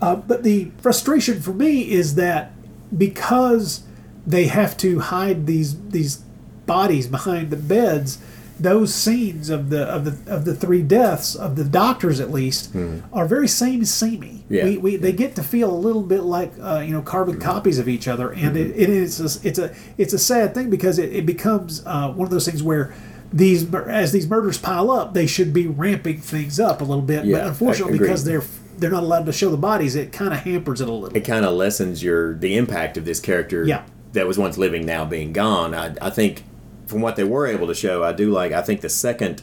Uh, 0.00 0.16
but 0.16 0.42
the 0.42 0.72
frustration 0.78 1.40
for 1.40 1.52
me 1.52 1.88
is 1.88 2.16
that 2.16 2.50
because 2.96 3.84
they 4.26 4.46
have 4.46 4.76
to 4.78 4.98
hide 4.98 5.46
these 5.46 5.80
these 5.90 6.24
bodies 6.66 7.06
behind 7.06 7.50
the 7.50 7.56
beds, 7.56 8.18
those 8.60 8.94
scenes 8.94 9.48
of 9.50 9.70
the 9.70 9.84
of 9.84 10.04
the 10.04 10.32
of 10.34 10.44
the 10.44 10.54
three 10.54 10.82
deaths 10.82 11.34
of 11.34 11.56
the 11.56 11.64
doctors 11.64 12.20
at 12.20 12.30
least 12.30 12.70
are 13.12 13.26
very 13.26 13.48
same 13.48 13.84
samey. 13.84 14.44
Yeah. 14.48 14.64
We, 14.64 14.76
we 14.78 14.96
they 14.96 15.12
get 15.12 15.34
to 15.36 15.42
feel 15.42 15.70
a 15.72 15.76
little 15.76 16.02
bit 16.02 16.22
like 16.22 16.52
uh, 16.60 16.80
you 16.86 16.92
know 16.92 17.02
carbon 17.02 17.40
copies 17.40 17.78
of 17.78 17.88
each 17.88 18.06
other, 18.06 18.30
and 18.32 18.56
it, 18.56 18.70
it 18.76 18.88
is 18.90 19.20
a, 19.20 19.48
it's 19.48 19.58
a 19.58 19.74
it's 19.96 20.12
a 20.12 20.18
sad 20.18 20.54
thing 20.54 20.70
because 20.70 20.98
it, 20.98 21.12
it 21.12 21.24
becomes 21.26 21.82
uh, 21.86 22.12
one 22.12 22.26
of 22.26 22.30
those 22.30 22.46
things 22.46 22.62
where. 22.62 22.94
These 23.32 23.72
as 23.72 24.10
these 24.10 24.28
murders 24.28 24.58
pile 24.58 24.90
up, 24.90 25.14
they 25.14 25.28
should 25.28 25.52
be 25.52 25.68
ramping 25.68 26.18
things 26.20 26.58
up 26.58 26.80
a 26.80 26.84
little 26.84 27.00
bit, 27.00 27.24
Yeah, 27.24 27.38
but 27.38 27.46
unfortunately, 27.46 27.96
because 27.96 28.24
they're 28.24 28.42
they're 28.76 28.90
not 28.90 29.04
allowed 29.04 29.26
to 29.26 29.32
show 29.32 29.50
the 29.52 29.56
bodies, 29.56 29.94
it 29.94 30.10
kind 30.10 30.32
of 30.32 30.40
hampers 30.40 30.80
it 30.80 30.88
a 30.88 30.92
little. 30.92 31.08
Bit. 31.10 31.18
It 31.22 31.24
kind 31.28 31.44
of 31.44 31.54
lessens 31.54 32.02
your 32.02 32.34
the 32.34 32.56
impact 32.56 32.96
of 32.96 33.04
this 33.04 33.20
character 33.20 33.64
Yeah. 33.64 33.84
that 34.14 34.26
was 34.26 34.36
once 34.36 34.58
living 34.58 34.84
now 34.84 35.04
being 35.04 35.32
gone. 35.32 35.74
I, 35.76 35.94
I 36.02 36.10
think 36.10 36.42
from 36.90 37.00
what 37.00 37.16
they 37.16 37.24
were 37.24 37.46
able 37.46 37.66
to 37.68 37.74
show, 37.74 38.04
I 38.04 38.12
do 38.12 38.30
like. 38.30 38.52
I 38.52 38.60
think 38.62 38.80
the 38.82 38.88
second 38.90 39.42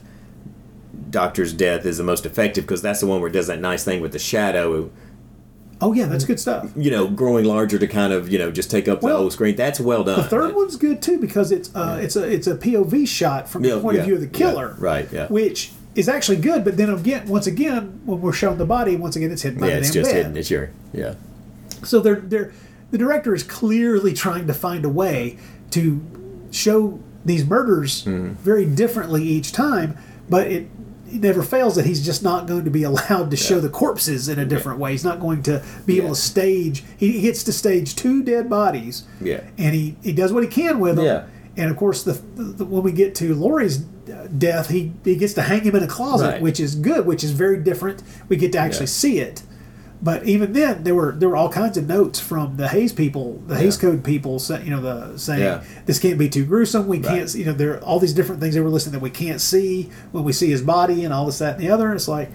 Doctor's 1.10 1.54
death 1.54 1.86
is 1.86 1.98
the 1.98 2.04
most 2.04 2.26
effective 2.26 2.66
because 2.66 2.82
that's 2.82 3.00
the 3.00 3.08
one 3.08 3.22
where 3.22 3.30
it 3.30 3.34
does 3.34 3.48
that 3.48 3.62
nice 3.62 3.84
thing 3.84 4.02
with 4.02 4.12
the 4.12 4.20
shadow, 4.20 4.90
Oh 5.80 5.94
yeah, 5.94 6.08
that's 6.08 6.26
good 6.26 6.40
stuff. 6.40 6.72
you 6.76 6.90
know, 6.90 7.08
growing 7.08 7.46
larger 7.46 7.78
to 7.78 7.86
kind 7.88 8.12
of 8.12 8.30
you 8.32 8.40
know 8.40 8.50
just 8.52 8.72
take 8.72 8.88
up 8.88 9.00
the 9.02 9.16
whole 9.16 9.30
screen. 9.30 9.56
That's 9.56 9.80
well 9.80 10.04
done. 10.04 10.18
The 10.18 10.24
third 10.28 10.56
one's 10.56 10.76
good 10.76 11.04
too 11.04 11.20
because 11.20 11.52
it's 11.52 11.74
uh, 11.76 12.00
it's 12.02 12.16
a 12.16 12.24
it's 12.28 12.48
a 12.48 12.58
POV 12.58 13.08
shot 13.08 13.48
from 13.48 13.64
Yeah, 13.64 13.76
the 13.76 13.82
point 13.82 13.94
yeah, 13.96 14.00
of 14.02 14.06
view 14.08 14.16
of 14.16 14.22
the 14.22 14.26
yeah, 14.28 14.32
killer, 14.52 14.76
right, 14.80 15.08
yeah. 15.12 15.28
which 15.28 15.72
is 15.94 16.10
actually 16.10 16.38
good. 16.38 16.64
But 16.66 16.78
then 16.78 16.90
again, 16.90 17.28
once 17.28 17.46
again, 17.46 18.02
when 18.06 18.22
we're 18.22 18.34
showing 18.34 18.58
the 18.58 18.66
body, 18.66 18.96
once 18.96 19.16
again, 19.16 19.32
it's 19.32 19.44
hidden 19.44 19.60
by 19.60 19.68
yeah, 19.68 19.74
the 19.76 19.80
it's 19.82 19.90
damn 19.92 20.02
just 20.02 20.10
bed. 20.12 20.18
hidden. 20.18 20.38
It's 20.38 20.50
your 20.50 20.72
yeah. 20.94 21.14
So 21.84 22.00
they're 22.00 22.16
they're 22.22 22.54
the 22.90 22.98
director 22.98 23.36
is 23.36 23.44
clearly 23.44 24.14
trying 24.14 24.48
to 24.48 24.56
find 24.56 24.84
a 24.84 24.90
way 24.90 25.38
to 25.72 26.04
show 26.50 27.00
these 27.28 27.46
murders 27.46 28.04
Mm-hmm. 28.06 28.34
very 28.44 28.66
differently 28.66 29.24
each 29.24 29.52
time, 29.52 29.98
but 30.30 30.48
it. 30.48 30.68
It 31.10 31.22
never 31.22 31.42
fails 31.42 31.76
that 31.78 31.86
he's 31.86 32.04
just 32.06 32.22
not 32.22 32.48
going 32.48 32.66
to 32.66 32.70
be 32.70 32.84
allowed 32.92 33.32
to 33.32 33.38
show 33.38 33.62
the 33.62 33.70
corpses 33.70 34.28
in 34.28 34.40
a 34.40 34.44
different 34.46 34.78
way. 34.78 34.92
He's 34.92 35.06
not 35.06 35.22
going 35.22 35.42
to 35.44 35.64
be 35.86 36.00
able 36.00 36.10
to 36.10 36.16
stage. 36.20 36.84
He 36.98 37.14
he 37.14 37.22
gets 37.22 37.44
to 37.44 37.54
stage 37.54 37.96
two 37.96 38.24
dead 38.24 38.50
bodies, 38.50 39.06
Yeah. 39.22 39.40
and 39.58 39.74
he, 39.74 39.96
he 40.04 40.12
does 40.12 40.34
what 40.34 40.44
he 40.44 40.50
can 40.50 40.82
with 40.82 40.98
them. 40.98 41.06
Yeah. 41.06 41.24
And 41.56 41.72
of 41.72 41.78
course, 41.78 42.04
the, 42.04 42.12
the 42.36 42.66
when 42.66 42.84
we 42.84 42.92
get 42.92 43.16
to 43.16 43.34
Laurie's 43.34 43.86
uh, 44.12 44.28
death, 44.38 44.68
he 44.70 44.92
he 45.06 45.16
gets 45.16 45.32
to 45.36 45.44
hang 45.44 45.62
him 45.64 45.78
in 45.78 45.84
a 45.84 45.88
closet, 45.88 46.26
Right. 46.28 46.42
which 46.42 46.60
is 46.60 46.76
good, 46.76 47.06
which 47.06 47.24
is 47.24 47.32
very 47.32 47.58
different. 47.64 48.04
We 48.28 48.36
get 48.36 48.52
to 48.52 48.58
actually 48.58 48.88
Yeah. 48.88 49.04
see 49.04 49.20
it. 49.20 49.44
But 50.02 50.26
even 50.28 50.54
then, 50.54 50.84
there 50.84 50.94
were 50.94 51.12
there 51.12 51.28
were 51.28 51.36
all 51.36 51.50
kinds 51.50 51.76
of 51.78 51.88
notes 51.88 52.20
from 52.20 52.58
the 52.58 52.68
Hays 52.68 52.94
people, 52.94 53.42
the 53.48 53.58
Hays 53.58 53.78
Code 53.78 54.04
people, 54.04 54.38
say, 54.38 54.64
you 54.64 54.70
know, 54.70 54.82
the 54.82 55.18
saying 55.18 55.42
Yeah. 55.42 55.64
this 55.88 55.98
can't 55.98 56.20
be 56.20 56.30
too 56.30 56.46
gruesome. 56.46 56.88
We 56.88 57.00
Right. 57.00 57.18
can't, 57.18 57.34
you 57.36 57.46
know, 57.46 57.54
there 57.54 57.74
are 57.76 57.84
all 57.84 58.00
these 58.00 58.14
different 58.14 58.40
things 58.40 58.54
they 58.54 58.62
were 58.62 58.70
listing 58.70 58.94
that 58.94 59.02
we 59.02 59.10
can't 59.10 59.42
see 59.42 59.90
when 60.12 60.24
we 60.24 60.34
see 60.34 60.50
his 60.52 60.62
body 60.62 61.04
and 61.04 61.12
all 61.14 61.26
this, 61.26 61.40
that, 61.40 61.56
and 61.56 61.64
the 61.64 61.72
other. 61.72 61.88
And 61.88 61.96
it's 61.96 62.08
like, 62.08 62.30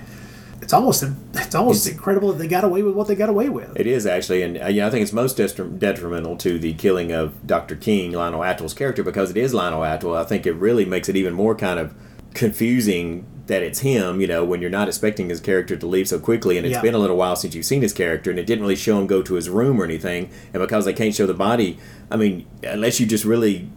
it's 0.61 0.73
almost 0.73 1.05
it's 1.35 1.55
almost 1.55 1.87
incredible 1.89 2.33
that 2.33 2.39
they 2.39 2.49
got 2.49 2.65
away 2.65 2.83
with 2.83 2.95
what 2.95 3.07
they 3.07 3.15
got 3.15 3.29
away 3.29 3.49
with. 3.49 3.79
It 3.79 3.87
is 3.87 4.07
actually, 4.07 4.43
and 4.43 4.61
uh, 4.61 4.67
yeah, 4.67 4.87
I 4.87 4.91
think 4.91 5.03
it's 5.03 5.13
most 5.13 5.37
detrimental 5.37 6.37
to 6.39 6.59
the 6.59 6.73
killing 6.75 7.13
of 7.13 7.47
Dr. 7.47 7.77
King, 7.77 8.11
Lionel 8.13 8.43
Atwill's 8.43 8.75
character, 8.75 9.03
because 9.05 9.31
it 9.31 9.37
is 9.37 9.55
Lionel 9.55 9.85
Atwill. 9.85 10.17
I 10.17 10.25
think 10.25 10.47
it 10.47 10.55
really 10.55 10.85
makes 10.85 11.09
it 11.09 11.15
even 11.17 11.33
more 11.35 11.55
kind 11.55 11.79
of 11.79 11.95
confusing 12.35 13.25
that 13.53 13.62
it's 13.62 13.80
him. 13.80 14.20
You 14.20 14.26
know, 14.26 14.44
when 14.44 14.61
you're 14.62 14.70
not 14.70 14.88
expecting 14.88 15.28
his 15.28 15.40
character 15.40 15.76
to 15.76 15.86
leave 15.86 16.09
so 16.09 16.18
quickly, 16.18 16.57
and 16.57 16.66
it's 16.66 16.74
Yeah. 16.74 16.82
been 16.82 16.94
a 16.94 16.98
little 16.98 17.16
while 17.16 17.36
since 17.36 17.55
you've 17.55 17.66
seen 17.66 17.82
his 17.82 17.92
character, 17.92 18.30
and 18.30 18.38
it 18.38 18.46
didn't 18.46 18.62
really 18.62 18.76
show 18.76 18.98
him 18.98 19.07
go 19.07 19.22
to 19.22 19.34
his 19.34 19.48
room 19.48 19.80
or 19.80 19.84
anything, 19.84 20.30
and 20.53 20.61
because 20.62 20.84
they 20.86 20.92
can't 20.92 21.14
show 21.14 21.26
the 21.26 21.34
body, 21.34 21.78
I 22.11 22.16
mean, 22.16 22.46
unless 22.62 22.98
you 22.98 23.07
just 23.07 23.24
really 23.24 23.68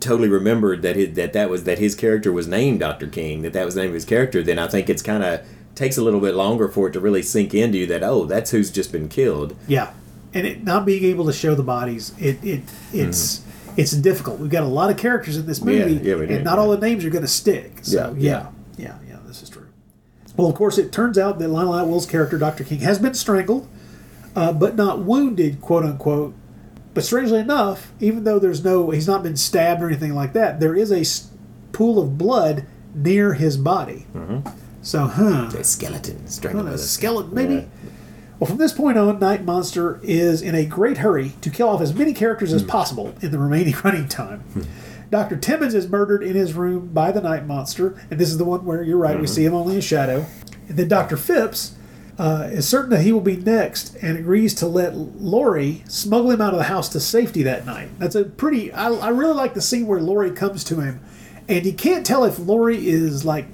totally 0.00 0.28
remembered 0.28 0.80
that 0.82 0.96
his, 0.96 1.14
that 1.14 1.32
that 1.34 1.50
was 1.50 1.64
that 1.64 1.78
his 1.78 1.94
character 1.94 2.32
was 2.32 2.48
named 2.48 2.80
Dr. 2.80 3.06
King, 3.06 3.42
that 3.42 3.52
that 3.52 3.66
was 3.66 3.74
the 3.74 3.82
name 3.82 3.90
of 3.90 3.94
his 3.94 4.06
character, 4.06 4.42
then 4.42 4.58
I 4.58 4.66
think 4.66 4.88
it's 4.88 5.02
kind 5.02 5.22
of 5.22 5.40
takes 5.74 5.96
a 5.98 6.02
little 6.02 6.20
bit 6.20 6.34
longer 6.34 6.68
for 6.68 6.88
it 6.88 6.92
to 6.92 7.00
really 7.00 7.22
sink 7.22 7.54
into 7.54 7.78
you 7.78 7.86
that 7.86 8.02
oh, 8.02 8.24
that's 8.24 8.50
who's 8.50 8.70
just 8.70 8.90
been 8.92 9.08
killed. 9.08 9.54
Yeah, 9.68 9.90
and 10.32 10.46
it 10.46 10.64
not 10.64 10.86
being 10.86 11.04
able 11.04 11.26
to 11.26 11.32
show 11.34 11.54
the 11.54 11.62
bodies, 11.62 12.12
it 12.18 12.38
it 12.42 12.62
it's 12.94 13.42
it's 13.76 13.92
difficult. 13.92 14.40
We've 14.40 14.50
got 14.50 14.62
a 14.64 14.66
lot 14.80 14.90
of 14.90 14.96
characters 14.96 15.36
in 15.36 15.46
this 15.46 15.62
movie, 15.62 15.96
Mm-hmm. 15.96 16.06
Yeah, 16.06 16.16
yeah, 16.16 16.36
and 16.36 16.44
not 16.44 16.58
all 16.58 16.70
the 16.70 16.78
names 16.78 17.04
are 17.04 17.10
going 17.10 17.22
to 17.22 17.28
stick. 17.28 17.78
So 17.82 18.14
Yeah, 18.18 18.48
yeah, 18.78 18.86
yeah, 18.86 18.94
yeah, 19.08 19.16
this 19.26 19.42
is 19.42 19.48
true. 19.50 19.66
Well, 20.36 20.48
of 20.48 20.54
course, 20.54 20.78
it 20.78 20.92
turns 20.92 21.18
out 21.18 21.38
that 21.38 21.48
Lionel 21.48 21.74
Atwill's 21.74 22.06
character, 22.06 22.38
Dr. 22.38 22.64
King, 22.64 22.80
has 22.80 22.98
been 22.98 23.14
strangled, 23.14 23.68
uh, 24.36 24.52
but 24.52 24.76
not 24.76 25.00
wounded, 25.00 25.60
quote 25.60 25.84
unquote. 25.84 26.34
But 26.94 27.04
strangely 27.04 27.38
enough, 27.40 27.92
even 28.00 28.24
though 28.24 28.38
there's 28.38 28.64
no, 28.64 28.90
he's 28.90 29.06
not 29.06 29.22
been 29.22 29.36
stabbed 29.36 29.82
or 29.82 29.86
anything 29.88 30.14
like 30.14 30.32
that, 30.32 30.58
there 30.60 30.74
is 30.74 30.90
a 30.92 31.04
pool 31.72 32.00
of 32.02 32.16
blood 32.18 32.64
near 32.94 33.34
his 33.34 33.56
body. 33.56 34.06
So, 34.82 35.04
huh? 35.04 35.50
A 35.56 35.62
skeleton 35.64 36.26
strangled 36.26 36.66
a 36.66 36.72
with 36.72 36.80
a 36.80 36.84
skeleton, 36.84 37.34
maybe. 37.34 37.54
Yeah. 37.54 37.64
Well, 38.38 38.48
from 38.48 38.56
this 38.56 38.72
point 38.72 38.96
on, 38.96 39.18
Night 39.18 39.44
Monster 39.44 40.00
is 40.02 40.40
in 40.40 40.54
a 40.54 40.64
great 40.64 40.98
hurry 40.98 41.32
to 41.42 41.50
kill 41.50 41.68
off 41.68 41.80
as 41.82 41.92
many 41.94 42.14
characters 42.14 42.50
Hmm. 42.50 42.56
as 42.56 42.62
possible 42.62 43.14
in 43.20 43.30
the 43.30 43.38
remaining 43.38 43.74
running 43.84 44.08
time. 44.08 44.42
Dr. 45.10 45.36
Timmons 45.36 45.74
is 45.74 45.88
murdered 45.88 46.22
in 46.22 46.34
his 46.36 46.54
room 46.54 46.88
by 46.88 47.10
the 47.12 47.20
Night 47.20 47.46
Monster, 47.46 47.96
and 48.10 48.20
this 48.20 48.28
is 48.30 48.38
the 48.38 48.44
one 48.44 48.64
where 48.64 48.82
you're 48.82 48.96
right, 48.96 49.16
we 49.16 49.24
Mm-hmm. 49.24 49.34
see 49.34 49.44
him 49.44 49.54
only 49.54 49.74
in 49.76 49.80
shadow. 49.80 50.24
And 50.68 50.76
then 50.78 50.86
Dr. 50.88 51.16
Phipps 51.16 51.74
uh, 52.18 52.48
is 52.52 52.68
certain 52.68 52.90
that 52.90 53.00
he 53.00 53.12
will 53.12 53.20
be 53.20 53.36
next 53.36 53.96
and 54.02 54.16
agrees 54.16 54.54
to 54.54 54.66
let 54.66 54.94
Laurie 54.94 55.82
smuggle 55.88 56.30
him 56.30 56.40
out 56.40 56.52
of 56.52 56.58
the 56.58 56.64
house 56.64 56.88
to 56.90 57.00
safety 57.00 57.42
that 57.42 57.66
night. 57.66 57.88
That's 57.98 58.14
a 58.14 58.24
pretty, 58.24 58.72
I, 58.72 58.88
I 58.90 59.08
really 59.08 59.32
like 59.34 59.54
the 59.54 59.60
scene 59.62 59.86
where 59.86 60.00
Laurie 60.00 60.30
comes 60.30 60.62
to 60.64 60.80
him, 60.80 61.00
and 61.48 61.66
you 61.66 61.72
can't 61.72 62.06
tell 62.06 62.24
if 62.24 62.38
Laurie 62.38 62.88
is 62.88 63.24
like 63.24 63.46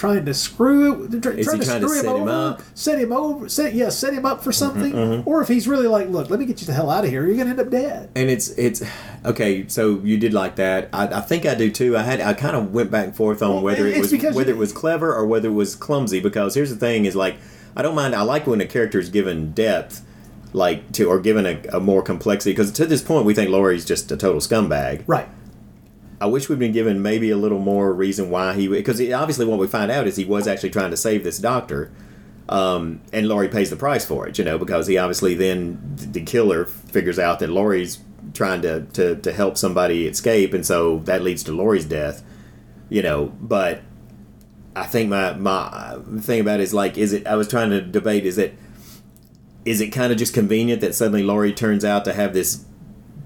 trying 0.00 0.24
to 0.24 0.32
screw 0.32 1.06
trying 1.08 1.36
to 1.36 1.44
trying 1.44 1.60
to 1.60 1.66
screw 1.66 1.98
him 2.00 2.06
him 2.06 2.12
over, 2.22 2.30
up? 2.30 2.62
set 2.74 2.98
him 2.98 3.12
over, 3.12 3.50
set 3.50 3.74
yeah, 3.74 3.90
set 3.90 4.14
him 4.14 4.24
up 4.24 4.42
for 4.42 4.50
something, 4.50 4.92
mhm. 4.94 5.26
or 5.26 5.42
if 5.42 5.48
he's 5.48 5.68
really 5.68 5.86
like, 5.86 6.08
look, 6.08 6.30
let 6.30 6.40
me 6.40 6.46
get 6.46 6.58
you 6.62 6.66
the 6.66 6.72
hell 6.72 6.88
out 6.88 7.04
of 7.04 7.10
here. 7.10 7.26
You're 7.26 7.36
gonna 7.36 7.50
end 7.50 7.60
up 7.60 7.68
dead. 7.68 8.08
And 8.16 8.30
it's 8.30 8.48
it's 8.56 8.82
okay. 9.26 9.68
So 9.68 10.00
you 10.02 10.16
did 10.16 10.32
like 10.32 10.56
that. 10.56 10.88
I, 10.94 11.18
I 11.18 11.20
think 11.20 11.44
I 11.44 11.54
do 11.54 11.70
too. 11.70 11.98
I 11.98 12.02
had 12.02 12.22
I 12.22 12.32
kind 12.32 12.56
of 12.56 12.72
went 12.72 12.90
back 12.90 13.08
and 13.08 13.14
forth 13.14 13.42
on 13.42 13.56
Well, 13.56 13.62
whether 13.62 13.86
it 13.86 13.98
was 13.98 14.10
whether 14.10 14.50
you- 14.50 14.56
it 14.56 14.58
was 14.58 14.72
clever 14.72 15.14
or 15.14 15.26
whether 15.26 15.48
it 15.50 15.52
was 15.52 15.76
clumsy. 15.76 16.18
Because 16.18 16.54
here's 16.54 16.70
the 16.70 16.76
thing: 16.76 17.04
is 17.04 17.14
like 17.14 17.36
I 17.76 17.82
don't 17.82 17.94
mind. 17.94 18.14
I 18.14 18.22
like 18.22 18.46
when 18.46 18.62
a 18.62 18.66
character 18.66 18.98
is 18.98 19.10
given 19.10 19.52
depth, 19.52 20.02
like 20.54 20.92
to 20.92 21.04
or 21.10 21.20
given 21.20 21.44
a, 21.44 21.60
a 21.74 21.80
more 21.80 22.00
complexity. 22.00 22.52
Because 22.52 22.72
to 22.72 22.86
this 22.86 23.02
point, 23.02 23.26
we 23.26 23.34
think 23.34 23.50
Laurie's 23.50 23.84
just 23.84 24.10
a 24.10 24.16
total 24.16 24.40
scumbag. 24.40 25.02
Right. 25.06 25.28
I 26.20 26.26
wish 26.26 26.48
we'd 26.48 26.58
been 26.58 26.72
given 26.72 27.00
maybe 27.00 27.30
a 27.30 27.36
little 27.36 27.58
more 27.58 27.92
reason 27.92 28.28
why 28.28 28.54
he 28.54 28.68
because 28.68 29.00
obviously 29.00 29.46
what 29.46 29.58
we 29.58 29.66
find 29.66 29.90
out 29.90 30.06
is 30.06 30.16
he 30.16 30.24
was 30.24 30.46
actually 30.46 30.70
trying 30.70 30.90
to 30.90 30.96
save 30.96 31.24
this 31.24 31.38
doctor, 31.38 31.90
um, 32.48 33.00
and 33.12 33.26
Laurie 33.26 33.48
pays 33.48 33.70
the 33.70 33.76
price 33.76 34.04
for 34.04 34.28
it. 34.28 34.38
You 34.38 34.44
know 34.44 34.58
because 34.58 34.86
he 34.86 34.98
obviously 34.98 35.34
then 35.34 35.78
the 35.96 36.22
killer 36.22 36.66
figures 36.66 37.18
out 37.18 37.38
that 37.38 37.48
Laurie's 37.48 38.00
trying 38.34 38.60
to 38.62 38.82
to, 38.92 39.16
to 39.16 39.32
help 39.32 39.56
somebody 39.56 40.06
escape, 40.06 40.52
and 40.52 40.66
so 40.66 40.98
that 41.00 41.22
leads 41.22 41.42
to 41.44 41.52
Laurie's 41.52 41.86
death. 41.86 42.22
You 42.90 43.02
know, 43.02 43.32
but 43.40 43.80
I 44.76 44.84
think 44.84 45.08
my 45.08 45.32
my 45.34 45.96
thing 46.20 46.40
about 46.40 46.60
it 46.60 46.64
is 46.64 46.74
like 46.74 46.98
is 46.98 47.12
it 47.14 47.26
I 47.26 47.36
was 47.36 47.48
trying 47.48 47.70
to 47.70 47.80
debate 47.80 48.26
is 48.26 48.36
it 48.36 48.58
is 49.64 49.80
it 49.80 49.88
kind 49.88 50.12
of 50.12 50.18
just 50.18 50.34
convenient 50.34 50.80
that 50.80 50.94
suddenly 50.94 51.22
Laurie 51.22 51.52
turns 51.52 51.84
out 51.84 52.04
to 52.04 52.12
have 52.12 52.32
this 52.32 52.64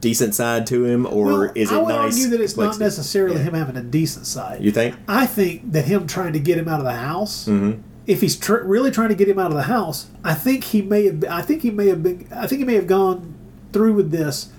decent 0.05 0.35
side 0.35 0.67
to 0.67 0.85
him, 0.85 1.07
or 1.07 1.25
Well, 1.27 1.53
is 1.55 1.73
it 1.73 1.75
I 1.75 1.79
would 1.79 1.89
nice? 1.89 2.13
argue 2.15 2.29
that 2.29 2.41
it's 2.43 2.57
not 2.59 2.79
necessarily 2.79 3.41
him 3.41 3.55
having 3.55 3.77
a 3.77 3.83
decent 3.83 4.27
side. 4.27 4.63
You 4.63 4.71
think? 4.71 4.95
I 5.09 5.25
think 5.27 5.73
that 5.73 5.87
him 5.87 6.07
trying 6.07 6.35
to 6.35 6.39
get 6.39 6.59
him 6.59 6.69
out 6.69 6.79
of 6.79 6.85
the 6.85 6.93
house. 6.93 7.47
Mm-hmm. 7.47 7.81
If 8.07 8.21
he's 8.21 8.37
tr- 8.37 8.57
really 8.59 8.91
trying 8.91 9.09
to 9.09 9.15
get 9.15 9.29
him 9.29 9.39
out 9.39 9.51
of 9.51 9.57
the 9.57 9.63
house, 9.63 10.09
I 10.23 10.35
think 10.35 10.65
he 10.65 10.83
may 10.83 11.07
have. 11.07 11.25
I 11.25 11.41
think 11.41 11.63
he 11.63 11.71
may 11.71 11.89
have 11.89 12.03
been. 12.03 12.29
I 12.31 12.47
think 12.47 12.59
he 12.59 12.65
may 12.67 12.75
have 12.75 12.87
gone 12.87 13.35
through 13.73 13.95
with 13.95 14.11
this 14.11 14.51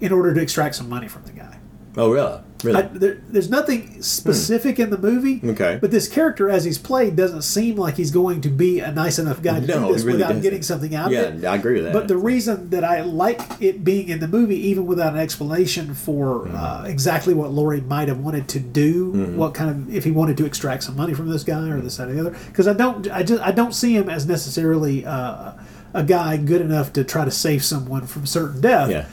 in 0.00 0.12
order 0.12 0.34
to 0.34 0.40
extract 0.42 0.74
some 0.74 0.88
money 0.90 1.08
from 1.08 1.22
the 1.24 1.32
guy. 1.32 1.56
Oh, 1.96 2.10
really? 2.10 2.38
Really? 2.64 2.78
I, 2.78 2.82
there, 2.82 3.18
there's 3.28 3.50
nothing 3.50 4.02
specific 4.02 4.78
in 4.78 4.90
the 4.90 4.98
movie. 4.98 5.40
Okay. 5.44 5.78
But 5.80 5.90
this 5.90 6.08
character, 6.08 6.48
as 6.48 6.64
he's 6.64 6.78
played, 6.78 7.16
doesn't 7.16 7.42
seem 7.42 7.76
like 7.76 7.96
he's 7.96 8.10
going 8.10 8.40
to 8.42 8.48
be 8.48 8.78
a 8.80 8.92
nice 8.92 9.18
enough 9.18 9.42
guy 9.42 9.60
to 9.60 9.66
No, 9.66 9.88
do 9.88 9.92
this 9.94 10.02
really 10.04 10.18
without 10.18 10.28
doesn't. 10.28 10.42
getting 10.42 10.62
something 10.62 10.94
out 10.94 11.10
Yeah, 11.10 11.20
of 11.22 11.34
it. 11.34 11.40
Yeah, 11.40 11.52
I 11.52 11.56
agree 11.56 11.74
with 11.74 11.84
that. 11.84 11.92
But 11.92 12.08
the 12.08 12.16
reason 12.16 12.70
that 12.70 12.84
I 12.84 13.00
like 13.02 13.40
it 13.60 13.82
being 13.84 14.08
in 14.08 14.20
the 14.20 14.28
movie, 14.28 14.56
even 14.68 14.86
without 14.86 15.12
an 15.14 15.18
explanation 15.18 15.94
for 15.94 16.22
Mm-hmm. 16.42 16.56
uh, 16.56 16.84
exactly 16.86 17.34
what 17.34 17.50
Laurie 17.52 17.80
might 17.80 18.08
have 18.08 18.18
wanted 18.20 18.48
to 18.48 18.60
do, 18.60 19.12
Mhm. 19.12 19.34
what 19.36 19.54
kind 19.54 19.70
of 19.70 19.94
if 19.94 20.04
he 20.04 20.10
wanted 20.10 20.36
to 20.36 20.44
extract 20.46 20.82
some 20.84 20.96
money 20.96 21.14
from 21.14 21.28
this 21.28 21.44
guy 21.44 21.68
or 21.68 21.80
this 21.80 21.96
that 21.96 22.08
or 22.08 22.12
the 22.14 22.20
other, 22.20 22.36
because 22.46 22.66
I 22.68 22.72
don't, 22.72 23.10
I 23.10 23.22
just, 23.22 23.42
I 23.42 23.50
don't 23.52 23.74
see 23.74 23.96
him 23.96 24.08
as 24.08 24.26
necessarily 24.26 25.04
uh, 25.04 25.52
a 25.94 26.02
guy 26.04 26.36
good 26.36 26.60
enough 26.60 26.92
to 26.94 27.04
try 27.04 27.24
to 27.24 27.30
save 27.30 27.64
someone 27.64 28.06
from 28.06 28.24
certain 28.26 28.60
death. 28.60 28.90
Yeah. 28.90 29.06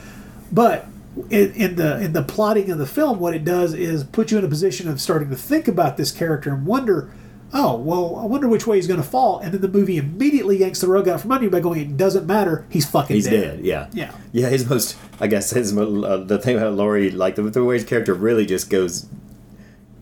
But 0.52 0.86
in, 1.30 1.52
in 1.54 1.76
the 1.76 2.00
in 2.00 2.12
the 2.12 2.22
plotting 2.22 2.70
of 2.70 2.78
the 2.78 2.86
film, 2.86 3.18
what 3.20 3.34
it 3.34 3.44
does 3.44 3.74
is 3.74 4.04
put 4.04 4.30
you 4.30 4.38
in 4.38 4.44
a 4.44 4.48
position 4.48 4.88
of 4.88 5.00
starting 5.00 5.30
to 5.30 5.36
think 5.36 5.68
about 5.68 5.96
this 5.96 6.10
character 6.12 6.50
and 6.52 6.66
wonder, 6.66 7.10
oh 7.52 7.76
well, 7.76 8.16
I 8.16 8.24
wonder 8.26 8.48
which 8.48 8.66
way 8.66 8.76
he's 8.76 8.86
going 8.86 9.02
to 9.02 9.06
fall, 9.06 9.38
and 9.40 9.52
then 9.52 9.60
the 9.60 9.68
movie 9.68 9.96
immediately 9.96 10.58
yanks 10.58 10.80
the 10.80 10.88
rug 10.88 11.08
out 11.08 11.20
from 11.20 11.32
under 11.32 11.44
you 11.44 11.50
by 11.50 11.60
going, 11.60 11.80
it 11.80 11.96
doesn't 11.96 12.26
matter, 12.26 12.64
he's 12.70 12.88
fucking 12.88 13.16
He's 13.16 13.24
dead. 13.26 13.56
dead. 13.58 13.64
Yeah. 13.64 13.88
Yeah. 13.92 14.12
Yeah. 14.32 14.48
His 14.48 14.68
most, 14.68 14.96
I 15.20 15.26
guess, 15.26 15.50
his 15.50 15.76
uh, 15.76 16.16
the 16.26 16.38
thing 16.38 16.56
about 16.56 16.74
Laurie, 16.74 17.10
like 17.10 17.34
the, 17.34 17.42
the 17.42 17.64
way 17.64 17.74
his 17.74 17.84
character 17.84 18.14
really 18.14 18.46
just 18.46 18.70
goes, 18.70 19.06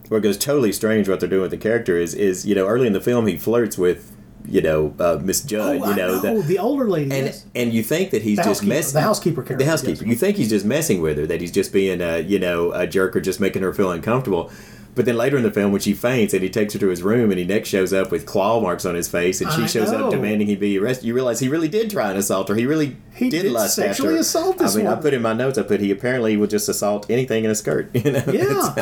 where 0.07 0.19
it 0.19 0.23
goes 0.23 0.37
totally 0.37 0.71
strange. 0.71 1.09
What 1.09 1.19
they're 1.19 1.29
doing 1.29 1.43
with 1.43 1.51
the 1.51 1.57
character 1.57 1.97
is, 1.97 2.13
is 2.13 2.45
you 2.45 2.55
know, 2.55 2.67
early 2.67 2.87
in 2.87 2.93
the 2.93 3.01
film 3.01 3.27
he 3.27 3.37
flirts 3.37 3.77
with, 3.77 4.15
you 4.45 4.61
know, 4.61 4.93
uh, 4.99 5.19
Miss 5.21 5.41
Judd. 5.41 5.81
Oh, 5.81 5.89
you 5.89 5.95
know, 5.95 6.21
know, 6.21 6.41
the- 6.41 6.47
the 6.47 6.59
older 6.59 6.89
lady. 6.89 7.11
and 7.11 7.27
is. 7.27 7.45
and 7.55 7.73
you 7.73 7.83
think 7.83 8.11
that 8.11 8.21
he's 8.21 8.37
The 8.37 8.43
just 8.43 8.63
messing 8.63 8.93
the 8.93 9.01
housekeeper 9.01 9.43
character, 9.43 9.63
The 9.65 9.69
housekeeper. 9.69 10.05
You 10.05 10.15
think 10.15 10.37
he's 10.37 10.49
just 10.49 10.65
messing 10.65 11.01
with 11.01 11.17
her, 11.17 11.25
that 11.27 11.41
he's 11.41 11.51
just 11.51 11.71
being 11.73 12.01
a 12.01 12.19
you 12.19 12.39
know 12.39 12.71
a 12.71 12.87
jerk 12.87 13.15
or 13.15 13.21
just 13.21 13.39
making 13.39 13.61
her 13.61 13.73
feel 13.73 13.91
uncomfortable. 13.91 14.51
But 14.95 15.05
then 15.05 15.15
later 15.15 15.37
in 15.37 15.43
the 15.43 15.51
film, 15.51 15.71
when 15.71 15.81
she 15.81 15.93
faints 15.93 16.33
and 16.33 16.43
he 16.43 16.49
takes 16.49 16.73
her 16.73 16.79
to 16.79 16.87
his 16.89 17.01
room, 17.03 17.29
and 17.31 17.39
he 17.39 17.45
next 17.45 17.69
shows 17.69 17.93
up 17.93 18.11
with 18.11 18.25
claw 18.25 18.59
marks 18.59 18.85
on 18.85 18.95
his 18.95 19.07
face, 19.07 19.39
and 19.41 19.51
she 19.53 19.63
I 19.63 19.67
shows 19.67 19.91
know. 19.91 20.05
up 20.05 20.11
demanding 20.11 20.47
he 20.47 20.55
be 20.55 20.77
arrested, 20.77 21.05
you 21.07 21.13
realize 21.13 21.39
he 21.39 21.47
really 21.47 21.67
did 21.69 21.89
try 21.89 22.09
and 22.09 22.17
assault 22.17 22.49
her. 22.49 22.55
He 22.55 22.65
really 22.65 22.97
He 23.15 23.29
did, 23.29 23.43
did 23.43 23.51
lust 23.51 23.75
sexually 23.75 24.09
after 24.09 24.15
her. 24.15 24.19
assault 24.21 24.57
this 24.57 24.75
I 24.75 24.77
mean, 24.79 24.87
I 24.87 24.95
put 24.95 25.13
in 25.13 25.21
my 25.21 25.33
notes. 25.33 25.57
I 25.57 25.63
put 25.63 25.79
he 25.79 25.91
apparently 25.91 26.35
would 26.37 26.49
just 26.49 26.67
assault 26.69 27.09
anything 27.09 27.45
in 27.45 27.51
a 27.51 27.55
skirt. 27.55 27.89
You 27.99 28.11
know? 28.11 28.23
Yeah, 28.31 28.73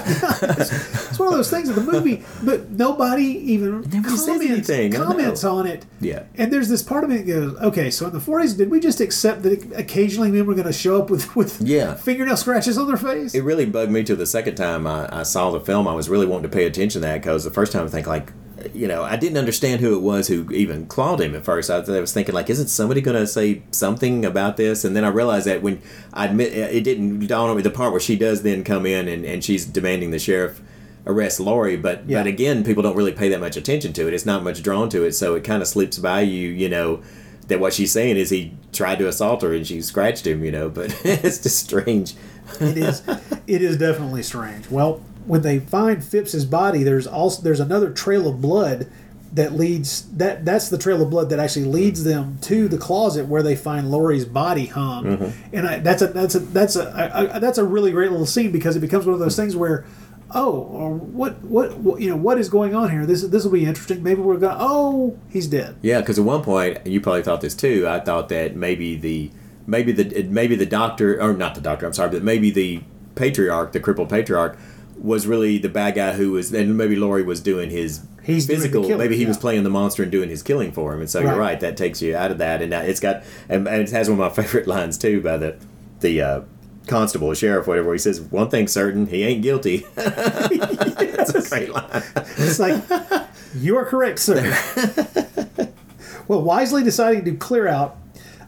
it's 0.52 1.20
one 1.20 1.28
of 1.30 1.34
those 1.34 1.50
things 1.50 1.70
in 1.70 1.76
the 1.76 1.82
movie, 1.92 2.24
but 2.44 2.70
nobody 2.72 3.24
even 3.24 3.84
comments, 3.84 4.26
comments 4.96 5.44
on 5.44 5.66
it. 5.68 5.86
yeah. 6.00 6.24
And 6.36 6.52
there's 6.52 6.70
this 6.70 6.82
part 6.84 7.04
of 7.04 7.12
it 7.12 7.26
that 7.26 7.28
goes, 7.28 7.56
okay, 7.58 7.90
so 7.92 8.08
in 8.08 8.14
the 8.14 8.20
40s, 8.20 8.58
did 8.58 8.70
we 8.70 8.80
just 8.80 9.02
accept 9.02 9.44
that 9.44 9.72
occasionally 9.76 10.32
men 10.32 10.46
were 10.46 10.54
going 10.56 10.68
to 10.68 10.74
show 10.74 11.02
up 11.02 11.10
with, 11.10 11.36
with 11.36 11.62
Yeah. 11.62 11.96
fingernail 11.96 12.38
scratches 12.38 12.78
on 12.78 12.88
their 12.88 12.98
face? 12.98 13.34
It 13.36 13.42
really 13.42 13.66
bugged 13.66 13.92
me 13.92 14.04
till 14.04 14.16
the 14.16 14.26
second 14.26 14.56
time 14.56 14.86
I, 14.88 15.10
I 15.20 15.24
saw 15.24 15.52
the 15.52 15.60
film. 15.60 15.88
I 15.88 15.94
was 15.98 16.10
really 16.10 16.26
wanting 16.26 16.50
to 16.50 16.56
pay 16.56 16.66
attention 16.66 17.02
to 17.02 17.08
that 17.08 17.22
because 17.22 17.44
the 17.44 17.52
first 17.52 17.72
time 17.74 17.86
I 17.86 17.90
think 17.90 18.08
like, 18.08 18.32
you 18.74 18.88
know, 18.88 19.04
I 19.04 19.18
didn't 19.18 19.38
understand 19.38 19.82
who 19.82 19.96
it 19.96 20.02
was 20.02 20.28
who 20.28 20.50
even 20.52 20.88
clawed 20.88 21.22
him 21.22 21.36
at 21.36 21.44
first. 21.44 21.70
I, 21.70 21.80
was 21.80 22.12
thinking 22.14 22.34
like, 22.34 22.50
isn't 22.50 22.68
somebody 22.70 23.02
going 23.02 23.18
to 23.18 23.28
say 23.28 23.62
something 23.72 24.26
about 24.26 24.58
this? 24.58 24.84
And 24.84 24.96
then 24.96 25.04
I 25.04 25.10
realized 25.10 25.46
that 25.48 25.62
when 25.62 25.82
I 26.14 26.26
admit 26.26 26.54
it 26.54 26.84
didn't 26.84 27.28
dawn 27.28 27.50
on 27.50 27.56
me 27.58 27.62
the 27.62 27.70
part 27.70 27.92
where 27.92 28.00
she 28.00 28.16
does 28.16 28.42
then 28.44 28.64
come 28.64 28.86
in 28.86 29.08
and, 29.08 29.26
and 29.26 29.44
she's 29.44 29.66
demanding 29.66 30.12
the 30.12 30.20
sheriff 30.20 30.62
arrest 31.06 31.40
Laurie. 31.40 31.78
But 31.78 32.08
Yeah. 32.10 32.20
but 32.20 32.28
again, 32.28 32.64
people 32.64 32.84
don't 32.84 32.96
really 32.96 33.12
pay 33.12 33.30
that 33.30 33.40
much 33.40 33.58
attention 33.58 33.94
to 33.94 34.08
it. 34.08 34.14
It's 34.14 34.26
not 34.26 34.44
much 34.44 34.64
drawn 34.64 34.90
to 34.90 35.04
it, 35.04 35.14
so 35.14 35.36
it 35.36 35.44
kind 35.44 35.62
of 35.62 35.68
slips 35.68 35.98
by 36.00 36.22
you. 36.22 36.50
You 36.50 36.70
know. 36.70 37.02
That 37.48 37.62
what 37.62 37.72
she's 37.72 37.94
saying 37.94 38.18
is 38.18 38.30
he 38.30 38.58
tried 38.74 39.00
to 39.00 39.08
assault 39.08 39.42
her 39.42 39.54
and 39.54 39.66
she 39.66 39.82
scratched 39.82 40.28
him, 40.28 40.44
you 40.44 40.52
know, 40.52 40.68
but 40.68 40.94
it's 41.06 41.38
just 41.42 41.60
strange. 41.60 42.14
it 42.60 42.78
is 42.78 43.02
it 43.48 43.62
is 43.62 43.78
definitely 43.78 44.22
strange. 44.22 44.70
Well, 44.70 45.02
when 45.28 45.42
they 45.42 45.60
find 45.60 46.04
Phipps's 46.04 46.46
body, 46.46 46.84
there's 46.84 47.06
also 47.08 47.42
there's 47.42 47.60
another 47.60 47.92
trail 47.92 48.28
of 48.28 48.42
blood 48.42 48.88
that 49.34 49.54
leads 49.54 50.04
that 50.14 50.46
that's 50.46 50.70
the 50.70 50.78
trail 50.78 51.02
of 51.02 51.10
blood 51.10 51.30
that 51.30 51.40
actually 51.40 51.66
leads 51.66 52.04
them 52.06 52.38
to 52.42 52.68
the 52.68 52.78
closet 52.78 53.26
where 53.28 53.44
they 53.44 53.56
find 53.56 53.92
Laurie's 53.92 54.26
body 54.26 54.68
hung. 54.68 55.04
Mhm. 55.06 55.32
And 55.54 55.68
I, 55.68 55.80
that's 55.80 56.02
a 56.02 56.08
that's 56.08 56.36
a 56.36 56.40
that's 56.40 56.76
a, 56.76 57.32
a, 57.36 57.40
that's 57.40 57.58
a 57.58 57.64
really 57.66 57.92
great 57.92 58.10
little 58.12 58.26
scene 58.26 58.52
because 58.52 58.76
it 58.76 58.80
becomes 58.80 59.06
one 59.06 59.14
of 59.14 59.20
those 59.20 59.36
things 59.36 59.56
where 59.56 59.86
oh 60.34 60.96
what, 60.98 61.42
what 61.44 61.78
what 61.78 62.02
you 62.02 62.10
know 62.10 62.16
what 62.16 62.38
is 62.38 62.50
going 62.50 62.76
on 62.76 62.92
here 62.92 63.06
this 63.06 63.22
this 63.24 63.44
will 63.46 63.52
be 63.52 63.66
interesting 63.66 64.04
maybe 64.04 64.22
we're 64.22 64.38
going 64.38 64.56
oh 64.60 65.18
he's 65.30 65.48
dead 65.48 65.76
Yeah, 65.82 66.00
because 66.02 66.20
at 66.20 66.26
one 66.26 66.44
point, 66.44 66.76
point, 66.76 66.88
you 66.88 67.00
probably 67.00 67.24
thought 67.24 67.42
this 67.42 67.56
too. 67.56 67.86
I 67.88 68.00
thought 68.00 68.30
that 68.30 68.56
maybe 68.56 68.96
the 68.96 69.32
maybe 69.66 69.92
the 69.92 70.24
maybe 70.24 70.56
the 70.56 70.66
doctor 70.66 71.22
or 71.22 71.34
not 71.34 71.56
the 71.56 71.62
doctor. 71.62 71.86
I'm 71.86 71.94
sorry, 71.94 72.10
but 72.10 72.24
maybe 72.24 72.50
the 72.50 72.82
patriarch, 73.16 73.72
the 73.74 73.80
crippled 73.80 74.10
patriarch, 74.10 74.58
was 75.00 75.28
really 75.28 75.58
the 75.58 75.70
bad 75.70 75.96
guy 75.96 76.14
who 76.14 76.32
was. 76.32 76.54
And 76.54 76.78
maybe 76.78 76.96
Laurie 76.96 77.24
was 77.24 77.40
doing 77.42 77.70
his 77.70 78.02
He's 78.24 78.46
physical. 78.46 78.82
killing, 78.84 78.98
maybe 78.98 79.16
he 79.18 79.26
was 79.26 79.38
playing 79.38 79.64
the 79.64 79.70
monster 79.70 80.04
and 80.04 80.12
doing 80.12 80.30
his 80.30 80.44
killing 80.44 80.72
for 80.72 80.94
him. 80.94 81.00
And 81.00 81.10
so 81.10 81.20
you're 81.20 81.30
Right. 81.30 81.38
right. 81.38 81.60
That 81.60 81.78
takes 81.78 82.02
you 82.02 82.16
out 82.16 82.30
of 82.32 82.40
that. 82.40 82.62
And 82.62 82.74
it's 82.74 83.00
got 83.00 83.24
and, 83.50 83.68
and 83.68 83.82
it 83.84 83.92
has 83.92 84.10
one 84.10 84.20
of 84.20 84.38
my 84.38 84.44
favorite 84.44 84.68
lines 84.68 84.98
too 84.98 85.22
by 85.22 85.38
the 85.38 85.56
the. 86.02 86.22
Uh, 86.22 86.42
Constable, 86.88 87.34
sheriff, 87.34 87.68
whatever. 87.68 87.92
He 87.92 87.98
says 88.00 88.22
one 88.22 88.50
thing's 88.50 88.72
certain: 88.72 89.08
he 89.08 89.22
ain't 89.24 89.42
guilty. 89.42 89.80
That's 89.96 91.36
a 91.36 91.50
great 91.50 91.70
line. 91.70 92.02
It's 92.38 92.60
like, 92.60 92.82
you 93.58 93.76
are 93.76 93.84
correct, 93.84 94.20
sir. 94.20 94.40
well, 96.30 96.42
wisely 96.42 96.84
deciding 96.86 97.26
to 97.26 97.34
clear 97.36 97.68
out, 97.68 97.98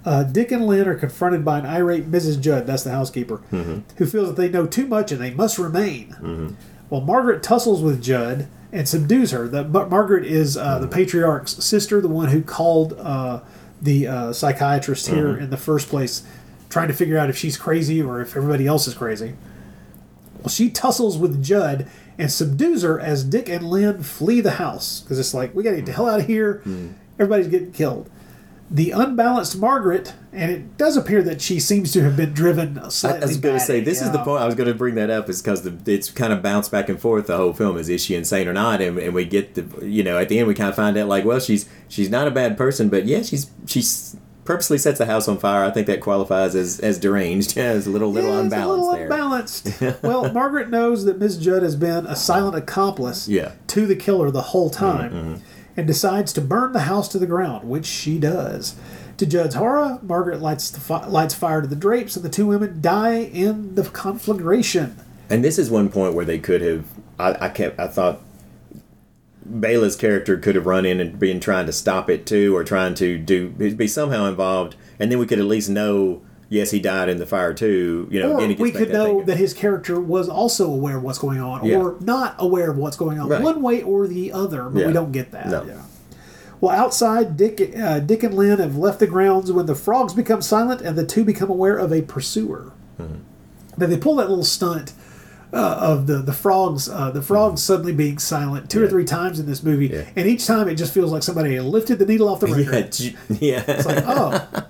uh, 0.06 0.24
Dick 0.24 0.52
and 0.52 0.66
Lynn 0.66 0.88
are 0.88 0.96
confronted 0.96 1.44
by 1.44 1.60
an 1.60 1.66
irate 1.66 2.10
Mrs. 2.12 2.40
Judd, 2.40 2.66
that's 2.68 2.84
the 2.84 2.92
housekeeper, 2.92 3.42
Mhm. 3.52 3.84
who 3.98 4.06
feels 4.06 4.28
that 4.30 4.36
they 4.38 4.50
know 4.50 4.66
too 4.66 4.88
much 4.88 5.12
and 5.12 5.20
they 5.22 5.32
must 5.32 5.58
remain. 5.60 6.16
Mhm. 6.22 6.54
Well, 6.90 7.02
Margaret 7.02 7.44
tussles 7.44 7.82
with 7.82 8.02
Judd 8.02 8.48
and 8.72 8.88
subdues 8.88 9.32
her. 9.32 9.48
The, 9.48 9.64
Mar- 9.66 9.88
Margaret 9.88 10.26
is 10.26 10.56
uh, 10.58 10.80
the 10.80 10.88
patriarch's 10.88 11.64
sister, 11.64 12.02
the 12.02 12.08
one 12.08 12.30
who 12.30 12.42
called 12.42 12.94
uh, 13.00 13.42
the 13.82 14.08
uh, 14.08 14.34
psychiatrist 14.34 15.08
here 15.08 15.34
Mhm. 15.34 15.42
in 15.44 15.50
the 15.50 15.58
first 15.58 15.90
place, 15.90 16.24
trying 16.70 16.88
to 16.88 16.94
figure 16.94 17.18
out 17.18 17.30
if 17.30 17.38
she's 17.38 17.58
crazy 17.58 18.02
or 18.02 18.22
if 18.22 18.36
everybody 18.38 18.68
else 18.68 18.88
is 18.88 18.94
crazy. 18.94 19.34
Well, 20.40 20.50
she 20.50 20.70
tussles 20.70 21.18
with 21.18 21.44
Judd 21.44 21.88
and 22.18 22.32
subdues 22.32 22.82
her 22.84 23.00
as 23.00 23.24
Dick 23.24 23.50
and 23.50 23.70
Lynn 23.70 24.04
flee 24.04 24.40
the 24.42 24.52
house 24.52 25.02
because 25.02 25.20
it's 25.20 25.34
like 25.34 25.54
we 25.54 25.64
got 25.64 25.72
to 25.72 25.76
get 25.78 25.86
the 25.88 25.92
hell 25.92 26.08
out 26.10 26.22
of 26.22 26.28
here. 26.28 26.62
Everybody's 27.20 27.48
getting 27.48 27.72
killed. 27.72 28.10
The 28.72 28.92
unbalanced 28.92 29.58
Margaret, 29.58 30.14
and 30.32 30.52
it 30.52 30.78
does 30.78 30.96
appear 30.96 31.24
that 31.24 31.42
she 31.42 31.60
seems 31.60 31.92
to 31.94 32.04
have 32.04 32.16
been 32.16 32.34
driven 32.34 32.78
I, 32.78 32.90
slightly. 32.90 33.24
I 33.24 33.26
was 33.26 33.38
going 33.38 33.56
to 33.58 33.60
say 33.66 33.80
this 33.80 34.00
is 34.00 34.12
the 34.12 34.20
point 34.24 34.44
I 34.44 34.46
was 34.46 34.54
going 34.54 34.68
to 34.70 34.76
bring 34.76 34.94
that 34.96 35.10
up 35.10 35.28
is 35.28 35.42
because 35.42 35.66
it's 35.88 36.12
kind 36.12 36.32
of 36.32 36.44
bounced 36.44 36.72
back 36.72 36.88
and 36.88 37.02
forth 37.02 37.26
the 37.26 37.36
whole 37.38 37.54
film 37.54 37.78
is 37.78 37.90
is 37.90 38.04
she 38.04 38.14
insane 38.14 38.48
or 38.48 38.54
not 38.54 38.80
and, 38.80 39.00
and 39.00 39.14
we 39.16 39.26
get 39.26 39.56
the 39.56 39.86
you 39.88 40.04
know 40.04 40.20
at 40.20 40.30
the 40.30 40.38
end 40.38 40.48
we 40.48 40.54
kind 40.54 40.70
of 40.70 40.76
find 40.76 40.96
out 40.98 41.08
like 41.08 41.26
well 41.26 41.40
she's 41.40 41.68
she's 41.88 42.12
not 42.12 42.28
a 42.28 42.32
bad 42.32 42.58
person 42.58 42.90
but 42.90 43.06
yeah 43.08 43.24
she's 43.24 43.50
she's 43.66 44.16
purposely 44.46 44.78
sets 44.78 45.00
the 45.00 45.06
house 45.08 45.28
on 45.28 45.40
fire 45.40 45.64
I 45.64 45.72
think 45.72 45.88
that 45.88 46.00
qualifies 46.00 46.54
as 46.54 46.80
as 46.80 47.00
deranged 47.00 47.58
yeah, 47.58 47.64
as 47.64 47.88
a 47.88 47.90
little 47.90 48.12
little 48.12 48.32
Yeah, 48.34 48.40
unbalanced 48.42 48.68
a 48.68 48.70
little 48.70 48.92
there 48.94 49.04
unbalanced. 49.06 50.04
well, 50.04 50.32
Margaret 50.32 50.70
knows 50.70 51.06
that 51.06 51.18
Miss 51.20 51.38
Judd 51.38 51.64
has 51.64 51.76
been 51.76 52.06
a 52.06 52.16
silent 52.16 52.56
accomplice 52.56 53.28
Yeah. 53.28 53.54
to 53.68 53.88
the 53.88 53.96
killer 53.96 54.30
the 54.30 54.42
whole 54.42 54.70
time 54.70 55.12
Mhm. 55.12 55.40
And 55.80 55.88
decides 55.88 56.34
to 56.34 56.42
burn 56.42 56.74
the 56.74 56.82
house 56.82 57.08
to 57.08 57.18
the 57.18 57.26
ground, 57.26 57.68
which 57.68 57.86
she 57.86 58.20
does. 58.20 58.76
To 59.16 59.26
Judd's 59.26 59.56
horror, 59.56 59.98
Margaret 60.02 60.42
lights, 60.42 60.78
fi- 60.78 61.06
lights 61.08 61.34
fire 61.34 61.62
to 61.62 61.68
the 61.68 61.76
drapes, 61.76 62.18
and 62.18 62.24
the 62.24 62.30
two 62.30 62.48
women 62.48 62.82
die 62.82 63.20
in 63.20 63.76
the 63.76 63.84
conflagration. 63.84 64.98
and 65.30 65.42
this 65.44 65.58
is 65.58 65.70
one 65.72 65.90
point 65.90 66.14
where 66.16 66.26
they 66.26 66.40
could 66.40 66.62
have 66.62 66.86
I, 67.18 67.46
I 67.46 67.50
kept 67.50 67.80
I 67.80 67.88
thought 67.88 68.22
Bela's 69.60 69.96
character 69.96 70.38
could 70.38 70.56
have 70.56 70.66
run 70.66 70.86
in 70.86 71.00
and 71.00 71.18
been 71.18 71.40
trying 71.40 71.66
to 71.66 71.72
stop 71.72 72.10
it 72.10 72.26
too, 72.26 72.56
or 72.56 72.64
trying 72.64 72.94
to 72.96 73.18
do 73.18 73.50
be 73.50 73.88
somehow 73.88 74.26
involved, 74.26 74.76
and 75.00 75.10
then 75.12 75.18
we 75.20 75.26
could 75.26 75.40
at 75.40 75.46
least 75.46 75.70
know. 75.70 76.22
Yes, 76.50 76.72
he 76.72 76.80
died 76.80 77.10
in 77.10 77.20
the 77.20 77.26
fire 77.28 77.54
too. 77.54 78.08
You 78.10 78.20
know, 78.22 78.32
or 78.34 78.48
we 78.48 78.72
could 78.72 78.90
that 78.90 78.94
know 78.94 79.18
thing. 79.18 79.26
that 79.28 79.38
his 79.38 79.54
character 79.54 80.00
was 80.02 80.28
also 80.28 80.66
aware 80.72 80.98
of 80.98 81.04
what's 81.04 81.20
going 81.20 81.40
on, 81.40 81.64
Yeah. 81.66 81.78
or 81.78 81.96
not 82.02 82.36
aware 82.40 82.72
of 82.72 82.78
what's 82.78 82.98
going 82.98 83.20
on, 83.20 83.30
Right. 83.30 83.42
one 83.42 83.62
way 83.62 83.84
or 83.84 84.08
the 84.08 84.34
other. 84.34 84.64
But 84.64 84.80
Yeah. 84.82 84.88
we 84.88 84.94
don't 84.94 85.12
get 85.12 85.32
that. 85.32 85.48
No. 85.50 85.64
Yeah. 85.64 85.74
Well, 86.62 86.76
outside, 86.76 87.38
Dick, 87.38 87.74
uh, 87.82 88.00
Dick 88.00 88.24
and 88.24 88.34
Lynn 88.34 88.60
have 88.60 88.76
left 88.76 89.00
the 89.00 89.08
grounds 89.08 89.52
when 89.52 89.66
the 89.68 89.76
frogs 89.76 90.14
become 90.14 90.42
silent 90.42 90.82
and 90.82 90.98
the 90.98 91.06
two 91.06 91.24
become 91.24 91.50
aware 91.50 91.78
of 91.78 91.94
a 91.94 92.02
pursuer. 92.02 92.72
Mm-hmm. 93.00 93.14
Then 93.78 93.90
they 93.92 93.98
pull 93.98 94.16
that 94.16 94.28
little 94.30 94.44
stunt 94.44 94.92
uh, 95.54 95.78
of 95.80 96.06
the 96.06 96.18
the 96.18 96.34
frogs, 96.34 96.88
uh, 96.90 97.10
the 97.12 97.22
frogs 97.24 97.64
suddenly 97.64 97.92
being 97.94 98.20
silent 98.20 98.70
two 98.70 98.84
or 98.84 98.88
three 98.88 99.06
times 99.06 99.40
in 99.40 99.46
this 99.48 99.64
movie. 99.64 99.88
Yeah. 99.88 100.04
and 100.16 100.28
each 100.28 100.46
time 100.46 100.68
it 100.68 100.76
just 100.76 100.94
feels 100.94 101.12
like 101.12 101.24
somebody 101.24 101.60
lifted 101.60 101.98
the 101.98 102.06
needle 102.06 102.28
off 102.30 102.40
the 102.42 102.48
record. 102.56 103.00
Yeah, 103.00 103.12
yeah. 103.40 103.64
It's 103.68 103.86
like, 103.86 104.04
oh. 104.08 104.42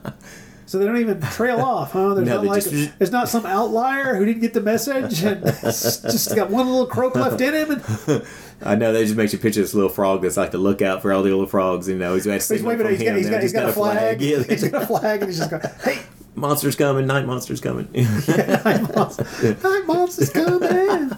So 0.69 0.77
they 0.77 0.85
don't 0.85 0.97
even 0.99 1.19
trail 1.19 1.59
off, 1.61 1.93
huh? 1.93 2.13
There's 2.13 2.27
No, 2.27 2.35
not 2.35 2.45
like 2.45 2.63
just- 2.63 2.99
there's 2.99 3.11
not 3.11 3.27
some 3.27 3.43
outlier 3.43 4.13
who 4.15 4.23
didn't 4.25 4.41
get 4.41 4.53
the 4.53 4.61
message 4.61 5.23
and 5.23 5.43
just 5.63 6.35
got 6.35 6.51
one 6.51 6.67
little 6.67 6.85
croak 6.85 7.15
left 7.15 7.41
in 7.41 7.55
him 7.55 7.71
and 7.71 8.23
I 8.61 8.75
know 8.75 8.93
that 8.93 9.03
just 9.03 9.15
makes 9.15 9.33
you 9.33 9.39
picture 9.39 9.61
this 9.61 9.73
little 9.73 9.89
frog 9.89 10.21
that's 10.21 10.37
like 10.37 10.51
the 10.51 10.59
lookout 10.59 11.01
for 11.01 11.11
all 11.11 11.23
the 11.23 11.35
other 11.35 11.47
frogs. 11.47 11.87
You 11.89 11.97
know, 11.97 12.13
he's 12.13 12.25
got, 12.27 12.33
he's 12.33 12.61
waving. 12.61 12.87
He's 12.87 13.01
got, 13.01 13.15
he's 13.15 13.29
got, 13.29 13.41
he's 13.41 13.53
got 13.53 13.69
a 13.69 13.73
flag. 13.73 14.21
Yeah, 14.21 14.43
he's 14.43 14.69
got 14.69 14.83
a 14.83 14.85
flag, 14.85 15.21
and 15.21 15.29
he's 15.29 15.39
just 15.39 15.49
going, 15.49 15.63
"Hey, 15.83 15.99
monsters 16.35 16.75
coming, 16.75 17.07
night 17.07 17.25
monsters 17.25 17.61
coming. 17.61 17.87
night 17.93 18.95
monsters, 18.95 19.63
night 19.63 19.83
monsters 19.87 20.29
coming!" 20.29 21.11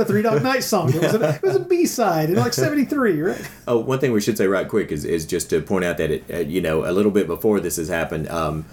A 0.00 0.04
Three 0.04 0.22
Dog 0.22 0.42
Night 0.42 0.64
song. 0.64 0.92
It 0.92 1.02
was 1.02 1.14
a, 1.14 1.28
it 1.34 1.42
was 1.42 1.56
a 1.56 1.60
B 1.60 1.86
side 1.86 2.30
in 2.30 2.36
like 2.36 2.52
'73, 2.54 3.22
right? 3.22 3.50
Oh, 3.68 3.78
one 3.78 3.98
thing 3.98 4.12
we 4.12 4.20
should 4.20 4.36
say 4.36 4.46
right 4.46 4.68
quick 4.68 4.90
is, 4.90 5.04
is 5.04 5.26
just 5.26 5.50
to 5.50 5.60
point 5.60 5.84
out 5.84 5.98
that 5.98 6.10
it, 6.10 6.24
uh, 6.32 6.38
you 6.38 6.60
know, 6.60 6.84
a 6.84 6.92
little 6.92 7.12
bit 7.12 7.26
before 7.26 7.60
this 7.60 7.76
has 7.76 7.88
happened, 7.88 8.28
um, 8.28 8.64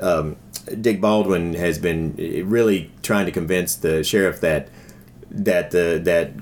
um, 0.00 0.36
Dick 0.80 1.00
Baldwin 1.00 1.54
has 1.54 1.78
been 1.78 2.16
uh, 2.18 2.44
really 2.44 2.90
trying 3.02 3.26
to 3.26 3.32
convince 3.32 3.76
the 3.76 4.02
sheriff 4.02 4.40
that 4.40 4.68
that 5.30 5.70
the 5.70 6.00
that 6.02 6.32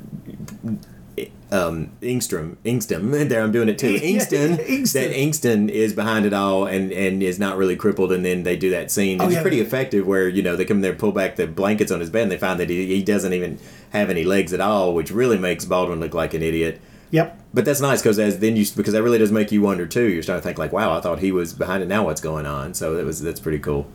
um, 1.54 1.92
Ingstrom, 2.02 2.56
Ingston, 2.64 3.28
there 3.28 3.42
I'm 3.42 3.52
doing 3.52 3.68
it 3.68 3.78
too. 3.78 3.94
Ingston. 4.02 4.56
that 4.92 5.10
Ingston 5.12 5.70
is 5.70 5.92
behind 5.92 6.26
it 6.26 6.32
all 6.32 6.66
and 6.66 6.92
and 6.92 7.22
is 7.22 7.38
not 7.38 7.56
really 7.56 7.76
crippled, 7.76 8.12
and 8.12 8.24
then 8.24 8.42
they 8.42 8.56
do 8.56 8.70
that 8.70 8.90
scene. 8.90 9.20
Oh, 9.20 9.26
it's 9.26 9.34
yeah. 9.34 9.42
pretty 9.42 9.60
effective 9.60 10.06
where 10.06 10.28
you 10.28 10.42
know 10.42 10.56
they 10.56 10.64
come 10.64 10.80
there, 10.80 10.94
pull 10.94 11.12
back 11.12 11.36
the 11.36 11.46
blankets 11.46 11.92
on 11.92 12.00
his 12.00 12.10
bed, 12.10 12.24
and 12.24 12.32
they 12.32 12.38
find 12.38 12.58
that 12.60 12.68
he, 12.68 12.86
he 12.86 13.02
doesn't 13.02 13.32
even 13.32 13.58
have 13.90 14.10
any 14.10 14.24
legs 14.24 14.52
at 14.52 14.60
all, 14.60 14.94
which 14.94 15.10
really 15.10 15.38
makes 15.38 15.64
Baldwin 15.64 16.00
look 16.00 16.14
like 16.14 16.34
an 16.34 16.42
idiot. 16.42 16.80
Yep. 17.10 17.38
But 17.54 17.64
that's 17.64 17.80
nice 17.80 18.02
because 18.02 18.18
as 18.18 18.40
then 18.40 18.56
you 18.56 18.66
because 18.76 18.92
that 18.92 19.02
really 19.04 19.18
does 19.18 19.30
make 19.30 19.52
you 19.52 19.62
wonder 19.62 19.86
too. 19.86 20.08
You're 20.08 20.24
starting 20.24 20.42
to 20.42 20.46
think 20.48 20.58
like, 20.58 20.72
wow, 20.72 20.96
I 20.96 21.00
thought 21.00 21.20
he 21.20 21.30
was 21.30 21.52
behind 21.52 21.82
it. 21.82 21.86
Now 21.86 22.04
what's 22.04 22.20
going 22.20 22.46
on? 22.46 22.74
So 22.74 22.94
that 22.96 23.04
was 23.04 23.22
that's 23.22 23.38
pretty 23.38 23.60
cool. 23.60 23.86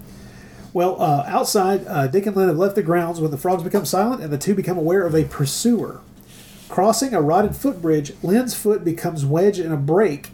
Well, 0.72 1.01
uh, 1.01 1.24
outside, 1.26 1.86
uh, 1.88 2.05
Dick 2.07 2.28
and 2.28 2.36
Lynn 2.36 2.47
have 2.47 2.57
left 2.57 2.76
the 2.76 2.84
grounds 2.84 3.20
when 3.20 3.32
the 3.32 3.38
frogs 3.39 3.64
become 3.64 3.86
silent 3.86 4.22
and 4.22 4.32
the 4.32 4.38
two 4.38 4.53
become 4.53 4.78
aware 4.78 5.05
of 5.05 5.16
a 5.16 5.24
pursuer. 5.24 5.99
Crossing 6.70 7.13
a 7.13 7.22
rotted 7.22 7.55
footbridge, 7.55 8.13
Lynn's 8.24 8.53
foot 8.53 8.84
becomes 8.86 9.26
wedged 9.26 9.59
in 9.59 9.72
a 9.72 9.78
break. 9.78 10.30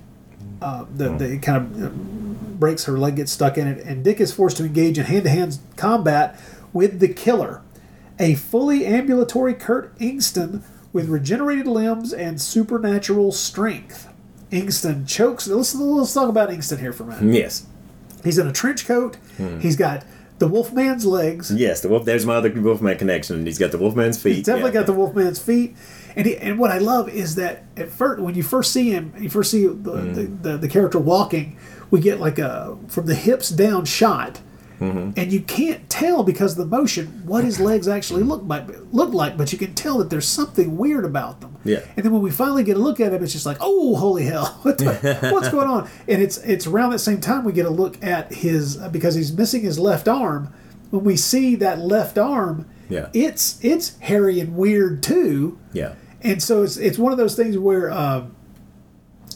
Uh, 0.62 0.86
the, 0.94 1.10
the 1.10 1.34
it 1.34 1.42
kind 1.42 1.58
of 1.58 1.84
uh, 1.84 1.90
breaks 1.90 2.86
her 2.86 2.98
leg, 2.98 3.16
gets 3.18 3.32
stuck 3.32 3.58
in 3.58 3.68
it, 3.68 3.84
and 3.86 4.04
Dick 4.04 4.20
is 4.20 4.34
forced 4.34 4.58
to 4.58 4.66
engage 4.66 4.98
in 4.98 5.06
hand 5.06 5.24
to 5.24 5.30
hand 5.30 5.58
combat 5.76 6.40
with 6.74 7.00
the 7.00 7.08
killer. 7.08 7.62
A 8.20 8.36
fully 8.36 8.86
ambulatory 8.86 9.54
Kurt 9.54 9.98
Ingston 10.00 10.62
with 10.94 11.10
regenerated 11.10 11.68
limbs 11.68 12.14
and 12.14 12.42
supernatural 12.42 13.32
strength. 13.32 14.08
Ingston 14.52 15.08
chokes. 15.08 15.48
Let's, 15.48 15.76
let's 15.76 16.14
talk 16.14 16.30
about 16.30 16.50
Ingston 16.50 16.80
here 16.80 16.94
for 16.94 17.04
a 17.04 17.08
minute. 17.08 17.36
Yes, 17.36 17.66
He's 18.24 18.38
in 18.38 18.48
a 18.48 18.52
trench 18.52 18.86
coat. 18.88 19.18
Hmm. 19.38 19.60
He's 19.60 19.76
got 19.76 20.04
the 20.40 20.48
Wolfman's 20.48 21.06
legs. 21.06 21.52
yes. 21.54 21.82
The 21.82 21.90
wolf. 21.90 22.06
There's 22.06 22.26
my 22.26 22.36
other 22.36 22.52
Wolfman 22.52 22.98
connection. 22.98 23.46
He's 23.46 23.58
got 23.60 23.72
the 23.72 23.78
Wolfman's 23.78 24.22
feet. 24.22 24.38
He's 24.38 24.46
definitely 24.46 24.72
yeah. 24.72 24.82
got 24.82 24.86
the 24.88 24.94
Wolfman's 24.94 25.40
feet. 25.40 25.76
And, 26.16 26.26
he, 26.26 26.38
and 26.38 26.58
what 26.58 26.72
I 26.72 26.78
love 26.78 27.10
is 27.10 27.36
that 27.36 27.64
at 27.76 27.90
first, 27.90 28.22
when 28.22 28.36
you 28.36 28.44
first 28.44 28.72
see 28.72 28.90
him, 28.92 29.14
you 29.20 29.30
first 29.30 29.52
see 29.52 29.66
the, 29.68 29.72
Hmm. 29.92 30.14
the, 30.14 30.24
the, 30.24 30.58
the 30.58 30.68
character 30.70 31.00
walking, 31.00 31.58
we 31.92 32.00
get 32.00 32.20
like 32.20 32.40
a 32.40 32.78
from 32.88 33.06
the 33.06 33.16
hips 33.16 33.50
down 33.50 33.86
shot, 33.86 34.42
Mm-hmm. 34.82 35.12
and 35.18 35.32
you 35.32 35.40
can't 35.40 35.90
tell 35.90 36.22
because 36.24 36.52
of 36.52 36.58
the 36.58 36.66
motion 36.78 37.22
what 37.26 37.46
his 37.46 37.62
legs 37.62 37.88
actually 37.88 38.24
look 38.24 38.42
like. 38.46 38.68
Look 38.92 39.14
like, 39.14 39.38
but 39.38 39.54
you 39.54 39.58
can 39.58 39.74
tell 39.74 40.00
that 40.00 40.10
there's 40.10 40.28
something 40.28 40.76
weird 40.76 41.06
about 41.06 41.40
them. 41.40 41.56
Yeah. 41.64 41.80
And 41.96 42.06
then 42.06 42.12
when 42.12 42.22
we 42.22 42.30
finally 42.30 42.66
get 42.66 42.76
a 42.76 42.80
look 42.82 43.00
at 43.00 43.14
him, 43.14 43.24
it's 43.24 43.32
just 43.32 43.46
like, 43.46 43.56
oh, 43.62 43.96
holy 43.96 44.26
hell, 44.26 44.48
what 44.64 44.78
the, 44.78 45.30
what's 45.32 45.48
going 45.48 45.70
on? 45.70 45.90
And 46.10 46.22
it's 46.22 46.40
it's 46.40 46.68
around 46.68 46.90
that 46.92 47.00
same 47.00 47.22
time 47.22 47.46
we 47.46 47.54
get 47.54 47.66
a 47.66 47.70
look 47.70 48.04
at 48.04 48.34
his 48.34 48.76
because 48.92 49.16
he's 49.16 49.32
missing 49.32 49.62
his 49.62 49.80
left 49.80 50.10
arm. 50.10 50.54
When 50.90 51.06
we 51.06 51.16
see 51.16 51.56
that 51.56 51.80
left 51.80 52.18
arm, 52.18 52.66
Yeah. 52.90 53.08
it's 53.14 53.58
it's 53.64 53.98
hairy 54.00 54.42
and 54.42 54.58
weird 54.58 55.02
too. 55.04 55.58
Yeah. 55.72 55.94
And 56.26 56.42
so 56.42 56.64
it's 56.64 56.78
it's 56.78 56.98
one 56.98 57.12
of 57.12 57.20
those 57.20 57.36
things 57.36 57.56
where, 57.56 57.92
um, 57.92 58.36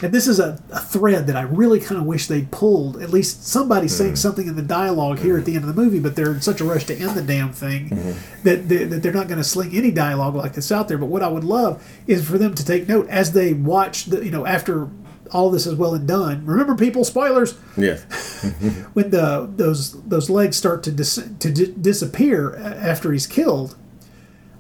and 0.02 0.12
this 0.12 0.28
is 0.28 0.40
a, 0.40 0.60
a 0.72 0.80
thread 0.80 1.28
that 1.28 1.36
I 1.36 1.44
really 1.44 1.80
kind 1.80 2.02
of 2.02 2.08
wish 2.08 2.26
they'd 2.26 2.50
pulled. 2.50 3.00
At 3.00 3.12
least 3.12 3.46
somebody 3.46 3.88
saying 3.88 4.14
mm-hmm. 4.14 4.18
something 4.18 4.48
in 4.48 4.56
the 4.56 4.64
dialogue 4.64 5.20
here 5.20 5.38
at 5.38 5.46
the 5.46 5.54
end 5.56 5.64
of 5.64 5.76
the 5.76 5.80
movie, 5.80 6.00
but 6.00 6.16
they're 6.16 6.32
in 6.32 6.42
such 6.42 6.62
a 6.62 6.66
rush 6.66 6.86
to 6.86 6.96
end 6.96 7.12
the 7.12 7.22
damn 7.22 7.54
thing 7.54 7.90
mm-hmm. 7.90 8.44
that, 8.44 8.68
they, 8.68 8.86
that 8.86 9.04
they're 9.04 9.14
not 9.14 9.28
going 9.28 9.38
to 9.38 9.44
sling 9.44 9.76
any 9.76 9.92
dialogue 9.92 10.34
like 10.34 10.54
this 10.54 10.72
out 10.72 10.88
there. 10.88 10.98
But 10.98 11.08
what 11.08 11.22
I 11.22 11.28
would 11.28 11.44
love 11.44 11.86
is 12.08 12.28
for 12.28 12.40
them 12.40 12.56
to 12.56 12.66
take 12.66 12.88
note 12.88 13.08
as 13.08 13.34
they 13.34 13.54
watch 13.54 14.06
the, 14.06 14.26
you 14.26 14.32
know, 14.32 14.48
after 14.48 14.90
all 15.32 15.52
this 15.52 15.68
is 15.68 15.76
well 15.76 15.94
and 15.94 16.08
done. 16.08 16.46
Remember, 16.46 16.76
people, 16.76 17.04
spoilers 17.04 17.56
Yeah. 17.78 18.00
Mm-hmm. 18.40 18.70
when 18.94 19.10
the 19.10 19.50
those 19.54 20.02
those 20.04 20.30
legs 20.30 20.56
start 20.56 20.82
to 20.84 20.94
dis, 20.94 21.16
to 21.40 21.52
di- 21.52 21.74
disappear 21.74 22.56
after 22.56 23.12
he's 23.12 23.28
killed, 23.28 23.76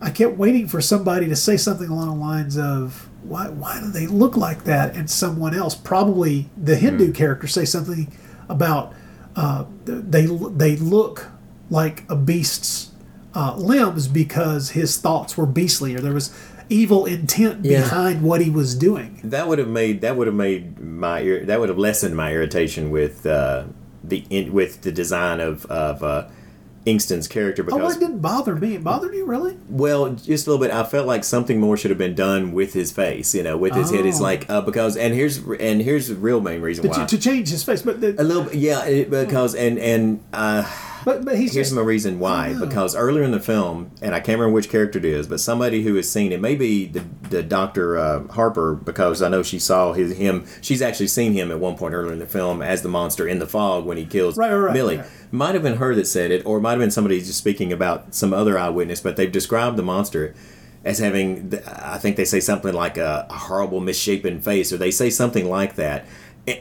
I 0.01 0.09
kept 0.11 0.37
waiting 0.37 0.67
for 0.67 0.79
somebody 0.81 1.27
to 1.27 1.35
say 1.35 1.57
something 1.57 1.89
along 1.89 2.07
the 2.19 2.25
lines 2.25 2.57
of 2.57 3.09
why 3.23 3.49
why 3.49 3.79
do 3.81 3.91
they 3.91 4.07
look 4.07 4.37
like 4.37 4.63
that? 4.63 4.95
And 4.95 5.09
someone 5.09 5.53
else, 5.53 5.75
probably 5.75 6.49
the 6.55 6.75
Hindu 6.77 7.11
character, 7.11 7.47
say 7.47 7.65
something 7.65 8.11
about 8.47 8.93
uh, 9.35 9.65
they 9.85 10.25
they 10.25 10.75
look 10.77 11.27
like 11.69 12.03
a 12.09 12.15
beast's 12.15 12.91
uh, 13.35 13.55
limbs 13.57 14.07
because 14.07 14.71
his 14.71 14.97
thoughts 14.97 15.37
were 15.37 15.45
beastly 15.45 15.95
or 15.95 15.99
there 15.99 16.13
was 16.13 16.33
evil 16.69 17.05
intent 17.05 17.65
Yeah. 17.65 17.81
behind 17.81 18.21
what 18.23 18.41
he 18.41 18.49
was 18.49 18.75
doing. 18.75 19.19
That 19.23 19.47
would 19.47 19.59
have 19.59 19.67
made 19.67 20.01
that 20.01 20.15
would 20.15 20.27
have 20.27 20.35
made 20.35 20.79
my 20.79 21.21
that 21.43 21.59
would 21.59 21.69
have 21.69 21.77
lessened 21.77 22.15
my 22.15 22.31
irritation 22.33 22.89
with 22.89 23.25
uh, 23.25 23.65
the 24.03 24.23
in, 24.29 24.53
with 24.53 24.81
the 24.81 24.91
design 24.91 25.41
of 25.41 25.65
of 25.65 26.01
uh, 26.03 26.27
Ingston's 26.85 27.27
character 27.27 27.61
because 27.63 27.77
Oh, 27.77 27.81
because 27.83 27.97
it 27.97 27.99
didn't 27.99 28.19
bother 28.19 28.55
me. 28.55 28.75
It 28.75 28.83
bothered 28.83 29.13
you, 29.13 29.25
really? 29.25 29.57
well 29.69 30.09
just 30.11 30.47
a 30.47 30.49
little 30.51 30.65
bit 30.65 30.73
I 30.73 30.83
felt 30.83 31.05
like 31.07 31.23
something 31.23 31.59
more 31.59 31.75
should 31.77 31.91
have 31.91 31.97
been 31.97 32.15
done 32.15 32.53
with 32.53 32.73
his 32.73 32.91
face 32.91 33.35
you 33.35 33.43
know 33.43 33.57
with 33.57 33.73
his 33.75 33.91
head 33.91 34.05
it's 34.05 34.19
Oh. 34.19 34.23
like 34.23 34.49
uh, 34.49 34.61
because 34.61 34.95
and 34.97 35.13
here's 35.13 35.37
and 35.37 35.81
here's 35.81 36.07
the 36.07 36.15
real 36.15 36.39
main 36.41 36.61
reason 36.61 36.87
why 36.87 37.05
to 37.05 37.17
change 37.17 37.49
his 37.49 37.63
face, 37.63 37.81
but 37.81 37.99
the, 38.01 38.15
a 38.19 38.23
little 38.23 38.43
bit 38.43 38.55
yeah 38.55 38.85
it, 38.85 39.09
because 39.09 39.53
and 39.55 39.77
and 39.79 40.23
uh, 40.33 40.63
but 41.05 41.25
but 41.25 41.37
he's 41.37 41.53
Here's 41.53 41.67
just, 41.67 41.75
my 41.75 41.81
reason 41.81 42.19
why. 42.19 42.53
Because 42.59 42.95
earlier 42.95 43.23
in 43.23 43.31
the 43.31 43.39
film, 43.39 43.91
and 44.01 44.13
I 44.15 44.19
can't 44.19 44.39
remember 44.39 44.53
which 44.53 44.69
character 44.69 44.99
it 44.99 45.05
is, 45.05 45.27
but 45.27 45.39
somebody 45.39 45.83
who 45.83 45.95
has 45.95 46.09
seen 46.09 46.31
it, 46.31 46.41
maybe 46.41 46.85
the, 46.85 47.03
the 47.29 47.43
Doctor 47.43 47.97
uh, 47.97 48.27
Harper, 48.27 48.75
because 48.75 49.21
I 49.21 49.29
know 49.29 49.43
she 49.43 49.59
saw 49.59 49.93
his 49.93 50.17
him. 50.17 50.45
She's 50.61 50.81
actually 50.81 51.07
seen 51.07 51.33
him 51.33 51.51
at 51.51 51.59
one 51.59 51.77
point 51.77 51.93
earlier 51.93 52.13
in 52.13 52.19
the 52.19 52.27
film 52.27 52.61
as 52.61 52.81
the 52.81 52.89
monster 52.89 53.27
in 53.27 53.39
the 53.39 53.47
fog 53.47 53.85
when 53.85 53.97
he 53.97 54.05
kills 54.05 54.37
Right, 54.37 54.51
right, 54.51 54.57
right, 54.57 54.73
Millie. 54.73 54.97
right. 54.97 55.07
Might 55.31 55.53
have 55.53 55.63
been 55.63 55.77
her 55.77 55.93
that 55.95 56.07
said 56.07 56.31
it, 56.31 56.45
or 56.45 56.57
it 56.57 56.61
might 56.61 56.71
have 56.71 56.79
been 56.79 56.91
somebody 56.91 57.19
just 57.19 57.37
speaking 57.37 57.71
about 57.71 58.13
some 58.15 58.33
other 58.33 58.57
eyewitness. 58.57 58.99
But 59.01 59.15
they've 59.15 59.31
described 59.31 59.77
the 59.77 59.83
monster 59.83 60.33
as 60.85 60.99
having, 60.99 61.53
I 61.67 61.97
think 61.97 62.15
they 62.15 62.23
say 62.25 62.39
something 62.39 62.73
like 62.73 62.97
a, 62.97 63.27
a 63.29 63.33
horrible 63.33 63.81
misshapen 63.81 64.39
face, 64.41 64.71
or 64.71 64.77
they 64.77 64.91
say 64.91 65.09
something 65.09 65.49
like 65.49 65.75
that. 65.75 66.05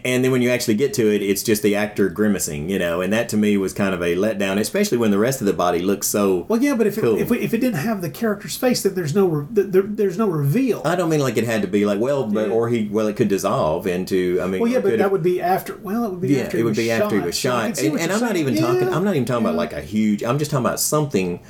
And 0.05 0.25
then 0.25 0.31
when 0.31 0.43
you 0.43 0.51
actually 0.51 0.75
get 0.75 0.95
to 0.95 1.13
it, 1.15 1.23
it's 1.23 1.43
just 1.43 1.63
the 1.63 1.75
actor 1.75 2.09
grimacing, 2.09 2.69
you 2.69 2.79
know, 2.79 3.01
and 3.01 3.13
that 3.13 3.29
to 3.31 3.37
me 3.37 3.57
was 3.57 3.73
kind 3.73 3.95
of 3.95 4.03
a 4.03 4.15
letdown, 4.15 4.59
especially 4.59 4.99
when 4.99 5.11
the 5.11 5.19
rest 5.19 5.41
of 5.41 5.47
the 5.47 5.53
body 5.53 5.81
looks 5.81 6.07
so. 6.07 6.47
Well, 6.49 6.63
yeah, 6.63 6.75
but 6.75 6.87
if 6.87 6.99
it, 6.99 7.05
if, 7.05 7.31
we, 7.31 7.39
if 7.41 7.55
it 7.55 7.59
didn't 7.59 7.81
have 7.81 8.03
the 8.03 8.11
character's 8.11 8.57
face, 8.57 8.83
then 8.83 8.95
there's 8.95 9.15
no 9.15 9.27
re, 9.27 9.47
there, 9.51 9.83
there's 9.83 10.19
no 10.19 10.29
reveal. 10.29 10.83
I 10.85 10.97
don't 10.97 11.09
mean 11.09 11.21
like 11.21 11.37
it 11.37 11.45
had 11.45 11.63
to 11.63 11.69
be 11.69 11.87
like 11.87 12.01
well, 12.01 12.27
but 12.27 12.51
or 12.51 12.69
he 12.69 12.89
well, 12.89 13.07
it 13.07 13.17
could 13.17 13.29
dissolve 13.29 13.87
into. 13.87 14.41
I 14.41 14.47
mean, 14.47 14.61
well, 14.61 14.71
yeah, 14.71 14.81
but 14.81 14.99
that 14.99 15.11
would 15.11 15.23
be 15.23 15.41
after. 15.41 15.77
Well, 15.77 16.05
it 16.05 16.11
would 16.11 16.21
be 16.21 16.29
yeah, 16.29 16.43
after. 16.43 16.59
it 16.59 16.63
would 16.63 16.77
be 16.77 16.91
after 16.91 17.17
he 17.17 17.21
shot. 17.21 17.27
was 17.27 17.39
shot, 17.39 17.79
and, 17.83 17.99
and 17.99 18.13
I'm 18.13 18.21
not 18.21 18.37
even 18.37 18.57
talking. 18.57 18.93
I'm 18.93 19.05
not 19.05 19.15
even 19.15 19.25
talking 19.25 19.45
about 19.45 19.57
like 19.57 19.73
a 19.73 19.83
huge. 19.83 20.23
I'm 20.23 20.39
just 20.39 20.51
talking 20.51 20.67
about 20.67 20.81
something 20.81 21.41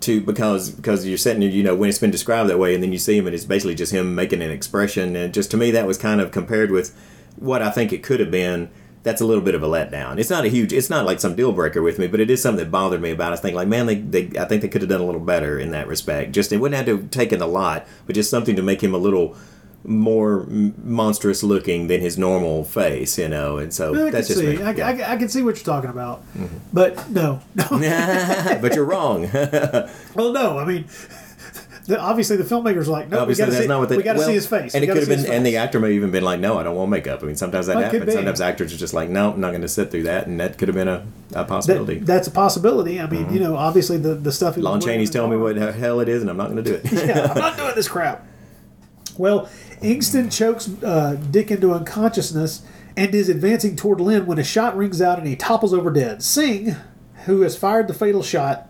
to 0.00 0.20
because 0.20 0.70
because 0.70 1.06
you're 1.06 1.18
setting 1.18 1.42
you 1.42 1.62
know 1.62 1.74
when 1.74 1.88
it's 1.88 1.98
been 1.98 2.10
described 2.10 2.48
that 2.50 2.58
way, 2.58 2.74
and 2.74 2.82
then 2.82 2.92
you 2.92 2.98
see 2.98 3.16
him, 3.16 3.26
and 3.26 3.34
it's 3.34 3.44
basically 3.44 3.74
just 3.74 3.92
him 3.92 4.14
making 4.14 4.42
an 4.42 4.50
expression, 4.50 5.16
and 5.16 5.34
just 5.34 5.50
to 5.50 5.56
me 5.56 5.70
that 5.72 5.86
was 5.86 5.98
kind 5.98 6.20
of 6.20 6.30
compared 6.30 6.70
with 6.70 6.94
what 7.40 7.62
I 7.62 7.70
think 7.70 7.92
it 7.92 8.02
could 8.02 8.20
have 8.20 8.30
been. 8.30 8.70
That's 9.04 9.20
a 9.20 9.24
little 9.24 9.44
bit 9.44 9.54
of 9.54 9.62
a 9.62 9.66
letdown. 9.66 10.18
It's 10.18 10.28
not 10.28 10.44
a 10.44 10.48
huge. 10.48 10.72
It's 10.72 10.90
not 10.90 11.06
like 11.06 11.20
some 11.20 11.34
deal 11.34 11.52
breaker 11.52 11.80
with 11.80 11.98
me, 11.98 12.08
but 12.08 12.20
it 12.20 12.30
is 12.30 12.42
something 12.42 12.64
that 12.64 12.70
bothered 12.70 13.00
me 13.00 13.12
about. 13.12 13.32
it. 13.32 13.38
I 13.38 13.40
think 13.40 13.54
like 13.54 13.68
man, 13.68 13.86
they, 13.86 13.94
they 13.94 14.38
I 14.38 14.44
think 14.44 14.60
they 14.60 14.68
could 14.68 14.82
have 14.82 14.90
done 14.90 15.00
a 15.00 15.06
little 15.06 15.20
better 15.20 15.58
in 15.58 15.70
that 15.70 15.86
respect. 15.86 16.32
Just 16.32 16.52
it 16.52 16.58
wouldn't 16.58 16.76
have 16.76 16.86
to 16.86 17.02
have 17.02 17.10
taken 17.10 17.40
a 17.40 17.46
lot, 17.46 17.86
but 18.06 18.14
just 18.14 18.28
something 18.28 18.56
to 18.56 18.62
make 18.62 18.82
him 18.82 18.94
a 18.94 18.98
little 18.98 19.36
more 19.84 20.44
monstrous 20.48 21.42
looking 21.42 21.86
than 21.86 22.00
his 22.00 22.18
normal 22.18 22.64
face, 22.64 23.18
you 23.18 23.28
know. 23.28 23.58
And 23.58 23.72
so 23.72 24.08
I 24.08 24.10
that's 24.10 24.28
just 24.28 24.40
see. 24.40 24.56
me. 24.56 24.62
I, 24.62 24.70
Yeah. 24.72 24.86
I, 24.86 25.12
I 25.12 25.16
can 25.16 25.28
see 25.28 25.42
what 25.42 25.56
you're 25.56 25.64
talking 25.64 25.90
about, 25.90 26.22
mm-hmm. 26.34 26.56
but 26.72 27.10
no, 27.10 27.40
no. 27.54 27.64
but 28.60 28.74
you're 28.74 28.84
wrong. 28.84 29.30
well, 30.14 30.32
no. 30.32 30.58
I 30.58 30.64
mean, 30.64 30.86
the, 31.88 31.98
obviously 31.98 32.36
the 32.36 32.44
filmmakers 32.44 32.86
are 32.86 32.90
like, 32.90 33.08
no, 33.08 33.20
Obviously, 33.20 33.46
we 33.46 33.50
that's 33.50 33.62
see, 33.62 33.66
not 33.66 33.80
what 33.80 33.88
they. 33.88 33.96
we 33.96 34.02
got 34.02 34.12
to 34.12 34.18
well, 34.18 34.28
see 34.28 34.34
his 34.34 34.46
face, 34.46 34.74
and 34.74 34.82
We 34.82 34.88
it 34.88 34.92
could 34.92 35.08
have 35.08 35.24
been, 35.24 35.32
and 35.32 35.44
the 35.44 35.56
actor 35.56 35.80
may 35.80 35.92
even 35.92 36.10
been 36.10 36.22
like, 36.22 36.38
"No, 36.38 36.58
I 36.58 36.62
don't 36.62 36.76
want 36.76 36.90
makeup." 36.90 37.22
I 37.22 37.26
mean, 37.26 37.34
sometimes 37.34 37.66
that 37.66 37.78
happens. 37.82 38.12
Sometimes 38.12 38.42
actors 38.42 38.74
are 38.74 38.76
just 38.76 38.92
like, 38.92 39.08
"No, 39.08 39.32
I'm 39.32 39.40
not 39.40 39.52
going 39.52 39.62
to 39.62 39.68
sit 39.68 39.90
through 39.90 40.02
that," 40.02 40.26
and 40.26 40.38
that 40.38 40.58
could 40.58 40.68
have 40.68 40.74
been 40.74 40.86
a, 40.86 41.06
a 41.32 41.44
possibility. 41.46 41.94
That, 42.00 42.04
that's 42.06 42.28
a 42.28 42.30
possibility. 42.30 43.00
I 43.00 43.08
mean, 43.08 43.32
you 43.32 43.40
know, 43.40 43.56
obviously 43.56 43.96
the 43.96 44.14
the 44.14 44.30
stuff. 44.30 44.54
he 44.56 44.60
was 44.60 44.66
Mm-hmm. 44.68 44.72
Lon 44.72 44.80
Chaney's 44.82 45.08
telling 45.08 45.30
me 45.30 45.38
what 45.38 45.56
the 45.56 45.72
hell 45.72 46.00
it 46.00 46.10
is, 46.10 46.20
and 46.20 46.30
I'm 46.30 46.36
not 46.36 46.50
going 46.50 46.62
to 46.62 46.70
do 46.70 46.74
it. 46.74 46.92
yeah, 47.06 47.32
I'm 47.32 47.38
not 47.38 47.56
doing 47.56 47.74
this 47.74 47.88
crap. 47.88 48.26
Well, 49.16 49.48
Ingston 49.80 50.30
chokes 50.30 50.70
uh, 50.82 51.14
Dick 51.30 51.50
into 51.50 51.72
unconsciousness 51.72 52.62
and 52.98 53.14
is 53.14 53.30
advancing 53.30 53.76
toward 53.76 53.98
Lynn 53.98 54.26
when 54.26 54.38
a 54.38 54.44
shot 54.44 54.76
rings 54.76 55.00
out 55.00 55.18
and 55.18 55.26
he 55.26 55.36
topples 55.36 55.72
over 55.72 55.90
dead. 55.90 56.22
Singh, 56.22 56.76
who 57.24 57.40
has 57.40 57.56
fired 57.56 57.88
the 57.88 57.94
fatal 57.94 58.22
shot, 58.22 58.68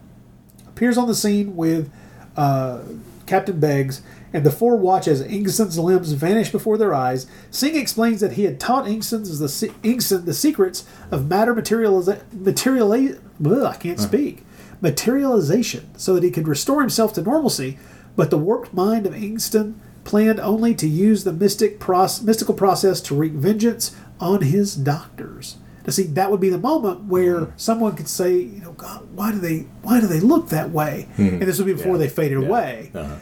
appears 0.69 0.97
on 0.97 1.09
the 1.09 1.15
scene 1.17 1.57
with 1.57 1.91
uh, 2.37 2.81
Captain 3.29 3.61
Beggs, 3.61 4.03
and 4.33 4.45
the 4.45 4.51
four 4.51 4.77
watch 4.77 5.07
as 5.07 5.23
Ingston's 5.23 5.79
limbs 5.79 6.13
vanish 6.13 6.51
before 6.51 6.77
their 6.77 6.95
eyes. 6.95 7.27
Singh 7.51 7.77
explains 7.77 8.21
that 8.21 8.33
he 8.33 8.45
had 8.45 8.59
taught 8.59 8.87
Ingston's 8.87 9.39
the, 9.39 9.49
se- 9.49 9.73
Ingston 9.83 10.25
the 10.25 10.35
secrets 10.35 10.85
of 11.11 11.29
matter 11.29 11.55
materializa- 11.55 12.25
materiali- 12.35 13.21
ugh, 13.45 13.63
I 13.63 13.77
can't 13.77 14.01
speak 14.01 14.45
materialization 14.81 15.89
so 15.97 16.15
that 16.15 16.23
he 16.23 16.31
could 16.31 16.49
restore 16.49 16.81
himself 16.81 17.13
to 17.15 17.23
normalcy, 17.23 17.79
but 18.17 18.31
the 18.31 18.39
warped 18.39 18.73
mind 18.73 19.07
of 19.07 19.13
Ingston 19.15 19.75
planned 20.05 20.41
only 20.41 20.75
to 20.75 20.89
use 20.89 21.25
the 21.25 21.33
mystic 21.33 21.79
mystical 21.89 22.55
process 22.55 23.01
to 23.03 23.15
wreak 23.15 23.33
vengeance 23.33 23.95
on 24.21 24.43
his 24.43 24.75
doctors. 24.75 25.57
Now, 25.89 25.93
see, 25.93 26.03
that 26.03 26.31
would 26.31 26.41
be 26.41 26.51
the 26.51 26.59
moment 26.59 27.05
where 27.05 27.37
Mm-hmm. 27.41 27.51
someone 27.57 27.97
could 27.97 28.09
say, 28.09 28.35
you 28.37 28.61
know, 28.61 28.73
God, 28.73 29.09
why 29.15 29.33
do 29.33 29.39
they, 29.39 29.61
why 29.81 30.01
do 30.03 30.07
they 30.07 30.21
look 30.21 30.51
that 30.51 30.71
way? 30.71 31.09
Mhm. 31.17 31.33
And 31.41 31.43
this 31.43 31.57
would 31.57 31.65
be 31.67 31.73
before 31.73 31.93
Yeah. 31.93 31.99
they 32.01 32.09
faded 32.11 32.43
Yeah. 32.43 32.47
away. 32.47 32.91
Uh-huh. 32.95 33.15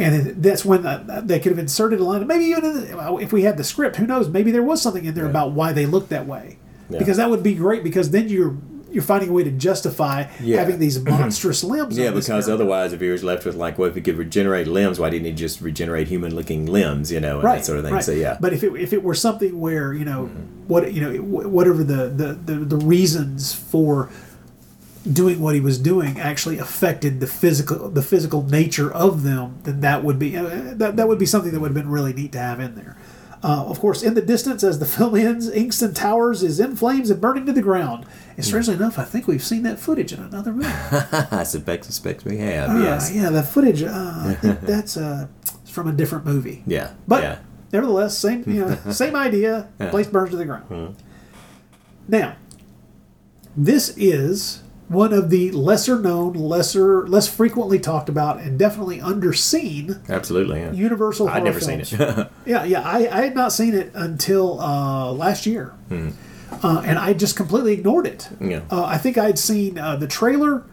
And 0.00 0.42
that's 0.42 0.64
when 0.64 0.84
uh, 0.84 1.22
they 1.24 1.38
could 1.38 1.50
have 1.52 1.60
inserted 1.60 2.00
a 2.00 2.04
line. 2.04 2.26
Maybe 2.26 2.46
even 2.46 2.62
the, 2.64 3.16
if 3.20 3.32
we 3.32 3.42
had 3.42 3.56
the 3.56 3.62
script, 3.62 3.96
who 3.96 4.06
knows? 4.06 4.28
Maybe 4.28 4.50
there 4.50 4.64
was 4.64 4.82
something 4.82 5.04
in 5.04 5.14
there 5.14 5.26
about 5.26 5.52
why 5.52 5.72
they 5.72 5.86
looked 5.86 6.08
that 6.10 6.26
way. 6.26 6.58
Yeah. 6.90 6.98
Because 6.98 7.18
that 7.18 7.30
would 7.30 7.44
be 7.44 7.54
great. 7.54 7.84
Because 7.84 8.10
then 8.10 8.28
you're 8.28 8.56
you're 8.90 9.02
finding 9.02 9.28
a 9.28 9.32
way 9.32 9.44
to 9.44 9.50
justify 9.50 10.24
Yeah. 10.40 10.58
having 10.58 10.78
these 10.78 10.98
monstrous 11.04 11.62
limbs. 11.62 11.98
Yeah, 11.98 12.10
because 12.10 12.48
otherwise, 12.48 12.92
if 12.92 13.00
he 13.00 13.08
was 13.08 13.22
left 13.22 13.44
with 13.44 13.54
like, 13.54 13.78
well, 13.78 13.88
if 13.88 13.94
he 13.94 14.00
could 14.00 14.16
regenerate 14.16 14.66
limbs, 14.66 14.98
why 14.98 15.10
didn't 15.10 15.26
he 15.26 15.32
just 15.32 15.60
regenerate 15.60 16.08
human-looking 16.08 16.66
limbs? 16.66 17.12
You 17.12 17.20
know, 17.20 17.36
and 17.36 17.44
right, 17.44 17.56
that 17.56 17.64
sort 17.64 17.78
of 17.78 17.84
thing. 17.84 17.94
Right. 17.94 18.04
So 18.04 18.12
yeah, 18.12 18.32
Mm-hmm. 18.34 18.42
But 18.42 18.52
if 18.52 18.62
it 18.64 18.72
if 18.76 18.92
it 18.92 19.02
were 19.02 19.14
something 19.14 19.58
where 19.60 19.92
you 19.94 20.04
know 20.04 20.26
what 20.66 20.92
you 20.92 21.00
know 21.00 21.12
whatever 21.22 21.82
the, 21.84 22.08
the 22.08 22.32
the 22.34 22.54
the 22.64 22.76
reasons 22.76 23.54
for 23.54 24.10
doing 25.10 25.40
what 25.40 25.54
he 25.54 25.60
was 25.60 25.78
doing 25.78 26.18
actually 26.20 26.58
affected 26.58 27.20
the 27.20 27.26
physical 27.26 27.88
the 27.88 28.02
physical 28.02 28.42
nature 28.42 28.92
of 28.92 29.22
them, 29.22 29.58
then 29.62 29.80
that 29.80 30.04
would 30.04 30.18
be 30.18 30.36
uh, 30.36 30.74
that 30.74 30.96
that 30.96 31.08
would 31.08 31.18
be 31.18 31.24
something 31.26 31.52
that 31.52 31.60
would 31.60 31.68
have 31.68 31.74
been 31.82 31.88
really 31.88 32.12
neat 32.12 32.32
to 32.32 32.38
have 32.38 32.60
in 32.60 32.74
there. 32.74 32.96
Uh, 33.42 33.64
of 33.66 33.78
course, 33.78 34.02
in 34.02 34.14
the 34.14 34.22
distance, 34.22 34.64
as 34.64 34.80
the 34.80 34.86
film 34.86 35.14
ends, 35.14 35.48
Ingston 35.48 35.94
Towers 35.94 36.42
is 36.42 36.58
in 36.58 36.74
flames 36.74 37.08
and 37.08 37.20
burning 37.20 37.46
to 37.46 37.52
the 37.52 37.62
ground. 37.62 38.04
And 38.36 38.44
strangely 38.44 38.74
enough, 38.74 38.98
I 38.98 39.04
think 39.04 39.28
we've 39.28 39.42
seen 39.44 39.62
that 39.62 39.78
footage 39.78 40.12
in 40.12 40.20
another 40.20 40.52
movie. 40.52 40.66
I 41.30 41.44
suspect, 41.44 41.84
suspect 41.84 42.24
we 42.24 42.38
have. 42.38 42.70
Ah, 42.70 42.82
yes. 42.82 43.12
Yeah, 43.14 43.30
the 43.30 43.44
footage. 43.44 43.82
Uh, 43.82 43.92
I 43.92 44.34
think 44.40 44.60
that's 44.62 44.96
uh, 44.96 45.28
from 45.66 45.86
a 45.86 45.92
different 45.92 46.24
movie. 46.24 46.64
Yeah. 46.66 46.94
But 47.06 47.22
yeah. 47.22 47.38
nevertheless, 47.72 48.18
same 48.18 48.42
you 48.46 48.66
know, 48.66 48.74
same 48.90 49.14
idea. 49.14 49.68
Place 49.90 50.08
burns 50.08 50.30
to 50.30 50.36
the 50.36 50.44
ground. 50.44 50.68
Mhm. 50.68 50.94
Now, 52.08 52.36
this 53.56 53.94
is 53.96 54.62
one 54.88 55.12
of 55.12 55.28
the 55.30 55.50
lesser 55.52 55.98
known, 55.98 56.32
lesser, 56.32 57.06
less 57.06 57.28
frequently 57.28 57.78
talked 57.78 58.08
about, 58.08 58.40
and 58.40 58.58
definitely 58.58 58.98
underseen 59.00 59.98
Absolutely. 60.08 60.60
Yeah. 60.60 60.72
Universal 60.72 61.28
I'd 61.28 61.44
never 61.44 61.60
films. 61.60 61.88
seen 61.90 62.00
it. 62.00 62.28
Yeah, 62.46 62.64
yeah. 62.64 62.80
I, 62.82 62.98
I 63.10 63.22
had 63.24 63.34
not 63.34 63.52
seen 63.52 63.74
it 63.74 63.90
until 63.94 64.60
uh, 64.60 65.12
last 65.12 65.44
year, 65.46 65.74
Hmm. 65.88 66.10
uh, 66.62 66.82
and 66.84 66.98
I 66.98 67.12
just 67.12 67.36
completely 67.36 67.72
ignored 67.74 68.06
it. 68.06 68.28
Yeah. 68.40 68.62
Uh, 68.70 68.84
I 68.84 68.96
think 68.98 69.18
I 69.18 69.26
had 69.26 69.38
seen 69.38 69.78
uh, 69.78 69.96
the 69.96 70.06
trailer, 70.06 70.64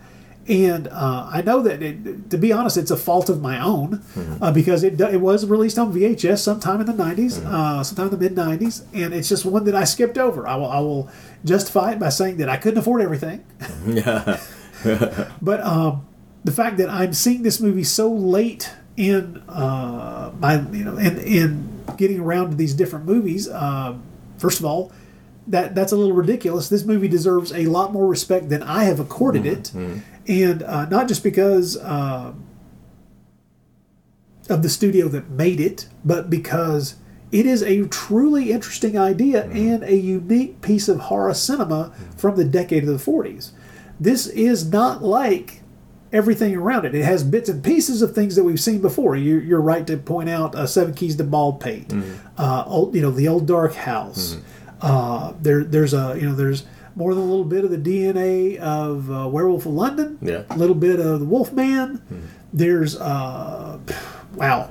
and 0.47 0.87
uh, 0.89 1.27
I 1.31 1.41
know 1.41 1.61
that 1.63 1.81
it, 1.81 2.29
to 2.29 2.37
be 2.37 2.51
honest, 2.53 2.77
it's 2.77 2.91
a 2.91 2.97
fault 2.97 3.29
of 3.29 3.41
my 3.41 3.59
own 3.59 4.03
Mm-hmm. 4.15 4.43
uh, 4.43 4.51
because 4.51 4.83
it 4.83 4.99
it 5.01 5.19
was 5.21 5.45
released 5.45 5.79
on 5.79 5.91
VHS 5.93 6.39
sometime 6.39 6.79
in 6.81 6.85
the 6.87 6.93
'90s, 6.93 7.39
Mm-hmm. 7.39 7.47
uh, 7.55 7.83
sometime 7.83 8.07
in 8.13 8.19
the 8.19 8.29
mid 8.29 8.35
'90s, 8.35 8.83
and 8.93 9.13
it's 9.13 9.27
just 9.29 9.43
one 9.45 9.63
that 9.65 9.75
I 9.75 9.83
skipped 9.85 10.17
over. 10.17 10.47
I 10.47 10.55
will 10.55 10.69
I 10.69 10.79
will 10.79 11.09
justify 11.43 11.91
it 11.93 11.99
by 11.99 12.09
saying 12.09 12.37
that 12.37 12.49
I 12.49 12.57
couldn't 12.57 12.79
afford 12.79 13.01
everything. 13.01 13.43
yeah. 13.87 14.39
But 15.41 15.61
um, 15.61 16.05
the 16.43 16.51
fact 16.51 16.77
that 16.77 16.89
I'm 16.89 17.13
seeing 17.13 17.41
this 17.43 17.59
movie 17.59 17.83
so 17.83 18.11
late 18.11 18.71
in 18.97 19.37
uh, 19.49 20.31
my 20.39 20.61
you 20.71 20.83
know 20.85 20.97
in 20.97 21.17
in 21.19 21.81
getting 21.97 22.19
around 22.19 22.51
to 22.51 22.55
these 22.55 22.73
different 22.75 23.05
movies, 23.05 23.47
uh, 23.49 23.95
first 24.37 24.59
of 24.59 24.65
all, 24.65 24.91
that 25.47 25.73
that's 25.75 25.91
a 25.91 25.95
little 25.95 26.13
ridiculous. 26.15 26.69
This 26.69 26.85
movie 26.85 27.07
deserves 27.07 27.51
a 27.51 27.65
lot 27.65 27.93
more 27.93 28.05
respect 28.07 28.49
than 28.49 28.61
I 28.61 28.83
have 28.83 28.99
accorded 28.99 29.45
it, 29.47 29.71
and 30.27 30.63
uh, 30.63 30.85
not 30.85 31.07
just 31.07 31.23
because. 31.23 31.77
Uh, 31.77 32.33
of 34.49 34.61
the 34.61 34.69
studio 34.69 35.07
that 35.07 35.29
made 35.29 35.59
it, 35.59 35.87
but 36.03 36.29
because 36.29 36.95
it 37.31 37.45
is 37.45 37.63
a 37.63 37.85
truly 37.87 38.51
interesting 38.51 38.97
idea 38.97 39.45
and 39.45 39.83
a 39.83 39.95
unique 39.95 40.61
piece 40.61 40.87
of 40.87 40.99
horror 40.99 41.33
cinema 41.33 41.91
from 42.15 42.35
the 42.35 42.45
decade 42.45 42.83
of 42.83 42.89
the 42.89 43.11
40s. 43.11 43.51
This 43.99 44.27
is 44.27 44.71
not 44.71 45.03
like 45.03 45.61
everything 46.13 46.55
around 46.55 46.85
it. 46.85 46.93
It 46.95 47.03
has 47.03 47.23
bits 47.23 47.49
and 47.49 47.63
pieces 47.63 48.01
of 48.01 48.13
things 48.13 48.35
that 48.35 48.43
we've 48.43 48.59
seen 48.59 48.81
before. 48.81 49.15
You, 49.15 49.39
you're 49.39 49.61
right 49.61 49.85
to 49.87 49.97
point 49.97 50.29
out 50.29 50.55
uh, 50.55 50.67
Seven 50.67 50.93
Keys 50.93 51.15
to 51.17 51.23
Baldpate, 51.23 51.91
uh, 52.37 52.63
old, 52.67 52.95
you 52.95 53.01
know, 53.01 53.11
the 53.11 53.27
old 53.27 53.47
Dark 53.47 53.73
House. 53.73 54.37
Uh, 54.81 55.33
there, 55.41 55.63
there's 55.63 55.93
a, 55.93 56.15
you 56.19 56.29
know, 56.29 56.35
there's 56.35 56.65
more 56.95 57.13
than 57.13 57.23
a 57.23 57.25
little 57.25 57.43
bit 57.45 57.65
of 57.65 57.71
the 57.71 57.77
DNA 57.77 58.57
of 58.57 59.11
uh, 59.11 59.27
Werewolf 59.27 59.65
of 59.65 59.73
London. 59.73 60.17
Yeah. 60.21 60.43
A 60.49 60.57
little 60.57 60.75
bit 60.75 60.99
of 60.99 61.19
the 61.19 61.25
Wolfman. 61.25 62.01
There's, 62.53 62.95
uh, 62.95 63.79
wow. 64.33 64.69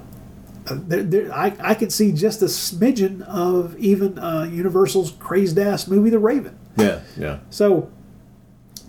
Uh, 0.66 0.78
there, 0.86 1.02
there, 1.02 1.32
I, 1.34 1.54
I 1.60 1.74
can 1.74 1.90
see 1.90 2.12
just 2.12 2.40
a 2.40 2.46
smidgen 2.46 3.20
of 3.22 3.76
even 3.78 4.18
uh, 4.18 4.44
Universal's 4.44 5.10
crazed 5.12 5.58
ass 5.58 5.86
movie, 5.86 6.08
The 6.08 6.18
Raven. 6.18 6.58
Yeah. 6.76 7.00
Yeah. 7.18 7.40
So, 7.50 7.90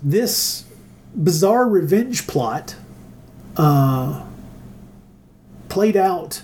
this 0.02 0.64
bizarre 1.14 1.68
revenge 1.68 2.26
plot 2.26 2.76
uh, 3.56 4.24
played 5.68 5.96
out 5.96 6.42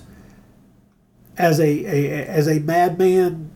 as 1.38 1.58
a, 1.60 1.64
a 1.64 2.26
as 2.26 2.48
a 2.48 2.58
madman 2.60 3.50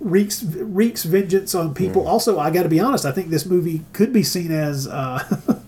wreaks 0.00 0.42
wreaks 0.42 1.04
vengeance 1.04 1.54
on 1.54 1.74
people. 1.74 2.06
Also, 2.06 2.38
I 2.38 2.50
got 2.50 2.62
to 2.64 2.68
be 2.68 2.80
honest. 2.80 3.04
I 3.04 3.12
think 3.12 3.28
this 3.28 3.46
movie 3.46 3.84
could 3.92 4.12
be 4.12 4.22
seen 4.22 4.50
as 4.52 4.86
uh, 4.86 5.22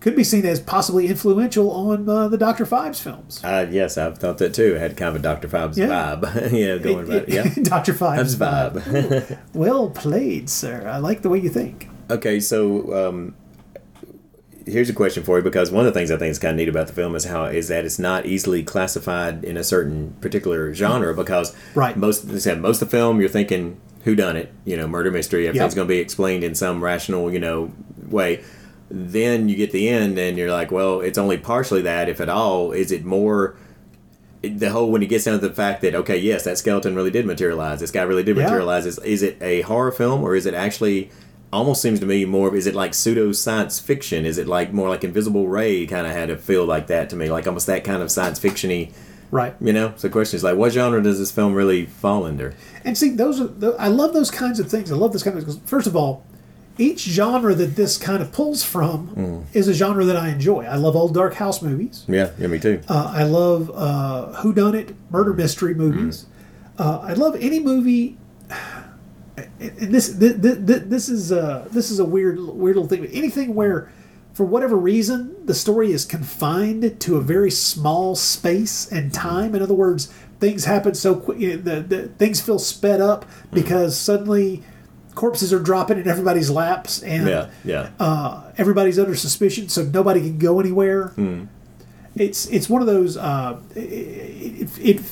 could 0.00 0.14
be 0.16 0.24
seen 0.24 0.46
as 0.46 0.60
possibly 0.60 1.08
influential 1.08 1.70
on 1.70 2.08
uh, 2.08 2.28
the 2.28 2.38
Doctor 2.38 2.64
Phibes 2.64 3.00
films. 3.00 3.42
Uh, 3.42 3.66
yes, 3.70 3.98
I've 3.98 4.18
thought 4.18 4.38
that 4.38 4.54
too. 4.54 4.76
It 4.76 4.78
had 4.80 4.96
kind 4.96 5.10
of 5.10 5.16
a 5.16 5.18
Dr. 5.22 5.48
Phibes 5.48 5.76
Yeah. 5.76 5.88
vibe. 5.88 6.52
yeah, 6.52 6.78
going 6.78 7.06
about 7.06 7.22
it. 7.22 7.28
Yeah. 7.28 7.52
Doctor 7.62 7.92
Phibes 7.92 8.36
Phibes 8.36 8.80
vibe. 8.80 9.38
well 9.54 9.90
played, 9.90 10.48
sir. 10.48 10.86
I 10.88 10.98
like 10.98 11.22
the 11.22 11.28
way 11.28 11.38
you 11.38 11.48
think. 11.50 11.88
Okay, 12.08 12.38
so 12.38 13.08
um, 13.08 13.34
here's 14.66 14.90
a 14.90 14.92
question 14.92 15.22
for 15.22 15.38
you 15.38 15.44
because 15.44 15.70
one 15.70 15.86
of 15.86 15.94
the 15.94 15.98
things 15.98 16.10
I 16.10 16.16
think 16.16 16.30
is 16.32 16.38
kind 16.40 16.50
of 16.50 16.56
neat 16.56 16.68
about 16.68 16.88
the 16.88 16.92
film 16.92 17.14
is 17.14 17.24
how 17.24 17.44
is 17.44 17.68
that 17.68 17.84
it's 17.84 17.98
not 17.98 18.26
easily 18.26 18.62
classified 18.64 19.44
in 19.44 19.56
a 19.56 19.62
certain 19.64 20.16
particular 20.20 20.74
genre 20.74 21.14
because 21.14 21.54
Right. 21.74 21.96
most 21.96 22.28
said, 22.40 22.60
most 22.60 22.82
of 22.82 22.88
the 22.90 22.96
film 22.96 23.20
you're 23.20 23.28
thinking 23.28 23.80
who 24.04 24.14
done 24.14 24.36
it, 24.36 24.52
you 24.64 24.76
know, 24.76 24.86
murder 24.88 25.10
mystery, 25.10 25.46
everything's 25.48 25.72
Yep. 25.72 25.76
going 25.76 25.88
to 25.88 25.94
be 25.94 25.98
explained 26.00 26.44
in 26.44 26.54
some 26.54 26.82
rational, 26.82 27.32
you 27.32 27.38
know, 27.40 27.72
way. 28.08 28.40
Then 28.90 29.48
you 29.48 29.56
get 29.56 29.72
the 29.72 29.88
end 29.88 30.16
and 30.18 30.36
you're 30.38 30.50
like, 30.52 30.70
well, 30.70 31.00
it's 31.00 31.18
only 31.18 31.36
partially 31.38 31.82
that, 31.82 32.08
if 32.08 32.20
at 32.20 32.28
all. 32.28 32.70
Is 32.72 32.92
it 32.92 33.04
more? 33.04 33.56
The 34.42 34.70
whole 34.70 34.92
when 34.92 35.00
he 35.02 35.08
gets 35.08 35.24
down 35.24 35.40
to 35.40 35.48
the 35.48 35.52
fact 35.54 35.82
that 35.82 35.94
okay, 35.96 36.16
yes, 36.18 36.44
that 36.44 36.56
skeleton 36.58 36.94
really 36.94 37.10
did 37.10 37.26
materialize. 37.26 37.80
This 37.80 37.90
guy 37.90 38.02
really 38.02 38.22
did 38.22 38.36
Yeah. 38.36 38.44
materialize. 38.44 38.86
Is, 38.86 38.98
is 39.00 39.22
it 39.22 39.38
a 39.40 39.62
horror 39.62 39.90
film 39.90 40.22
or 40.22 40.36
is 40.36 40.46
it 40.46 40.54
actually 40.54 41.10
almost 41.56 41.82
seems 41.82 42.00
to 42.00 42.06
me 42.06 42.24
more? 42.24 42.48
of 42.48 42.54
Is 42.54 42.66
it 42.66 42.74
like 42.74 42.94
pseudo 42.94 43.32
science 43.32 43.80
fiction? 43.80 44.24
Is 44.26 44.38
it 44.38 44.46
like 44.46 44.72
more 44.72 44.88
like 44.88 45.02
Invisible 45.04 45.48
Ray? 45.48 45.86
Kind 45.86 46.06
of 46.06 46.12
had 46.12 46.30
a 46.30 46.36
feel 46.36 46.64
like 46.64 46.86
that 46.88 47.10
to 47.10 47.16
me, 47.16 47.30
like 47.30 47.46
almost 47.46 47.66
that 47.66 47.82
kind 47.84 48.02
of 48.02 48.10
science 48.10 48.38
fictiony. 48.38 48.92
Right. 49.32 49.54
You 49.60 49.72
know, 49.72 49.92
so 49.96 50.06
the 50.08 50.12
question 50.12 50.36
is 50.36 50.44
like, 50.44 50.56
what 50.56 50.72
genre 50.72 51.02
does 51.02 51.18
this 51.18 51.32
film 51.32 51.52
really 51.54 51.86
fall 51.86 52.24
under? 52.24 52.54
And 52.84 52.96
see, 52.96 53.10
those 53.10 53.40
are 53.40 53.48
tho- 53.48 53.76
I 53.76 53.88
love 53.88 54.12
those 54.12 54.30
kinds 54.30 54.60
of 54.60 54.70
things. 54.70 54.92
I 54.92 54.94
love 54.94 55.12
this 55.12 55.24
kind 55.24 55.36
of 55.36 55.42
because 55.44 55.58
first 55.64 55.88
of 55.88 55.96
all, 55.96 56.24
each 56.78 57.00
genre 57.00 57.54
that 57.54 57.74
this 57.74 57.96
kind 57.98 58.22
of 58.22 58.30
pulls 58.32 58.62
from 58.62 59.08
Mm. 59.16 59.44
is 59.54 59.66
a 59.66 59.72
genre 59.74 60.04
that 60.04 60.16
I 60.16 60.28
enjoy. 60.28 60.64
I 60.64 60.76
love 60.76 60.94
old 60.94 61.14
dark 61.14 61.34
house 61.34 61.60
movies. 61.62 62.04
Yeah, 62.06 62.30
yeah, 62.38 62.46
me 62.48 62.58
too. 62.60 62.80
Uh, 62.88 63.10
I 63.14 63.24
love 63.24 63.70
uh, 63.74 64.32
whodunit 64.42 64.94
murder 65.10 65.32
mystery 65.32 65.74
movies. 65.74 66.26
Uh, 66.78 66.98
I 67.02 67.14
love 67.14 67.34
any 67.40 67.58
movie. 67.58 68.18
And 69.36 69.94
this 69.94 70.08
this, 70.08 70.34
this 70.38 71.08
is 71.08 71.32
uh, 71.32 71.68
this 71.70 71.90
is 71.90 71.98
a 71.98 72.04
weird 72.04 72.38
weird 72.38 72.76
little 72.76 72.88
thing. 72.88 73.00
But 73.02 73.10
anything 73.12 73.54
where, 73.54 73.90
for 74.32 74.44
whatever 74.46 74.76
reason, 74.76 75.34
the 75.46 75.54
story 75.54 75.92
is 75.92 76.04
confined 76.04 76.98
to 77.00 77.16
a 77.16 77.20
very 77.20 77.50
small 77.50 78.14
space 78.16 78.90
and 78.90 79.12
time. 79.12 79.54
In 79.54 79.62
other 79.62 79.74
words, 79.74 80.06
things 80.40 80.64
happen 80.64 80.94
so 80.94 81.16
quick. 81.16 81.38
You 81.38 81.56
know, 81.56 81.62
the, 81.62 81.80
the 81.82 82.08
things 82.08 82.40
feel 82.40 82.58
sped 82.58 83.00
up 83.00 83.26
because 83.52 83.98
suddenly 83.98 84.62
corpses 85.14 85.52
are 85.52 85.58
dropping 85.60 85.98
in 85.98 86.06
everybody's 86.08 86.50
laps 86.50 87.02
and 87.02 87.26
Yeah, 87.26 87.50
yeah. 87.64 87.90
uh, 87.98 88.52
everybody's 88.58 88.98
under 88.98 89.14
suspicion, 89.14 89.68
so 89.68 89.82
nobody 89.82 90.20
can 90.20 90.38
go 90.38 90.60
anywhere. 90.60 91.08
Hmm. 91.08 91.44
It's 92.16 92.46
it's 92.46 92.68
one 92.68 92.80
of 92.80 92.86
those. 92.86 93.16
Uh, 93.16 93.58
it, 93.74 94.68
it, 94.80 95.02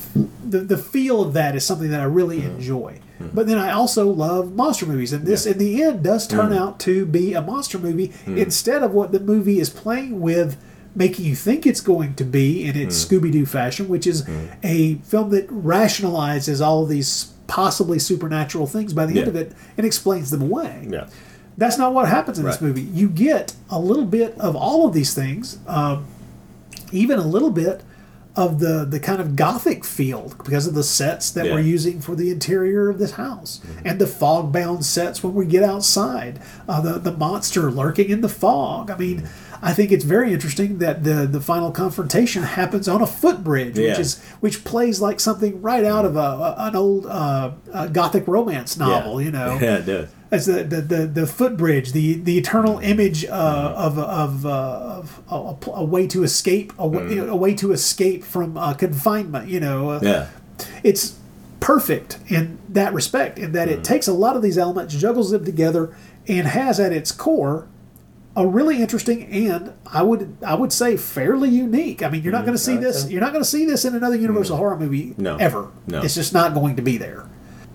the 0.51 0.59
the 0.61 0.79
feel 0.79 1.21
of 1.23 1.33
that 1.35 1.55
is 1.55 1.65
something 1.65 1.91
that 1.91 2.01
I 2.01 2.05
really 2.05 2.41
Hmm. 2.41 2.57
enjoy. 2.57 3.01
But 3.33 3.47
then 3.47 3.57
I 3.59 3.71
also 3.71 4.09
love 4.09 4.55
monster 4.55 4.85
movies, 4.87 5.13
and 5.13 5.25
this 5.25 5.47
in 5.47 5.57
the 5.59 5.83
end 5.83 6.03
does 6.03 6.27
turn 6.27 6.49
Hmm. 6.49 6.59
out 6.59 6.81
to 6.81 7.07
be 7.07 7.33
a 7.35 7.41
monster 7.41 7.79
movie 7.79 8.13
instead 8.27 8.83
of 8.83 8.93
what 8.93 9.13
the 9.13 9.21
movie 9.21 9.61
is 9.61 9.71
playing 9.71 10.21
with. 10.21 10.57
Making 10.97 11.25
you 11.25 11.35
think 11.35 11.67
it's 11.67 11.81
going 11.81 12.15
to 12.15 12.25
be 12.25 12.65
in 12.65 12.77
its 12.77 13.03
Hmm. 13.05 13.17
Scooby 13.17 13.33
Doo 13.33 13.47
fashion, 13.47 13.89
which 13.89 14.07
is 14.07 14.23
a 14.63 14.95
film 15.05 15.31
that 15.31 15.49
rationalizes 15.51 16.65
all 16.65 16.85
of 16.85 16.89
these 16.89 17.33
possibly 17.49 17.99
supernatural 17.99 18.67
things 18.69 18.93
by 18.93 19.05
the 19.07 19.19
end 19.19 19.27
of 19.29 19.35
it 19.37 19.53
and 19.77 19.85
explains 19.87 20.31
them 20.31 20.41
away. 20.43 20.87
Yeah. 20.91 21.07
That's 21.59 21.79
not 21.79 21.95
what 21.95 22.09
happens 22.09 22.39
in 22.39 22.45
this 22.45 22.61
movie. 22.61 22.83
You 22.83 23.09
get 23.09 23.55
a 23.71 23.79
little 23.79 24.05
bit 24.05 24.39
of 24.39 24.55
all 24.57 24.87
of 24.87 24.95
these 24.95 25.15
things. 25.15 25.59
Um, 25.67 26.05
even 26.95 27.19
a 27.19 27.27
little 27.27 27.51
bit 27.51 27.83
of 28.37 28.59
the 28.59 28.85
the 28.85 28.99
kind 28.99 29.21
of 29.21 29.37
gothic 29.37 29.85
feel 29.85 30.33
because 30.45 30.67
of 30.67 30.75
the 30.75 30.83
sets 30.83 31.31
that 31.31 31.47
Yeah. 31.47 31.53
we're 31.55 31.61
using 31.61 32.01
for 32.01 32.17
the 32.17 32.31
interior 32.31 32.89
of 32.91 32.99
this 32.99 33.13
house 33.13 33.61
and 33.85 34.01
the 34.01 34.09
fog 34.09 34.53
bound 34.53 34.85
sets 34.85 35.23
when 35.23 35.35
we 35.35 35.47
get 35.47 35.63
outside 35.63 36.41
uh, 36.69 36.81
the 36.81 36.99
the 36.99 37.13
monster 37.13 37.71
lurking 37.71 38.11
in 38.11 38.23
the 38.23 38.29
fog 38.29 38.91
i 38.91 38.97
mean 38.97 39.29
I 39.63 39.73
think 39.73 39.93
it's 39.93 40.05
very 40.05 40.31
interesting 40.35 40.77
that 40.79 41.05
the 41.05 41.27
the 41.27 41.41
final 41.41 41.71
confrontation 41.71 42.43
happens 42.43 42.87
on 42.87 43.01
a 43.01 43.07
footbridge, 43.07 43.79
Yeah. 43.79 43.91
which 43.91 43.99
is 43.99 44.23
which 44.41 44.63
plays 44.63 45.01
like 45.01 45.21
something 45.21 45.63
right 45.63 45.85
out 45.87 46.05
of 46.05 46.17
a, 46.17 46.19
a 46.19 46.55
an 46.69 46.77
old 46.77 47.07
uh, 47.07 47.53
uh, 47.73 47.87
gothic 47.87 48.29
romance 48.29 48.77
novel. 48.77 49.23
You 49.23 49.31
know, 49.31 49.57
Yeah, 49.63 49.77
it 49.79 49.87
does. 49.87 50.09
As 50.35 50.47
the, 50.47 50.65
the, 50.65 50.81
the, 50.81 51.07
the 51.07 51.27
footbridge, 51.27 51.93
the 51.93 52.15
the 52.15 52.37
eternal 52.37 52.79
image 52.81 53.25
uh, 53.25 53.75
of 53.77 53.99
of, 53.99 54.45
uh, 54.45 54.49
of 54.51 55.21
a, 55.31 55.71
a, 55.71 55.85
way 55.85 56.07
to 56.09 56.23
escape, 56.25 56.73
a, 56.79 56.87
way, 56.87 57.19
a 57.19 57.37
way 57.37 57.55
to 57.55 57.73
escape 57.73 58.25
from 58.25 58.57
uh, 58.57 58.75
confinement. 58.75 59.49
You 59.49 59.61
know, 59.61 59.91
uh, 59.91 60.01
Yeah. 60.03 60.27
it's 60.83 61.19
perfect 61.61 62.19
in 62.29 62.59
that 62.69 62.93
respect, 62.93 63.39
in 63.39 63.53
that 63.53 63.69
it 63.69 63.85
takes 63.85 64.07
a 64.07 64.13
lot 64.13 64.37
of 64.37 64.43
these 64.43 64.59
elements, 64.59 64.95
juggles 64.95 65.31
them 65.31 65.45
together, 65.45 65.95
and 66.29 66.47
has 66.49 66.79
at 66.81 66.93
its 66.93 67.13
core 67.13 67.67
a 68.37 68.45
really 68.47 68.83
interesting 68.83 69.25
and 69.27 69.73
I 69.87 70.03
would 70.03 70.37
I 70.45 70.57
would 70.57 70.73
say 70.73 70.97
fairly 70.97 71.49
unique. 71.51 72.03
I 72.03 72.09
mean, 72.11 72.23
you're 72.25 72.33
not 72.33 72.45
going 72.45 72.57
to 72.57 72.63
see 72.63 72.77
this. 72.77 73.09
You're 73.09 73.21
not 73.21 73.33
going 73.33 73.45
to 73.45 73.49
see 73.49 73.65
this 73.65 73.85
in 73.85 73.95
another 73.95 74.17
Universal 74.17 74.57
horror 74.57 74.77
movie 74.77 75.15
No. 75.17 75.37
ever. 75.37 75.69
No. 75.87 76.03
It's 76.03 76.17
just 76.17 76.33
not 76.33 76.53
going 76.53 76.75
to 76.77 76.83
be 76.83 76.97
there. 76.99 77.29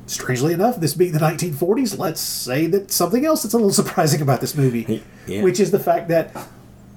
Strangely 0.10 0.54
enough, 0.54 0.80
this 0.80 0.94
being 0.96 1.12
the 1.12 1.20
1940s, 1.20 1.98
let's 2.00 2.20
say 2.22 2.66
that 2.68 2.92
something 2.92 3.26
else 3.26 3.44
that's 3.44 3.54
a 3.54 3.58
little 3.58 3.72
surprising 3.84 4.22
about 4.22 4.42
this 4.42 4.56
movie, 4.56 5.04
Yeah. 5.28 5.44
which 5.44 5.60
is 5.60 5.72
the 5.72 5.80
fact 5.80 6.08
that 6.10 6.36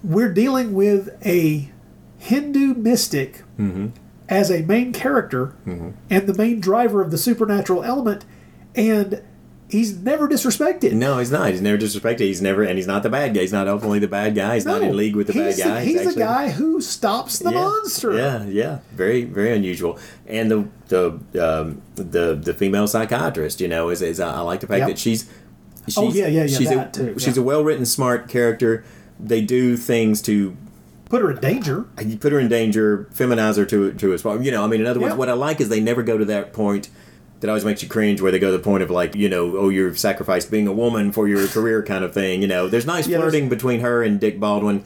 we're 0.03 0.33
dealing 0.33 0.73
with 0.73 1.11
a 1.25 1.71
Hindu 2.19 2.75
mystic 2.75 3.43
Mm-hmm. 3.59 3.89
as 4.29 4.51
a 4.51 4.63
main 4.63 4.93
character 4.93 5.55
and 5.67 6.27
the 6.27 6.35
main 6.35 6.59
driver 6.61 7.03
of 7.03 7.11
the 7.11 7.19
supernatural 7.19 7.85
element, 7.85 8.25
and 8.75 9.23
he's 9.73 9.97
never 9.99 10.29
disrespected. 10.29 10.93
No, 10.93 11.19
he's 11.19 11.33
not. 11.33 11.51
He's 11.51 11.61
never 11.63 11.79
disrespected. 11.79 12.21
He's 12.21 12.41
never, 12.43 12.63
and 12.63 12.77
he's 12.79 12.87
not 12.87 13.03
the 13.03 13.09
bad 13.11 13.35
guy. 13.35 13.41
He's 13.41 13.53
not 13.53 13.67
openly 13.67 13.99
the 13.99 14.07
bad 14.07 14.35
guy. 14.35 14.55
He's 14.55 14.67
not 14.67 14.83
in 14.83 14.97
league 14.97 15.17
with 15.17 15.27
the 15.27 15.33
bad 15.33 15.57
guy. 15.59 15.83
he's 15.85 15.97
actually- 15.97 16.15
the 16.15 16.19
guy 16.21 16.51
who 16.51 16.81
stops 16.81 17.39
the 17.41 17.51
yeah, 17.51 17.61
monster. 17.61 18.13
Yeah, 18.15 18.45
yeah, 18.45 18.79
very, 18.95 19.25
very 19.25 19.57
unusual. 19.57 19.99
And 20.27 20.51
the 20.51 20.69
the 20.89 21.09
um, 21.43 21.83
the 21.97 22.35
the 22.35 22.55
female 22.55 22.87
psychiatrist, 22.87 23.61
you 23.61 23.69
know, 23.69 23.89
is, 23.89 24.03
is 24.03 24.21
I 24.21 24.41
like 24.43 24.61
the 24.61 24.67
fact 24.69 24.81
Yep. 24.81 24.89
that 24.91 24.99
she's, 24.99 25.29
she's 25.87 25.99
Oh, 25.99 26.13
yeah, 26.13 26.27
yeah, 26.29 26.45
yeah, 26.45 26.59
she's 26.59 26.69
that 26.69 26.97
a 26.97 27.13
too, 27.13 27.19
she's 27.19 27.37
a 27.37 27.43
well 27.43 27.65
written, 27.65 27.85
smart 27.87 28.29
character. 28.29 28.85
They 29.19 29.41
do 29.41 29.77
things 29.77 30.21
to 30.23 30.57
Put 31.09 31.21
her 31.21 31.31
in 31.33 31.41
danger. 31.41 31.85
you 32.03 32.17
put 32.17 32.33
her 32.33 32.41
in 32.41 32.49
danger, 32.49 33.07
feminize 33.15 33.57
her 33.59 33.67
to 33.67 33.93
to 33.93 34.13
as 34.15 34.23
far. 34.23 34.41
You 34.43 34.51
know, 34.51 34.65
I 34.65 34.67
mean, 34.67 34.81
in 34.81 34.87
other 34.87 34.99
words, 35.01 35.13
Yeah. 35.13 35.19
what 35.19 35.29
I 35.29 35.35
like 35.35 35.61
is 35.61 35.69
they 35.69 35.81
never 35.81 36.03
go 36.03 36.17
to 36.17 36.25
that 36.25 36.53
point. 36.55 36.89
That 37.43 37.49
always 37.49 37.65
makes 37.65 37.83
you 37.83 37.89
cringe, 37.89 38.21
where 38.23 38.31
they 38.31 38.39
go 38.39 38.53
to 38.53 38.57
the 38.57 38.63
point 38.63 38.85
of 38.85 38.91
like, 38.91 39.17
you 39.17 39.29
know, 39.29 39.57
oh, 39.57 39.69
you've 39.69 39.99
sacrificed 39.99 40.49
being 40.49 40.69
a 40.69 40.73
woman 40.73 41.11
for 41.11 41.27
your 41.27 41.47
career, 41.49 41.83
kind 41.83 42.05
of 42.05 42.15
thing. 42.15 42.41
You 42.41 42.47
know, 42.47 42.69
there's 42.69 42.87
nice 42.87 43.09
Yeah, 43.09 43.19
there's- 43.19 43.33
flirting 43.33 43.49
between 43.49 43.81
her 43.81 44.01
and 44.01 44.21
Dick 44.21 44.39
Baldwin, 44.39 44.85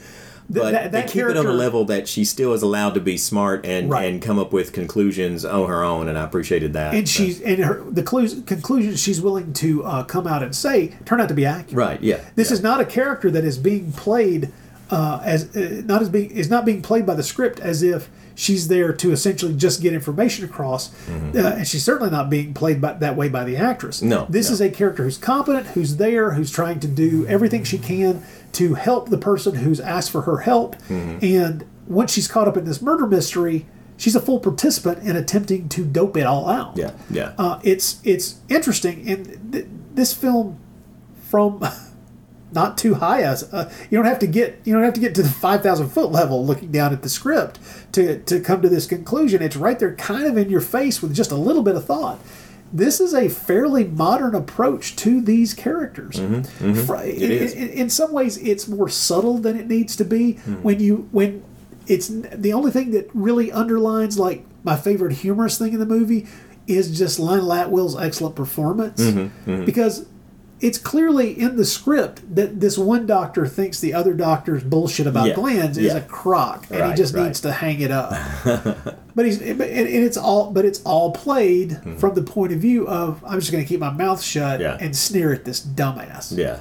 but 0.49 0.73
that- 0.73 0.91
they 0.91 1.01
that 1.03 1.11
keep 1.11 1.25
it 1.27 1.37
on 1.37 1.45
a 1.47 1.53
level 1.53 1.85
that 1.85 2.09
she 2.09 2.25
still 2.25 2.55
is 2.55 2.63
allowed 2.63 2.95
to 2.95 3.01
be 3.01 3.19
smart 3.19 3.67
and 3.67 3.91
Right. 3.91 4.11
and 4.11 4.23
come 4.23 4.39
up 4.39 4.55
with 4.55 4.73
conclusions 4.73 5.45
on 5.45 5.69
her 5.69 5.85
own, 5.85 6.09
and 6.09 6.17
I 6.17 6.25
appreciated 6.25 6.73
that. 6.73 6.95
And 6.95 7.07
So- 7.07 7.25
she's 7.25 7.43
and 7.43 7.59
her 7.63 7.83
the 7.91 8.03
clues, 8.03 8.37
conclusions 8.47 9.01
she's 9.01 9.21
willing 9.21 9.53
to 9.53 9.85
uh, 9.85 10.03
come 10.05 10.27
out 10.27 10.43
and 10.43 10.55
say 10.55 10.93
turn 11.05 11.21
out 11.21 11.29
to 11.29 11.35
be 11.35 11.45
accurate. 11.45 11.77
right, 11.77 11.99
yeah, 12.03 12.21
This 12.37 12.51
is 12.51 12.63
not 12.63 12.81
a 12.81 12.87
character 12.87 13.31
that 13.31 13.45
is 13.45 13.59
being 13.59 13.93
played 13.93 14.49
uh, 14.91 15.21
as 15.23 15.55
uh, 15.55 15.83
not 15.85 16.01
as 16.01 16.09
being 16.09 16.31
is 16.31 16.49
not 16.49 16.65
being 16.65 16.81
played 16.81 17.05
by 17.05 17.15
the 17.15 17.23
script 17.23 17.61
as 17.61 17.83
if 17.83 18.09
she's 18.37 18.69
there 18.69 18.93
to 18.93 19.11
essentially 19.11 19.55
just 19.57 19.83
get 19.83 19.93
information 19.93 20.45
across, 20.45 20.93
uh, 21.09 21.55
and 21.57 21.67
she's 21.67 21.83
certainly 21.83 22.11
not 22.11 22.31
being 22.31 22.55
played 22.55 22.81
by, 22.81 22.93
that 22.93 23.17
way 23.17 23.29
by 23.29 23.43
the 23.43 23.57
actress. 23.57 23.99
Mm-hmm. 23.99 24.11
No, 24.11 24.27
this 24.29 24.49
no. 24.51 24.53
is 24.55 24.61
a 24.61 24.71
character 24.71 25.03
who's 25.03 25.19
competent, 25.19 25.67
who's 25.69 25.97
there, 25.97 26.33
who's 26.33 26.51
trying 26.53 26.79
to 26.81 26.87
do 26.87 27.27
everything 27.27 27.65
she 27.65 27.79
can 27.79 28.23
to 28.53 28.75
help 28.75 29.09
the 29.09 29.19
person 29.19 29.57
who's 29.57 29.81
asked 29.81 30.11
for 30.13 30.23
her 30.23 30.39
help, 30.39 30.77
Mm-hmm. 30.89 31.19
and 31.25 31.65
once 31.89 32.13
she's 32.13 32.29
caught 32.29 32.47
up 32.47 32.57
in 32.57 32.65
this 32.65 32.81
murder 32.81 33.07
mystery. 33.07 33.67
She's 33.99 34.15
a 34.15 34.21
full 34.21 34.41
participant 34.41 35.09
in 35.09 35.17
attempting 35.17 35.71
to 35.71 35.83
dope 35.83 36.19
it 36.19 36.27
all 36.27 36.51
out. 36.51 36.77
yeah, 36.77 36.91
yeah. 37.09 37.33
Uh, 37.39 37.59
it's 37.63 37.99
it's 38.05 38.41
interesting, 38.51 39.09
and 39.09 39.51
th- 39.53 39.65
this 39.95 40.13
film 40.13 40.59
from 41.31 41.65
not 42.57 42.77
too 42.77 42.95
high 42.95 43.23
as 43.23 43.45
uh, 43.55 43.73
you 43.91 43.97
don't 43.97 44.07
have 44.07 44.19
to 44.19 44.27
get 44.27 44.61
you 44.65 44.75
don't 44.75 44.83
have 44.83 44.95
to 44.95 45.01
get 45.01 45.15
to 45.15 45.23
the 45.23 45.29
five 45.29 45.63
thousand 45.63 45.91
foot 45.91 46.11
level 46.11 46.45
looking 46.45 46.73
down 46.73 46.93
at 46.93 47.03
the 47.03 47.09
script 47.09 47.61
to 47.93 48.19
to 48.23 48.41
come 48.41 48.61
to 48.63 48.69
this 48.69 48.87
conclusion. 48.87 49.41
It's 49.43 49.55
right 49.57 49.79
there, 49.79 49.95
kind 49.95 50.27
of 50.27 50.37
in 50.37 50.51
your 50.51 50.61
face 50.61 51.01
with 51.01 51.15
just 51.15 51.31
a 51.31 51.37
little 51.37 51.63
bit 51.63 51.77
of 51.77 51.85
thought. 51.85 52.19
This 52.73 53.01
is 53.01 53.15
a 53.15 53.29
fairly 53.29 53.85
modern 53.85 54.35
approach 54.35 54.97
to 54.97 55.21
these 55.21 55.55
characters. 55.55 56.17
Mm-hmm. 56.17 56.93
It 57.07 57.31
is. 57.31 57.55
in, 57.55 57.69
in 57.69 57.91
some 57.91 58.13
ways, 58.13 58.39
it's 58.39 58.67
more 58.67 58.89
subtle 58.89 59.39
than 59.39 59.57
it 59.57 59.69
needs 59.69 59.95
to 59.97 60.05
be. 60.05 60.35
Mm-hmm. 60.35 60.55
When 60.65 60.81
you 60.81 61.09
when 61.13 61.45
it's 61.87 62.09
the 62.09 62.53
only 62.53 62.73
thing 62.73 62.91
that 62.91 63.09
really 63.15 63.53
underlines 63.53 64.19
like 64.19 64.45
my 64.65 64.77
favorite 64.77 65.13
humorous 65.13 65.57
thing 65.59 65.75
in 65.75 65.79
the 65.79 65.87
movie 65.87 66.27
is 66.67 66.99
just 66.99 67.21
Lionel 67.21 67.51
Atwill's 67.53 67.97
excellent 67.97 68.35
performance 68.35 69.01
Mm-hmm. 69.01 69.65
because 69.65 70.07
it's 70.59 70.79
clearly 70.79 71.39
in 71.39 71.57
the 71.57 71.65
script 71.67 72.35
that 72.35 72.61
this 72.61 72.79
one 72.79 73.05
doctor 73.07 73.47
thinks 73.47 73.79
the 73.79 73.93
other 73.93 74.15
doctor's 74.15 74.65
bullshit 74.65 75.07
about 75.07 75.29
Yeah. 75.29 75.35
glands 75.35 75.77
is 75.77 75.93
Yeah. 75.93 75.99
a 75.99 76.01
crock 76.01 76.67
and 76.71 76.91
he 76.91 76.97
just 76.97 77.15
right. 77.15 77.27
needs 77.27 77.41
to 77.43 77.53
hang 77.53 77.81
it 77.81 77.91
up 77.91 78.11
but 79.15 79.27
he's 79.27 79.39
and, 79.43 79.61
it's 79.61 80.17
all 80.17 80.51
but 80.51 80.65
it's 80.65 80.83
all 80.85 81.13
played 81.13 81.79
from 81.99 82.15
the 82.15 82.23
point 82.23 82.53
of 82.55 82.59
view 82.59 82.89
of 82.89 83.23
i'm 83.27 83.39
just 83.39 83.53
going 83.53 83.63
to 83.63 83.69
keep 83.69 83.81
my 83.81 83.91
mouth 83.93 84.23
shut. 84.23 84.61
Yeah. 84.61 84.79
and 84.81 84.97
sneer 84.97 85.31
at 85.33 85.45
this 85.45 85.61
dumbass 85.61 86.35
yeah. 86.37 86.61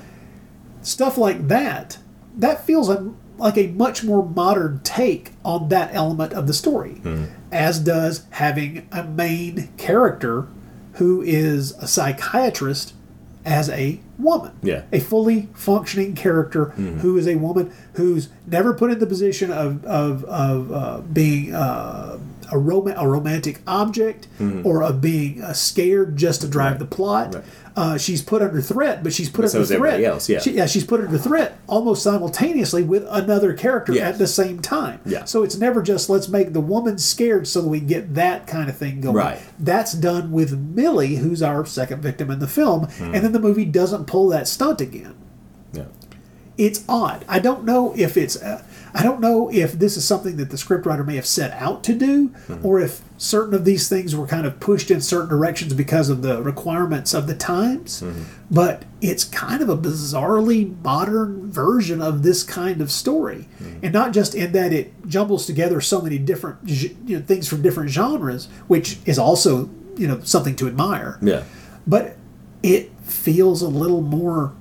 stuff 0.82 1.18
like 1.18 1.48
that 1.48 1.98
that 2.38 2.66
feels 2.66 2.90
a, 2.90 3.14
like 3.38 3.58
a 3.58 3.68
much 3.68 4.04
more 4.04 4.26
modern 4.28 4.82
take 4.84 5.32
on 5.46 5.70
that 5.70 5.94
element 5.96 6.34
of 6.34 6.48
the 6.48 6.54
story 6.54 6.96
Hmm. 6.96 7.26
as 7.50 7.80
does 7.80 8.26
having 8.32 8.90
a 8.92 9.04
main 9.06 9.70
character 9.78 10.48
who 10.96 11.22
is 11.22 11.72
a 11.80 11.88
psychiatrist 11.88 12.94
as 13.46 13.70
a 13.70 14.00
woman 14.18 14.52
Yeah. 14.64 14.82
a 14.92 15.00
fully 15.00 15.50
functioning 15.54 16.16
character 16.16 16.66
who 17.02 17.18
is 17.18 17.28
a 17.28 17.36
woman 17.36 17.72
who's 17.94 18.30
never 18.48 18.74
put 18.74 18.92
in 18.92 19.00
the 19.00 19.06
position 19.06 19.52
of 19.52 19.86
of, 19.86 20.24
of 20.26 20.72
uh, 20.72 21.02
being 21.02 21.54
uh, 21.54 22.18
a, 22.52 22.58
rom- 22.58 22.88
a 22.96 23.08
romantic 23.08 23.62
object 23.68 24.28
or 24.64 24.84
of 24.84 25.02
being 25.02 25.42
uh, 25.44 25.54
scared 25.54 26.16
just 26.18 26.42
to 26.42 26.48
drive 26.48 26.80
the 26.80 26.86
plot. 26.86 27.36
Right. 27.36 27.44
Uh, 27.78 27.98
she's 27.98 28.22
put 28.22 28.42
under 28.42 28.62
threat, 28.62 29.04
but 29.04 29.12
she's 29.12 29.28
put 29.30 29.42
But 29.42 29.50
under 29.52 29.60
is 29.64 29.68
threat. 29.68 29.78
everybody 29.80 30.06
else, 30.06 30.30
yeah. 30.30 30.40
She- 30.40 30.52
yeah, 30.54 30.66
she's 30.66 30.86
put 30.86 31.02
under 31.02 31.18
threat 31.18 31.58
almost 31.68 32.04
simultaneously 32.04 32.84
with 32.84 33.06
another 33.10 33.52
character 33.54 33.92
Yes. 33.92 34.14
at 34.14 34.18
the 34.18 34.28
same 34.28 34.60
time. 34.62 35.00
Yeah. 35.06 35.26
So 35.26 35.44
it's 35.44 35.58
never 35.58 35.82
just 35.82 36.10
let's 36.10 36.30
make 36.30 36.54
the 36.54 36.62
woman 36.62 36.98
scared 36.98 37.48
so 37.50 37.62
that 37.62 37.68
we 37.68 37.82
get 37.82 38.16
that 38.16 38.48
kind 38.48 38.70
of 38.70 38.78
thing 38.78 39.02
going. 39.02 39.16
Right. 39.18 39.40
That's 39.60 39.92
done 39.92 40.32
with 40.32 40.58
Millie, 40.58 41.16
who's 41.18 41.44
our 41.44 41.66
second 41.66 42.02
victim 42.02 42.32
in 42.32 42.40
the 42.40 42.48
film, 42.48 42.86
Hmm. 42.98 43.14
and 43.14 43.26
then 43.26 43.34
the 43.34 43.40
movie 43.42 43.66
doesn't 43.66 44.06
pull 44.06 44.30
that 44.30 44.48
stunt 44.48 44.80
again. 44.80 45.16
Yeah. 45.74 45.84
It's 46.58 46.82
odd. 46.88 47.26
I 47.28 47.40
don't 47.40 47.66
know 47.66 47.94
if 47.98 48.16
it's. 48.16 48.42
Uh, 48.42 48.62
I 48.98 49.04
don't 49.04 49.20
know 49.20 49.52
if 49.52 49.74
this 49.74 49.98
is 49.98 50.06
something 50.06 50.38
that 50.38 50.50
the 50.52 50.56
scriptwriter 50.56 51.06
may 51.06 51.18
have 51.18 51.26
set 51.26 51.52
out 51.52 51.84
to 51.84 51.94
do, 51.94 52.28
Hmm. 52.48 52.66
or 52.66 52.80
if 52.80 53.02
certain 53.18 53.54
of 53.54 53.66
these 53.66 53.90
things 53.90 54.16
were 54.16 54.26
kind 54.26 54.48
of 54.48 54.60
pushed 54.62 54.90
in 54.90 55.02
certain 55.02 55.28
directions 55.30 55.74
because 55.74 56.10
of 56.10 56.22
the 56.22 56.42
requirements 56.42 57.14
of 57.14 57.28
the 57.28 57.36
times. 57.36 58.00
Hmm. 58.00 58.12
But 58.50 58.84
it's 59.02 59.26
kind 59.26 59.62
of 59.62 59.68
a 59.68 59.76
bizarrely 59.78 60.74
modern 60.84 61.52
version 61.52 62.02
of 62.02 62.24
this 62.24 62.42
kind 62.44 62.82
of 62.82 62.90
story, 62.90 63.50
Hmm. 63.60 63.66
and 63.84 63.94
not 63.94 64.14
just 64.14 64.34
in 64.34 64.54
that 64.54 64.72
it 64.72 64.94
jumbles 65.08 65.46
together 65.46 65.82
so 65.82 66.02
many 66.02 66.18
different 66.18 66.58
you 66.64 66.96
know, 67.18 67.22
things 67.26 67.48
from 67.50 67.62
different 67.62 67.90
genres, 67.90 68.48
which 68.68 69.00
is 69.06 69.20
also 69.20 69.70
you 69.98 70.08
know 70.08 70.20
something 70.24 70.56
to 70.58 70.68
admire 70.68 71.18
Yeah. 71.22 71.44
but 71.88 72.16
it 72.64 72.92
feels 73.04 73.62
a 73.62 73.68
little 73.70 74.02
more 74.02 74.52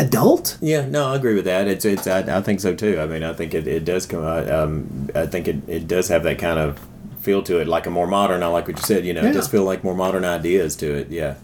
adult. 0.00 0.58
Yeah, 0.60 0.86
no, 0.86 1.08
I 1.12 1.16
agree 1.16 1.34
with 1.34 1.44
that. 1.44 1.68
It's 1.68 1.84
it's 1.84 2.06
I, 2.06 2.38
I 2.38 2.40
think 2.42 2.60
so 2.60 2.74
too. 2.74 2.98
I 3.00 3.06
mean, 3.06 3.22
I 3.22 3.32
think 3.32 3.54
it, 3.54 3.66
it 3.66 3.84
does 3.84 4.06
come 4.06 4.24
out. 4.24 4.50
Um, 4.50 5.08
I 5.14 5.26
think 5.26 5.48
it, 5.48 5.56
it 5.68 5.86
does 5.88 6.08
have 6.08 6.22
that 6.24 6.38
kind 6.38 6.58
of 6.58 6.78
feel 7.20 7.42
to 7.42 7.58
it, 7.60 7.68
like 7.68 7.86
a 7.86 7.90
more 7.90 8.06
modern. 8.06 8.42
I 8.42 8.46
like 8.46 8.66
what 8.66 8.76
you 8.78 8.82
said. 8.82 9.04
You 9.04 9.12
know, 9.12 9.22
Yeah. 9.22 9.30
it 9.30 9.32
does 9.34 9.48
feel 9.48 9.64
like 9.64 9.84
more 9.84 9.94
modern 9.94 10.24
ideas 10.24 10.74
to 10.76 10.92
it. 10.94 11.10
Yeah. 11.10 11.34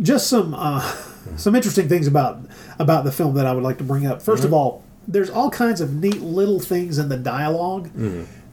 Just 0.00 0.26
some 0.28 0.54
uh, 0.54 0.80
some 1.36 1.54
interesting 1.54 1.88
things 1.88 2.06
about 2.06 2.40
about 2.78 3.04
the 3.04 3.12
film 3.12 3.34
that 3.34 3.46
I 3.46 3.52
would 3.52 3.62
like 3.62 3.78
to 3.78 3.84
bring 3.84 4.06
up. 4.06 4.20
1st 4.22 4.44
of 4.44 4.52
all, 4.52 4.82
there's 5.06 5.30
all 5.30 5.50
kinds 5.50 5.80
of 5.80 5.94
neat 5.94 6.20
little 6.22 6.58
things 6.60 6.98
in 6.98 7.08
the 7.08 7.16
dialog 7.18 7.88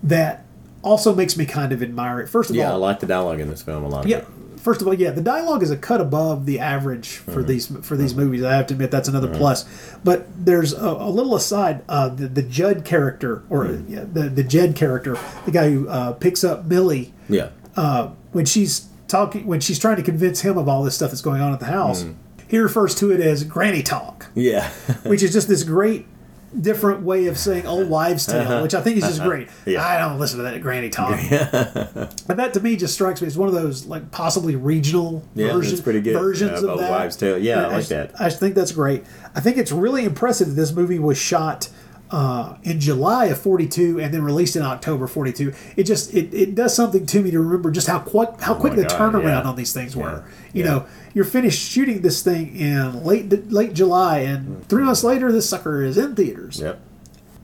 that 0.03 0.45
also 0.81 1.13
makes 1.15 1.35
me 1.37 1.45
kind 1.45 1.71
of 1.71 1.81
admire 1.83 2.19
it. 2.21 2.27
First 2.29 2.49
of 2.49 2.55
Yeah, 2.55 2.71
I 2.71 2.75
like 2.75 2.99
the 2.99 3.05
dialogue 3.05 3.39
in 3.39 3.49
this 3.49 3.61
film 3.61 3.83
a 3.83 3.87
lot. 3.89 4.07
yeah. 4.07 4.21
First 4.59 4.81
of 4.81 4.87
all, 4.87 4.93
yeah, 4.93 5.11
the 5.11 5.21
dialogue 5.21 5.63
is 5.63 5.71
a 5.71 5.77
cut 5.77 5.99
above 6.01 6.45
the 6.45 6.59
average 6.59 7.09
for 7.09 7.41
these 7.43 7.67
for 7.85 7.97
these 7.97 8.13
movies. 8.15 8.43
I 8.43 8.53
have 8.55 8.67
to 8.67 8.73
admit 8.75 8.91
that's 8.91 9.07
another 9.07 9.27
plus. 9.33 9.65
But 10.03 10.27
there's 10.45 10.73
a, 10.73 10.85
a 10.87 11.09
little 11.09 11.35
aside. 11.35 11.83
Uh, 11.89 12.09
the, 12.09 12.27
the 12.27 12.43
Judd 12.43 12.85
character, 12.85 13.43
or 13.49 13.81
yeah, 13.87 14.05
the 14.11 14.29
the 14.29 14.43
Jed 14.43 14.75
character, 14.75 15.17
the 15.45 15.51
guy 15.51 15.69
who 15.71 15.87
uh, 15.89 16.13
picks 16.13 16.43
up 16.43 16.65
Millie 16.65 17.13
Yeah. 17.27 17.49
uh, 17.75 18.09
when 18.31 18.45
she's 18.45 18.87
talking 19.07 19.45
when 19.47 19.59
she's 19.59 19.79
trying 19.79 19.95
to 19.97 20.03
convince 20.03 20.41
him 20.41 20.57
of 20.57 20.67
all 20.69 20.83
this 20.83 20.95
stuff 20.95 21.09
that's 21.11 21.21
going 21.21 21.41
on 21.41 21.53
at 21.53 21.59
the 21.59 21.65
house. 21.65 22.03
Mm. 22.03 22.15
He 22.47 22.57
refers 22.57 22.95
to 22.95 23.11
it 23.11 23.19
as 23.21 23.43
granny 23.43 23.83
talk, 23.83 24.25
Yeah. 24.35 24.69
which 25.03 25.21
is 25.23 25.31
just 25.33 25.47
this 25.47 25.63
great 25.63 26.07
different 26.61 27.01
way 27.01 27.27
of 27.27 27.37
saying 27.37 27.65
old 27.67 27.89
wives' 27.97 28.25
tale, 28.25 28.41
Uh-huh. 28.41 28.61
which 28.61 28.73
I 28.73 28.81
think 28.81 28.97
is 28.97 29.03
just 29.03 29.19
Uh-huh. 29.19 29.29
great. 29.29 29.47
Yeah. 29.65 29.85
I 29.85 29.97
don't 29.99 30.19
listen 30.19 30.37
to 30.37 30.43
that 30.43 30.61
granny 30.61 30.89
talk. 30.89 31.19
but 31.29 32.37
that 32.37 32.53
to 32.53 32.59
me 32.59 32.75
just 32.75 32.93
strikes 32.93 33.21
me 33.21 33.27
as 33.27 33.37
one 33.37 33.47
of 33.47 33.53
those 33.55 33.85
like 33.85 34.11
possibly 34.11 34.55
regional 34.55 35.23
Yeah, 35.35 35.53
version- 35.53 35.71
that's 35.71 35.81
pretty 35.83 36.01
good. 36.01 36.13
versions 36.13 36.51
Uh, 36.63 36.65
of 36.65 36.69
Old 36.71 36.79
that. 36.79 36.91
Wives' 36.91 37.15
Tale. 37.15 37.37
Yeah, 37.37 37.67
I 37.67 37.73
like 37.77 37.87
that. 37.87 38.11
I 38.19 38.29
think 38.29 38.55
that's 38.55 38.71
great. 38.71 39.03
I 39.35 39.39
think 39.39 39.57
it's 39.57 39.71
really 39.71 40.05
impressive 40.05 40.47
that 40.49 40.53
this 40.55 40.71
movie 40.71 40.99
was 40.99 41.17
shot 41.17 41.69
uh, 42.11 42.55
in 42.63 42.79
July 42.79 43.25
of 43.25 43.39
42 43.39 43.99
and 43.99 44.13
then 44.13 44.23
released 44.23 44.55
in 44.55 44.61
October 44.63 45.05
42. 45.07 45.53
It 45.75 45.83
just 45.83 46.13
it, 46.13 46.33
it 46.33 46.55
does 46.55 46.75
something 46.75 47.05
to 47.05 47.21
me 47.21 47.31
to 47.31 47.39
remember 47.39 47.69
just 47.71 47.87
how 47.87 47.99
quick 47.99 48.29
how 48.41 48.55
quick 48.55 48.73
Oh 48.73 48.77
the 48.77 48.83
God, 48.83 49.13
turnaround 49.13 49.43
yeah. 49.43 49.49
on 49.49 49.55
these 49.55 49.73
things 49.73 49.95
were. 49.95 50.23
Yeah. 50.25 50.51
You 50.53 50.63
Yeah. 50.63 50.69
know, 50.69 50.85
you're 51.13 51.25
finished 51.25 51.69
shooting 51.71 52.01
this 52.01 52.21
thing 52.23 52.55
in 52.55 53.03
late 53.03 53.51
late 53.51 53.73
July 53.73 54.19
and 54.19 54.67
3 54.67 54.83
months 54.83 55.03
later 55.03 55.31
this 55.31 55.47
sucker 55.49 55.83
is 55.83 55.97
in 55.97 56.15
theaters. 56.15 56.59
Yep. 56.61 56.79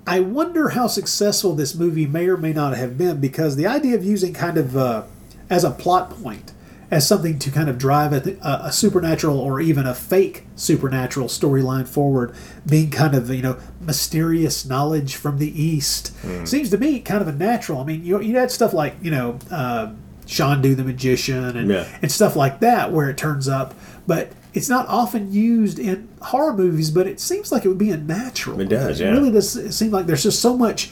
I 0.07 0.19
wonder 0.19 0.69
how 0.69 0.87
successful 0.87 1.55
this 1.55 1.73
movie 1.75 2.05
may 2.05 2.27
or 2.27 2.37
may 2.37 2.53
not 2.53 2.77
have 2.77 2.97
been 2.97 3.19
because 3.19 3.55
the 3.55 3.65
idea 3.67 3.95
of 3.95 4.03
using 4.03 4.33
kind 4.33 4.57
of 4.57 4.77
uh, 4.77 5.03
as 5.49 5.63
a 5.63 5.71
plot 5.71 6.11
point, 6.11 6.51
as 6.91 7.07
something 7.07 7.39
to 7.39 7.49
kind 7.49 7.67
of 7.69 7.79
drive 7.79 8.13
a, 8.13 8.37
a 8.43 8.71
supernatural 8.71 9.39
or 9.39 9.59
even 9.59 9.87
a 9.87 9.95
fake 9.95 10.45
supernatural 10.55 11.27
storyline 11.27 11.87
forward, 11.87 12.35
being 12.67 12.91
kind 12.91 13.15
of 13.15 13.31
you 13.31 13.41
know 13.41 13.57
mysterious 13.85 14.65
knowledge 14.65 15.15
from 15.15 15.37
the 15.37 15.61
east, 15.61 16.11
Mm. 16.23 16.47
seems 16.47 16.69
to 16.71 16.77
me 16.77 16.99
kind 16.99 17.21
of 17.21 17.27
a 17.27 17.31
natural. 17.31 17.79
I 17.79 17.83
mean, 17.85 18.03
you 18.03 18.19
you 18.21 18.35
had 18.37 18.51
stuff 18.51 18.73
like 18.73 18.95
you 19.01 19.11
know. 19.11 19.37
Uh, 19.51 19.91
Chandu 20.27 20.75
the 20.75 20.83
magician 20.83 21.55
and, 21.55 21.69
Yeah. 21.69 21.85
and 22.01 22.11
stuff 22.11 22.35
like 22.35 22.59
that 22.61 22.91
where 22.91 23.11
it 23.11 23.15
turns 23.15 23.47
up, 23.47 23.75
but 24.07 24.31
it's 24.55 24.67
not 24.67 24.87
often 24.89 25.31
used 25.31 25.77
in 25.77 26.07
horror 26.19 26.51
movies. 26.57 26.89
But 26.89 27.05
it 27.05 27.19
seems 27.19 27.51
like 27.51 27.63
it 27.63 27.67
would 27.67 27.77
be 27.77 27.91
a 27.91 27.97
natural. 27.97 28.59
It 28.59 28.69
does, 28.69 28.99
yeah. 28.99 29.11
really 29.11 29.29
does 29.29 29.75
seem 29.77 29.91
like 29.91 30.07
there's 30.07 30.23
just 30.23 30.39
so 30.41 30.57
much 30.57 30.89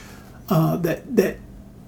uh, 0.49 0.75
that 0.85 1.15
that 1.15 1.37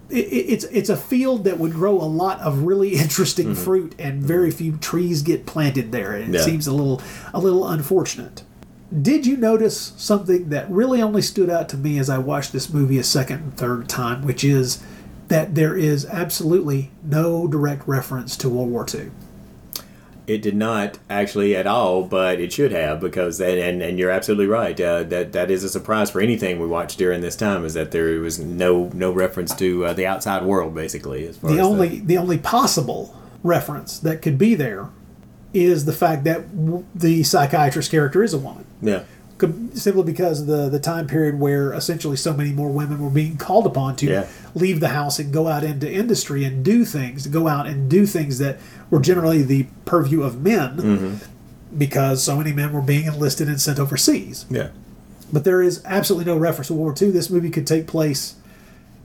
it, 0.10 0.18
it- 0.26 0.45
it's 0.53 0.64
it's 0.72 0.90
a 0.90 0.98
field 0.98 1.44
that 1.44 1.60
would 1.60 1.73
grow 1.73 2.02
a 2.02 2.10
lot 2.23 2.40
of 2.40 2.64
really 2.64 2.95
interesting 3.06 3.53
fruit, 3.53 3.94
and 3.99 4.23
very 4.23 4.49
few 4.49 4.77
trees 4.77 5.22
get 5.22 5.45
planted 5.45 5.91
there. 5.91 6.14
And 6.14 6.23
it 6.23 6.26
Mm-hmm. 6.26 6.34
Yeah. 6.34 6.41
seems 6.45 6.65
a 6.65 6.72
little 6.73 6.99
a 7.32 7.40
little 7.40 7.68
unfortunate. 7.68 8.41
Did 9.02 9.26
you 9.26 9.36
notice 9.36 9.94
something 9.98 10.49
that 10.49 10.70
really 10.70 11.02
only 11.02 11.22
stood 11.22 11.49
out 11.49 11.70
to 11.70 11.78
me 11.78 11.98
as 11.98 12.10
I 12.10 12.18
watched 12.20 12.53
this 12.53 12.72
movie 12.72 12.99
a 12.99 13.03
second 13.03 13.40
and 13.41 13.57
third 13.57 13.90
time, 13.90 14.22
which 14.24 14.44
is 14.44 14.84
that 15.28 15.56
there 15.56 15.76
is 15.76 16.06
absolutely 16.06 16.91
no 17.03 17.48
direct 17.48 17.88
reference 17.88 18.38
to 18.38 18.49
World 18.49 18.70
War 18.70 18.86
II. 18.94 19.12
It 20.28 20.41
did 20.41 20.56
not 20.56 20.98
actually 21.10 21.56
at 21.56 21.68
all, 21.68 22.03
but 22.03 22.40
it 22.40 22.52
should 22.52 22.72
have 22.72 22.99
because 22.99 23.40
and 23.40 23.60
and, 23.60 23.82
and 23.82 23.99
you're 23.99 24.10
absolutely 24.10 24.48
right. 24.48 24.80
Uh, 24.80 25.03
that 25.03 25.34
that 25.34 25.52
is 25.52 25.64
a 25.64 25.70
surprise 25.70 26.10
for 26.10 26.20
anything 26.20 26.60
we 26.60 26.66
watched 26.66 26.98
during 26.98 27.22
this 27.22 27.36
time 27.36 27.64
is 27.64 27.76
that 27.76 27.91
there 27.91 28.20
was 28.20 28.40
no 28.40 28.90
no 28.94 29.12
reference 29.12 29.53
to 29.56 29.86
uh, 29.86 29.94
the 29.94 30.07
outside 30.07 30.44
world 30.44 30.74
basically. 30.74 31.28
As 31.28 31.38
far 31.38 31.52
The 31.52 31.60
as 31.60 31.66
only 31.66 31.99
the 31.99 32.18
only 32.18 32.40
possible 32.40 33.16
reference 33.44 33.99
that 33.99 34.24
could 34.24 34.40
be 34.40 34.56
there 34.56 34.90
is 35.56 35.86
the 35.86 35.94
fact 35.94 36.23
that 36.26 36.53
w- 36.56 36.84
the 36.94 37.23
psychiatrist 37.23 37.90
character 37.91 38.23
is 38.23 38.34
a 38.34 38.38
woman. 38.38 38.65
yeah 38.82 39.03
Simply 39.73 40.03
because 40.03 40.41
of 40.41 40.48
the 40.48 40.69
the 40.69 40.80
time 40.80 41.07
period 41.07 41.40
where 41.40 41.73
essentially 41.73 42.15
so 42.15 42.34
many 42.34 42.52
more 42.52 42.69
women 42.69 43.03
were 43.03 43.10
being 43.10 43.36
called 43.38 43.65
upon 43.65 43.95
to 43.98 44.06
Yeah. 44.06 44.27
leave 44.53 44.80
the 44.80 44.90
house 44.90 45.19
and 45.19 45.32
go 45.34 45.48
out 45.48 45.64
into 45.64 45.91
industry 45.91 46.45
and 46.45 46.64
do 46.64 46.86
things, 46.86 47.23
to 47.23 47.30
go 47.30 47.48
out 47.49 47.68
and 47.68 47.90
do 47.90 48.06
things 48.06 48.38
that 48.40 48.60
were 48.90 49.02
generally 49.02 49.44
the 49.44 49.65
purview 49.84 50.23
of 50.23 50.41
men, 50.41 50.77
Mm-hmm. 50.77 51.14
because 51.77 52.23
so 52.23 52.38
many 52.38 52.53
men 52.53 52.72
were 52.72 52.82
being 52.82 53.06
enlisted 53.07 53.48
and 53.49 53.60
sent 53.60 53.77
overseas. 53.80 54.45
yeah 54.49 54.69
But 55.34 55.44
there 55.44 55.61
is 55.61 55.82
absolutely 55.86 56.32
no 56.32 56.38
reference 56.40 56.68
to 56.68 56.73
World 56.73 56.99
War 57.02 57.07
II. 57.10 57.11
This 57.11 57.30
movie 57.30 57.49
could 57.49 57.68
take 57.68 57.88
place 57.88 58.36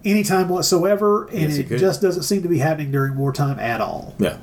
anytime 0.04 0.48
whatsoever, 0.48 1.24
and 1.32 1.42
Yes, 1.50 1.58
it 1.58 1.70
it 1.72 1.78
just 1.78 2.00
doesn't 2.00 2.22
seem 2.22 2.42
to 2.42 2.48
be 2.48 2.58
happening 2.58 2.90
during 2.92 3.16
wartime 3.16 3.58
at 3.58 3.80
all. 3.80 4.14
yeah. 4.18 4.36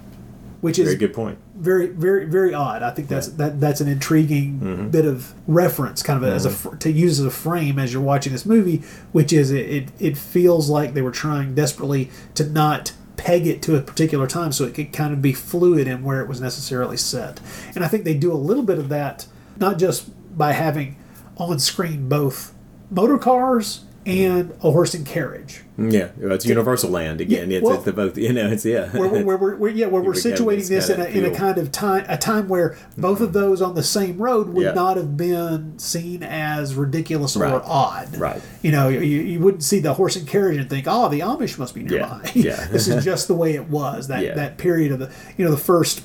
Which 0.61 0.79
is 0.79 0.85
Very 0.85 0.95
good 0.97 1.13
point. 1.13 1.37
very 1.55 1.87
very 1.87 2.25
very 2.25 2.53
odd. 2.53 2.81
I 2.81 2.89
think 2.91 3.07
that's 3.07 3.27
that 3.27 3.59
that's 3.59 3.79
an 3.81 3.87
intriguing 3.87 4.59
Mm-hmm. 4.59 4.87
bit 4.89 5.05
of 5.05 5.33
reference, 5.47 6.01
kind 6.01 6.23
of 6.23 6.29
as 6.29 6.45
a 6.45 6.77
to 6.77 6.91
use 6.91 7.19
as 7.19 7.25
a 7.25 7.31
frame 7.31 7.77
as 7.77 7.93
you're 7.93 8.01
watching 8.01 8.33
this 8.33 8.45
movie, 8.45 8.77
which 9.11 9.31
is 9.31 9.51
it, 9.51 9.69
it 9.69 9.89
it 9.99 10.17
feels 10.17 10.69
like 10.69 10.93
they 10.93 11.01
were 11.03 11.11
trying 11.11 11.53
desperately 11.55 12.09
to 12.35 12.43
not 12.49 12.93
peg 13.17 13.45
it 13.47 13.61
to 13.63 13.75
a 13.75 13.81
particular 13.81 14.27
time 14.27 14.51
so 14.51 14.63
it 14.63 14.73
could 14.75 14.93
kind 14.93 15.11
of 15.13 15.21
be 15.21 15.33
fluid 15.33 15.87
in 15.87 16.03
where 16.03 16.21
it 16.21 16.27
was 16.27 16.39
necessarily 16.41 16.97
set. 16.97 17.39
And 17.75 17.83
I 17.83 17.87
think 17.87 18.03
they 18.03 18.13
do 18.13 18.31
a 18.31 18.37
little 18.37 18.63
bit 18.63 18.77
of 18.79 18.89
that 18.89 19.25
not 19.57 19.77
just 19.79 20.09
by 20.37 20.51
having 20.53 20.95
on 21.37 21.59
screen 21.59 22.07
both 22.09 22.53
motor 22.91 23.17
cars 23.17 23.85
and 24.07 24.51
a 24.63 24.71
horse 24.71 24.93
and 24.93 25.05
carriage. 25.05 25.63
Yeah, 25.77 26.09
well, 26.17 26.31
it's 26.31 26.45
Universal 26.45 26.89
Land 26.89 27.19
again. 27.21 27.51
Yeah, 27.51 27.57
it's, 27.57 27.65
well- 27.65 27.75
it's 27.75 27.83
the 27.83 27.91
both. 27.93 28.17
You 28.17 28.31
know, 28.33 28.49
it's 28.49 28.65
yeah. 28.65 28.89
where, 28.97 29.09
we're- 29.09 29.23
where, 29.23 29.37
we're, 29.37 29.55
where, 29.57 29.69
yeah, 29.69 29.85
where 29.87 30.01
we're 30.01 30.13
situating 30.13 30.67
this 30.67 30.89
in 30.89 30.99
a, 30.99 31.05
in 31.05 31.25
a 31.25 31.31
kind 31.35 31.57
of 31.57 31.71
time 31.71 32.05
a 32.07 32.17
time 32.17 32.47
where 32.47 32.77
both 32.97 33.19
of 33.21 33.33
those 33.33 33.61
on 33.61 33.75
the 33.75 33.83
same 33.83 34.17
road 34.17 34.49
would 34.49 34.63
Yeah. 34.63 34.71
not 34.71 34.95
have 34.97 35.17
been 35.17 35.77
seen 35.77 36.23
as 36.23 36.73
ridiculous 36.73 37.35
or 37.35 37.41
Right. 37.43 37.61
odd. 37.63 38.17
Right. 38.17 38.41
You 38.63 38.71
know, 38.71 38.87
you, 38.87 39.01
you 39.01 39.39
wouldn't 39.39 39.63
see 39.63 39.79
the 39.79 39.93
horse 39.93 40.15
and 40.15 40.27
carriage 40.27 40.57
and 40.57 40.69
think, 40.69 40.85
oh, 40.87 41.09
the 41.09 41.19
Amish 41.19 41.59
must 41.59 41.75
be 41.75 41.83
nearby. 41.83 42.31
Yeah. 42.33 42.43
yeah. 42.61 42.67
this 42.71 42.87
is 42.87 43.03
just 43.03 43.27
the 43.27 43.35
way 43.35 43.53
it 43.55 43.67
was. 43.69 44.07
That 44.07 44.23
Yeah. 44.23 44.33
that 44.35 44.57
period 44.57 44.93
of 44.93 44.99
the 44.99 45.11
you 45.37 45.43
know 45.45 45.51
the 45.51 45.57
first 45.57 46.01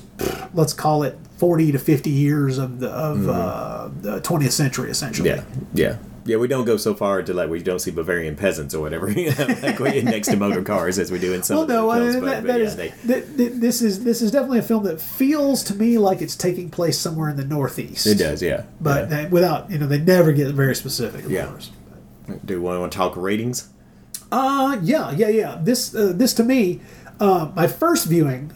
let's 0.53 0.73
call 0.73 1.01
it 1.03 1.17
forty 1.37 1.71
to 1.71 1.79
fifty 1.79 2.09
years 2.11 2.57
of 2.59 2.79
the 2.79 2.89
of 2.89 3.27
uh, 3.29 3.89
the 4.01 4.19
twentieth 4.21 4.53
century 4.53 4.91
essentially. 4.91 5.29
Mm-hmm. 5.31 5.77
Yeah, 5.77 5.87
yeah, 5.89 5.97
yeah. 6.25 6.37
We 6.37 6.47
don't 6.47 6.65
go 6.65 6.77
so 6.77 6.93
far 6.93 7.21
to 7.23 7.33
like 7.33 7.49
we 7.49 7.61
don't 7.61 7.79
see 7.79 7.91
Bavarian 7.91 8.35
peasants 8.35 8.73
or 8.73 8.81
whatever, 8.81 9.09
you 9.19 9.33
know, 9.35 9.47
like 9.61 9.79
we 9.79 10.01
next 10.01 10.27
to 10.29 10.37
motor 10.37 10.61
cars 10.63 10.99
as 10.99 11.11
we 11.11 11.19
do 11.19 11.33
in 11.33 11.43
some 11.43 11.55
Well, 11.57 11.63
of 11.63 11.67
the 11.69 11.73
no, 11.73 11.91
films. 11.93 12.15
I- 12.15 12.19
but, 12.19 12.25
that, 12.25 12.41
but 12.43 12.47
that 12.47 12.59
yeah, 12.59 12.65
is- 12.65 12.75
they, 12.75 12.89
th- 13.07 13.37
th- 13.37 13.51
this 13.55 13.81
is 13.81 14.03
this 14.03 14.21
is 14.21 14.31
definitely 14.31 14.59
a 14.59 14.63
film 14.63 14.83
that 14.85 15.01
feels 15.01 15.63
to 15.65 15.75
me 15.75 15.97
like 15.97 16.21
it's 16.21 16.35
taking 16.35 16.69
place 16.69 16.97
somewhere 16.97 17.29
in 17.29 17.35
the 17.37 17.45
Northeast. 17.45 18.05
it 18.07 18.15
does, 18.17 18.41
yeah. 18.41 18.63
but 18.81 19.09
they, 19.09 19.25
without 19.27 19.69
you 19.71 19.77
know 19.77 19.87
they 19.87 19.99
never 19.99 20.31
get 20.31 20.53
very 20.53 20.75
specific. 20.75 21.25
Yeah. 21.27 21.47
course. 21.47 21.71
Do 22.45 22.61
we 22.61 22.77
want 22.77 22.91
to 22.91 22.97
talk 22.97 23.17
ratings? 23.17 23.69
Uh 24.31 24.77
yeah, 24.81 25.11
yeah, 25.11 25.27
yeah. 25.29 25.59
This 25.61 25.93
uh, 25.93 26.11
this 26.15 26.33
to 26.35 26.43
me, 26.43 26.79
uh, 27.19 27.51
my 27.55 27.67
first 27.67 28.07
viewing, 28.07 28.51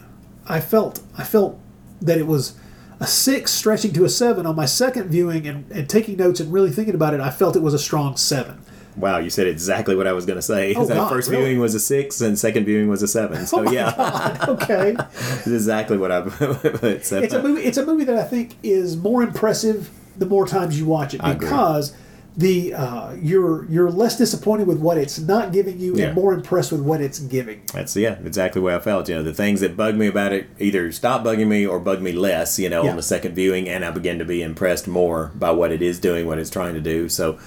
I 0.48 0.60
felt 0.60 1.00
I 1.16 1.24
felt 1.24 1.58
that 2.00 2.18
it 2.18 2.26
was 2.26 2.54
a 3.00 3.06
six 3.06 3.52
stretching 3.52 3.92
to 3.94 4.04
a 4.04 4.08
seven. 4.08 4.46
On 4.46 4.56
my 4.56 4.66
second 4.66 5.08
viewing 5.08 5.46
and, 5.46 5.70
and 5.70 5.88
taking 5.88 6.16
notes 6.16 6.40
and 6.40 6.52
really 6.52 6.70
thinking 6.70 6.94
about 6.94 7.14
it, 7.14 7.20
I 7.20 7.30
felt 7.30 7.56
it 7.56 7.62
was 7.62 7.74
a 7.74 7.78
strong 7.78 8.16
seven. 8.16 8.60
Wow, 8.96 9.18
you 9.18 9.30
said 9.30 9.46
exactly 9.46 9.94
what 9.94 10.08
I 10.08 10.12
was 10.12 10.26
going 10.26 10.38
to 10.38 10.42
say. 10.42 10.74
Oh, 10.78 10.84
that 10.84 10.94
God, 10.94 11.08
first 11.08 11.30
really? 11.30 11.44
viewing 11.44 11.60
was 11.60 11.74
a 11.74 11.80
six, 11.80 12.20
and 12.20 12.38
second 12.38 12.64
viewing 12.64 12.88
was 12.88 13.02
a 13.02 13.08
seven. 13.08 13.46
So 13.46 13.58
Oh 13.66 13.70
yeah, 13.70 13.94
God, 13.96 14.48
okay. 14.62 14.96
it's 14.98 15.46
exactly 15.46 15.96
what 15.96 16.10
I 16.10 16.24
it's 16.40 17.12
a 17.12 17.42
movie. 17.42 17.62
It's 17.62 17.78
a 17.78 17.86
movie 17.86 18.04
that 18.04 18.16
I 18.16 18.24
think 18.24 18.56
is 18.62 18.96
more 18.96 19.22
impressive 19.22 19.90
the 20.16 20.26
more 20.26 20.46
times 20.46 20.78
you 20.78 20.86
watch 20.86 21.14
it 21.14 21.22
because 21.22 21.94
the 22.38 22.72
uh, 22.72 23.12
you're 23.20 23.64
you're 23.68 23.90
less 23.90 24.16
disappointed 24.16 24.66
with 24.68 24.78
what 24.78 24.96
it's 24.96 25.18
not 25.18 25.52
giving 25.52 25.78
you 25.78 25.96
Yeah. 25.96 26.06
and 26.06 26.14
more 26.14 26.32
impressed 26.32 26.70
with 26.70 26.80
what 26.80 27.00
it's 27.00 27.18
giving. 27.18 27.62
That's 27.74 27.96
yeah, 27.96 28.16
exactly 28.24 28.62
what 28.62 28.74
I 28.74 28.78
felt. 28.78 29.08
You 29.08 29.16
know, 29.16 29.22
the 29.24 29.34
things 29.34 29.60
that 29.60 29.76
bug 29.76 29.96
me 29.96 30.06
about 30.06 30.32
it 30.32 30.46
either 30.60 30.90
stop 30.92 31.24
bugging 31.24 31.48
me 31.48 31.66
or 31.66 31.80
bug 31.80 32.00
me 32.00 32.12
less. 32.12 32.56
You 32.58 32.68
know, 32.70 32.84
Yeah. 32.84 32.90
on 32.90 32.96
the 32.96 33.02
second 33.02 33.34
viewing, 33.34 33.68
and 33.68 33.84
I 33.84 33.90
begin 33.90 34.20
to 34.20 34.24
be 34.24 34.40
impressed 34.42 34.86
more 34.86 35.32
by 35.34 35.50
what 35.50 35.72
it 35.72 35.82
is 35.82 35.98
doing, 35.98 36.26
what 36.26 36.38
it's 36.38 36.48
trying 36.50 36.74
to 36.74 36.80
do. 36.80 37.08
So, 37.08 37.38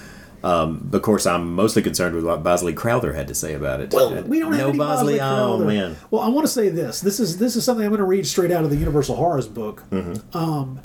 um, 0.44 0.90
of 0.92 1.00
course, 1.00 1.24
I'm 1.24 1.54
mostly 1.54 1.80
concerned 1.80 2.14
with 2.14 2.26
what 2.26 2.42
Bosley 2.42 2.74
Crowther 2.74 3.14
had 3.14 3.28
to 3.28 3.34
say 3.34 3.54
about 3.54 3.80
it. 3.80 3.94
Well, 3.94 4.18
Uh, 4.18 4.22
we 4.22 4.40
don't 4.40 4.52
have 4.52 4.60
no 4.60 4.68
any 4.70 4.78
Bosley. 4.78 5.18
Bosley 5.18 5.20
Oh 5.20 5.56
Crowther. 5.56 5.64
man, 5.64 5.96
Well, 6.10 6.20
I 6.20 6.28
want 6.28 6.46
to 6.46 6.52
say 6.52 6.68
this. 6.68 7.00
This 7.00 7.18
is 7.18 7.38
this 7.38 7.56
is 7.56 7.64
something 7.64 7.84
I'm 7.86 7.92
going 7.92 8.00
to 8.00 8.04
read 8.04 8.26
straight 8.26 8.50
out 8.50 8.62
of 8.64 8.68
the 8.68 8.76
Universal 8.76 9.16
Horrors 9.16 9.48
book. 9.48 9.84
Mm-hmm. 9.90 10.36
Um, 10.36 10.80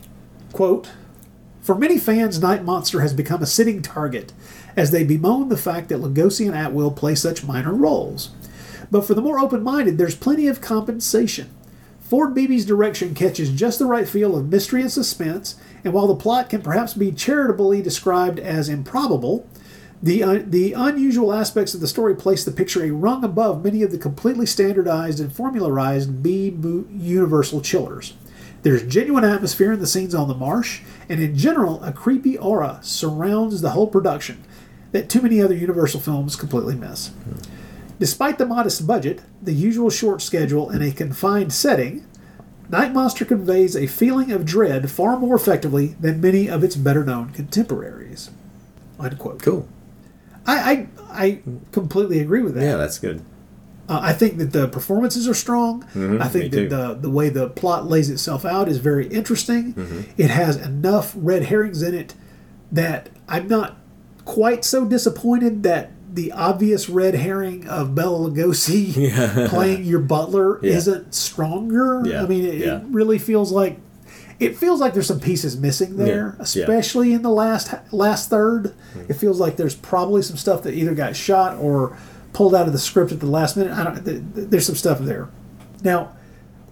quote: 0.53 0.91
For 1.68 1.76
many 1.76 1.98
fans, 1.98 2.41
Night 2.41 2.64
Monster 2.64 3.02
has 3.02 3.14
become 3.14 3.41
a 3.41 3.45
sitting 3.45 3.81
target 3.81 4.31
as 4.77 4.91
they 4.91 5.03
bemoan 5.03 5.49
the 5.49 5.57
fact 5.57 5.89
that 5.89 5.99
Lugosi 5.99 6.45
and 6.45 6.56
Atwill 6.56 6.91
play 6.91 7.14
such 7.14 7.44
minor 7.44 7.73
roles. 7.73 8.30
But 8.89 9.02
for 9.02 9.14
the 9.14 9.22
more 9.22 9.38
open-minded, 9.38 9.98
there's 9.98 10.15
plenty 10.15 10.48
of 10.48 10.61
compensation. 10.61 11.49
Ford 11.99 12.34
Beebe's 12.34 12.64
direction 12.64 13.14
catches 13.14 13.52
just 13.52 13.80
the 13.80 13.85
right 13.85 14.07
feel 14.07 14.38
of 14.38 14.48
mystery 14.48 14.81
and 14.81 14.89
suspense, 14.89 15.57
and 15.84 15.91
while 15.91 16.07
the 16.07 16.15
plot 16.15 16.49
can 16.49 16.61
perhaps 16.61 16.94
be 16.94 17.11
charitably 17.11 17.81
described 17.81 18.39
as 18.39 18.69
improbable, 18.69 19.45
The, 20.02 20.23
uh, 20.23 20.44
the 20.48 20.72
unusual 20.72 21.34
aspects 21.34 21.73
of 21.73 21.81
the 21.81 21.88
story 21.88 22.15
place 22.15 22.45
the 22.45 22.52
picture 22.52 22.85
a 22.85 22.91
rung 22.91 23.26
above 23.26 23.65
many 23.65 23.84
of 23.84 23.91
the 23.91 23.98
completely 23.98 24.45
standardized 24.45 25.19
and 25.19 25.34
formularized 25.34 26.23
B 26.23 26.56
Universal 26.98 27.60
chillers. 27.60 28.14
There's 28.63 28.84
genuine 28.84 29.23
atmosphere 29.23 29.71
in 29.71 29.79
the 29.79 29.88
scenes 29.88 30.15
on 30.15 30.27
the 30.27 30.34
marsh, 30.34 30.81
and 31.07 31.21
in 31.21 31.38
general, 31.38 31.84
a 31.84 31.91
creepy 31.91 32.38
aura 32.38 32.79
surrounds 32.81 33.61
the 33.61 33.71
whole 33.71 33.88
production 33.88 34.43
that 34.91 35.09
too 35.09 35.21
many 35.21 35.41
other 35.41 35.55
Universal 35.55 36.01
films 36.01 36.35
completely 36.35 36.75
miss. 36.75 37.11
Despite 37.99 38.38
the 38.38 38.45
modest 38.45 38.85
budget, 38.85 39.21
the 39.41 39.53
usual 39.53 39.89
short 39.89 40.21
schedule, 40.21 40.69
and 40.69 40.84
a 40.84 40.91
confined 40.91 41.53
setting, 41.53 42.05
Night 42.69 42.93
Monster 42.93 43.25
conveys 43.25 43.75
a 43.75 43.88
feeling 43.88 44.31
of 44.31 44.45
dread 44.45 44.91
far 44.91 45.17
more 45.17 45.35
effectively 45.35 45.95
than 45.99 46.19
many 46.19 46.49
of 46.49 46.63
its 46.63 46.75
better 46.75 47.03
known 47.03 47.31
contemporaries. 47.31 48.29
Unquote. 48.99 49.41
Cool. 49.41 49.67
I, 50.45 50.57
I, 50.57 50.88
I 51.09 51.39
completely 51.71 52.19
agree 52.19 52.41
with 52.41 52.55
that. 52.55 52.63
Yeah, 52.63 52.77
that's 52.77 52.99
good. 52.99 53.23
Uh, 53.89 53.99
I 54.01 54.14
think 54.14 54.38
that 54.38 54.51
the 54.51 54.68
performances 54.68 55.27
are 55.30 55.34
strong. 55.34 55.85
Mhm, 55.95 56.22
I 56.22 56.27
think 56.27 56.51
that 56.51 56.57
too. 56.57 56.69
the 56.69 56.97
the 57.01 57.09
way 57.09 57.30
the 57.30 57.47
plot 57.47 57.89
lays 57.89 58.09
itself 58.09 58.43
out 58.45 58.68
is 58.68 58.77
very 58.80 59.07
interesting. 59.07 59.73
Mhm. 59.73 60.03
It 60.18 60.30
has 60.30 60.57
enough 60.57 61.14
red 61.15 61.43
herrings 61.45 61.81
in 61.81 61.93
it 61.93 62.14
that 62.72 63.09
I'm 63.30 63.47
not 63.47 63.77
quite 64.26 64.65
so 64.65 64.84
disappointed 64.85 65.64
that 65.64 65.91
the 66.14 66.31
obvious 66.34 66.89
red 66.89 67.15
herring 67.15 67.65
of 67.68 67.93
Bela 67.95 68.30
Lugosi 68.30 68.93
Yeah. 68.95 69.47
playing 69.49 69.85
your 69.85 69.99
butler 69.99 70.59
Yeah. 70.61 70.73
isn't 70.73 71.14
stronger. 71.14 72.01
Yeah, 72.05 72.23
I 72.23 72.27
mean, 72.27 72.43
it, 72.43 72.61
it 72.61 72.81
really 72.89 73.19
feels 73.19 73.51
like 73.51 73.80
it 74.39 74.55
feels 74.57 74.80
like 74.80 74.93
there's 74.93 75.07
some 75.07 75.19
pieces 75.19 75.57
missing 75.57 75.97
there, 75.97 76.35
especially 76.39 77.14
in 77.14 77.22
the 77.23 77.30
last 77.31 77.73
last 77.91 78.30
third. 78.30 78.73
It 79.07 79.14
feels 79.14 79.39
like 79.39 79.55
there's 79.57 79.76
probably 79.76 80.22
some 80.22 80.38
stuff 80.38 80.61
that 80.64 80.73
either 80.73 80.93
got 80.93 81.15
shot 81.15 81.57
or 81.57 81.97
pulled 82.38 82.53
out 82.53 82.68
of 82.68 82.73
the 82.73 82.80
script 82.80 83.11
at 83.11 83.19
the 83.19 83.26
last 83.26 83.57
minute. 83.57 83.73
I 83.73 83.84
don't. 83.84 84.05
th- 84.05 84.22
th- 84.35 84.47
There's 84.49 84.65
some 84.65 84.76
stuff 84.76 84.99
there. 84.99 85.27
Now, 85.84 86.11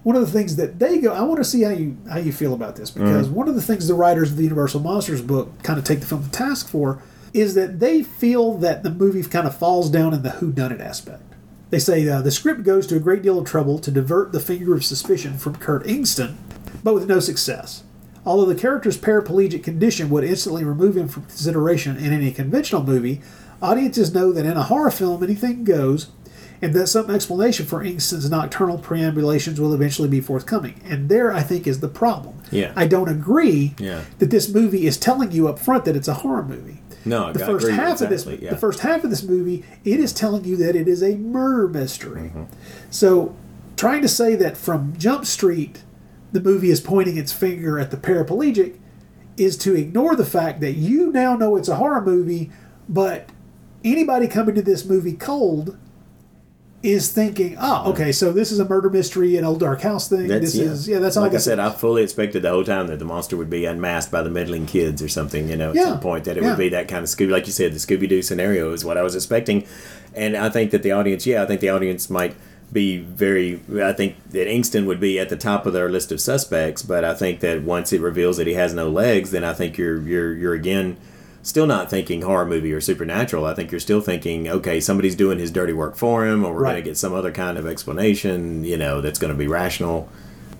one 0.04 0.14
of 0.14 0.22
the 0.22 0.30
things 0.30 0.54
that 0.56 0.78
they 0.78 0.98
go, 0.98 1.12
I 1.12 1.22
want 1.22 1.38
to 1.38 1.44
see 1.44 1.62
how 1.62 1.70
you 1.70 1.96
how 2.08 2.18
you 2.18 2.32
feel 2.32 2.54
about 2.54 2.76
this 2.76 2.90
because 2.90 3.26
Mhm. 3.28 3.32
one 3.32 3.48
of 3.48 3.56
the 3.56 3.62
things 3.62 3.88
the 3.88 3.94
writers 3.94 4.30
of 4.30 4.36
the 4.36 4.44
Universal 4.44 4.80
Monsters 4.80 5.22
book 5.22 5.50
kind 5.64 5.78
of 5.78 5.84
take 5.84 5.98
the 6.00 6.06
film 6.06 6.22
to 6.22 6.30
task 6.30 6.68
for 6.68 7.00
is 7.34 7.54
that 7.54 7.80
they 7.80 8.02
feel 8.02 8.54
that 8.58 8.82
the 8.84 8.90
movie 8.90 9.22
kind 9.24 9.46
of 9.46 9.56
falls 9.56 9.90
down 9.90 10.14
in 10.14 10.22
the 10.22 10.28
whodunit 10.30 10.80
aspect. 10.80 11.22
They 11.70 11.80
say 11.80 12.08
uh, 12.08 12.22
the 12.22 12.30
script 12.30 12.62
goes 12.62 12.86
to 12.86 12.96
a 12.96 13.00
great 13.00 13.22
deal 13.22 13.36
of 13.38 13.44
trouble 13.44 13.80
to 13.80 13.90
divert 13.90 14.30
the 14.30 14.38
finger 14.40 14.72
of 14.74 14.84
suspicion 14.84 15.36
from 15.36 15.56
Kurt 15.56 15.84
Ingston, 15.84 16.36
but 16.84 16.94
with 16.94 17.08
no 17.08 17.18
success. 17.18 17.82
Although 18.24 18.46
the 18.46 18.54
character's 18.60 18.96
paraplegic 18.96 19.64
condition 19.64 20.08
would 20.10 20.22
instantly 20.24 20.62
remove 20.64 20.96
him 20.96 21.08
from 21.08 21.24
consideration 21.24 21.96
in 21.96 22.12
any 22.12 22.30
conventional 22.30 22.84
movie, 22.84 23.20
audiences 23.62 24.14
know 24.14 24.32
that 24.32 24.44
in 24.44 24.56
a 24.56 24.62
horror 24.64 24.90
film 24.90 25.22
anything 25.22 25.64
goes, 25.64 26.08
and 26.62 26.72
that 26.74 26.86
some 26.86 27.10
explanation 27.10 27.66
for 27.66 27.84
Ingston's 27.84 28.30
nocturnal 28.30 28.78
preambulations 28.78 29.58
will 29.58 29.74
eventually 29.74 30.08
be 30.08 30.20
forthcoming. 30.20 30.80
And 30.84 31.08
there, 31.08 31.32
I 31.32 31.42
think, 31.42 31.66
is 31.66 31.80
the 31.80 31.88
problem. 31.88 32.40
Yeah. 32.50 32.72
I 32.74 32.86
don't 32.86 33.08
agree 33.08 33.74
Yeah. 33.78 34.02
that 34.18 34.30
this 34.30 34.48
movie 34.48 34.86
is 34.86 34.96
telling 34.96 35.32
you 35.32 35.48
up 35.48 35.58
front 35.58 35.84
that 35.84 35.96
it's 35.96 36.08
a 36.08 36.14
horror 36.14 36.44
movie. 36.44 36.80
No, 37.04 37.32
The 37.32 37.44
I 37.44 37.46
first 37.46 37.68
half 37.68 38.00
of 38.00 38.08
this, 38.08 38.26
yeah. 38.26 38.50
the 38.50 38.56
first 38.56 38.80
half 38.80 39.04
of 39.04 39.10
this 39.10 39.22
movie, 39.22 39.64
it 39.84 40.00
is 40.00 40.12
telling 40.12 40.44
you 40.44 40.56
that 40.56 40.74
it 40.74 40.88
is 40.88 41.02
a 41.02 41.14
murder 41.16 41.68
mystery. 41.68 42.22
Mm-hmm. 42.22 42.44
So, 42.90 43.36
trying 43.76 44.02
to 44.02 44.08
say 44.08 44.34
that 44.34 44.56
from 44.56 44.94
Jump 44.96 45.24
Street, 45.26 45.82
the 46.32 46.40
movie 46.40 46.70
is 46.70 46.80
pointing 46.80 47.16
its 47.16 47.32
finger 47.32 47.78
at 47.78 47.90
the 47.90 47.96
paraplegic, 47.96 48.76
is 49.36 49.56
to 49.58 49.74
ignore 49.76 50.16
the 50.16 50.24
fact 50.24 50.60
that 50.62 50.72
you 50.72 51.12
now 51.12 51.36
know 51.36 51.54
it's 51.56 51.68
a 51.68 51.76
horror 51.76 52.00
movie, 52.00 52.50
but 52.88 53.28
anybody 53.86 54.26
coming 54.26 54.54
to 54.56 54.62
this 54.62 54.84
movie 54.84 55.14
cold 55.14 55.78
is 56.82 57.10
thinking, 57.10 57.56
oh, 57.58 57.90
okay, 57.90 58.12
so 58.12 58.32
this 58.32 58.52
is 58.52 58.58
a 58.58 58.64
murder 58.64 58.90
mystery, 58.90 59.36
an 59.36 59.44
old 59.44 59.60
dark 59.60 59.80
house 59.80 60.08
thing. 60.08 60.28
That's, 60.28 60.52
this 60.52 60.54
yeah. 60.54 60.64
is 60.64 60.88
yeah, 60.88 60.98
that's 60.98 61.16
all. 61.16 61.22
like 61.22 61.34
I 61.34 61.38
said. 61.38 61.58
is. 61.58 61.64
I 61.64 61.70
fully 61.70 62.02
expected 62.02 62.42
the 62.42 62.50
whole 62.50 62.64
time 62.64 62.86
that 62.88 62.98
the 62.98 63.04
monster 63.04 63.36
would 63.36 63.50
be 63.50 63.64
unmasked 63.64 64.12
by 64.12 64.22
the 64.22 64.30
meddling 64.30 64.66
kids 64.66 65.02
or 65.02 65.08
something. 65.08 65.48
You 65.48 65.56
know, 65.56 65.70
at 65.70 65.76
Yeah, 65.76 65.84
some 65.84 66.00
point 66.00 66.24
that 66.24 66.36
it 66.36 66.42
yeah. 66.42 66.50
would 66.50 66.58
be 66.58 66.68
that 66.70 66.88
kind 66.88 67.02
of 67.02 67.08
Scooby, 67.08 67.30
like 67.30 67.46
you 67.46 67.52
said, 67.52 67.72
the 67.72 67.78
Scooby 67.78 68.08
Doo 68.08 68.22
scenario 68.22 68.72
is 68.72 68.84
what 68.84 68.98
I 68.98 69.02
was 69.02 69.14
expecting, 69.14 69.66
and 70.14 70.36
I 70.36 70.50
think 70.50 70.70
that 70.72 70.82
the 70.82 70.92
audience, 70.92 71.26
yeah, 71.26 71.42
I 71.42 71.46
think 71.46 71.60
the 71.60 71.70
audience 71.70 72.10
might 72.10 72.36
be 72.72 72.98
very. 72.98 73.60
I 73.82 73.92
think 73.92 74.16
that 74.30 74.46
Ingston 74.46 74.86
would 74.86 75.00
be 75.00 75.18
at 75.18 75.28
the 75.28 75.36
top 75.36 75.66
of 75.66 75.72
their 75.72 75.88
list 75.88 76.12
of 76.12 76.20
suspects, 76.20 76.82
but 76.82 77.04
I 77.04 77.14
think 77.14 77.40
that 77.40 77.62
once 77.62 77.92
it 77.92 78.00
reveals 78.00 78.36
that 78.36 78.46
he 78.46 78.54
has 78.54 78.74
no 78.74 78.88
legs, 78.88 79.30
then 79.30 79.44
I 79.44 79.54
think 79.54 79.78
you're 79.78 80.00
you're 80.02 80.34
you're 80.34 80.54
again. 80.54 80.98
Still 81.46 81.68
not 81.68 81.88
thinking 81.88 82.22
horror 82.22 82.44
movie 82.44 82.72
or 82.72 82.80
supernatural. 82.80 83.44
I 83.44 83.54
think 83.54 83.70
you're 83.70 83.78
still 83.78 84.00
thinking, 84.00 84.48
okay, 84.48 84.80
somebody's 84.80 85.14
doing 85.14 85.38
his 85.38 85.52
dirty 85.52 85.72
work 85.72 85.94
for 85.94 86.26
him, 86.26 86.44
or 86.44 86.52
we're 86.52 86.62
Right. 86.62 86.72
going 86.72 86.82
to 86.82 86.90
get 86.90 86.96
some 86.98 87.14
other 87.14 87.30
kind 87.30 87.56
of 87.56 87.68
explanation, 87.68 88.64
you 88.64 88.76
know, 88.76 89.00
that's 89.00 89.20
going 89.20 89.32
to 89.32 89.38
be 89.38 89.46
rational. 89.46 90.08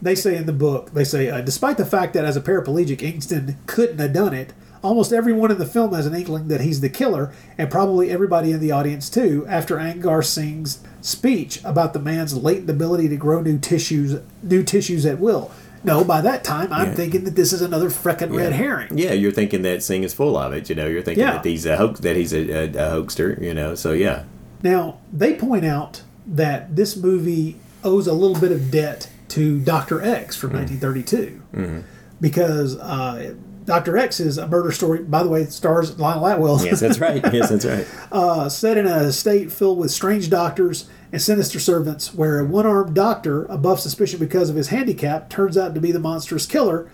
They 0.01 0.15
say 0.15 0.37
in 0.37 0.47
the 0.47 0.53
book, 0.53 0.95
they 0.95 1.03
say, 1.03 1.29
uh, 1.29 1.41
despite 1.41 1.77
the 1.77 1.85
fact 1.85 2.15
that 2.15 2.25
as 2.25 2.37
a 2.37 2.41
paraplegic, 2.41 2.99
Ingston 2.99 3.57
couldn't 3.67 3.99
have 3.99 4.13
done 4.13 4.33
it, 4.33 4.53
almost 4.81 5.13
everyone 5.13 5.51
in 5.51 5.59
the 5.59 5.67
film 5.67 5.93
has 5.93 6.07
an 6.07 6.15
inkling 6.15 6.47
that 6.47 6.61
he's 6.61 6.81
the 6.81 6.89
killer, 6.89 7.33
and 7.59 7.69
probably 7.69 8.09
everybody 8.09 8.53
in 8.53 8.61
the 8.61 8.71
audience 8.71 9.11
too, 9.11 9.45
after 9.49 9.79
Angar 9.79 10.25
Singh's 10.25 10.79
speech 11.01 11.61
about 11.65 11.95
the 11.95 11.99
man's 11.99 12.37
latent 12.37 12.71
ability 12.71 13.09
to 13.09 13.17
grow 13.17 13.41
new 13.41 13.59
tissues, 13.59 14.21
new 14.41 14.63
tissues 14.63 15.05
at 15.05 15.19
will. 15.19 15.51
No, 15.87 16.05
by 16.05 16.21
that 16.21 16.45
time, 16.45 16.73
I'm 16.73 16.89
Yeah. 16.89 16.95
thinking 16.95 17.25
that 17.25 17.37
this 17.37 17.53
is 17.53 17.63
another 17.63 17.89
frickin' 17.89 18.37
red 18.37 18.53
herring. 18.53 18.99
Yeah, 18.99 19.13
you're 19.13 19.33
thinking 19.33 19.63
that 19.63 19.83
Singh 19.83 20.03
is 20.03 20.13
full 20.13 20.37
of 20.37 20.53
it. 20.53 20.69
You 20.69 20.75
know, 20.75 20.87
you're 20.87 21.01
thinking 21.03 21.25
Yeah. 21.25 21.33
that 21.35 21.45
he's 21.45 21.65
a 21.65 21.77
hoax, 21.77 22.01
that 22.01 22.17
he's 22.17 22.33
a, 22.35 22.51
a, 22.51 22.65
a 22.65 22.91
hoaxster. 23.03 23.41
You 23.41 23.55
know, 23.55 23.75
so 23.75 23.93
yeah, 23.93 24.25
Now, 24.63 24.99
they 25.13 25.35
point 25.35 25.65
out 25.65 26.03
that 26.27 26.75
this 26.77 26.97
movie 26.97 27.57
owes 27.85 28.07
a 28.07 28.13
little 28.13 28.39
bit 28.39 28.51
of 28.53 28.71
debt 28.71 29.09
to 29.29 29.61
Dr. 29.61 30.03
X 30.03 30.35
from 30.37 30.53
1932 30.55 31.43
Mm-hmm. 31.55 31.79
because 32.21 32.77
uh, 32.79 33.35
Dr. 33.65 33.97
X 33.99 34.19
is 34.21 34.39
a 34.39 34.47
murder 34.49 34.73
story. 34.73 35.01
By 35.03 35.23
the 35.23 35.29
way, 35.29 35.45
stars 35.47 35.99
Lionel 35.99 36.25
Atwill. 36.27 36.65
yes, 36.65 36.81
that's 36.81 36.99
right. 36.99 37.23
Yes, 37.33 37.51
that's 37.51 37.65
right. 37.65 37.87
uh, 38.13 38.49
set 38.49 38.77
in 38.79 38.87
a 38.87 39.13
state 39.13 39.53
filled 39.53 39.79
with 39.79 39.91
strange 39.91 40.31
doctors 40.31 40.89
and 41.13 41.23
sinister 41.23 41.59
servants, 41.61 42.13
where 42.15 42.41
a 42.41 42.45
one 42.45 42.67
armed 42.67 42.95
doctor, 42.95 43.45
above 43.47 43.81
suspicion 43.81 44.19
because 44.19 44.51
of 44.51 44.57
his 44.57 44.69
handicap, 44.69 45.29
turns 45.31 45.57
out 45.57 45.75
to 45.75 45.81
be 45.81 45.93
the 45.93 46.01
monstrous 46.01 46.47
killer, 46.47 46.91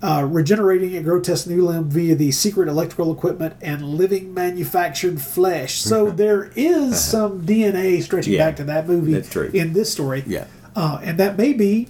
uh, 0.00 0.24
regenerating 0.30 0.96
a 0.96 1.02
grotesque 1.02 1.48
new 1.48 1.66
limb 1.66 1.88
via 1.90 2.14
the 2.14 2.30
secret 2.30 2.68
electrical 2.68 3.12
equipment 3.12 3.56
and 3.60 3.82
living 3.82 4.32
manufactured 4.32 5.20
flesh. 5.20 5.74
So 5.80 6.10
there 6.10 6.52
is 6.54 7.02
some 7.04 7.44
DNA 7.44 8.00
stretching 8.02 8.34
Yeah, 8.34 8.46
back 8.46 8.56
to 8.56 8.64
that 8.64 8.86
movie 8.86 9.12
in 9.58 9.72
this 9.72 9.90
story. 9.92 10.22
Yeah. 10.26 10.46
Uh, 10.76 11.00
and 11.02 11.18
that 11.18 11.36
may 11.36 11.52
be 11.52 11.88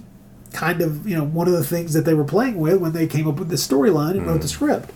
kind 0.51 0.81
of 0.81 1.07
you 1.07 1.15
know 1.15 1.23
one 1.23 1.45
of 1.47 1.53
the 1.53 1.63
things 1.63 1.93
that 1.93 2.05
they 2.05 2.15
were 2.15 2.23
playing 2.23 2.57
with 2.57 2.77
when 2.79 2.91
they 2.93 3.05
came 3.05 3.27
up 3.27 3.35
with 3.37 3.49
this 3.49 3.65
storyline 3.67 4.11
and 4.11 4.21
Mm-hmm. 4.21 4.29
wrote 4.29 4.41
the 4.41 4.47
script. 4.47 4.89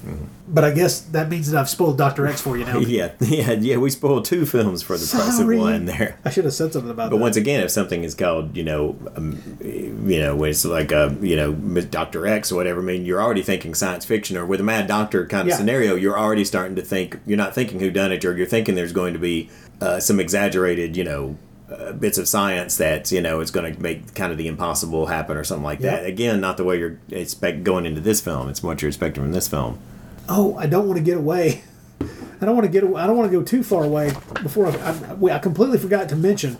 But 0.53 0.63
I 0.63 0.69
guess 0.71 0.99
that 0.99 1.29
means 1.29 1.49
that 1.49 1.59
I've 1.59 1.67
spoiled 1.69 1.97
Doctor 1.97 2.27
X 2.27 2.39
for 2.39 2.55
you 2.55 2.63
now. 2.65 2.77
Yeah, 2.93 3.13
yeah, 3.19 3.53
yeah. 3.53 3.77
We 3.77 3.89
spoiled 3.89 4.23
two 4.25 4.45
films 4.45 4.83
for 4.83 4.95
the 4.99 5.07
price 5.07 5.39
of 5.39 5.47
one 5.47 5.85
there. 5.85 6.19
I 6.23 6.29
should 6.29 6.45
have 6.45 6.53
said 6.53 6.71
something 6.73 6.91
about 6.91 7.05
that. 7.05 7.09
But 7.09 7.17
that. 7.17 7.21
once 7.23 7.37
again, 7.37 7.63
if 7.63 7.71
something 7.71 8.03
is 8.03 8.13
called, 8.13 8.55
you 8.55 8.63
know, 8.63 8.95
um, 9.15 9.41
you 9.63 10.19
know, 10.19 10.35
when 10.35 10.51
it's 10.51 10.63
like 10.63 10.91
a, 10.91 11.17
you 11.21 11.35
know, 11.35 11.53
Doctor 11.53 12.27
X 12.27 12.51
or 12.51 12.55
whatever, 12.55 12.81
I 12.81 12.83
mean, 12.83 13.03
you're 13.03 13.19
already 13.21 13.41
thinking 13.41 13.73
science 13.73 14.05
fiction 14.05 14.37
or 14.37 14.45
with 14.45 14.59
a 14.59 14.63
Mad 14.63 14.85
Doctor 14.87 15.25
kind 15.25 15.41
of 15.43 15.47
Yeah. 15.49 15.57
scenario. 15.57 15.95
You're 15.95 16.19
already 16.19 16.45
starting 16.45 16.75
to 16.75 16.83
think. 16.83 17.19
You're 17.25 17.37
not 17.37 17.55
thinking 17.55 17.79
who 17.79 17.89
done 17.89 18.11
it, 18.11 18.23
or 18.23 18.37
you're 18.37 18.45
thinking 18.45 18.75
there's 18.75 18.93
going 18.93 19.13
to 19.13 19.19
be 19.19 19.49
uh, 19.81 19.99
some 19.99 20.19
exaggerated, 20.19 20.95
you 20.95 21.03
know. 21.03 21.35
Uh, 21.71 21.91
bits 21.93 22.19
of 22.19 22.27
science 22.27 22.77
that 22.77 23.11
you 23.11 23.19
know 23.19 23.39
it's 23.39 23.49
going 23.49 23.73
to 23.73 23.81
make 23.81 24.13
kind 24.13 24.31
of 24.31 24.37
the 24.37 24.47
impossible 24.47 25.07
happen 25.07 25.35
or 25.35 25.43
something 25.43 25.63
like 25.63 25.79
that. 25.79 26.03
Yep. 26.03 26.09
Again, 26.09 26.41
not 26.41 26.57
the 26.57 26.63
way 26.63 26.77
you're 26.77 26.99
expect 27.09 27.63
going 27.63 27.87
into 27.87 27.99
this 28.01 28.21
film. 28.21 28.47
It's 28.49 28.61
what 28.61 28.81
you're 28.83 28.89
expecting 28.89 29.23
from 29.23 29.31
this 29.31 29.47
film. 29.47 29.79
Oh, 30.29 30.55
I 30.57 30.65
don't 30.67 30.87
want 30.87 30.97
to 30.97 31.03
get 31.03 31.17
away. 31.17 31.63
I 32.41 32.45
don't 32.45 32.55
want 32.55 32.65
to 32.65 32.71
get. 32.71 32.83
away. 32.83 33.01
I 33.01 33.07
don't 33.07 33.17
want 33.17 33.31
to 33.31 33.37
go 33.37 33.43
too 33.43 33.63
far 33.63 33.83
away 33.83 34.11
before 34.41 34.67
I. 34.67 34.71
I, 34.75 35.13
we- 35.13 35.31
I 35.31 35.39
completely 35.39 35.77
forgot 35.77 36.09
to 36.09 36.15
mention 36.15 36.57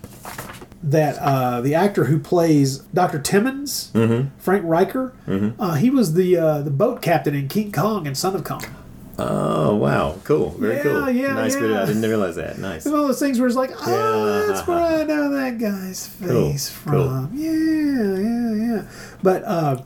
that 0.84 1.18
uh, 1.19 1.61
the 1.61 1.76
actor 1.76 2.06
who 2.06 2.19
plays 2.19 2.80
Dr. 2.80 3.19
Timmons, 3.19 3.90
Frank 3.94 4.65
Reicher, 4.65 5.14
uh, 5.60 5.76
he 5.76 5.90
was 5.90 6.14
the 6.14 6.38
uh, 6.38 6.61
the 6.61 6.72
boat 6.72 7.02
captain 7.02 7.34
in 7.35 7.48
King 7.48 7.72
Kong 7.72 8.06
and 8.07 8.18
Son 8.18 8.35
of 8.35 8.44
Kong. 8.44 8.64
Oh 9.19 9.76
wow, 9.76 10.15
cool, 10.23 10.49
very 10.52 10.77
Yeah, 10.77 10.81
cool, 10.84 11.10
yeah, 11.11 11.34
nice 11.34 11.53
yeah. 11.53 11.60
video. 11.61 11.81
I 11.84 11.85
didn't 11.85 12.02
realize 12.02 12.35
that. 12.35 12.57
Nice. 12.57 12.85
It's 12.85 12.91
one 12.91 13.02
of 13.02 13.07
those 13.07 13.19
things 13.19 13.40
where 13.40 13.48
it's 13.48 13.56
like, 13.56 13.72
oh, 13.85 14.40
Yeah. 14.41 14.48
that's 14.53 14.68
where 14.68 14.80
I 14.80 15.03
know 15.03 15.30
that 15.31 15.57
guy's 15.60 16.07
face 16.07 16.76
cool. 16.84 17.03
from. 17.07 17.30
Yeah, 17.34 17.52
yeah, 18.18 18.76
yeah. 18.76 18.91
But 19.22 19.44
uh, 19.44 19.84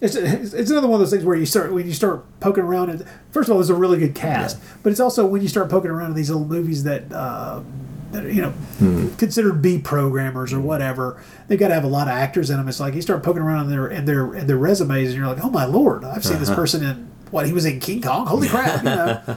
it's, 0.00 0.14
it's 0.16 0.70
another 0.70 0.86
one 0.86 1.00
of 1.00 1.00
those 1.00 1.10
things 1.10 1.24
where 1.24 1.36
you 1.36 1.46
start 1.46 1.72
when 1.72 1.86
you 1.86 1.92
start 1.92 2.24
poking 2.40 2.64
around. 2.64 2.90
At, 2.90 3.02
first 3.30 3.48
of 3.48 3.52
all, 3.52 3.58
there's 3.58 3.70
a 3.70 3.74
really 3.74 3.98
good 3.98 4.14
cast, 4.14 4.58
but 4.82 4.90
it's 4.90 5.00
also 5.00 5.26
when 5.26 5.42
you 5.42 5.48
start 5.48 5.68
poking 5.70 5.90
around 5.90 6.10
in 6.10 6.16
these 6.16 6.30
little 6.30 6.46
movies 6.46 6.84
that. 6.84 7.12
Uh, 7.12 7.62
that 8.10 8.24
are, 8.24 8.30
you 8.32 8.40
know, 8.40 8.52
Hmm. 8.78 9.08
considered 9.16 9.60
B 9.60 9.78
programmers 9.78 10.54
or 10.54 10.60
whatever. 10.60 11.22
They've 11.46 11.58
got 11.58 11.68
to 11.68 11.74
have 11.74 11.84
a 11.84 11.88
lot 11.88 12.08
of 12.08 12.14
actors 12.14 12.48
in 12.48 12.56
them. 12.56 12.66
It's 12.66 12.80
like 12.80 12.94
you 12.94 13.02
start 13.02 13.22
poking 13.22 13.42
around 13.42 13.66
in 13.66 13.70
their 13.70 13.86
in 13.88 14.06
their 14.06 14.34
in 14.34 14.46
their 14.46 14.56
resumes, 14.56 15.10
and 15.10 15.18
you're 15.18 15.26
like, 15.26 15.44
oh 15.44 15.50
my 15.50 15.66
lord, 15.66 16.04
I've 16.04 16.24
seen 16.24 16.38
this 16.38 16.48
person 16.48 16.82
in 16.82 17.10
what 17.30 17.44
he 17.44 17.52
was 17.52 17.66
in 17.66 17.80
King 17.80 18.00
Kong. 18.00 18.26
Holy 18.26 18.48
crap! 18.48 18.82
You 18.82 18.88
know. 18.88 19.36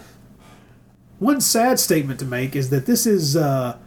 one 1.19 1.41
sad 1.41 1.81
statement 1.81 2.17
to 2.19 2.25
make 2.25 2.55
is 2.55 2.69
that 2.69 2.85
this 2.85 3.05
is 3.05 3.35
uh, 3.35 3.77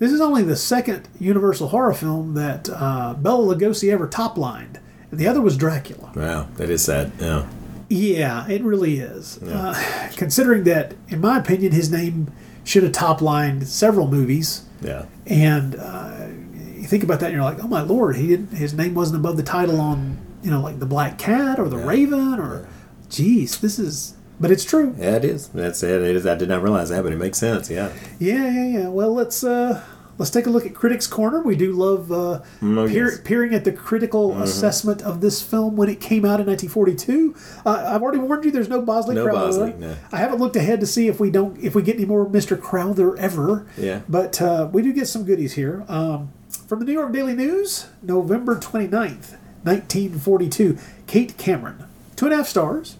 this 0.00 0.10
is 0.10 0.20
only 0.20 0.42
the 0.42 0.56
second 0.56 1.08
Universal 1.20 1.68
horror 1.68 1.94
film 1.94 2.34
that 2.34 2.68
uh, 2.72 3.14
Bela 3.14 3.54
Lugosi 3.54 3.92
ever 3.92 4.08
top-lined. 4.08 4.76
And 4.76 4.82
the 5.10 5.26
other 5.26 5.40
was 5.40 5.56
Dracula. 5.56 6.12
Wow, 6.14 6.48
that 6.56 6.70
is 6.70 6.82
sad. 6.82 7.12
Yeah. 7.18 7.48
Yeah, 7.88 8.46
it 8.48 8.62
really 8.62 8.98
is. 8.98 9.42
Uh, 9.42 10.10
considering 10.16 10.64
that, 10.64 10.94
in 11.08 11.20
my 11.20 11.38
opinion, 11.38 11.72
his 11.72 11.90
name 11.90 12.30
should 12.64 12.82
have 12.82 12.92
top-lined 12.92 13.66
several 13.66 14.08
movies. 14.08 14.66
Yeah. 14.82 15.06
And 15.26 15.74
uh, 15.76 16.26
you 16.74 16.86
think 16.86 17.02
about 17.02 17.20
that, 17.20 17.26
and 17.26 17.34
you're 17.34 17.42
like, 17.42 17.64
oh 17.64 17.68
my 17.68 17.80
lord, 17.80 18.16
he 18.16 18.26
didn't. 18.26 18.56
His 18.56 18.74
name 18.74 18.94
wasn't 18.94 19.20
above 19.20 19.38
the 19.38 19.42
title 19.42 19.80
on, 19.80 20.18
you 20.42 20.50
know, 20.50 20.60
like 20.60 20.80
the 20.80 20.86
Black 20.86 21.18
Cat 21.18 21.58
or 21.58 21.68
the 21.68 21.78
Raven 21.78 22.38
or, 22.38 22.68
geez, 23.08 23.58
this 23.58 23.78
is. 23.78 24.16
But 24.38 24.50
it's 24.50 24.64
true. 24.64 24.94
Yeah, 24.98 25.16
it 25.16 25.24
is. 25.24 25.48
That's 25.48 25.82
it. 25.82 26.02
It 26.02 26.14
is. 26.14 26.26
I 26.26 26.34
did 26.34 26.48
not 26.48 26.62
realize 26.62 26.90
that, 26.90 27.02
but 27.02 27.12
it 27.12 27.18
makes 27.18 27.38
sense. 27.38 27.70
Yeah. 27.70 27.90
Yeah, 28.20 28.50
yeah, 28.50 28.66
yeah. 28.66 28.88
Well, 28.88 29.12
let's 29.14 29.42
uh, 29.42 29.82
let's 30.18 30.30
take 30.30 30.46
a 30.46 30.50
look 30.50 30.66
at 30.66 30.74
Critics 30.74 31.06
Corner. 31.06 31.40
We 31.40 31.56
do 31.56 31.72
love 31.72 32.12
uh, 32.12 32.40
Oh, 32.62 32.86
peer, 32.88 33.18
peering 33.24 33.54
at 33.54 33.64
the 33.64 33.72
critical 33.72 34.32
Mhm. 34.32 34.42
assessment 34.42 35.00
of 35.02 35.20
this 35.20 35.40
film 35.40 35.76
when 35.76 35.88
it 35.88 36.00
came 36.00 36.24
out 36.24 36.40
in 36.40 36.46
1942. 36.46 37.34
Uh, 37.64 37.84
I've 37.88 38.02
already 38.02 38.18
warned 38.18 38.44
you. 38.44 38.50
There's 38.50 38.68
no 38.68 38.82
Bosley 38.82 39.14
No 39.14 39.24
Crowther. 39.24 39.46
Bosley, 39.46 39.74
no. 39.78 39.94
I 40.12 40.16
haven't 40.18 40.38
looked 40.40 40.56
ahead 40.56 40.80
to 40.80 40.86
see 40.86 41.08
if 41.08 41.18
we 41.20 41.30
don't 41.30 41.56
if 41.62 41.74
we 41.74 41.82
get 41.82 41.96
any 41.96 42.04
more 42.04 42.26
Mr. 42.26 42.60
Crowther 42.60 43.16
ever. 43.16 43.64
Yeah. 43.78 44.00
But 44.08 44.42
uh, 44.42 44.68
we 44.72 44.82
do 44.82 44.92
get 44.92 45.08
some 45.08 45.24
goodies 45.24 45.52
here. 45.54 45.84
Um, 45.88 46.30
from 46.66 46.80
the 46.80 46.84
New 46.84 46.92
York 46.92 47.12
Daily 47.12 47.34
News, 47.34 47.86
November 48.02 48.56
29th, 48.56 49.34
1942. 49.62 50.76
Kate 51.06 51.36
Cameron. 51.38 51.84
Two 52.16 52.26
and 52.26 52.34
a 52.34 52.38
half 52.38 52.48
stars. 52.48 52.96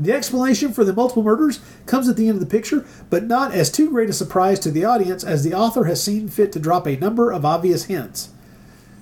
The 0.00 0.12
explanation 0.12 0.72
for 0.72 0.84
the 0.84 0.92
multiple 0.92 1.22
murders 1.24 1.60
comes 1.86 2.08
at 2.08 2.16
the 2.16 2.28
end 2.28 2.36
of 2.36 2.40
the 2.40 2.46
picture, 2.46 2.86
but 3.10 3.24
not 3.24 3.52
as 3.52 3.70
too 3.70 3.90
great 3.90 4.08
a 4.08 4.12
surprise 4.12 4.60
to 4.60 4.70
the 4.70 4.84
audience 4.84 5.24
as 5.24 5.42
the 5.42 5.54
author 5.54 5.84
has 5.84 6.02
seen 6.02 6.28
fit 6.28 6.52
to 6.52 6.60
drop 6.60 6.86
a 6.86 6.96
number 6.96 7.32
of 7.32 7.44
obvious 7.44 7.84
hints. 7.86 8.28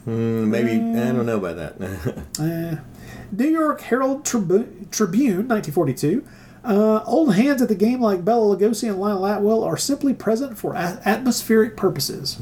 Mm, 0.06 0.46
maybe 0.48 0.70
I 0.72 1.12
don't 1.12 1.26
know 1.26 1.36
about 1.44 1.56
that. 1.78 2.16
Uh, 2.38 2.80
New 3.32 3.48
York 3.48 3.80
Herald 3.82 4.24
Tribu- 4.24 4.86
Tribune, 4.90 5.48
1942. 5.48 6.24
Uh, 6.64 7.02
old 7.04 7.34
hands 7.34 7.60
at 7.60 7.68
the 7.68 7.74
game 7.74 8.00
like 8.00 8.24
Bela 8.24 8.56
Lugosi 8.56 8.88
and 8.88 8.98
Lionel 8.98 9.22
Atwill 9.26 9.64
are 9.64 9.76
simply 9.76 10.14
present 10.14 10.56
for 10.58 10.74
a- 10.74 11.00
atmospheric 11.04 11.76
purposes. 11.76 12.40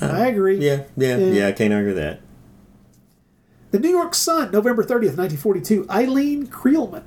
I 0.00 0.26
agree. 0.26 0.58
yeah, 0.58 0.84
yeah, 0.96 1.16
yeah, 1.18 1.46
I 1.48 1.52
can't 1.52 1.72
argue 1.72 1.94
that. 1.94 2.20
The 3.70 3.78
New 3.80 3.90
York 3.90 4.14
Sun, 4.14 4.50
November 4.52 4.82
30th, 4.84 5.16
1942. 5.16 5.86
Eileen 5.90 6.46
Creelman. 6.46 7.02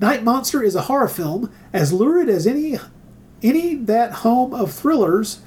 Night 0.00 0.24
Monster 0.24 0.62
is 0.62 0.74
a 0.74 0.82
horror 0.82 1.08
film 1.08 1.52
as 1.72 1.92
lurid 1.92 2.28
as 2.28 2.46
any 2.46 2.78
any 3.42 3.74
that 3.74 4.12
home 4.12 4.52
of 4.54 4.72
thrillers, 4.72 5.40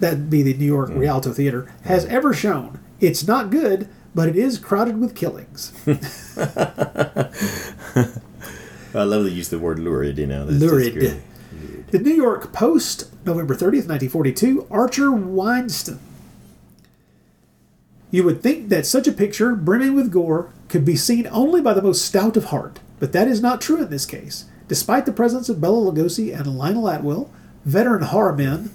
that'd 0.00 0.30
be 0.30 0.42
the 0.42 0.54
New 0.54 0.66
York 0.66 0.90
hmm. 0.90 0.98
Rialto 0.98 1.32
Theater, 1.32 1.72
has 1.84 2.04
hmm. 2.04 2.10
ever 2.10 2.34
shown. 2.34 2.80
It's 3.00 3.26
not 3.26 3.50
good, 3.50 3.88
but 4.14 4.28
it 4.28 4.36
is 4.36 4.58
crowded 4.58 4.98
with 4.98 5.14
killings. 5.14 5.72
I 8.96 9.02
love 9.02 9.24
the 9.24 9.30
use 9.30 9.48
the 9.48 9.58
word 9.58 9.78
lurid. 9.78 10.18
You 10.18 10.26
know, 10.26 10.46
That's 10.46 10.60
just 10.60 10.72
Lurid. 10.72 11.22
The 11.90 11.98
New 11.98 12.14
York 12.14 12.52
Post, 12.52 13.04
November 13.24 13.54
30th, 13.54 13.86
1942. 13.86 14.66
Archer 14.70 15.12
Winsten. 15.12 16.00
You 18.10 18.24
would 18.24 18.42
think 18.42 18.70
that 18.70 18.86
such 18.86 19.06
a 19.06 19.12
picture, 19.12 19.54
brimming 19.54 19.94
with 19.94 20.10
gore, 20.10 20.50
could 20.68 20.84
be 20.84 20.96
seen 20.96 21.28
only 21.28 21.60
by 21.60 21.74
the 21.74 21.82
most 21.82 22.04
stout 22.04 22.36
of 22.36 22.46
heart, 22.46 22.80
but 22.98 23.12
that 23.12 23.28
is 23.28 23.40
not 23.40 23.60
true 23.60 23.82
in 23.82 23.90
this 23.90 24.06
case. 24.06 24.44
Despite 24.68 25.06
the 25.06 25.12
presence 25.12 25.48
of 25.48 25.60
Bela 25.60 25.92
Lugosi 25.92 26.34
and 26.36 26.58
Lionel 26.58 26.88
Atwill, 26.88 27.30
veteran 27.64 28.02
horror 28.02 28.34
men, 28.34 28.70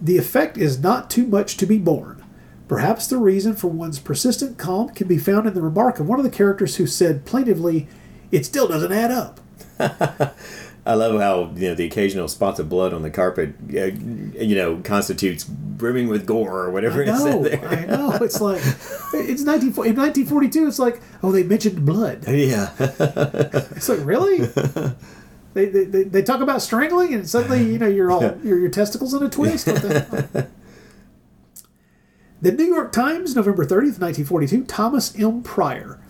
the 0.00 0.18
effect 0.18 0.58
is 0.58 0.78
not 0.78 1.08
too 1.08 1.26
much 1.26 1.56
to 1.56 1.66
be 1.66 1.78
borne. 1.78 2.22
Perhaps 2.68 3.06
the 3.06 3.18
reason 3.18 3.54
for 3.54 3.68
one's 3.68 3.98
persistent 3.98 4.58
calm 4.58 4.88
can 4.90 5.06
be 5.06 5.18
found 5.18 5.46
in 5.46 5.54
the 5.54 5.62
remark 5.62 6.00
of 6.00 6.08
one 6.08 6.18
of 6.18 6.24
the 6.24 6.30
characters 6.30 6.76
who 6.76 6.86
said 6.86 7.24
plaintively, 7.24 7.88
It 8.30 8.44
still 8.44 8.66
doesn't 8.66 8.92
add 8.92 9.10
up. 9.10 9.40
I 10.86 10.94
love 10.94 11.18
how 11.18 11.50
you 11.54 11.68
know 11.68 11.74
the 11.74 11.86
occasional 11.86 12.28
spots 12.28 12.60
of 12.60 12.68
blood 12.68 12.92
on 12.92 13.00
the 13.02 13.10
carpet, 13.10 13.54
uh, 13.74 13.86
you 13.86 14.54
know, 14.54 14.80
constitutes 14.84 15.42
brimming 15.44 16.08
with 16.08 16.26
gore 16.26 16.60
or 16.60 16.70
whatever 16.70 17.00
I 17.00 17.04
it 17.04 17.06
know, 17.06 17.42
there. 17.42 17.66
I 17.66 17.84
know. 17.86 18.12
It's 18.20 18.40
like 18.40 18.60
it's 19.14 19.42
19, 19.42 19.68
in 19.68 19.96
1942. 19.96 20.68
It's 20.68 20.78
like 20.78 21.00
oh, 21.22 21.32
they 21.32 21.42
mentioned 21.42 21.86
blood. 21.86 22.24
Yeah. 22.28 22.70
It's 22.78 23.88
like 23.88 24.04
really. 24.04 24.46
They, 25.54 25.66
they, 25.66 25.84
they, 25.84 26.02
they 26.02 26.22
talk 26.22 26.40
about 26.40 26.62
strangling 26.62 27.14
and 27.14 27.30
suddenly 27.30 27.62
you 27.62 27.78
know 27.78 27.86
you're 27.86 28.10
all 28.10 28.22
your, 28.42 28.58
your 28.58 28.70
testicles 28.70 29.14
in 29.14 29.22
a 29.22 29.30
twist. 29.30 29.66
The- 29.66 30.48
the 32.42 32.52
New 32.52 32.64
York 32.64 32.90
Times, 32.92 33.34
November 33.36 33.64
30th, 33.64 34.00
1942. 34.00 34.64
Thomas 34.64 35.18
M. 35.18 35.42
Pryor. 35.42 36.00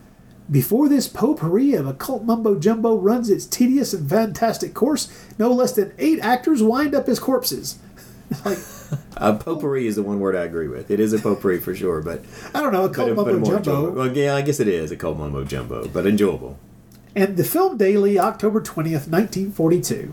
Before 0.50 0.88
this 0.88 1.08
potpourri 1.08 1.74
of 1.74 1.86
occult 1.86 2.24
mumbo 2.24 2.58
jumbo 2.58 2.96
runs 2.96 3.30
its 3.30 3.46
tedious 3.46 3.94
and 3.94 4.08
fantastic 4.08 4.74
course, 4.74 5.08
no 5.38 5.50
less 5.50 5.72
than 5.72 5.94
eight 5.98 6.20
actors 6.20 6.62
wind 6.62 6.94
up 6.94 7.08
as 7.08 7.18
corpses. 7.18 7.78
like 8.44 8.58
Uh, 9.16 9.32
potpourri 9.36 9.86
is 9.86 9.96
the 9.96 10.02
one 10.02 10.20
word 10.20 10.36
I 10.36 10.42
agree 10.44 10.68
with. 10.68 10.90
It 10.90 11.00
is 11.00 11.12
a 11.14 11.18
potpourri 11.18 11.60
for 11.60 11.74
sure, 11.74 12.02
but 12.02 12.22
I 12.54 12.60
don't 12.60 12.72
know, 12.72 12.84
a 12.84 12.90
cult 12.90 13.16
but, 13.16 13.24
but 13.24 13.26
mumbo 13.34 13.46
jumbo. 13.46 13.56
enjoyable. 13.56 13.90
Well, 13.92 14.16
yeah, 14.16 14.34
I 14.34 14.42
guess 14.42 14.60
it 14.60 14.68
is 14.68 14.90
a 14.90 14.96
cold 14.96 15.18
mumbo 15.18 15.44
jumbo, 15.44 15.88
but 15.88 16.06
enjoyable. 16.06 16.58
and 17.16 17.36
the 17.36 17.44
Film 17.44 17.76
Daily, 17.78 18.18
October 18.18 18.60
20th, 18.60 19.08
1942. 19.08 20.12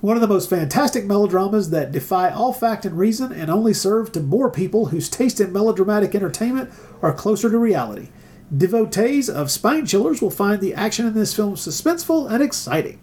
One 0.00 0.16
of 0.16 0.20
the 0.20 0.28
most 0.28 0.50
fantastic 0.50 1.06
melodramas 1.06 1.70
that 1.70 1.90
defy 1.90 2.30
all 2.30 2.52
fact 2.52 2.84
and 2.84 2.96
reason 2.98 3.32
and 3.32 3.50
only 3.50 3.72
serve 3.72 4.12
to 4.12 4.20
bore 4.20 4.50
people 4.50 4.86
whose 4.86 5.08
taste 5.08 5.40
in 5.40 5.52
melodramatic 5.52 6.14
entertainment 6.14 6.70
are 7.02 7.12
closer 7.12 7.50
to 7.50 7.58
reality. 7.58 8.08
Devotees 8.56 9.28
of 9.30 9.50
spine 9.50 9.86
chillers 9.86 10.20
will 10.22 10.30
find 10.30 10.60
the 10.60 10.74
action 10.74 11.06
in 11.06 11.14
this 11.14 11.34
film 11.34 11.54
suspenseful 11.54 12.30
and 12.30 12.42
exciting. 12.42 12.98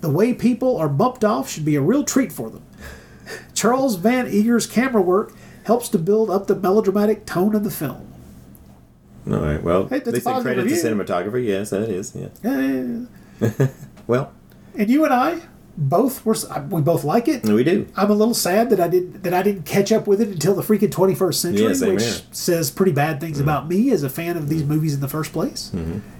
The 0.00 0.10
way 0.10 0.34
people 0.34 0.76
are 0.76 0.88
bumped 0.88 1.24
off 1.24 1.48
should 1.50 1.64
be 1.64 1.76
a 1.76 1.80
real 1.80 2.04
treat 2.04 2.32
for 2.32 2.50
them. 2.50 2.62
Charles 3.54 3.96
Van 3.96 4.26
Enger's 4.26 4.66
camera 4.66 5.02
work 5.02 5.32
helps 5.64 5.88
to 5.90 5.98
build 5.98 6.30
up 6.30 6.46
the 6.46 6.54
melodramatic 6.54 7.24
tone 7.26 7.54
of 7.54 7.64
the 7.64 7.70
film. 7.70 8.12
All 9.30 9.38
right. 9.38 9.62
Well, 9.62 9.86
Hey, 9.88 10.00
that's 10.00 10.10
they 10.10 10.18
a 10.18 10.20
say 10.36 10.42
credit 10.42 10.62
to 10.64 10.68
review. 10.68 10.76
cinematography. 10.82 11.46
Yes, 11.46 11.70
that 11.70 11.88
is. 11.88 12.14
Yeah. 12.14 13.68
Well, 14.06 14.32
And 14.76 14.90
you 14.90 15.04
and 15.04 15.14
I 15.14 15.40
both 15.76 16.24
were 16.24 16.36
we 16.70 16.80
both 16.82 17.02
like 17.04 17.26
it. 17.28 17.44
we 17.44 17.64
do. 17.64 17.86
I'm 17.96 18.10
a 18.10 18.14
little 18.14 18.34
sad 18.34 18.70
that 18.70 18.80
I 18.80 18.88
didn't 18.88 19.22
that 19.24 19.34
I 19.34 19.42
didn't 19.42 19.64
catch 19.66 19.90
up 19.92 20.06
with 20.06 20.20
it 20.20 20.28
until 20.28 20.54
the 20.54 20.62
freaking 20.62 20.90
21st 20.90 21.34
century, 21.34 21.74
same 21.74 21.94
which. 21.94 22.02
Mm-hmm. 22.02 22.32
says 22.32 22.70
pretty 22.70 22.92
bad 22.92 23.20
things 23.20 23.40
about 23.40 23.68
me 23.68 23.90
as 23.90 24.02
a 24.02 24.08
fan 24.10 24.36
of 24.36 24.48
these 24.48 24.62
movies 24.64 24.94
in 24.94 25.00
the 25.00 25.08
first 25.08 25.32
place. 25.32 25.70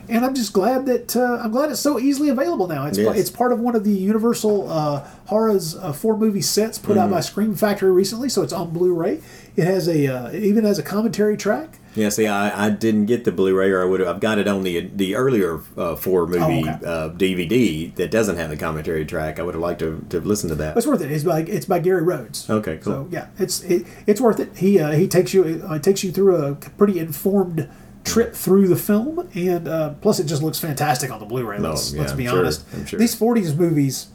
And 0.06 0.22
I'm 0.22 0.35
just 0.35 0.52
glad 0.52 0.85
that 0.85 1.16
uh, 1.16 1.39
I'm 1.43 1.51
glad 1.51 1.70
it's 1.70 1.81
so 1.81 1.98
easily 1.98 2.28
available 2.28 2.66
now. 2.66 2.85
It's 2.86 2.98
Yes. 2.98 3.16
it's 3.16 3.31
part 3.31 3.52
of 3.52 3.60
one 3.60 3.74
of 3.74 3.85
the 3.85 3.90
Universal 3.93 4.70
uh, 4.70 5.06
Horror's 5.26 5.74
uh, 5.76 5.93
four 5.94 6.18
movie 6.18 6.43
sets 6.43 6.76
put 6.78 6.98
out 6.98 7.09
Mhm. 7.09 7.12
by 7.12 7.20
Scream 7.20 7.55
Factory 7.55 7.90
recently, 7.90 8.28
so 8.28 8.43
it's 8.43 8.52
on 8.52 8.68
Blu-ray. 8.70 9.20
It 9.56 9.64
has 9.64 9.89
a 9.89 10.06
uh, 10.06 10.28
it 10.31 10.43
even 10.43 10.64
has 10.64 10.78
a 10.78 10.82
commentary 10.82 11.36
track. 11.36 11.78
Yeah, 11.94 12.09
see, 12.09 12.26
I, 12.26 12.66
I 12.66 12.70
didn't 12.70 13.06
get 13.06 13.22
the 13.22 13.31
Blu-ray, 13.31 13.70
or 13.70 13.81
I 13.81 13.85
would 13.85 14.01
have. 14.01 14.09
I've 14.09 14.20
got 14.20 14.39
it 14.39 14.48
on 14.48 14.64
the 14.64 14.81
the 14.81 15.14
earlier 15.14 15.60
uh, 15.76 15.94
four 15.94 16.26
movie 16.26 16.68
Oh, 16.68 16.74
okay. 16.74 16.85
uh, 16.85 17.10
DVD 17.10 17.94
that 17.94 18.10
doesn't 18.10 18.36
have 18.36 18.51
the 18.51 18.56
commentary 18.56 19.05
track. 19.06 19.39
I 19.39 19.43
would 19.44 19.55
have 19.55 19.62
liked 19.62 19.78
to, 19.78 20.05
to 20.10 20.20
listen 20.20 20.48
to 20.48 20.56
that. 20.56 20.76
It's 20.76 20.86
worth 20.89 21.02
it. 21.02 21.12
It's 21.12 21.22
by 21.22 21.40
it's 21.43 21.66
by 21.66 21.78
Gary 21.78 22.02
Rhodes. 22.02 22.51
Okay, 22.51 22.78
cool. 22.78 22.93
So 22.93 23.09
yeah, 23.12 23.28
it's 23.39 23.62
it, 23.62 23.86
it's 24.09 24.20
worth 24.20 24.40
it. 24.40 24.56
He 24.59 24.81
uh, 24.81 24.90
he 24.90 25.06
takes 25.06 25.32
you 25.32 25.62
uh, 25.68 25.78
takes 25.78 26.02
you 26.02 26.10
through 26.10 26.36
a 26.36 26.55
pretty 26.56 26.98
informed 26.98 27.68
trip 28.02 28.35
through 28.35 28.66
the 28.68 28.76
film, 28.76 29.31
and 29.35 29.68
uh, 29.68 29.90
plus 30.01 30.18
it 30.18 30.24
just 30.24 30.43
looks 30.43 30.59
fantastic 30.59 31.12
on 31.12 31.20
the 31.20 31.26
Blu-ray. 31.26 31.59
Let's 31.60 31.93
yeah, 31.93 32.01
let's 32.01 32.12
be 32.12 32.24
I'm 32.26 32.31
sure, 32.35 32.40
honest. 32.40 32.64
I'm 32.74 32.86
sure. 32.86 32.98
These 32.98 33.14
'40s 33.14 33.56
movies, 33.56 34.09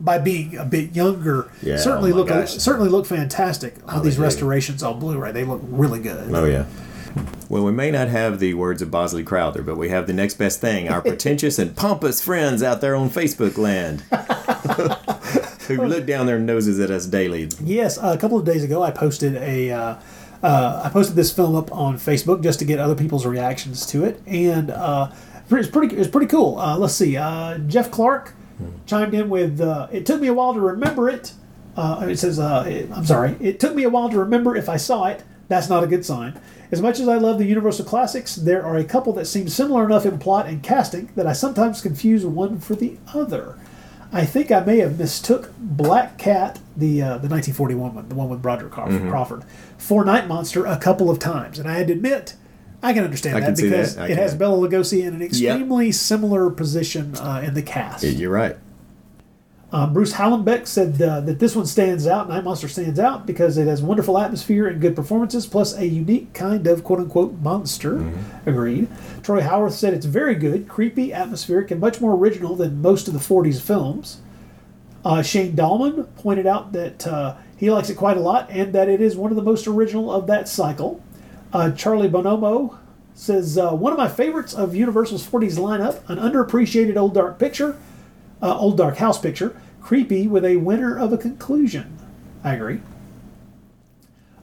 by 0.00 0.18
being 0.18 0.56
a 0.56 0.64
bit 0.64 0.94
younger, 0.94 1.50
Yeah, 1.62 1.76
certainly 1.78 2.12
oh 2.12 2.16
look 2.16 2.28
gosh. 2.28 2.52
certainly 2.54 2.88
look 2.90 3.06
fantastic 3.06 3.74
Oh, 3.88 4.00
these 4.00 4.14
they 4.16 4.20
do. 4.20 4.22
restorations 4.24 4.82
on 4.82 4.98
Blu-ray. 4.98 5.32
They 5.32 5.44
look 5.44 5.60
really 5.64 6.00
good. 6.00 6.34
Oh 6.34 6.44
yeah. 6.44 6.66
Well, 7.48 7.64
we 7.64 7.72
may 7.72 7.90
not 7.90 8.08
have 8.08 8.40
the 8.40 8.52
words 8.54 8.82
of 8.82 8.90
Bosley 8.90 9.22
Crowther, 9.22 9.62
but 9.62 9.76
we 9.78 9.88
have 9.88 10.06
the 10.06 10.12
next 10.12 10.34
best 10.34 10.60
thing: 10.60 10.88
our 10.90 11.00
pretentious 11.02 11.58
and 11.58 11.74
pompous 11.74 12.20
friends 12.20 12.62
out 12.62 12.80
there 12.82 12.94
on 12.94 13.08
Facebook 13.08 13.56
land, 13.56 14.00
who 15.68 15.86
look 15.86 16.06
down 16.06 16.26
their 16.26 16.38
noses 16.38 16.78
at 16.80 16.90
us 16.90 17.06
daily. 17.06 17.48
Yes, 17.62 17.98
a 18.02 18.16
couple 18.18 18.38
of 18.38 18.44
days 18.44 18.64
ago, 18.64 18.82
I 18.82 18.90
posted 18.90 19.36
a 19.36 19.70
uh, 19.70 19.94
uh, 20.42 20.82
I 20.84 20.88
posted 20.90 21.16
this 21.16 21.32
film 21.32 21.54
up 21.54 21.72
on 21.72 21.96
Facebook 21.96 22.42
just 22.42 22.58
to 22.58 22.64
get 22.64 22.78
other 22.78 22.94
people's 22.94 23.24
reactions 23.26 23.86
to 23.86 24.04
it, 24.04 24.20
and 24.26 24.70
uh, 24.70 25.10
it's 25.50 25.68
pretty 25.68 25.96
it's 25.96 26.08
pretty 26.10 26.26
cool. 26.26 26.58
Uh, 26.58 26.76
let's 26.76 26.94
see, 26.94 27.16
uh, 27.16 27.58
Jeff 27.58 27.90
Clark 27.90 28.34
chimed 28.86 29.14
in 29.14 29.28
with 29.28 29.60
uh, 29.60 29.88
it 29.92 30.06
took 30.06 30.20
me 30.20 30.28
a 30.28 30.34
while 30.34 30.54
to 30.54 30.60
remember 30.60 31.08
it. 31.08 31.32
Uh, 31.76 32.06
it 32.08 32.16
says 32.18 32.38
uh, 32.38 32.64
it- 32.66 32.88
I'm 32.94 33.04
sorry, 33.04 33.36
it 33.40 33.60
took 33.60 33.74
me 33.74 33.82
a 33.84 33.90
while 33.90 34.08
to 34.08 34.18
remember 34.18 34.56
if 34.56 34.68
I 34.68 34.76
saw 34.76 35.06
it. 35.06 35.22
That's 35.48 35.68
not 35.68 35.84
a 35.84 35.86
good 35.86 36.04
sign. 36.04 36.40
As 36.72 36.82
much 36.82 36.98
as 36.98 37.06
I 37.06 37.18
love 37.18 37.38
the 37.38 37.44
Universal 37.46 37.84
classics, 37.84 38.34
there 38.34 38.64
are 38.64 38.76
a 38.76 38.82
couple 38.82 39.12
that 39.12 39.26
seem 39.26 39.48
similar 39.48 39.84
enough 39.84 40.04
in 40.04 40.18
plot 40.18 40.46
and 40.48 40.60
casting 40.62 41.10
that 41.14 41.24
I 41.26 41.32
sometimes 41.32 41.80
confuse 41.80 42.26
one 42.26 42.58
for 42.58 42.74
the 42.74 42.96
other. 43.14 43.56
I 44.12 44.24
think 44.24 44.50
I 44.50 44.60
may 44.60 44.78
have 44.78 44.98
mistook 44.98 45.52
Black 45.58 46.16
Cat, 46.18 46.58
the 46.76 47.02
uh, 47.02 47.08
the 47.18 47.28
1941 47.28 47.94
one, 47.94 48.08
the 48.08 48.14
one 48.16 48.28
with 48.28 48.42
Broderick 48.42 48.72
Crawford, 48.72 49.02
Mhm. 49.02 49.10
Crawford, 49.10 49.44
for 49.78 50.04
Night 50.04 50.26
Monster 50.26 50.64
a 50.66 50.76
couple 50.78 51.10
of 51.10 51.18
times, 51.18 51.58
and 51.58 51.68
I 51.68 51.74
had 51.74 51.86
to 51.88 51.92
admit. 51.92 52.34
I 52.86 52.92
can 52.92 53.02
understand 53.02 53.36
I 53.36 53.40
that 53.40 53.56
can 53.56 53.64
because 53.64 53.96
that. 53.96 54.10
It 54.10 54.16
has 54.16 54.36
Bela 54.36 54.56
Lugosi 54.56 55.04
in 55.04 55.12
an 55.12 55.20
extremely 55.20 55.90
similar 55.90 56.50
position 56.50 57.16
uh, 57.16 57.42
in 57.44 57.54
the 57.54 57.62
cast. 57.62 58.04
You're 58.04 58.30
right. 58.30 58.56
Uh, 59.72 59.88
Bruce 59.88 60.12
Hallenbeck 60.12 60.68
said 60.68 61.02
uh, 61.02 61.20
that 61.22 61.40
this 61.40 61.56
one 61.56 61.66
stands 61.66 62.06
out, 62.06 62.28
Night 62.28 62.44
Monster 62.44 62.68
stands 62.68 63.00
out, 63.00 63.26
because 63.26 63.58
it 63.58 63.66
has 63.66 63.82
wonderful 63.82 64.16
atmosphere 64.16 64.68
and 64.68 64.80
good 64.80 64.94
performances, 64.94 65.48
plus 65.48 65.76
a 65.76 65.84
unique 65.84 66.32
kind 66.32 66.68
of 66.68 66.84
quote 66.84 67.00
unquote 67.00 67.32
monster. 67.40 68.14
Agreed. 68.46 68.88
Troy 69.24 69.40
Howarth 69.40 69.74
said 69.74 69.92
it's 69.92 70.06
very 70.06 70.36
good, 70.36 70.68
creepy, 70.68 71.12
atmospheric, 71.12 71.72
and 71.72 71.80
much 71.80 72.00
more 72.00 72.14
original 72.14 72.54
than 72.54 72.80
most 72.80 73.08
of 73.08 73.14
the 73.14 73.20
40s 73.20 73.60
films. 73.60 74.20
Uh, 75.04 75.22
Shane 75.22 75.56
Dallmann 75.56 76.06
pointed 76.16 76.46
out 76.46 76.72
that 76.72 77.04
uh, 77.04 77.34
he 77.56 77.68
likes 77.68 77.90
it 77.90 77.96
quite 77.96 78.16
a 78.16 78.20
lot 78.20 78.48
and 78.50 78.72
that 78.72 78.88
it 78.88 79.00
is 79.00 79.16
one 79.16 79.32
of 79.32 79.36
the 79.36 79.42
most 79.42 79.66
original 79.66 80.12
of 80.12 80.28
that 80.28 80.48
cycle. 80.48 81.02
Uh, 81.56 81.70
Charlie 81.70 82.10
Bonomo 82.10 82.76
says, 83.14 83.56
uh, 83.56 83.70
One 83.72 83.90
of 83.90 83.98
my 83.98 84.08
favorites 84.08 84.52
of 84.52 84.76
Universal's 84.76 85.26
40s 85.26 85.56
lineup, 85.56 86.06
an 86.06 86.18
underappreciated 86.18 86.98
old 86.98 87.14
dark 87.14 87.38
picture, 87.38 87.78
uh, 88.42 88.58
old 88.58 88.76
dark 88.76 88.98
house 88.98 89.18
picture, 89.18 89.58
creepy 89.80 90.26
with 90.28 90.44
a 90.44 90.56
winner 90.56 90.98
of 90.98 91.14
a 91.14 91.16
conclusion. 91.16 91.96
I 92.44 92.52
agree. 92.56 92.80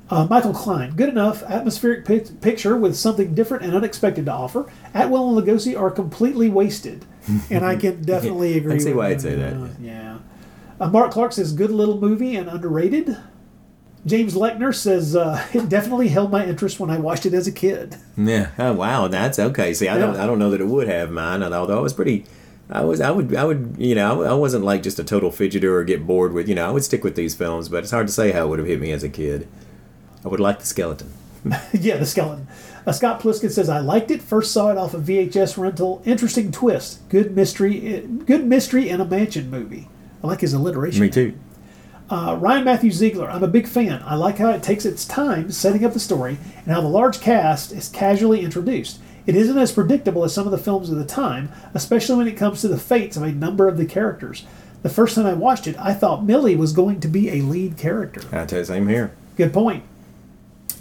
Uh, 0.09 0.25
Michael 0.27 0.53
Klein, 0.55 0.95
good 0.95 1.07
enough 1.09 1.43
atmospheric 1.43 2.03
pic- 2.03 2.41
picture 2.41 2.75
with 2.75 2.95
something 2.95 3.35
different 3.35 3.63
and 3.63 3.75
unexpected 3.75 4.25
to 4.25 4.31
offer. 4.31 4.65
Atwill 4.95 5.37
and 5.37 5.47
Lugosi 5.47 5.79
are 5.79 5.91
completely 5.91 6.49
wasted, 6.49 7.05
and 7.51 7.63
I 7.63 7.75
can 7.75 8.01
definitely 8.05 8.55
I 8.55 8.57
agree. 8.57 8.71
can 8.71 8.79
see 8.79 8.93
why 8.93 9.09
him. 9.09 9.13
I'd 9.13 9.21
say 9.21 9.35
that. 9.35 9.69
Yeah. 9.79 10.17
Uh, 10.79 10.89
Mark 10.89 11.11
Clark 11.11 11.33
says 11.33 11.53
good 11.53 11.69
little 11.69 11.99
movie 11.99 12.35
and 12.35 12.49
underrated. 12.49 13.15
James 14.05 14.33
Lechner 14.33 14.75
says 14.75 15.15
uh, 15.15 15.45
it 15.53 15.69
definitely 15.69 16.09
held 16.09 16.31
my 16.31 16.45
interest 16.45 16.79
when 16.79 16.89
I 16.89 16.97
watched 16.97 17.25
it 17.25 17.33
as 17.33 17.47
a 17.47 17.51
kid. 17.51 17.95
Yeah. 18.17 18.49
Oh 18.59 18.73
wow, 18.73 19.07
that's 19.07 19.39
okay. 19.39 19.73
See, 19.73 19.87
I 19.87 19.97
don't, 19.97 20.17
I 20.17 20.25
don't 20.25 20.39
know 20.39 20.49
that 20.49 20.61
it 20.61 20.67
would 20.67 20.87
have 20.87 21.09
mine. 21.11 21.41
Although 21.43 21.77
I 21.77 21.81
was 21.81 21.93
pretty, 21.93 22.25
I 22.69 22.83
was, 22.83 22.99
I 23.01 23.11
would, 23.11 23.33
I 23.35 23.43
would, 23.45 23.75
you 23.77 23.95
know, 23.95 24.23
I, 24.23 24.31
I 24.31 24.33
wasn't 24.33 24.65
like 24.65 24.83
just 24.83 24.99
a 24.99 25.03
total 25.03 25.31
fidgeter 25.31 25.71
or 25.71 25.83
get 25.83 26.05
bored 26.05 26.33
with. 26.33 26.49
You 26.49 26.55
know, 26.55 26.67
I 26.67 26.71
would 26.71 26.83
stick 26.83 27.03
with 27.03 27.15
these 27.15 27.33
films, 27.35 27.69
but 27.69 27.83
it's 27.83 27.91
hard 27.91 28.07
to 28.07 28.13
say 28.13 28.31
how 28.31 28.45
it 28.45 28.49
would 28.49 28.59
have 28.59 28.67
hit 28.67 28.81
me 28.81 28.91
as 28.91 29.03
a 29.03 29.09
kid. 29.09 29.47
I 30.25 30.27
would 30.27 30.39
like 30.39 30.59
the 30.59 30.65
skeleton. 30.65 31.11
yeah, 31.73 31.97
the 31.97 32.05
skeleton. 32.05 32.47
Uh, 32.85 32.91
Scott 32.91 33.21
Pliskin 33.21 33.51
says 33.51 33.69
I 33.69 33.79
liked 33.79 34.11
it. 34.11 34.21
First 34.21 34.51
saw 34.51 34.69
it 34.71 34.77
off 34.77 34.93
a 34.93 34.97
VHS 34.97 35.57
rental. 35.57 36.01
Interesting 36.05 36.51
twist. 36.51 37.07
Good 37.09 37.35
mystery. 37.35 37.97
uh, 37.97 38.01
Good 38.25 38.45
mystery 38.45 38.89
in 38.89 38.99
a 39.01 39.05
mansion 39.05 39.49
movie. 39.49 39.87
I 40.23 40.27
like 40.27 40.41
his 40.41 40.53
alliteration. 40.53 41.01
Me 41.01 41.09
too. 41.09 41.33
Uh, 42.09 42.37
Ryan 42.39 42.65
Matthew 42.65 42.91
Ziegler. 42.91 43.29
I'm 43.29 43.43
a 43.43 43.47
big 43.47 43.67
fan. 43.67 44.03
I 44.05 44.15
like 44.15 44.37
how 44.37 44.49
it 44.51 44.61
takes 44.61 44.85
its 44.85 45.05
time 45.05 45.51
setting 45.51 45.85
up 45.85 45.93
the 45.93 45.99
story 45.99 46.37
and 46.57 46.67
how 46.67 46.81
the 46.81 46.87
large 46.87 47.21
cast 47.21 47.71
is 47.71 47.89
casually 47.89 48.41
introduced. 48.41 48.99
It 49.25 49.35
isn't 49.35 49.57
as 49.57 49.71
predictable 49.71 50.23
as 50.23 50.33
some 50.33 50.45
of 50.45 50.51
the 50.51 50.57
films 50.57 50.89
of 50.89 50.97
the 50.97 51.05
time, 51.05 51.49
especially 51.73 52.17
when 52.17 52.27
it 52.27 52.37
comes 52.37 52.61
to 52.61 52.67
the 52.67 52.77
fates 52.77 53.15
of 53.15 53.23
a 53.23 53.31
number 53.31 53.67
of 53.67 53.77
the 53.77 53.85
characters. 53.85 54.45
The 54.81 54.89
first 54.89 55.15
time 55.15 55.25
I 55.25 55.33
watched 55.33 55.65
it, 55.65 55.77
I 55.79 55.93
thought 55.93 56.25
Millie 56.25 56.57
was 56.57 56.73
going 56.73 56.99
to 56.99 57.07
be 57.07 57.29
a 57.29 57.41
lead 57.41 57.77
character. 57.77 58.21
I 58.33 58.45
tell 58.45 58.59
you, 58.59 58.65
same 58.65 58.89
here. 58.89 59.15
Good 59.37 59.53
point. 59.53 59.83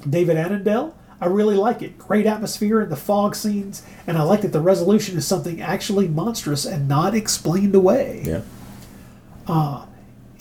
David 0.09 0.37
Annandale, 0.37 0.97
I 1.21 1.27
really 1.27 1.55
like 1.55 1.83
it. 1.83 1.99
Great 1.99 2.27
atmosphere 2.27 2.81
in 2.81 2.91
the 2.91 2.97
fog 2.97 3.37
scenes, 3.37 3.85
and 4.09 4.19
I 4.19 4.25
like 4.25 4.41
that 4.41 4.53
the 4.53 4.61
resolution 4.61 5.17
is 5.17 5.25
something 5.25 5.63
actually 5.63 6.09
monstrous 6.09 6.65
and 6.65 6.89
not 6.89 7.15
explained 7.15 7.77
away. 7.77 8.23
Yeah. 8.27 8.41
Uh, 9.47 9.87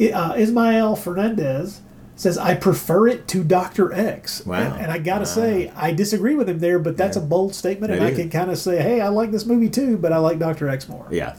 uh, 0.09 0.35
Ismael 0.35 0.95
Fernandez 0.95 1.81
says, 2.15 2.37
I 2.37 2.55
prefer 2.55 3.07
it 3.07 3.27
to 3.29 3.43
Dr. 3.43 3.91
X. 3.93 4.45
Wow. 4.45 4.59
And, 4.59 4.83
and 4.83 4.91
I 4.91 4.99
gotta 4.99 5.25
say, 5.25 5.71
I 5.75 5.91
disagree 5.91 6.35
with 6.35 6.47
him 6.47 6.59
there, 6.59 6.77
but 6.77 6.95
that's 6.95 7.17
a 7.17 7.21
bold 7.21 7.55
statement, 7.55 7.91
and 7.91 8.03
I 8.03 8.13
can 8.13 8.29
kind 8.29 8.51
of 8.51 8.57
say, 8.57 8.81
hey, 8.81 9.01
I 9.01 9.07
like 9.07 9.31
this 9.31 9.45
movie 9.45 9.69
too, 9.69 9.97
but 9.97 10.13
I 10.13 10.17
like 10.17 10.37
Dr. 10.37 10.69
X 10.69 10.87
more. 10.87 11.07
Yeah. 11.09 11.35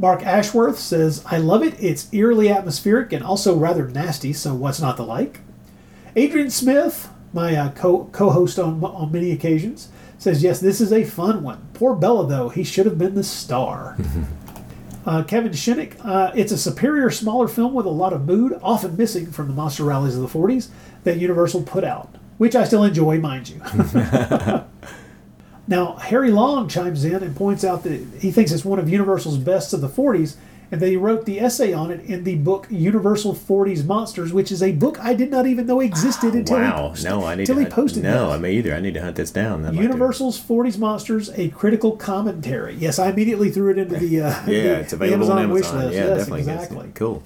Mark 0.00 0.24
Ashworth 0.24 0.78
says, 0.78 1.22
I 1.26 1.36
love 1.38 1.62
it. 1.62 1.74
It's 1.78 2.12
eerily 2.12 2.48
atmospheric 2.48 3.12
and 3.12 3.22
also 3.22 3.54
rather 3.54 3.86
nasty, 3.86 4.32
so 4.32 4.54
what's 4.54 4.80
not 4.80 4.96
to 4.96 5.02
like? 5.02 5.40
Adrian 6.16 6.50
Smith, 6.50 7.08
my 7.32 7.54
uh, 7.54 7.70
co 7.70 8.08
host 8.12 8.58
on, 8.58 8.82
on 8.82 9.12
many 9.12 9.30
occasions, 9.30 9.90
says, 10.18 10.42
Yes, 10.42 10.58
this 10.60 10.80
is 10.80 10.92
a 10.92 11.04
fun 11.04 11.42
one. 11.42 11.68
Poor 11.74 11.94
Bela, 11.94 12.26
though. 12.26 12.48
He 12.48 12.64
should 12.64 12.86
have 12.86 12.98
been 12.98 13.14
the 13.14 13.22
star. 13.22 13.96
uh, 15.06 15.22
Kevin 15.24 15.52
Shinnick, 15.52 15.94
uh, 16.04 16.32
it's 16.34 16.52
a 16.52 16.58
superior, 16.58 17.10
smaller 17.10 17.48
film 17.48 17.72
with 17.74 17.86
a 17.86 17.90
lot 17.90 18.12
of 18.12 18.26
mood, 18.26 18.58
often 18.62 18.96
missing 18.96 19.30
from 19.32 19.48
the 19.48 19.54
monster 19.54 19.84
rallies 19.84 20.16
of 20.16 20.22
the 20.22 20.38
40s 20.38 20.68
that 21.04 21.18
Universal 21.18 21.62
put 21.62 21.84
out, 21.84 22.14
which 22.38 22.54
I 22.54 22.64
still 22.64 22.84
enjoy, 22.84 23.18
mind 23.18 23.48
you. 23.48 23.62
Now, 25.70 25.94
Harry 25.94 26.32
Long 26.32 26.68
chimes 26.68 27.04
in 27.04 27.22
and 27.22 27.36
points 27.36 27.62
out 27.62 27.84
that 27.84 28.04
he 28.18 28.32
thinks 28.32 28.50
it's 28.50 28.64
one 28.64 28.80
of 28.80 28.90
Universal's 28.90 29.38
best 29.38 29.72
of 29.72 29.80
the 29.80 29.88
40s, 29.88 30.34
and 30.72 30.80
they 30.80 30.96
wrote 30.96 31.24
the 31.26 31.40
essay 31.40 31.72
on 31.72 31.90
it 31.90 32.00
in 32.04 32.22
the 32.24 32.36
book 32.36 32.66
Universal 32.70 33.34
40s 33.34 33.84
Monsters, 33.84 34.32
which 34.32 34.52
is 34.52 34.62
a 34.62 34.72
book 34.72 34.98
I 35.00 35.14
did 35.14 35.30
not 35.30 35.46
even 35.46 35.66
know 35.66 35.80
existed 35.80 36.34
until 36.34 36.58
he 36.58 36.62
Wow. 36.62 36.88
posted, 36.90 37.10
No, 37.10 37.24
I 37.24 37.34
need 37.34 37.40
until 37.48 37.56
to. 37.56 37.60
he 37.62 37.66
posted 37.66 38.02
no, 38.04 38.28
that. 38.28 38.34
I 38.36 38.38
mean 38.38 38.52
either. 38.58 38.74
I 38.74 38.80
need 38.80 38.94
to 38.94 39.00
hunt 39.02 39.16
this 39.16 39.30
down. 39.32 39.64
I'd 39.64 39.74
like 39.74 39.82
Universal's 39.82 40.38
40s 40.40 40.78
Monsters, 40.78 41.30
a 41.36 41.48
critical 41.48 41.92
commentary. 41.96 42.76
Yes, 42.78 42.98
I 42.98 43.10
immediately 43.10 43.50
threw 43.50 43.70
it 43.70 43.78
into 43.78 43.96
the, 43.98 44.20
uh, 44.20 44.28
Yeah, 44.46 44.62
the, 44.62 44.80
it's 44.80 44.90
the 44.90 44.96
available 44.96 45.32
on 45.32 45.38
Amazon 45.38 45.52
wish 45.54 45.72
list. 45.72 45.94
Yeah, 45.94 46.04
yes, 46.06 46.18
definitely. 46.18 46.40
exactly. 46.40 46.90
Cool. 46.94 47.22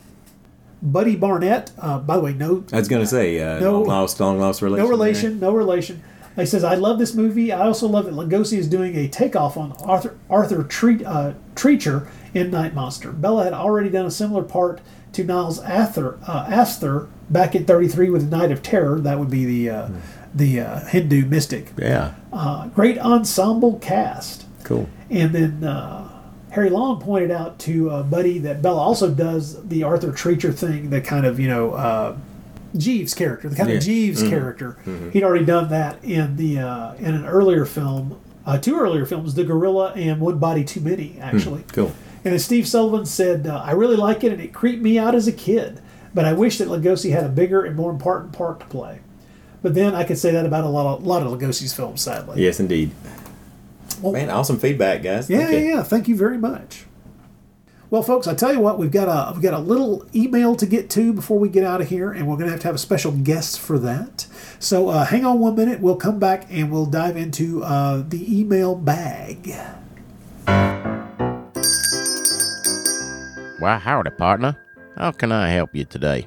Buddy 0.82 1.16
Barnett, 1.16 1.70
uh, 1.78 1.98
by 1.98 2.16
the 2.16 2.22
way, 2.22 2.34
no 2.34 2.64
I 2.72 2.76
was 2.78 2.88
gonna 2.88 3.06
say, 3.06 3.40
uh, 3.40 3.58
No- 3.60 3.80
lost, 3.82 4.20
long 4.20 4.38
lost 4.38 4.60
relation. 4.62 4.84
no 4.84 4.90
relation, 4.90 5.40
no 5.40 5.52
relation. 5.54 6.02
He 6.36 6.46
says, 6.46 6.64
I 6.64 6.74
love 6.74 6.98
this 6.98 7.14
movie. 7.14 7.52
I 7.52 7.60
also 7.64 7.86
love 7.86 8.06
that 8.06 8.14
Lugosi 8.14 8.58
is 8.58 8.66
doing 8.68 8.96
a 8.96 9.06
takeoff 9.06 9.56
on 9.56 9.72
Arthur, 9.84 10.16
Arthur 10.28 10.64
Tre- 10.64 11.04
uh, 11.04 11.32
Treacher 11.54 12.08
in 12.34 12.50
Night 12.50 12.74
Monster. 12.74 13.12
Bela 13.12 13.44
had 13.44 13.52
already 13.52 13.88
done 13.88 14.04
a 14.06 14.10
similar 14.10 14.42
part 14.42 14.80
to 15.12 15.24
Niles 15.24 15.60
Ather, 15.60 16.18
uh, 16.26 16.46
Asther 16.46 17.08
back 17.30 17.54
in 17.54 17.64
33 17.64 18.10
with 18.10 18.30
Night 18.30 18.50
of 18.50 18.62
Terror. 18.62 19.00
That 19.00 19.18
would 19.18 19.30
be 19.30 19.44
the, 19.44 19.70
uh, 19.70 19.88
the 20.34 20.60
uh, 20.60 20.80
Hindu 20.86 21.26
mystic. 21.26 21.72
Yeah. 21.78 22.14
Uh, 22.32 22.66
great 22.68 22.98
ensemble 22.98 23.78
cast. 23.78 24.44
Cool. 24.64 24.88
And 25.10 25.32
then 25.32 25.62
uh, 25.64 26.10
Harry 26.50 26.70
Long 26.70 27.00
pointed 27.00 27.30
out 27.30 27.58
to 27.60 27.90
uh, 27.90 28.02
Buddy 28.02 28.38
that 28.40 28.60
Bela 28.60 28.80
also 28.80 29.10
does 29.10 29.64
the 29.68 29.84
Arthur 29.84 30.10
Treacher 30.10 30.52
thing, 30.52 30.90
the 30.90 31.00
kind 31.00 31.24
of, 31.26 31.38
you 31.38 31.48
know, 31.48 31.72
uh, 31.74 32.16
Jeeves 32.76 33.14
character, 33.14 33.48
the 33.48 33.54
kind 33.54 33.68
Yeah. 33.70 33.76
of 33.76 33.82
Jeeves 33.84 34.22
Mhm. 34.24 34.28
character. 34.30 34.76
Mhm. 34.84 35.12
He'd 35.12 35.22
already 35.22 35.44
done 35.44 35.68
that 35.70 35.98
in 36.02 36.34
the 36.36 36.58
uh, 36.58 36.94
in 36.98 37.14
an 37.14 37.24
earlier 37.24 37.64
film, 37.64 38.16
uh, 38.44 38.58
two 38.58 38.76
earlier 38.76 39.06
films, 39.06 39.34
The 39.34 39.44
Gorilla 39.44 39.92
and 39.94 40.20
One 40.20 40.38
Body 40.38 40.64
Too 40.64 40.80
Many, 40.80 41.16
actually. 41.20 41.60
Hmm, 41.60 41.68
Cool. 41.72 41.92
And 42.24 42.34
as 42.34 42.44
Steve 42.44 42.66
Sullivan 42.66 43.04
said, 43.04 43.46
uh, 43.46 43.62
I 43.64 43.72
really 43.72 43.96
like 43.96 44.24
it 44.24 44.32
and 44.32 44.40
it 44.40 44.54
creeped 44.54 44.82
me 44.82 44.98
out 44.98 45.14
as 45.14 45.28
a 45.28 45.32
kid, 45.32 45.80
but 46.14 46.24
I 46.24 46.32
wish 46.32 46.58
that 46.58 46.68
Lugosi 46.68 47.10
had 47.10 47.24
a 47.24 47.28
bigger 47.28 47.64
and 47.64 47.76
more 47.76 47.90
important 47.90 48.32
part 48.32 48.60
to 48.60 48.66
play. 48.66 49.00
But 49.62 49.74
then 49.74 49.94
I 49.94 50.04
could 50.04 50.18
say 50.18 50.30
that 50.32 50.44
about 50.46 50.64
a 50.64 50.68
lot 50.68 50.86
of, 50.86 51.06
lot 51.06 51.22
of 51.22 51.28
Lugosi's 51.28 51.74
films, 51.74 52.02
sadly. 52.02 52.42
Yes, 52.42 52.60
indeed. 52.60 52.92
Man, 54.02 54.28
awesome 54.28 54.58
feedback, 54.58 55.02
guys. 55.02 55.30
Yeah, 55.30 55.48
yeah, 55.50 55.58
yeah. 55.58 55.82
Thank 55.82 56.08
you 56.08 56.16
very 56.16 56.36
much. 56.36 56.84
Well, 57.90 58.02
folks, 58.02 58.26
I 58.26 58.34
tell 58.34 58.52
you 58.52 58.60
what, 58.60 58.78
we've 58.78 58.90
got 58.90 59.04
a 59.08 59.32
we've 59.32 59.42
got 59.42 59.54
a 59.54 59.58
little 59.58 60.04
email 60.14 60.56
to 60.56 60.66
get 60.66 60.90
to 60.90 61.12
before 61.12 61.38
we 61.38 61.48
get 61.48 61.64
out 61.64 61.80
of 61.80 61.88
here, 61.88 62.10
and 62.10 62.26
we're 62.26 62.36
going 62.36 62.46
to 62.46 62.50
have 62.50 62.60
to 62.60 62.66
have 62.68 62.74
a 62.74 62.78
special 62.78 63.12
guest 63.12 63.60
for 63.60 63.78
that. 63.78 64.26
So 64.58 64.88
uh, 64.88 65.04
hang 65.04 65.24
on 65.24 65.38
one 65.38 65.54
minute. 65.54 65.80
We'll 65.80 65.96
come 65.96 66.18
back 66.18 66.46
and 66.50 66.72
we'll 66.72 66.86
dive 66.86 67.16
into 67.16 67.62
uh, 67.62 68.02
the 68.06 68.40
email 68.40 68.74
bag. 68.74 69.54
Why, 73.64 73.78
howdy, 73.78 74.10
partner. 74.10 74.58
How 74.94 75.10
can 75.10 75.32
I 75.32 75.48
help 75.48 75.74
you 75.74 75.86
today? 75.86 76.26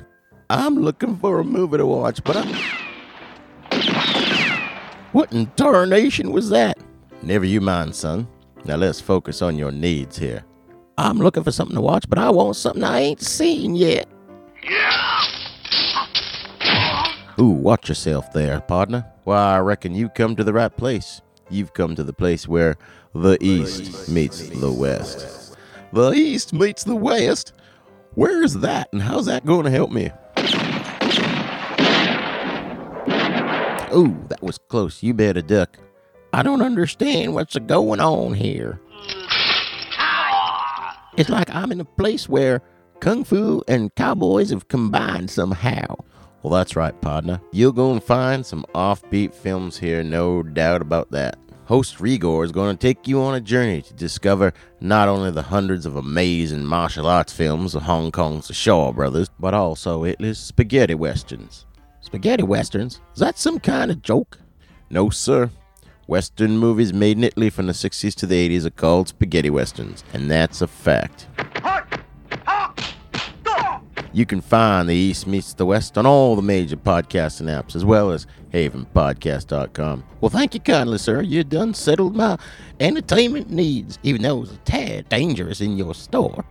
I'm 0.49 0.73
looking 0.73 1.15
for 1.17 1.37
a 1.37 1.43
movie 1.43 1.77
to 1.77 1.85
watch, 1.85 2.23
but 2.23 2.35
I. 2.35 2.43
What 5.11 5.31
in 5.31 5.45
tarnation 5.55 6.31
was 6.31 6.49
that? 6.49 6.79
Never 7.21 7.45
you 7.45 7.61
mind, 7.61 7.93
son. 7.93 8.27
Now 8.65 8.77
let's 8.77 8.99
focus 8.99 9.43
on 9.43 9.55
your 9.55 9.71
needs 9.71 10.17
here. 10.17 10.45
I'm 10.97 11.19
looking 11.19 11.43
for 11.43 11.51
something 11.51 11.75
to 11.75 11.81
watch, 11.81 12.09
but 12.09 12.17
I 12.17 12.31
want 12.31 12.55
something 12.55 12.83
I 12.83 13.01
ain't 13.01 13.21
seen 13.21 13.75
yet. 13.75 14.07
Ooh, 17.39 17.49
watch 17.49 17.87
yourself 17.87 18.33
there, 18.33 18.61
partner. 18.61 19.05
Why, 19.25 19.57
I 19.57 19.59
reckon 19.59 19.93
you 19.93 20.09
come 20.09 20.35
to 20.37 20.43
the 20.43 20.53
right 20.53 20.75
place. 20.75 21.21
You've 21.51 21.75
come 21.75 21.93
to 21.97 22.03
the 22.03 22.13
place 22.13 22.47
where 22.47 22.77
the 23.13 23.37
East 23.41 24.09
meets 24.09 24.49
the 24.49 24.71
West. 24.71 25.36
The 25.93 26.11
East 26.11 26.53
meets 26.53 26.83
the 26.83 26.95
West? 26.95 27.53
Where's 28.15 28.55
that, 28.55 28.89
and 28.91 29.01
how's 29.01 29.27
that 29.27 29.45
going 29.45 29.65
to 29.65 29.71
help 29.71 29.91
me? 29.91 30.11
Ooh, 33.95 34.17
that 34.27 34.39
was 34.41 34.57
close. 34.69 35.01
You 35.01 35.13
better 35.13 35.41
duck. 35.41 35.77
I 36.33 36.43
don't 36.43 36.61
understand 36.61 37.33
what's 37.33 37.57
going 37.57 37.99
on 37.99 38.33
here. 38.33 38.81
It's 41.17 41.29
like 41.29 41.49
I'm 41.49 41.71
in 41.71 41.79
a 41.79 41.85
place 41.85 42.27
where 42.27 42.61
Kung 42.99 43.23
Fu 43.23 43.63
and 43.67 43.93
cowboys 43.95 44.49
have 44.49 44.67
combined 44.67 45.29
somehow. 45.31 45.95
Well, 46.43 46.53
that's 46.53 46.75
right, 46.75 46.99
partner. 47.01 47.41
You'll 47.51 47.71
go 47.71 47.91
and 47.91 48.03
find 48.03 48.45
some 48.45 48.65
offbeat 48.75 49.33
films 49.33 49.77
here, 49.77 50.03
no 50.03 50.43
doubt 50.43 50.81
about 50.81 51.11
that. 51.11 51.37
Host 51.67 51.99
Rigor 51.99 52.45
is 52.45 52.53
going 52.53 52.77
to 52.77 52.81
take 52.81 53.09
you 53.09 53.21
on 53.21 53.35
a 53.35 53.41
journey 53.41 53.81
to 53.81 53.93
discover 53.93 54.53
not 54.79 55.09
only 55.09 55.31
the 55.31 55.41
hundreds 55.41 55.85
of 55.85 55.97
amazing 55.97 56.63
martial 56.63 57.05
arts 57.05 57.33
films 57.33 57.75
of 57.75 57.83
Hong 57.83 58.09
Kong's 58.09 58.47
the 58.47 58.53
Shaw 58.53 58.93
Brothers, 58.93 59.29
but 59.37 59.53
also 59.53 60.05
Italy's 60.05 60.37
spaghetti 60.37 60.95
westerns. 60.95 61.65
Spaghetti 61.99 62.43
westerns? 62.43 63.01
Is 63.13 63.19
that 63.19 63.37
some 63.37 63.59
kind 63.59 63.91
of 63.91 64.01
joke? 64.01 64.39
No, 64.89 65.09
sir. 65.09 65.49
Western 66.07 66.57
movies 66.57 66.93
made 66.93 67.17
in 67.17 67.25
Italy 67.25 67.49
from 67.49 67.67
the 67.67 67.73
60s 67.73 68.15
to 68.15 68.25
the 68.25 68.49
80s 68.49 68.65
are 68.65 68.69
called 68.69 69.09
spaghetti 69.09 69.49
westerns, 69.49 70.05
and 70.13 70.31
that's 70.31 70.61
a 70.61 70.67
fact. 70.67 71.27
You 74.17 74.25
can 74.25 74.41
find 74.41 74.89
the 74.89 74.95
East 74.95 75.27
Meets 75.27 75.53
the 75.53 75.67
West 75.67 75.95
on 75.95 76.07
all 76.07 76.35
the 76.35 76.41
major 76.41 76.75
podcasting 76.75 77.45
apps, 77.55 77.75
as 77.75 77.85
well 77.85 78.09
as 78.09 78.25
havenpodcast.com. 78.51 80.03
Well, 80.21 80.31
thank 80.31 80.55
you 80.55 80.59
kindly, 80.59 80.97
sir. 80.97 81.21
You 81.21 81.43
done 81.43 81.75
settled 81.75 82.15
my 82.15 82.39
entertainment 82.79 83.51
needs, 83.51 83.99
even 84.01 84.23
though 84.23 84.37
it 84.37 84.39
was 84.39 84.51
a 84.53 84.57
tad 84.57 85.07
dangerous 85.09 85.61
in 85.61 85.77
your 85.77 85.93
store. 85.93 86.43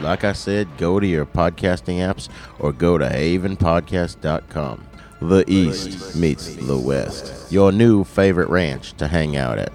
Like 0.00 0.22
I 0.22 0.32
said, 0.32 0.68
go 0.78 1.00
to 1.00 1.06
your 1.08 1.26
podcasting 1.26 1.96
apps 1.96 2.28
or 2.60 2.72
go 2.72 2.96
to 2.96 3.08
havenpodcast.com. 3.08 4.86
The 5.20 5.44
East 5.50 6.14
meets 6.14 6.54
the 6.54 6.78
West. 6.78 7.50
Your 7.50 7.72
new 7.72 8.04
favorite 8.04 8.48
ranch 8.48 8.92
to 8.98 9.08
hang 9.08 9.36
out 9.36 9.58
at. 9.58 9.72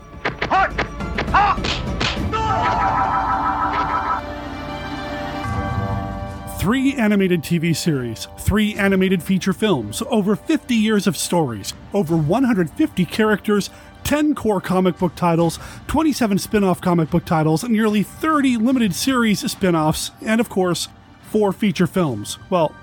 Three 6.63 6.93
animated 6.93 7.41
TV 7.41 7.75
series, 7.75 8.29
three 8.37 8.73
animated 8.75 9.21
feature 9.21 9.51
films, 9.51 10.01
over 10.09 10.33
50 10.33 10.73
years 10.73 11.07
of 11.07 11.17
stories, 11.17 11.73
over 11.93 12.15
150 12.15 13.03
characters, 13.03 13.69
10 14.05 14.33
core 14.33 14.61
comic 14.61 14.97
book 14.97 15.13
titles, 15.13 15.59
27 15.87 16.37
spin 16.37 16.63
off 16.63 16.79
comic 16.79 17.09
book 17.09 17.25
titles, 17.25 17.65
nearly 17.65 18.01
30 18.01 18.55
limited 18.55 18.95
series 18.95 19.41
spin 19.51 19.75
offs, 19.75 20.11
and 20.21 20.39
of 20.39 20.47
course, 20.47 20.87
four 21.23 21.51
feature 21.51 21.85
films. 21.85 22.39
Well, 22.49 22.73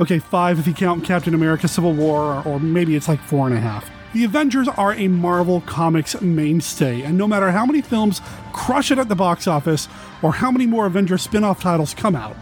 okay, 0.00 0.20
five 0.20 0.58
if 0.58 0.66
you 0.66 0.72
count 0.72 1.04
Captain 1.04 1.34
America 1.34 1.68
Civil 1.68 1.92
War, 1.92 2.42
or 2.46 2.58
maybe 2.58 2.96
it's 2.96 3.08
like 3.08 3.20
four 3.20 3.46
and 3.46 3.54
a 3.54 3.60
half. 3.60 3.90
The 4.14 4.24
Avengers 4.24 4.68
are 4.68 4.94
a 4.94 5.06
Marvel 5.06 5.60
Comics 5.60 6.18
mainstay, 6.22 7.02
and 7.02 7.18
no 7.18 7.28
matter 7.28 7.50
how 7.50 7.66
many 7.66 7.82
films 7.82 8.22
crush 8.54 8.90
it 8.90 8.98
at 8.98 9.10
the 9.10 9.14
box 9.14 9.46
office, 9.46 9.86
or 10.22 10.32
how 10.32 10.50
many 10.50 10.64
more 10.64 10.86
Avengers 10.86 11.20
spin 11.20 11.44
off 11.44 11.60
titles 11.60 11.92
come 11.92 12.16
out, 12.16 12.34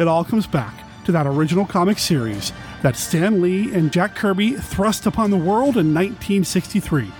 it 0.00 0.08
all 0.08 0.24
comes 0.24 0.46
back 0.46 0.74
to 1.04 1.12
that 1.12 1.26
original 1.26 1.66
comic 1.66 1.98
series 1.98 2.52
that 2.82 2.96
Stan 2.96 3.42
Lee 3.42 3.74
and 3.74 3.92
Jack 3.92 4.14
Kirby 4.14 4.52
thrust 4.54 5.06
upon 5.06 5.30
the 5.30 5.36
world 5.36 5.76
in 5.76 5.92
1963. 5.94 7.10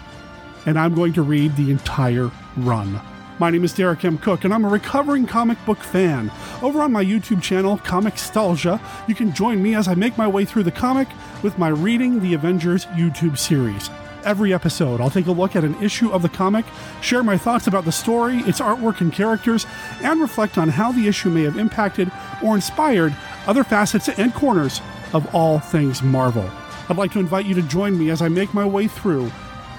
And 0.66 0.78
I'm 0.78 0.94
going 0.94 1.12
to 1.14 1.22
read 1.22 1.56
the 1.56 1.70
entire 1.70 2.30
run. 2.56 3.00
My 3.38 3.50
name 3.50 3.64
is 3.64 3.72
Derek 3.72 4.04
M. 4.04 4.18
Cook, 4.18 4.44
and 4.44 4.52
I'm 4.52 4.64
a 4.64 4.68
recovering 4.68 5.26
comic 5.26 5.62
book 5.64 5.78
fan. 5.78 6.30
Over 6.62 6.82
on 6.82 6.92
my 6.92 7.04
YouTube 7.04 7.42
channel, 7.42 7.78
Comicstalgia, 7.78 8.80
you 9.08 9.14
can 9.14 9.34
join 9.34 9.62
me 9.62 9.74
as 9.74 9.88
I 9.88 9.94
make 9.94 10.18
my 10.18 10.28
way 10.28 10.44
through 10.44 10.64
the 10.64 10.70
comic 10.70 11.08
with 11.42 11.58
my 11.58 11.68
Reading 11.68 12.20
the 12.20 12.34
Avengers 12.34 12.84
YouTube 12.86 13.38
series. 13.38 13.88
Every 14.24 14.52
episode, 14.52 15.00
I'll 15.00 15.10
take 15.10 15.26
a 15.26 15.32
look 15.32 15.56
at 15.56 15.64
an 15.64 15.82
issue 15.82 16.10
of 16.10 16.22
the 16.22 16.28
comic, 16.28 16.66
share 17.00 17.22
my 17.22 17.38
thoughts 17.38 17.66
about 17.66 17.84
the 17.84 17.92
story, 17.92 18.38
its 18.40 18.60
artwork 18.60 19.00
and 19.00 19.12
characters, 19.12 19.66
and 20.02 20.20
reflect 20.20 20.58
on 20.58 20.68
how 20.68 20.92
the 20.92 21.08
issue 21.08 21.30
may 21.30 21.42
have 21.42 21.56
impacted 21.56 22.10
or 22.42 22.54
inspired 22.54 23.16
other 23.46 23.64
facets 23.64 24.08
and 24.08 24.34
corners 24.34 24.80
of 25.12 25.34
all 25.34 25.58
things 25.58 26.02
Marvel. 26.02 26.48
I'd 26.88 26.96
like 26.96 27.12
to 27.12 27.20
invite 27.20 27.46
you 27.46 27.54
to 27.54 27.62
join 27.62 27.98
me 27.98 28.10
as 28.10 28.20
I 28.20 28.28
make 28.28 28.52
my 28.52 28.66
way 28.66 28.88
through 28.88 29.30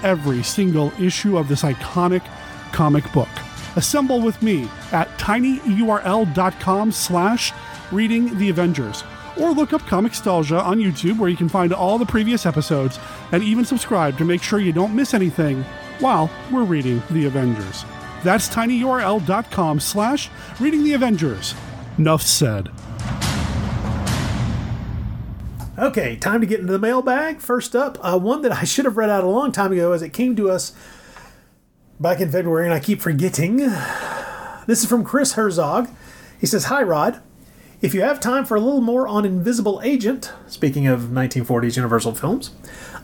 every 0.02 0.42
single 0.42 0.92
issue 1.00 1.38
of 1.38 1.48
this 1.48 1.62
iconic 1.62 2.22
comic 2.72 3.10
book. 3.12 3.28
Assemble 3.76 4.20
with 4.20 4.42
me 4.42 4.68
at 4.90 5.08
tinyurl.com 5.18 6.92
slash 6.92 7.52
reading 7.90 8.38
the 8.38 8.48
Avengers 8.48 9.04
or 9.38 9.52
look 9.52 9.72
up 9.72 9.82
Comicstalgia 9.82 10.62
on 10.62 10.78
YouTube 10.78 11.18
where 11.18 11.28
you 11.28 11.36
can 11.36 11.48
find 11.48 11.72
all 11.72 11.98
the 11.98 12.06
previous 12.06 12.46
episodes 12.46 12.98
and 13.32 13.42
even 13.42 13.64
subscribe 13.64 14.18
to 14.18 14.24
make 14.24 14.42
sure 14.42 14.58
you 14.58 14.72
don't 14.72 14.94
miss 14.94 15.14
anything 15.14 15.62
while 15.98 16.30
we're 16.50 16.64
reading 16.64 17.02
the 17.10 17.26
Avengers. 17.26 17.84
That's 18.24 18.48
tinyurl.com 18.48 19.80
slash 19.80 20.30
reading 20.60 20.84
the 20.84 20.94
Avengers. 20.94 21.54
Nuff 21.98 22.22
said. 22.22 22.70
Okay, 25.78 26.16
time 26.16 26.40
to 26.40 26.46
get 26.46 26.60
into 26.60 26.72
the 26.72 26.78
mailbag. 26.78 27.40
First 27.40 27.74
up, 27.74 27.98
uh, 28.02 28.18
one 28.18 28.42
that 28.42 28.52
I 28.52 28.64
should 28.64 28.84
have 28.84 28.96
read 28.96 29.10
out 29.10 29.24
a 29.24 29.28
long 29.28 29.52
time 29.52 29.72
ago 29.72 29.92
as 29.92 30.02
it 30.02 30.10
came 30.12 30.36
to 30.36 30.50
us 30.50 30.74
back 31.98 32.20
in 32.20 32.30
February, 32.30 32.66
and 32.66 32.74
I 32.74 32.80
keep 32.80 33.00
forgetting. 33.00 33.56
This 34.66 34.82
is 34.82 34.86
from 34.86 35.02
Chris 35.02 35.32
Herzog. 35.32 35.88
He 36.40 36.46
says, 36.46 36.66
Hi, 36.66 36.82
Rod. 36.82 37.20
If 37.82 37.94
you 37.94 38.02
have 38.02 38.20
time 38.20 38.44
for 38.44 38.56
a 38.56 38.60
little 38.60 38.80
more 38.80 39.08
on 39.08 39.24
Invisible 39.24 39.80
Agent, 39.82 40.30
speaking 40.46 40.86
of 40.86 41.06
1940s 41.06 41.74
Universal 41.74 42.14
films, 42.14 42.52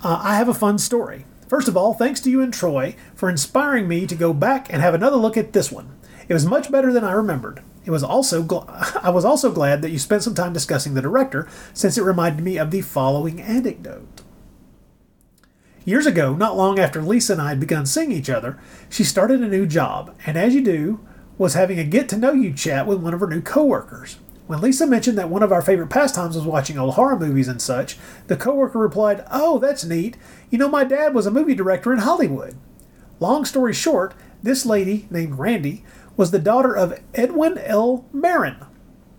uh, 0.04 0.20
I 0.22 0.36
have 0.36 0.48
a 0.48 0.54
fun 0.54 0.78
story. 0.78 1.26
First 1.48 1.66
of 1.66 1.76
all, 1.76 1.94
thanks 1.94 2.20
to 2.20 2.30
you 2.30 2.40
and 2.40 2.54
Troy 2.54 2.94
for 3.16 3.28
inspiring 3.28 3.88
me 3.88 4.06
to 4.06 4.14
go 4.14 4.32
back 4.32 4.72
and 4.72 4.80
have 4.80 4.94
another 4.94 5.16
look 5.16 5.36
at 5.36 5.52
this 5.52 5.72
one. 5.72 5.96
It 6.28 6.32
was 6.32 6.46
much 6.46 6.70
better 6.70 6.92
than 6.92 7.02
I 7.02 7.10
remembered. 7.10 7.60
It 7.84 7.90
was 7.90 8.04
also 8.04 8.44
gl- 8.44 8.68
I 9.02 9.10
was 9.10 9.24
also 9.24 9.50
glad 9.50 9.82
that 9.82 9.90
you 9.90 9.98
spent 9.98 10.22
some 10.22 10.36
time 10.36 10.52
discussing 10.52 10.94
the 10.94 11.02
director, 11.02 11.48
since 11.74 11.98
it 11.98 12.04
reminded 12.04 12.44
me 12.44 12.56
of 12.56 12.70
the 12.70 12.82
following 12.82 13.42
anecdote. 13.42 14.22
Years 15.84 16.06
ago, 16.06 16.34
not 16.36 16.56
long 16.56 16.78
after 16.78 17.02
Lisa 17.02 17.32
and 17.32 17.42
I 17.42 17.48
had 17.48 17.58
begun 17.58 17.84
seeing 17.84 18.12
each 18.12 18.30
other, 18.30 18.56
she 18.88 19.02
started 19.02 19.42
a 19.42 19.48
new 19.48 19.66
job, 19.66 20.14
and 20.24 20.38
as 20.38 20.54
you 20.54 20.62
do, 20.62 21.00
was 21.36 21.54
having 21.54 21.80
a 21.80 21.84
get 21.84 22.08
to 22.10 22.16
know 22.16 22.30
you 22.32 22.52
chat 22.52 22.86
with 22.86 23.00
one 23.00 23.12
of 23.12 23.18
her 23.18 23.26
new 23.26 23.42
coworkers. 23.42 24.18
When 24.48 24.62
Lisa 24.62 24.86
mentioned 24.86 25.18
that 25.18 25.28
one 25.28 25.42
of 25.42 25.52
our 25.52 25.60
favorite 25.60 25.90
pastimes 25.90 26.34
was 26.34 26.46
watching 26.46 26.78
old 26.78 26.94
horror 26.94 27.18
movies 27.18 27.48
and 27.48 27.60
such, 27.60 27.98
the 28.28 28.36
coworker 28.36 28.78
replied, 28.78 29.22
"Oh, 29.30 29.58
that's 29.58 29.84
neat. 29.84 30.16
You 30.48 30.56
know 30.56 30.70
my 30.70 30.84
dad 30.84 31.12
was 31.12 31.26
a 31.26 31.30
movie 31.30 31.54
director 31.54 31.92
in 31.92 31.98
Hollywood." 31.98 32.54
Long 33.20 33.44
story 33.44 33.74
short, 33.74 34.14
this 34.42 34.64
lady 34.64 35.06
named 35.10 35.38
Randy 35.38 35.84
was 36.16 36.30
the 36.30 36.38
daughter 36.38 36.74
of 36.74 36.98
Edwin 37.14 37.58
L. 37.58 38.06
Marin. 38.10 38.56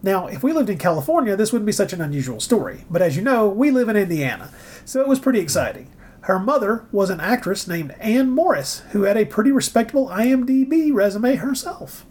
Now, 0.01 0.25
if 0.25 0.41
we 0.41 0.51
lived 0.51 0.71
in 0.71 0.79
California, 0.79 1.35
this 1.35 1.53
wouldn't 1.53 1.67
be 1.67 1.73
such 1.73 1.93
an 1.93 2.01
unusual 2.01 2.39
story, 2.39 2.85
but 2.89 3.03
as 3.03 3.15
you 3.15 3.21
know, 3.21 3.47
we 3.47 3.69
live 3.69 3.87
in 3.87 3.95
Indiana, 3.95 4.49
so 4.83 4.99
it 4.99 5.07
was 5.07 5.19
pretty 5.19 5.41
exciting. 5.41 5.89
Her 6.21 6.39
mother 6.39 6.85
was 6.91 7.11
an 7.11 7.19
actress 7.19 7.67
named 7.67 7.93
Ann 7.99 8.31
Morriss, 8.31 8.81
who 8.93 9.03
had 9.03 9.15
a 9.15 9.25
pretty 9.25 9.51
respectable 9.51 10.09
IMDb 10.09 10.91
resume 10.91 11.35
herself. 11.35 12.07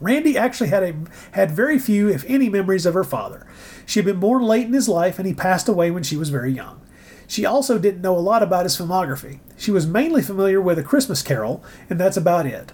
Randy 0.00 0.38
actually 0.38 0.70
had 0.70 0.82
a 0.82 0.94
had 1.32 1.50
very 1.50 1.78
few, 1.78 2.08
if 2.08 2.24
any, 2.26 2.48
memories 2.48 2.86
of 2.86 2.94
her 2.94 3.04
father. 3.04 3.46
She 3.86 3.98
had 3.98 4.06
been 4.06 4.20
born 4.20 4.42
late 4.42 4.66
in 4.66 4.72
his 4.72 4.88
life, 4.88 5.18
and 5.18 5.26
he 5.26 5.34
passed 5.34 5.68
away 5.68 5.90
when 5.90 6.02
she 6.02 6.16
was 6.16 6.30
very 6.30 6.52
young. 6.52 6.80
She 7.26 7.44
also 7.44 7.78
didn't 7.78 8.00
know 8.00 8.16
a 8.16 8.20
lot 8.20 8.42
about 8.42 8.64
his 8.64 8.76
filmography. 8.76 9.40
She 9.56 9.70
was 9.70 9.86
mainly 9.86 10.22
familiar 10.22 10.60
with 10.60 10.78
A 10.78 10.82
Christmas 10.82 11.22
Carol, 11.22 11.62
and 11.90 12.00
that's 12.00 12.16
about 12.16 12.46
it. 12.46 12.72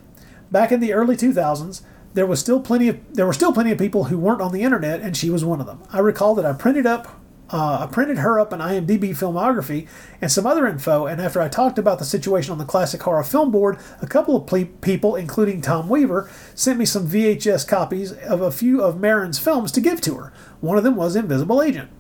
Back 0.53 0.71
in 0.71 0.81
the 0.81 0.93
early 0.93 1.17
2000s, 1.17 1.83
there 2.15 2.27
was 2.27 2.39
still 2.39 2.61
plenty 2.61 2.89
of 2.89 3.01
there 3.13 3.27
were 3.27 3.33
still 3.33 3.53
plenty 3.53 3.73
of 3.73 3.79
people 3.79 4.05
who 4.05 4.19
weren't 4.19 4.41
on 4.41 4.53
the 4.53 4.63
internet, 4.63 5.01
and 5.01 5.17
she 5.17 5.31
was 5.31 5.45
one 5.45 5.61
of 5.61 5.67
them. 5.67 5.83
I 5.93 5.99
recall 5.99 6.35
that 6.37 6.47
I 6.47 6.53
printed 6.53 6.87
up 6.87 7.21
uh, 7.53 7.79
I 7.83 7.93
printed 7.93 8.19
her 8.19 8.41
up 8.41 8.53
an 8.53 8.61
IMDb 8.61 9.11
filmography 9.11 9.87
and 10.21 10.33
some 10.33 10.47
other 10.47 10.67
info, 10.67 11.07
and 11.07 11.21
after 11.21 11.41
I 11.41 11.49
talked 11.49 11.79
about 11.79 11.99
the 11.99 12.05
situation 12.05 12.53
on 12.53 12.59
the 12.59 12.65
Classic 12.65 13.01
Horror 13.03 13.23
Film 13.23 13.51
Board, 13.51 13.79
a 14.01 14.07
couple 14.07 14.35
of 14.37 14.47
ple- 14.47 14.65
people, 14.81 15.15
including 15.15 15.61
Tom 15.61 15.89
Weaver, 15.89 16.31
sent 16.55 16.79
me 16.79 16.85
some 16.87 17.07
VHS 17.09 17.69
copies 17.69 18.13
of 18.13 18.41
a 18.41 18.51
few 18.51 18.83
of 18.83 18.99
Marin's 18.99 19.39
films 19.39 19.71
to 19.73 19.81
give 19.81 20.01
to 20.03 20.15
her. 20.17 20.33
One 20.61 20.79
of 20.79 20.85
them 20.85 20.97
was 20.97 21.17
Invisible 21.17 21.63
Agent. 21.63 21.91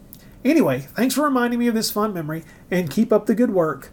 Anyway, 0.45 0.81
thanks 0.95 1.15
for 1.15 1.23
reminding 1.23 1.59
me 1.59 1.69
of 1.69 1.75
this 1.75 1.91
fun 1.91 2.13
memory, 2.15 2.45
and 2.71 2.91
keep 2.91 3.13
up 3.13 3.27
the 3.27 3.35
good 3.35 3.51
work, 3.51 3.91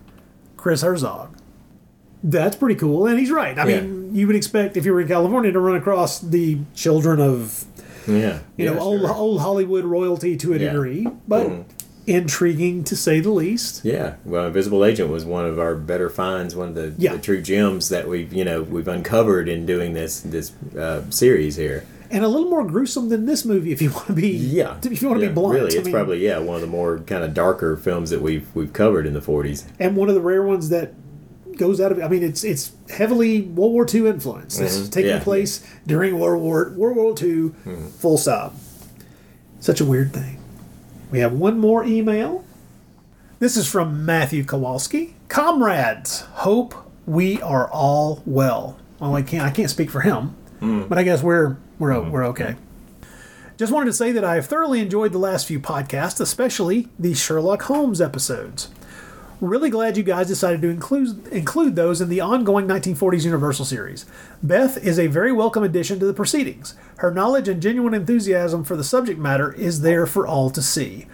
Chris 0.58 0.82
Herzog. 0.82 1.36
That's 2.24 2.56
pretty 2.56 2.76
cool, 2.76 3.08
and 3.08 3.18
he's 3.20 3.32
right. 3.32 3.58
I 3.58 3.68
Yeah. 3.68 3.82
mean, 3.82 4.14
you 4.14 4.28
would 4.28 4.36
expect 4.36 4.78
if 4.78 4.86
you 4.86 4.94
were 4.94 5.02
in 5.02 5.08
California 5.08 5.52
to 5.52 5.60
run 5.60 5.76
across 5.76 6.20
the 6.20 6.60
children 6.76 7.20
of 7.20 7.66
Yeah. 8.08 8.40
you 8.58 8.66
yeah, 8.66 8.74
know, 8.74 8.80
old, 8.80 9.02
sure. 9.02 9.14
old 9.14 9.42
Hollywood 9.42 9.86
royalty 9.86 10.36
to 10.38 10.54
a 10.54 10.58
Yeah. 10.58 10.72
degree, 10.74 11.08
but 11.28 11.48
Mhm. 11.48 11.64
intriguing 12.08 12.84
to 12.86 12.96
say 12.96 13.20
the 13.20 13.30
least. 13.32 13.82
Yeah, 13.86 14.16
well, 14.26 14.48
Invisible 14.48 14.84
Agent 14.84 15.10
was 15.10 15.24
one 15.26 15.46
of 15.46 15.60
our 15.60 15.76
better 15.76 16.10
finds, 16.10 16.56
one 16.56 16.70
of 16.70 16.76
the, 16.76 16.94
Yeah. 16.98 17.14
the 17.14 17.20
true 17.20 17.42
gems 17.42 17.90
that 17.90 18.08
we've 18.08 18.34
you 18.34 18.44
know 18.44 18.64
we've 18.64 18.88
uncovered 18.88 19.48
in 19.48 19.66
doing 19.66 19.94
this 19.94 20.20
this 20.22 20.52
uh, 20.78 21.02
series 21.10 21.56
here. 21.56 21.84
And 22.14 22.26
a 22.26 22.28
little 22.28 22.50
more 22.50 22.66
gruesome 22.66 23.08
than 23.08 23.26
this 23.26 23.46
movie, 23.46 23.72
if 23.72 23.82
you 23.82 23.90
want 23.90 24.08
to 24.08 24.14
be. 24.14 24.28
Yeah, 24.32 24.76
If 24.84 25.02
you 25.02 25.08
want 25.08 25.22
to 25.22 25.26
Yeah, 25.28 25.32
be 25.32 25.36
blunt, 25.36 25.54
really, 25.56 25.74
I 25.76 25.78
it's 25.78 25.86
mean, 25.86 25.94
probably 25.94 26.24
yeah 26.26 26.40
one 26.40 26.56
of 26.56 26.62
the 26.62 26.68
more 26.68 27.00
kind 27.06 27.24
of 27.24 27.34
darker 27.34 27.78
films 27.78 28.10
that 28.10 28.22
we've 28.22 28.46
we've 28.54 28.74
covered 28.74 29.06
in 29.06 29.14
the 29.14 29.22
'40s. 29.22 29.64
and 29.80 29.96
one 29.96 30.10
of 30.10 30.16
the 30.16 30.22
rare 30.22 30.44
ones 30.44 30.70
that 30.70 30.94
goes 31.62 31.80
out 31.80 31.92
of. 31.92 32.02
I 32.02 32.08
mean, 32.08 32.24
it's 32.24 32.44
it's 32.44 32.72
heavily 32.90 33.42
World 33.42 33.72
War 33.74 33.86
II 33.94 34.08
influence. 34.08 34.58
This 34.58 34.76
is 34.76 34.90
Mhm. 34.90 34.92
taking 34.92 35.12
Yeah. 35.12 35.24
place 35.24 35.62
during 35.86 36.20
World 36.20 36.42
War 36.42 36.74
World 36.76 36.98
War 36.98 37.12
II. 37.12 37.52
Mm-hmm. 37.66 37.88
Full 38.00 38.18
stop. 38.18 38.56
Such 39.60 39.80
a 39.80 39.86
weird 39.86 40.12
thing. 40.12 40.38
We 41.12 41.20
have 41.20 41.34
one 41.34 41.60
more 41.60 41.84
email. 41.86 42.44
This 43.40 43.56
is 43.58 43.68
from 43.68 44.06
Matthew 44.06 44.44
Kowalski. 44.44 45.16
Comrades, 45.30 46.22
hope 46.34 46.74
we 47.06 47.42
are 47.42 47.68
all 47.70 48.22
well. 48.26 48.78
Well, 49.00 49.16
I 49.16 49.22
can't 49.22 49.44
I 49.46 49.52
can't 49.52 49.70
speak 49.70 49.90
for 49.92 50.02
him, 50.02 50.36
mm. 50.62 50.90
but 50.90 50.98
I 50.98 51.04
guess 51.04 51.22
we're 51.24 51.58
we're 51.80 51.94
o 51.94 52.10
we're 52.10 52.26
okay. 52.28 52.56
Just 53.58 53.72
wanted 53.72 53.86
to 53.86 53.94
say 53.94 54.12
that 54.12 54.24
I 54.24 54.36
have 54.36 54.48
thoroughly 54.48 54.80
enjoyed 54.80 55.12
the 55.12 55.20
last 55.20 55.46
few 55.46 55.60
podcasts, 55.60 56.20
especially 56.20 56.88
the 56.98 57.14
Sherlock 57.14 57.62
Holmes 57.64 58.02
episodes. 58.02 58.70
Really 59.42 59.72
glad 59.72 59.98
you 59.98 60.04
guys 60.04 60.28
decided 60.28 60.62
to 60.62 60.68
include 60.70 61.28
include 61.30 61.76
those 61.76 62.00
in 62.00 62.10
the 62.10 62.22
ongoing 62.22 62.68
1940s 62.68 63.26
Universal 63.26 63.66
series. 63.66 64.06
Beth 64.44 64.78
is 64.86 65.00
a 65.00 65.08
very 65.08 65.32
welcome 65.32 65.64
addition 65.64 66.00
to 66.00 66.06
the 66.06 66.14
proceedings. 66.14 66.76
Her 66.98 67.12
knowledge 67.12 67.48
and 67.48 67.60
genuine 67.60 67.96
enthusiasm 67.96 68.64
for 68.64 68.76
the 68.76 68.84
subject 68.84 69.20
matter 69.20 69.52
is 69.54 69.82
there 69.82 70.06
for 70.06 70.28
all 70.28 70.52
to 70.52 70.62
see. 70.62 71.08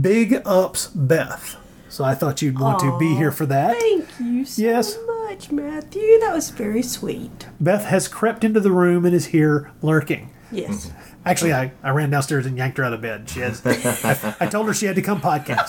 Big 0.00 0.40
ups, 0.46 0.86
Beth. 0.88 1.56
So 1.90 2.04
I 2.04 2.14
thought 2.14 2.40
you'd 2.40 2.58
want 2.58 2.78
to 2.80 2.98
be 2.98 3.14
here 3.16 3.30
for 3.30 3.44
that. 3.46 3.76
Thank 3.78 4.06
you 4.18 4.46
so 4.46 4.62
Yes. 4.62 4.96
much, 5.06 5.52
Matthew. 5.52 6.18
That 6.20 6.34
was 6.34 6.48
very 6.50 6.82
sweet. 6.82 7.48
Beth 7.60 7.84
has 7.84 8.08
crept 8.08 8.44
into 8.44 8.60
the 8.60 8.72
room 8.72 9.04
and 9.04 9.14
is 9.14 9.26
here 9.26 9.70
lurking. 9.82 10.30
Yes. 10.50 10.90
Actually, 11.26 11.54
I, 11.54 11.72
I 11.82 11.90
ran 11.90 12.10
downstairs 12.10 12.44
and 12.44 12.56
yanked 12.56 12.76
her 12.76 12.84
out 12.84 12.92
of 12.92 13.00
bed. 13.00 13.30
She 13.30 13.40
has. 13.40 13.64
I, 13.64 14.36
I 14.40 14.46
told 14.46 14.66
her 14.66 14.74
she 14.74 14.84
had 14.86 14.96
to 14.96 15.02
come 15.02 15.20
podcast. 15.22 15.68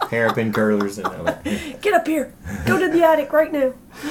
Hairpin 0.10 0.52
curlers 0.52 0.98
and 0.98 1.06
all 1.08 1.24
that. 1.24 1.44
Get 1.82 1.92
up 1.92 2.06
here. 2.06 2.32
Go 2.66 2.78
to 2.78 2.88
the 2.88 3.02
attic 3.02 3.32
right 3.32 3.52
now. 3.52 3.74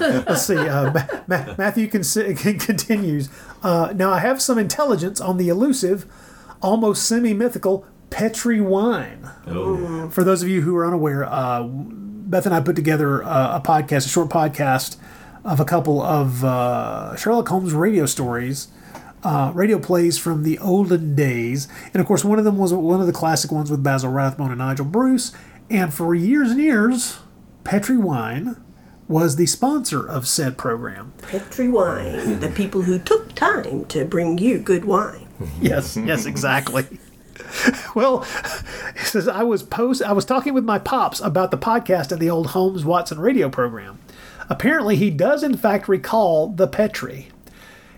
Let's 0.00 0.46
see. 0.46 0.56
Uh, 0.56 0.90
Ma- 0.92 1.06
Ma- 1.26 1.54
Matthew 1.58 1.88
con- 1.88 2.02
continues. 2.58 3.28
Uh, 3.62 3.92
now, 3.94 4.12
I 4.12 4.20
have 4.20 4.40
some 4.40 4.58
intelligence 4.58 5.20
on 5.20 5.36
the 5.36 5.48
elusive, 5.50 6.06
almost 6.62 7.06
semi 7.06 7.34
mythical 7.34 7.86
Petri 8.08 8.60
wine. 8.62 9.28
Oh. 9.46 10.08
For 10.08 10.24
those 10.24 10.42
of 10.42 10.48
you 10.48 10.62
who 10.62 10.74
are 10.76 10.86
unaware, 10.86 11.24
uh, 11.24 11.64
Beth 11.64 12.46
and 12.46 12.54
I 12.54 12.60
put 12.60 12.76
together 12.76 13.22
uh, 13.22 13.58
a 13.58 13.60
podcast, 13.60 14.06
a 14.06 14.08
short 14.08 14.30
podcast 14.30 14.96
of 15.44 15.60
a 15.60 15.64
couple 15.66 16.00
of 16.00 16.42
uh, 16.44 17.14
Sherlock 17.16 17.48
Holmes 17.48 17.74
radio 17.74 18.06
stories. 18.06 18.68
Uh, 19.24 19.50
radio 19.54 19.78
plays 19.78 20.18
from 20.18 20.42
the 20.42 20.58
olden 20.58 21.14
days, 21.14 21.66
and 21.94 22.00
of 22.00 22.06
course, 22.06 22.24
one 22.24 22.38
of 22.38 22.44
them 22.44 22.58
was 22.58 22.74
one 22.74 23.00
of 23.00 23.06
the 23.06 23.12
classic 23.12 23.50
ones 23.50 23.70
with 23.70 23.82
Basil 23.82 24.10
Rathbone 24.10 24.50
and 24.50 24.58
Nigel 24.58 24.84
Bruce. 24.84 25.32
And 25.70 25.94
for 25.94 26.14
years 26.14 26.50
and 26.50 26.60
years, 26.60 27.20
Petri 27.64 27.96
Wine 27.96 28.62
was 29.08 29.36
the 29.36 29.46
sponsor 29.46 30.06
of 30.06 30.26
said 30.26 30.56
program. 30.56 31.12
Petri 31.22 31.68
Wine, 31.68 32.40
the 32.40 32.50
people 32.50 32.82
who 32.82 32.98
took 32.98 33.34
time 33.34 33.84
to 33.86 34.04
bring 34.04 34.38
you 34.38 34.58
good 34.58 34.84
wine. 34.84 35.26
yes, 35.60 35.96
yes, 35.96 36.26
exactly. 36.26 36.86
well, 37.94 38.26
he 38.96 39.04
says 39.04 39.26
I 39.28 39.42
was 39.42 39.62
post 39.62 40.02
I 40.02 40.12
was 40.12 40.24
talking 40.24 40.54
with 40.54 40.64
my 40.64 40.78
pops 40.78 41.20
about 41.20 41.50
the 41.50 41.58
podcast 41.58 42.12
and 42.12 42.20
the 42.20 42.30
old 42.30 42.48
Holmes 42.48 42.84
Watson 42.84 43.18
radio 43.18 43.48
program. 43.48 43.98
Apparently, 44.48 44.96
he 44.96 45.10
does 45.10 45.42
in 45.42 45.56
fact 45.56 45.88
recall 45.88 46.48
the 46.48 46.68
Petri. 46.68 47.28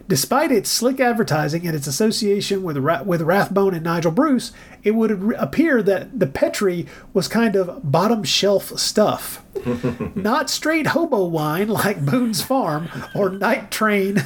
Despite 0.09 0.53
its 0.53 0.71
slick 0.71 1.01
advertising 1.01 1.67
and 1.67 1.75
its 1.75 1.89
association 1.89 2.63
with 2.63 2.77
Ra- 2.77 3.03
with 3.03 3.23
Rathbone 3.23 3.75
and 3.75 3.83
Nigel 3.83 4.13
Bruce, 4.13 4.53
it 4.85 4.93
would 4.93 5.35
appear 5.37 5.83
that 5.83 6.21
the 6.21 6.29
Petri 6.29 6.87
was 7.13 7.27
kind 7.27 7.57
of 7.57 7.81
bottom 7.91 8.23
shelf 8.23 8.79
stuff. 8.79 9.43
Not 10.15 10.49
straight 10.49 10.89
hobo 10.89 11.25
wine 11.25 11.69
like 11.69 12.05
Boone's 12.05 12.41
Farm 12.41 12.89
or 13.17 13.31
Night 13.31 13.71
Train. 13.73 14.23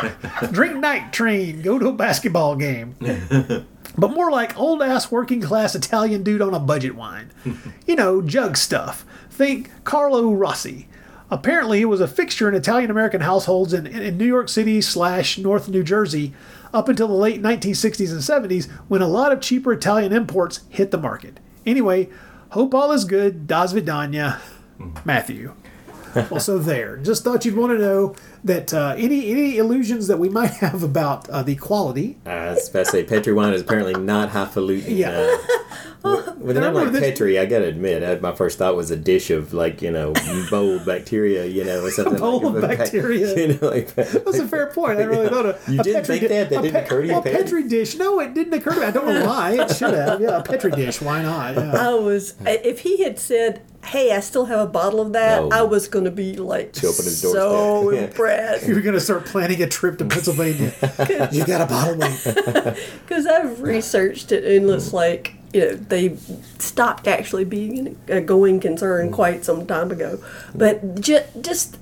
Drink 0.52 0.76
Night 0.76 1.12
Train, 1.14 1.62
go 1.62 1.78
to 1.78 1.88
a 1.88 1.92
basketball 1.92 2.56
game. 2.56 2.94
But 3.94 4.12
more 4.12 4.30
like 4.30 4.58
old 4.58 4.80
ass 4.80 5.10
working 5.10 5.42
class 5.42 5.74
Italian 5.74 6.22
dude 6.22 6.40
on 6.40 6.54
a 6.54 6.58
budget 6.58 6.94
wine. 6.94 7.30
You 7.86 7.94
know, 7.94 8.22
jug 8.22 8.56
stuff. 8.56 9.04
Think 9.28 9.70
Carlo 9.84 10.32
Rossi. 10.32 10.88
Apparently, 11.32 11.80
it 11.80 11.86
was 11.86 12.02
a 12.02 12.06
fixture 12.06 12.46
in 12.46 12.54
Italian 12.54 12.90
American 12.90 13.22
households 13.22 13.72
in, 13.72 13.86
in 13.86 14.18
New 14.18 14.26
York 14.26 14.50
City 14.50 14.82
slash 14.82 15.38
North 15.38 15.66
New 15.66 15.82
Jersey 15.82 16.34
up 16.74 16.90
until 16.90 17.08
the 17.08 17.14
late 17.14 17.40
1960s 17.40 18.10
and 18.10 18.20
70s 18.50 18.70
when 18.88 19.00
a 19.00 19.08
lot 19.08 19.32
of 19.32 19.40
cheaper 19.40 19.72
Italian 19.72 20.12
imports 20.12 20.60
hit 20.68 20.90
the 20.90 20.98
market. 20.98 21.40
Anyway, 21.64 22.10
hope 22.50 22.74
all 22.74 22.92
is 22.92 23.06
good. 23.06 23.46
Das 23.46 23.72
Vidania, 23.72 24.40
hmm. 24.76 24.90
Matthew. 25.06 25.54
also, 26.30 26.58
there. 26.58 26.98
Just 26.98 27.24
thought 27.24 27.46
you'd 27.46 27.56
want 27.56 27.72
to 27.72 27.78
know 27.78 28.14
that 28.44 28.74
uh, 28.74 28.94
any 28.98 29.30
any 29.30 29.56
illusions 29.58 30.06
that 30.08 30.18
we 30.18 30.28
might 30.28 30.50
have 30.54 30.82
about 30.82 31.28
uh, 31.30 31.42
the 31.42 31.56
quality. 31.56 32.16
Uh, 32.26 32.30
I 32.30 32.50
was 32.52 32.68
about 32.68 32.84
to 32.86 32.90
say, 32.90 33.04
Petri 33.04 33.32
wine 33.32 33.52
is 33.54 33.62
apparently 33.62 33.94
not 33.94 34.30
highfalutin. 34.30 34.96
Yeah. 34.96 35.36
Uh, 36.04 36.32
with 36.38 36.56
a 36.56 36.60
name 36.60 36.74
like 36.74 36.92
Petri, 36.92 37.38
I 37.38 37.46
gotta 37.46 37.66
admit, 37.66 38.02
I, 38.02 38.16
my 38.16 38.34
first 38.34 38.58
thought 38.58 38.74
was 38.74 38.90
a 38.90 38.96
dish 38.96 39.30
of 39.30 39.54
like 39.54 39.80
you 39.82 39.92
know 39.92 40.12
mold 40.50 40.84
bacteria, 40.86 41.44
you 41.46 41.62
know, 41.64 41.84
or 41.84 41.90
something. 41.92 42.18
bowl 42.18 42.40
like, 42.40 42.54
of 42.72 42.78
bacteria. 42.78 43.32
You 43.42 43.48
know, 43.60 43.68
like 43.68 43.94
That's 43.94 44.38
a 44.38 44.48
fair 44.48 44.66
point. 44.66 44.98
I 44.98 45.04
really 45.04 45.28
thought 45.28 45.46
of 45.46 45.68
You 45.68 45.80
a 45.80 45.84
didn't 45.84 46.02
Petri 46.02 46.18
think 46.18 46.22
di- 46.22 46.34
that? 46.38 46.50
That 46.50 46.58
a 46.58 46.62
didn't 46.62 46.84
occur 46.84 47.00
to 47.02 47.06
you, 47.06 47.12
Well, 47.12 47.22
Patty? 47.22 47.36
Petri 47.36 47.68
dish. 47.68 47.94
No, 47.96 48.18
it 48.20 48.34
didn't 48.34 48.52
occur 48.54 48.74
to 48.74 48.80
me. 48.80 48.86
I 48.86 48.90
don't 48.90 49.06
know 49.06 49.24
why. 49.26 49.52
It 49.52 49.76
should 49.76 49.94
have. 49.94 50.20
Yeah, 50.20 50.38
a 50.38 50.42
Petri 50.42 50.72
dish. 50.72 51.00
Why 51.00 51.22
not? 51.22 51.54
Yeah. 51.62 51.88
I 51.90 51.94
was, 51.94 52.34
if 52.46 52.80
he 52.80 53.02
had 53.04 53.18
said, 53.18 53.62
hey, 53.84 54.12
I 54.12 54.20
still 54.20 54.44
have 54.46 54.60
a 54.60 54.66
bottle 54.66 55.00
of 55.00 55.12
that, 55.12 55.42
No. 55.42 55.48
I 55.50 55.62
was 55.62 55.88
going 55.88 56.04
to 56.04 56.10
be 56.10 56.36
like 56.36 56.74
Show 56.76 56.90
up 56.90 56.96
his 56.96 57.20
so 57.20 57.90
impressed. 58.04 58.66
You're 58.66 58.80
going 58.80 58.94
to 58.94 59.00
start 59.00 59.26
planning 59.26 59.60
a 59.62 59.66
trip 59.68 59.98
to 59.98 60.04
Pennsylvania. 60.04 60.72
you 61.32 61.44
got 61.44 61.60
a 61.60 61.66
bottle, 61.66 61.96
wait. 61.96 62.76
Because 63.02 63.26
I've 63.26 63.60
researched 63.60 64.32
it 64.32 64.44
and 64.44 64.70
it's 64.70 64.92
like, 64.92 65.34
you 65.52 65.60
know, 65.60 65.74
they 65.74 66.16
stopped 66.58 67.06
actually 67.06 67.44
being 67.44 67.98
a 68.08 68.20
going 68.20 68.60
concern 68.60 69.10
quite 69.10 69.44
some 69.44 69.66
time 69.66 69.90
ago. 69.90 70.22
But 70.54 71.00
ju- 71.00 71.24
just, 71.40 71.78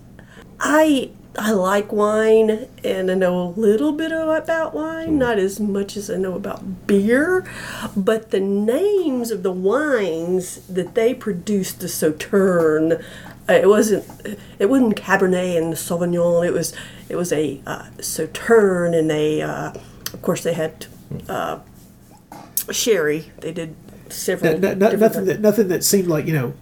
I. 0.58 1.10
I 1.38 1.52
like 1.52 1.92
wine 1.92 2.66
and 2.82 3.10
I 3.10 3.14
know 3.14 3.40
a 3.40 3.50
little 3.50 3.92
bit 3.92 4.10
about 4.12 4.74
wine, 4.74 5.16
not 5.18 5.38
as 5.38 5.60
much 5.60 5.96
as 5.96 6.10
I 6.10 6.16
know 6.16 6.34
about 6.34 6.86
beer, 6.86 7.48
but 7.96 8.30
the 8.30 8.40
names 8.40 9.30
of 9.30 9.42
the 9.42 9.52
wines 9.52 10.66
that 10.66 10.94
they 10.94 11.14
produced 11.14 11.80
the 11.80 11.86
Sauterne, 11.88 13.02
uh, 13.48 13.52
it 13.52 13.68
wasn't 13.68 14.04
it 14.58 14.66
wasn't 14.66 14.96
Cabernet 14.96 15.56
and 15.56 15.74
Sauvignon. 15.74 16.46
It 16.46 16.52
was 16.52 16.74
it 17.08 17.16
was 17.16 17.32
a 17.32 17.60
uh, 17.64 17.86
Sauterne 18.00 18.94
and 18.94 19.10
a 19.12 19.40
uh, 19.42 19.72
of 20.12 20.22
course 20.22 20.42
they 20.42 20.54
had 20.54 20.86
uh, 21.28 21.60
sherry. 22.72 23.30
They 23.40 23.52
did 23.52 23.76
several. 24.08 24.58
No- 24.58 24.74
no- 24.74 24.90
nothing 24.92 25.24
that 25.26 25.40
nothing 25.40 25.68
that 25.68 25.84
seemed 25.84 26.08
like 26.08 26.26
you 26.26 26.32
know 26.32 26.54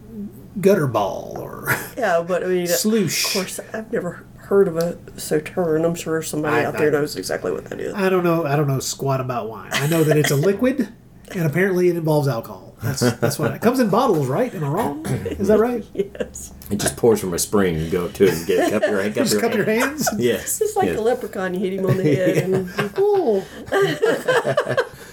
gutter 0.61 0.87
ball 0.87 1.37
or 1.39 1.75
Yeah, 1.97 2.23
but 2.27 2.45
I 2.45 2.47
mean, 2.47 2.67
Sloosh. 2.67 3.27
Of 3.27 3.33
course, 3.33 3.61
I've 3.73 3.93
never 3.93 4.25
heard 4.49 4.67
of 4.69 4.77
a 4.77 4.95
Sauterne. 5.17 5.85
I'm 5.85 5.95
sure 5.95 6.23
somebody 6.23 6.57
I- 6.57 6.65
out 6.65 6.79
there 6.79 6.89
I- 6.89 6.93
knows 6.93 7.17
exactly 7.17 7.53
what 7.53 7.67
that 7.67 7.81
is. 7.81 7.95
I 7.95 8.09
don't 8.09 8.25
know. 8.25 8.45
I 8.47 8.57
don't 8.57 8.67
know 8.69 8.81
squat 8.81 9.21
about 9.21 9.49
wine. 9.49 9.71
I 9.73 9.87
know 9.87 10.03
that 10.05 10.17
it's 10.17 10.31
a 10.31 10.37
liquid, 10.51 10.89
and 11.33 11.43
apparently 11.47 11.89
it 11.89 11.97
involves 11.97 12.29
alcohol. 12.29 12.65
That's 12.83 13.01
that's 13.01 13.41
what 13.41 13.53
it 13.53 13.61
comes 13.61 13.81
in 13.81 13.91
bottles, 13.91 14.29
right? 14.29 14.55
Am 14.55 14.63
I 14.63 14.69
wrong? 14.69 15.05
Is 15.07 15.49
that 15.49 15.59
right? 15.59 15.85
yes. 15.95 16.53
It 16.71 16.77
just 16.79 16.97
pours 16.97 17.21
from 17.21 17.35
a 17.35 17.39
spring. 17.39 17.77
You 17.77 17.91
go 17.91 18.05
up 18.07 18.13
to 18.15 18.25
it 18.27 18.35
and 18.35 18.47
get 18.47 18.71
cup 18.71 18.83
your, 18.89 19.03
cup 19.03 19.15
Just 19.15 19.33
your 19.33 19.41
cup 19.41 19.55
your 19.55 19.65
hand. 19.65 19.81
hands. 19.83 20.09
Yes. 20.17 20.61
It's 20.61 20.77
like 20.77 20.87
yes. 20.87 20.97
a 20.99 21.01
leprechaun. 21.01 21.55
You 21.55 21.61
hit 21.61 21.73
him 21.73 21.87
on 21.87 21.97
the 21.97 22.05
head. 22.05 22.37
and, 22.39 22.71
oh, 22.97 23.45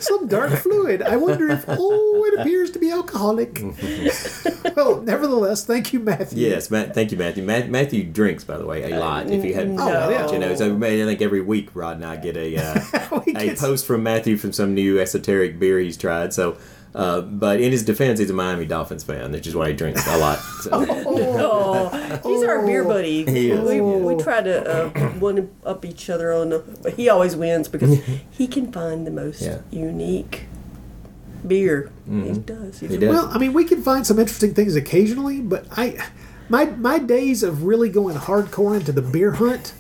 some 0.05 0.27
dark 0.27 0.51
fluid. 0.53 1.01
I 1.01 1.15
wonder 1.17 1.49
if 1.49 1.65
oh, 1.67 2.23
it 2.33 2.39
appears 2.39 2.71
to 2.71 2.79
be 2.79 2.91
alcoholic. 2.91 3.61
well, 4.75 5.01
nevertheless, 5.01 5.65
thank 5.65 5.93
you, 5.93 5.99
Matthew. 5.99 6.47
Yes, 6.47 6.69
Matt, 6.71 6.93
thank 6.93 7.11
you, 7.11 7.17
Matthew. 7.17 7.43
Matt, 7.43 7.69
Matthew 7.69 8.03
drinks, 8.03 8.43
by 8.43 8.57
the 8.57 8.65
way, 8.65 8.91
a 8.91 8.99
lot. 8.99 9.29
If 9.29 9.43
you 9.43 9.53
hadn't, 9.53 9.79
Oh, 9.79 10.09
yeah. 10.09 10.31
you 10.31 10.39
know, 10.39 10.55
so 10.55 10.75
I 10.75 10.79
think 10.79 11.21
every 11.21 11.41
week 11.41 11.69
Rod 11.75 11.97
and 11.97 12.05
I 12.05 12.15
get 12.17 12.37
a 12.37 12.57
uh, 12.57 13.21
a 13.27 13.55
post 13.55 13.85
from 13.85 14.03
Matthew 14.03 14.37
from 14.37 14.53
some 14.53 14.73
new 14.73 14.99
esoteric 14.99 15.59
beer 15.59 15.79
he's 15.79 15.97
tried. 15.97 16.33
So, 16.33 16.57
uh, 16.95 17.21
but 17.21 17.59
in 17.59 17.71
his 17.71 17.83
defense, 17.83 18.19
he's 18.19 18.29
a 18.29 18.33
Miami 18.33 18.65
Dolphins 18.65 19.03
fan, 19.03 19.31
which 19.33 19.45
is 19.47 19.55
why 19.55 19.67
he 19.69 19.73
drinks 19.75 20.07
a 20.07 20.17
lot. 20.17 20.39
So. 20.39 20.69
oh, 20.89 22.19
he's 22.23 22.43
our 22.43 22.65
beer 22.65 22.83
buddy. 22.83 23.25
He 23.25 23.51
is, 23.51 23.59
we, 23.69 23.81
we 23.81 24.15
try 24.21 24.41
to 24.41 24.69
uh, 24.95 25.09
one 25.19 25.49
up 25.65 25.83
each 25.85 26.09
other 26.09 26.31
on. 26.31 26.49
The, 26.49 26.59
but 26.81 26.93
he 26.93 27.09
always 27.09 27.35
wins 27.35 27.67
because 27.67 27.99
he 28.31 28.47
can 28.47 28.71
find 28.71 29.05
the 29.05 29.11
most 29.11 29.41
Yeah. 29.41 29.59
unique 29.71 30.45
beer. 31.45 31.91
He 32.05 32.11
Mhm. 32.11 32.45
does. 32.45 32.79
He 32.79 32.87
does. 32.87 33.09
Well, 33.09 33.29
I 33.31 33.37
mean, 33.37 33.53
we 33.53 33.65
can 33.65 33.81
find 33.83 34.05
some 34.07 34.17
interesting 34.19 34.53
things 34.53 34.75
occasionally, 34.75 35.41
but 35.41 35.65
I, 35.71 35.97
my 36.49 36.65
my 36.65 36.97
days 36.99 37.43
of 37.43 37.63
really 37.63 37.89
going 37.89 38.15
hardcore 38.15 38.75
into 38.79 38.91
the 38.91 39.01
beer 39.01 39.31
hunt 39.33 39.73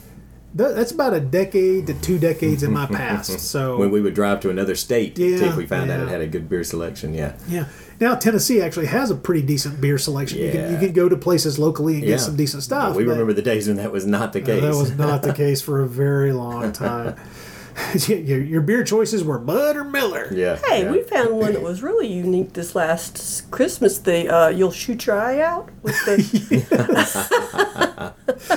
Th- 0.57 0.73
that's 0.73 0.91
about 0.91 1.13
a 1.13 1.19
decade 1.19 1.87
to 1.87 1.93
two 1.95 2.17
decades 2.17 2.63
in 2.63 2.71
my 2.71 2.85
past. 2.91 3.39
So 3.41 3.77
when 3.77 3.91
we 3.91 4.01
would 4.01 4.13
drive 4.13 4.39
to 4.41 4.49
another 4.49 4.75
state 4.75 5.17
Yeah, 5.17 5.49
if 5.49 5.55
we 5.57 5.65
found 5.65 5.91
out 5.91 5.99
it 5.99 6.07
had 6.07 6.21
a 6.21 6.27
good 6.27 6.47
beer 6.47 6.63
selection. 6.63 7.13
Yeah. 7.13 7.33
Yeah. 7.47 7.65
Now 7.99 8.15
Tennessee 8.15 8.61
actually 8.61 8.87
has 8.87 9.09
a 9.11 9.15
pretty 9.15 9.41
decent 9.41 9.79
beer 9.81 9.97
selection. 9.97 10.39
You 10.39 10.51
can 10.51 10.59
Yeah. 10.61 10.69
you 10.71 10.77
can 10.77 10.93
go 10.93 11.09
to 11.09 11.17
places 11.17 11.59
locally 11.59 11.95
and 11.95 12.03
Yeah. 12.03 12.11
get 12.11 12.19
some 12.21 12.35
decent 12.35 12.63
stuff. 12.63 12.89
But 12.89 12.97
we 12.97 13.03
remember 13.05 13.33
the 13.33 13.41
days 13.41 13.67
when 13.67 13.77
that 13.77 13.91
was 13.91 14.05
not 14.05 14.33
the 14.33 14.41
case. 14.41 14.61
That 14.61 14.75
was 14.75 14.97
not 14.97 15.21
the 15.23 15.33
case 15.43 15.61
for 15.61 15.81
a 15.81 15.87
very 15.87 16.31
long 16.33 16.71
time. 16.71 17.15
your, 18.07 18.41
your 18.41 18.61
beer 18.61 18.83
choices 18.83 19.23
were 19.23 19.37
Bud 19.39 19.75
or 19.75 19.83
Miller. 19.83 20.29
Yeah. 20.33 20.57
Hey, 20.67 20.89
we 20.89 21.01
found 21.01 21.37
one 21.37 21.53
that 21.53 21.61
was 21.61 21.81
really 21.83 22.07
unique 22.07 22.53
this 22.53 22.73
last 22.75 23.49
Christmas. 23.51 23.97
The 23.99 24.29
uh, 24.33 24.47
you'll 24.49 24.71
shoot 24.71 25.05
your 25.05 25.19
eye 25.19 25.41
out 25.41 25.69
with 25.81 25.95
the 26.05 26.15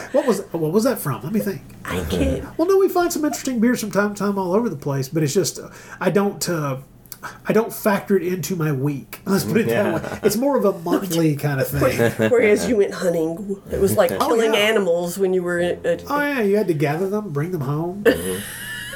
What 0.13 0.27
was 0.27 0.41
what 0.53 0.73
was 0.73 0.85
that 0.85 0.99
from? 0.99 1.23
Let 1.23 1.33
me 1.33 1.41
think. 1.41 1.63
I 1.85 2.05
can't. 2.11 2.59
Well, 2.59 2.69
no, 2.69 2.79
we 2.79 2.89
find 2.89 3.13
some 3.13 3.25
interesting 3.25 3.61
beers 3.61 3.81
from 3.81 3.91
time 3.91 4.15
to 4.15 4.19
time 4.19 4.39
all 4.39 4.55
over 4.55 4.69
the 4.69 4.77
place, 4.77 5.09
but 5.09 5.23
it's 5.23 5.35
just 5.35 5.59
uh, 5.59 5.71
I 6.01 6.11
don't 6.11 6.49
uh, 6.49 6.79
I 7.47 7.53
don't 7.53 7.73
factor 7.73 8.17
it 8.17 8.23
into 8.23 8.55
my 8.57 8.71
week. 8.73 9.21
Let's 9.27 9.45
put 9.45 9.57
it 9.59 9.67
that 9.69 10.03
way. 10.03 10.21
It's 10.23 10.37
more 10.37 10.57
of 10.57 10.65
a 10.65 10.79
monthly 10.81 11.35
kind 11.37 11.61
of 11.61 11.67
thing. 11.69 12.31
Whereas 12.31 12.69
you 12.69 12.77
went 12.77 12.95
hunting, 12.95 13.61
it 13.71 13.81
was 13.81 13.97
like 13.97 14.13
Oh, 14.13 14.19
killing 14.29 14.55
yeah. 14.55 14.61
animals 14.61 15.19
when 15.19 15.35
you 15.35 15.43
were. 15.43 15.59
In, 15.59 15.85
uh, 15.85 15.99
Oh 16.09 16.23
yeah, 16.23 16.41
you 16.43 16.57
had 16.57 16.69
to 16.69 16.75
gather 16.75 17.09
them, 17.11 17.31
bring 17.33 17.51
them 17.51 17.63
home, 17.63 18.05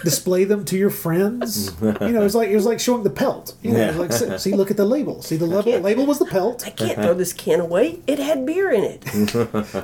display 0.03 0.45
them 0.45 0.65
to 0.67 0.77
your 0.77 0.91
friends. 0.91 1.73
You 1.81 2.13
know, 2.13 2.25
it's 2.25 2.35
like 2.35 2.49
it 2.49 2.55
was 2.55 2.67
like 2.67 2.81
showing 2.81 3.03
the 3.03 3.11
pelt. 3.11 3.55
You 3.63 3.73
know, 3.73 3.81
it 3.81 3.97
was 3.97 3.99
like 3.99 4.13
see, 4.13 4.39
see, 4.51 4.57
look 4.57 4.71
at 4.71 4.77
the 4.77 4.85
label. 4.85 5.23
See 5.23 5.37
the 5.37 5.47
label. 5.47 5.81
Label 5.81 6.07
was 6.07 6.19
the 6.19 6.27
pelt. 6.27 6.65
I 6.67 6.71
can't 6.71 6.97
throw 6.97 7.15
this 7.15 7.33
can 7.33 7.61
away. 7.61 8.01
It 8.07 8.19
had 8.19 8.45
beer 8.47 8.71
in 8.71 8.85
it. 8.85 9.01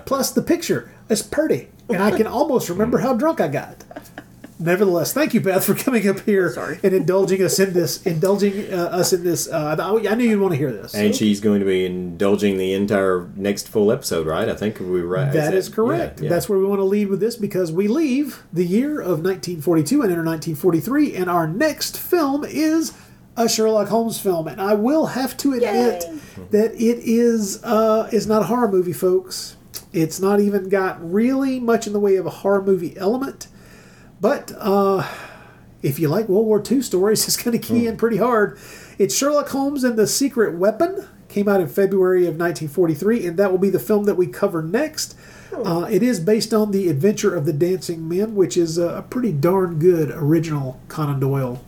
Plus 0.07 0.31
the 0.31 0.43
picture. 0.43 0.90
It's 1.09 1.23
pretty, 1.23 1.69
and 1.89 2.03
I 2.03 2.16
can 2.16 2.27
almost 2.27 2.69
remember 2.69 2.99
how 2.99 3.15
drunk 3.15 3.40
I 3.40 3.49
got. 3.49 3.85
Nevertheless, 4.60 5.12
thank 5.12 5.35
you, 5.35 5.40
Beth, 5.40 5.64
for 5.64 5.74
coming 5.74 6.09
up 6.09 6.20
here 6.20 6.52
and 6.82 6.93
indulging 6.93 7.43
us 7.43 7.60
in 7.60 7.72
this, 7.72 8.05
indulging 8.05 8.72
uh, 8.72 8.86
us 8.86 9.12
in 9.12 9.22
this. 9.22 9.48
Uh, 9.48 9.76
I 9.78 10.10
I 10.10 10.14
knew 10.14 10.24
you'd 10.24 10.40
want 10.40 10.52
to 10.52 10.59
hear 10.59 10.72
this. 10.72 10.94
And 10.94 11.14
she's 11.14 11.40
going 11.40 11.60
to 11.60 11.66
be 11.66 11.86
indulging 11.86 12.59
the 12.59 12.72
entire 12.72 13.30
next 13.36 13.68
full 13.68 13.93
episode, 13.93 14.26
right? 14.26 14.48
I 14.48 14.55
think 14.55 14.80
we 14.80 15.01
were 15.02 15.06
right. 15.06 15.32
That 15.32 15.55
is 15.55 15.68
correct. 15.68 16.18
Yeah, 16.18 16.24
yeah. 16.24 16.30
That's 16.30 16.48
where 16.48 16.59
we 16.59 16.64
want 16.66 16.80
to 16.80 16.85
lead 16.85 17.09
with 17.09 17.20
this 17.20 17.36
because 17.36 17.70
we 17.70 17.86
leave 17.86 18.43
the 18.52 18.64
year 18.64 19.01
of 19.01 19.20
1942 19.20 20.02
and 20.02 20.10
enter 20.10 20.24
1943, 20.24 21.14
and 21.14 21.30
our 21.30 21.47
next 21.47 21.97
film 21.98 22.44
is 22.44 22.93
a 23.36 23.48
Sherlock 23.48 23.89
Holmes 23.89 24.18
film, 24.18 24.48
and 24.48 24.60
I 24.60 24.74
will 24.74 25.06
have 25.06 25.36
to 25.39 25.52
admit 25.52 26.05
that 26.51 26.74
it 26.74 26.98
is 27.05 27.62
uh, 27.62 28.09
is 28.12 28.26
not 28.26 28.43
a 28.43 28.47
horror 28.47 28.70
movie, 28.70 28.93
folks. 28.93 29.56
It's 29.93 30.20
not 30.20 30.40
even 30.40 30.68
got 30.68 30.98
really 31.01 31.60
much 31.60 31.86
in 31.86 31.93
the 31.93 32.01
way 32.01 32.16
of 32.16 32.26
a 32.26 32.30
horror 32.30 32.62
movie 32.62 32.97
element, 32.97 33.47
but 34.20 34.53
uh, 34.59 35.07
if 35.82 35.99
you 35.99 36.09
like 36.09 36.28
World 36.28 36.47
War 36.47 36.62
II 36.69 36.82
stories, 36.82 37.24
it's 37.27 37.36
going 37.36 37.59
to 37.59 37.66
key 37.66 37.86
in 37.86 37.97
pretty 37.97 38.16
hard. 38.16 38.59
It's 38.99 39.16
Sherlock 39.16 39.49
Holmes 39.49 39.85
and 39.85 39.97
the 39.99 40.07
Secret 40.07 40.55
Weapon. 40.57 41.07
Came 41.28 41.49
out 41.49 41.61
in 41.61 41.69
February 41.69 42.23
of 42.23 42.36
1943, 42.39 43.27
and 43.27 43.36
that 43.39 43.51
will 43.51 43.59
be 43.59 43.69
the 43.69 43.78
film 43.78 44.05
that 44.05 44.15
we 44.15 44.27
cover 44.27 44.62
next. 44.62 45.15
Uh, 45.53 45.86
it 45.90 46.03
is 46.03 46.20
based 46.20 46.55
on 46.55 46.70
The 46.70 46.89
Adventure 46.89 47.35
of 47.35 47.45
the 47.45 47.53
Dancing 47.53 48.09
Men, 48.09 48.35
which 48.35 48.57
is 48.57 48.78
a, 48.78 48.99
a 48.99 49.03
pretty 49.03 49.32
darn 49.32 49.78
good 49.78 50.11
original 50.11 50.81
Conan 50.89 51.20
Doyle 51.20 51.62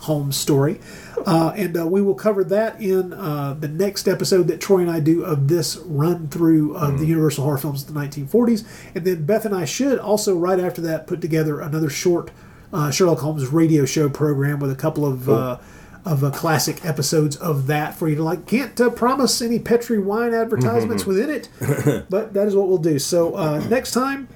Holmes 0.00 0.36
story. 0.36 0.80
Uh, 1.26 1.52
and 1.56 1.76
uh, 1.76 1.86
we 1.86 2.02
will 2.02 2.14
cover 2.14 2.44
that 2.44 2.80
in 2.80 3.12
uh, 3.12 3.54
the 3.58 3.68
next 3.68 4.08
episode 4.08 4.48
that 4.48 4.60
Troy 4.60 4.80
and 4.80 4.90
I 4.90 5.00
do 5.00 5.24
of 5.24 5.48
this 5.48 5.76
run 5.78 6.28
through 6.28 6.76
of 6.76 6.98
the 6.98 7.06
Universal 7.06 7.44
horror 7.44 7.58
films 7.58 7.82
of 7.82 7.94
the 7.94 8.00
1940s. 8.00 8.66
And 8.94 9.04
then 9.04 9.24
Beth 9.24 9.44
and 9.44 9.54
I 9.54 9.64
should 9.64 9.98
also, 9.98 10.36
right 10.36 10.60
after 10.60 10.80
that, 10.82 11.06
put 11.06 11.20
together 11.20 11.60
another 11.60 11.90
short 11.90 12.30
uh, 12.72 12.90
Sherlock 12.90 13.20
Holmes 13.20 13.46
radio 13.48 13.84
show 13.84 14.08
program 14.08 14.58
with 14.58 14.70
a 14.70 14.76
couple 14.76 15.06
of. 15.06 15.28
Uh, 15.28 15.58
of 16.04 16.22
uh, 16.22 16.30
classic 16.30 16.84
episodes 16.84 17.34
of 17.36 17.66
that 17.66 17.94
for 17.94 18.08
you 18.08 18.16
to 18.16 18.22
like. 18.22 18.46
Can't 18.46 18.78
uh, 18.78 18.90
promise 18.90 19.40
any 19.40 19.58
Petri 19.58 19.98
wine 19.98 20.34
advertisements 20.34 21.06
within 21.06 21.30
it, 21.30 21.48
but 22.10 22.34
that 22.34 22.46
is 22.46 22.54
what 22.54 22.68
we'll 22.68 22.76
do. 22.76 22.98
So 22.98 23.34
uh, 23.34 23.66
next 23.70 23.92
time, 23.92 24.28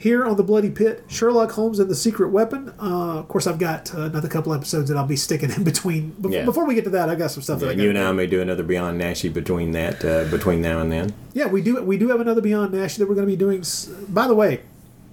here 0.00 0.24
on 0.24 0.34
the 0.38 0.42
Bloody 0.42 0.70
Pit, 0.70 1.04
Sherlock 1.08 1.50
Holmes 1.52 1.78
and 1.78 1.90
the 1.90 1.94
Secret 1.94 2.30
Weapon. 2.30 2.72
Uh, 2.80 3.18
of 3.18 3.28
course, 3.28 3.46
I've 3.46 3.58
got 3.58 3.94
uh, 3.94 4.04
another 4.04 4.28
couple 4.28 4.54
episodes 4.54 4.88
that 4.88 4.96
I'll 4.96 5.04
be 5.06 5.14
sticking 5.14 5.50
in 5.50 5.62
between. 5.72 6.12
Bef- 6.20 6.32
Yeah. 6.32 6.44
Before 6.46 6.66
we 6.66 6.74
get 6.74 6.84
to 6.84 6.90
that, 6.90 7.10
I 7.10 7.14
got 7.16 7.30
some 7.30 7.42
stuff 7.42 7.60
that 7.60 7.66
I 7.66 7.70
And 7.72 7.78
got. 7.78 7.84
you 7.84 7.90
and 7.90 7.98
I 7.98 8.10
may 8.12 8.26
do 8.26 8.40
another 8.40 8.62
Beyond 8.62 8.98
Naschy 8.98 9.30
between 9.30 9.72
that, 9.72 10.02
uh, 10.02 10.24
between 10.30 10.62
now 10.62 10.80
and 10.80 10.90
then. 10.90 11.12
Yeah, 11.34 11.48
we 11.48 11.60
do. 11.60 11.82
We 11.82 11.98
do 11.98 12.08
have 12.08 12.20
another 12.20 12.40
Beyond 12.40 12.72
Nash 12.72 12.96
that 12.96 13.08
we're 13.10 13.14
going 13.14 13.26
to 13.26 13.30
be 13.32 13.36
doing. 13.36 13.62
By 14.08 14.26
the 14.26 14.34
way, 14.34 14.62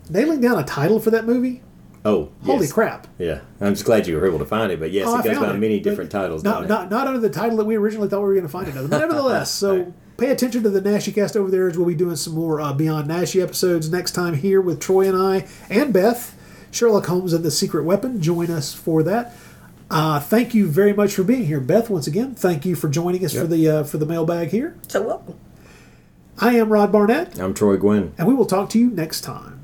nailing 0.09 0.39
down 0.39 0.57
a 0.57 0.63
title 0.63 1.01
for 1.01 1.11
that 1.11 1.25
movie. 1.25 1.61
Oh, 2.05 2.29
Holy 2.45 2.61
yes. 2.61 2.71
crap! 2.71 3.07
Yeah, 3.17 3.41
I'm 3.59 3.73
just 3.73 3.83
glad 3.83 4.07
you 4.07 4.15
were 4.15 4.25
able 4.25 4.39
to 4.39 4.45
find 4.45 4.71
it. 4.71 4.79
But 4.79 4.91
yes, 4.91 5.07
Oh, 5.09 5.17
it 5.19 5.25
goes 5.25 5.37
by 5.37 5.53
it, 5.53 5.57
many 5.57 5.81
different 5.81 6.09
titles. 6.09 6.41
Not, 6.41 6.69
not, 6.69 6.89
not 6.89 7.05
under 7.07 7.19
the 7.19 7.29
title 7.29 7.57
that 7.57 7.65
we 7.65 7.75
originally 7.75 8.07
thought 8.07 8.19
we 8.21 8.27
were 8.27 8.33
going 8.33 8.45
to 8.45 8.49
find 8.51 8.69
it 8.69 8.77
under. 8.77 8.87
But 8.87 8.99
nevertheless, 8.99 9.51
so 9.63 9.93
pay 10.17 10.29
attention 10.31 10.63
to 10.63 10.69
the 10.69 10.81
Naschy 10.81 11.13
cast 11.13 11.37
over 11.37 11.49
there 11.51 11.67
as 11.67 11.77
we'll 11.77 11.87
be 11.87 11.95
doing 11.95 12.15
some 12.15 12.33
more 12.33 12.59
uh, 12.59 12.73
Beyond 12.73 13.09
Naschy 13.09 13.41
episodes 13.41 13.89
next 13.89 14.11
time 14.11 14.33
here 14.35 14.59
with 14.59 14.79
Troy 14.79 15.07
and 15.07 15.17
I 15.17 15.47
and 15.69 15.93
Beth. 15.93 16.33
Sherlock 16.71 17.05
Holmes 17.05 17.33
and 17.33 17.45
the 17.45 17.51
Secret 17.51 17.83
Weapon. 17.85 18.21
Join 18.21 18.51
us 18.51 18.73
for 18.73 19.01
that. 19.03 19.33
Uh, 19.89 20.19
thank 20.19 20.53
you 20.53 20.67
very 20.67 20.91
much 20.91 21.13
for 21.13 21.23
being 21.23 21.45
here, 21.45 21.61
Beth. 21.61 21.89
Once 21.89 22.07
again, 22.07 22.35
thank 22.35 22.65
you 22.65 22.75
for 22.75 22.89
joining 22.89 23.23
us 23.23 23.33
for 23.33 23.47
the 23.47 23.69
uh, 23.69 23.83
for 23.83 23.97
the 23.97 24.05
mailbag 24.05 24.49
here. 24.49 24.75
So 24.87 25.01
welcome. 25.01 25.39
I 26.39 26.55
am 26.57 26.69
Rod 26.69 26.91
Barnett, 26.91 27.39
I'm 27.39 27.53
Troy 27.53 27.77
Guinn. 27.77 28.13
and 28.17 28.27
we 28.27 28.33
will 28.33 28.45
talk 28.45 28.69
to 28.71 28.79
you 28.79 28.89
next 28.89 29.21
time. 29.21 29.56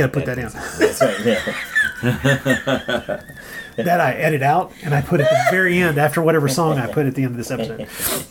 Gotta, 0.00 0.12
gotta 0.12 0.12
put 0.12 0.26
that 0.26 0.36
down. 0.36 0.52
That's 0.78 1.00
right. 1.00 1.26
Yeah. 1.26 3.22
that 3.76 4.00
I 4.00 4.14
edit 4.14 4.42
out 4.42 4.72
and 4.82 4.94
I 4.94 5.02
put 5.02 5.20
at 5.20 5.28
the 5.28 5.46
very 5.50 5.78
end 5.78 5.98
after 5.98 6.22
whatever 6.22 6.48
song 6.48 6.78
I 6.78 6.86
put 6.86 7.06
at 7.06 7.14
the 7.14 7.24
end 7.24 7.32
of 7.32 7.36
this 7.36 7.50
episode. 7.50 8.26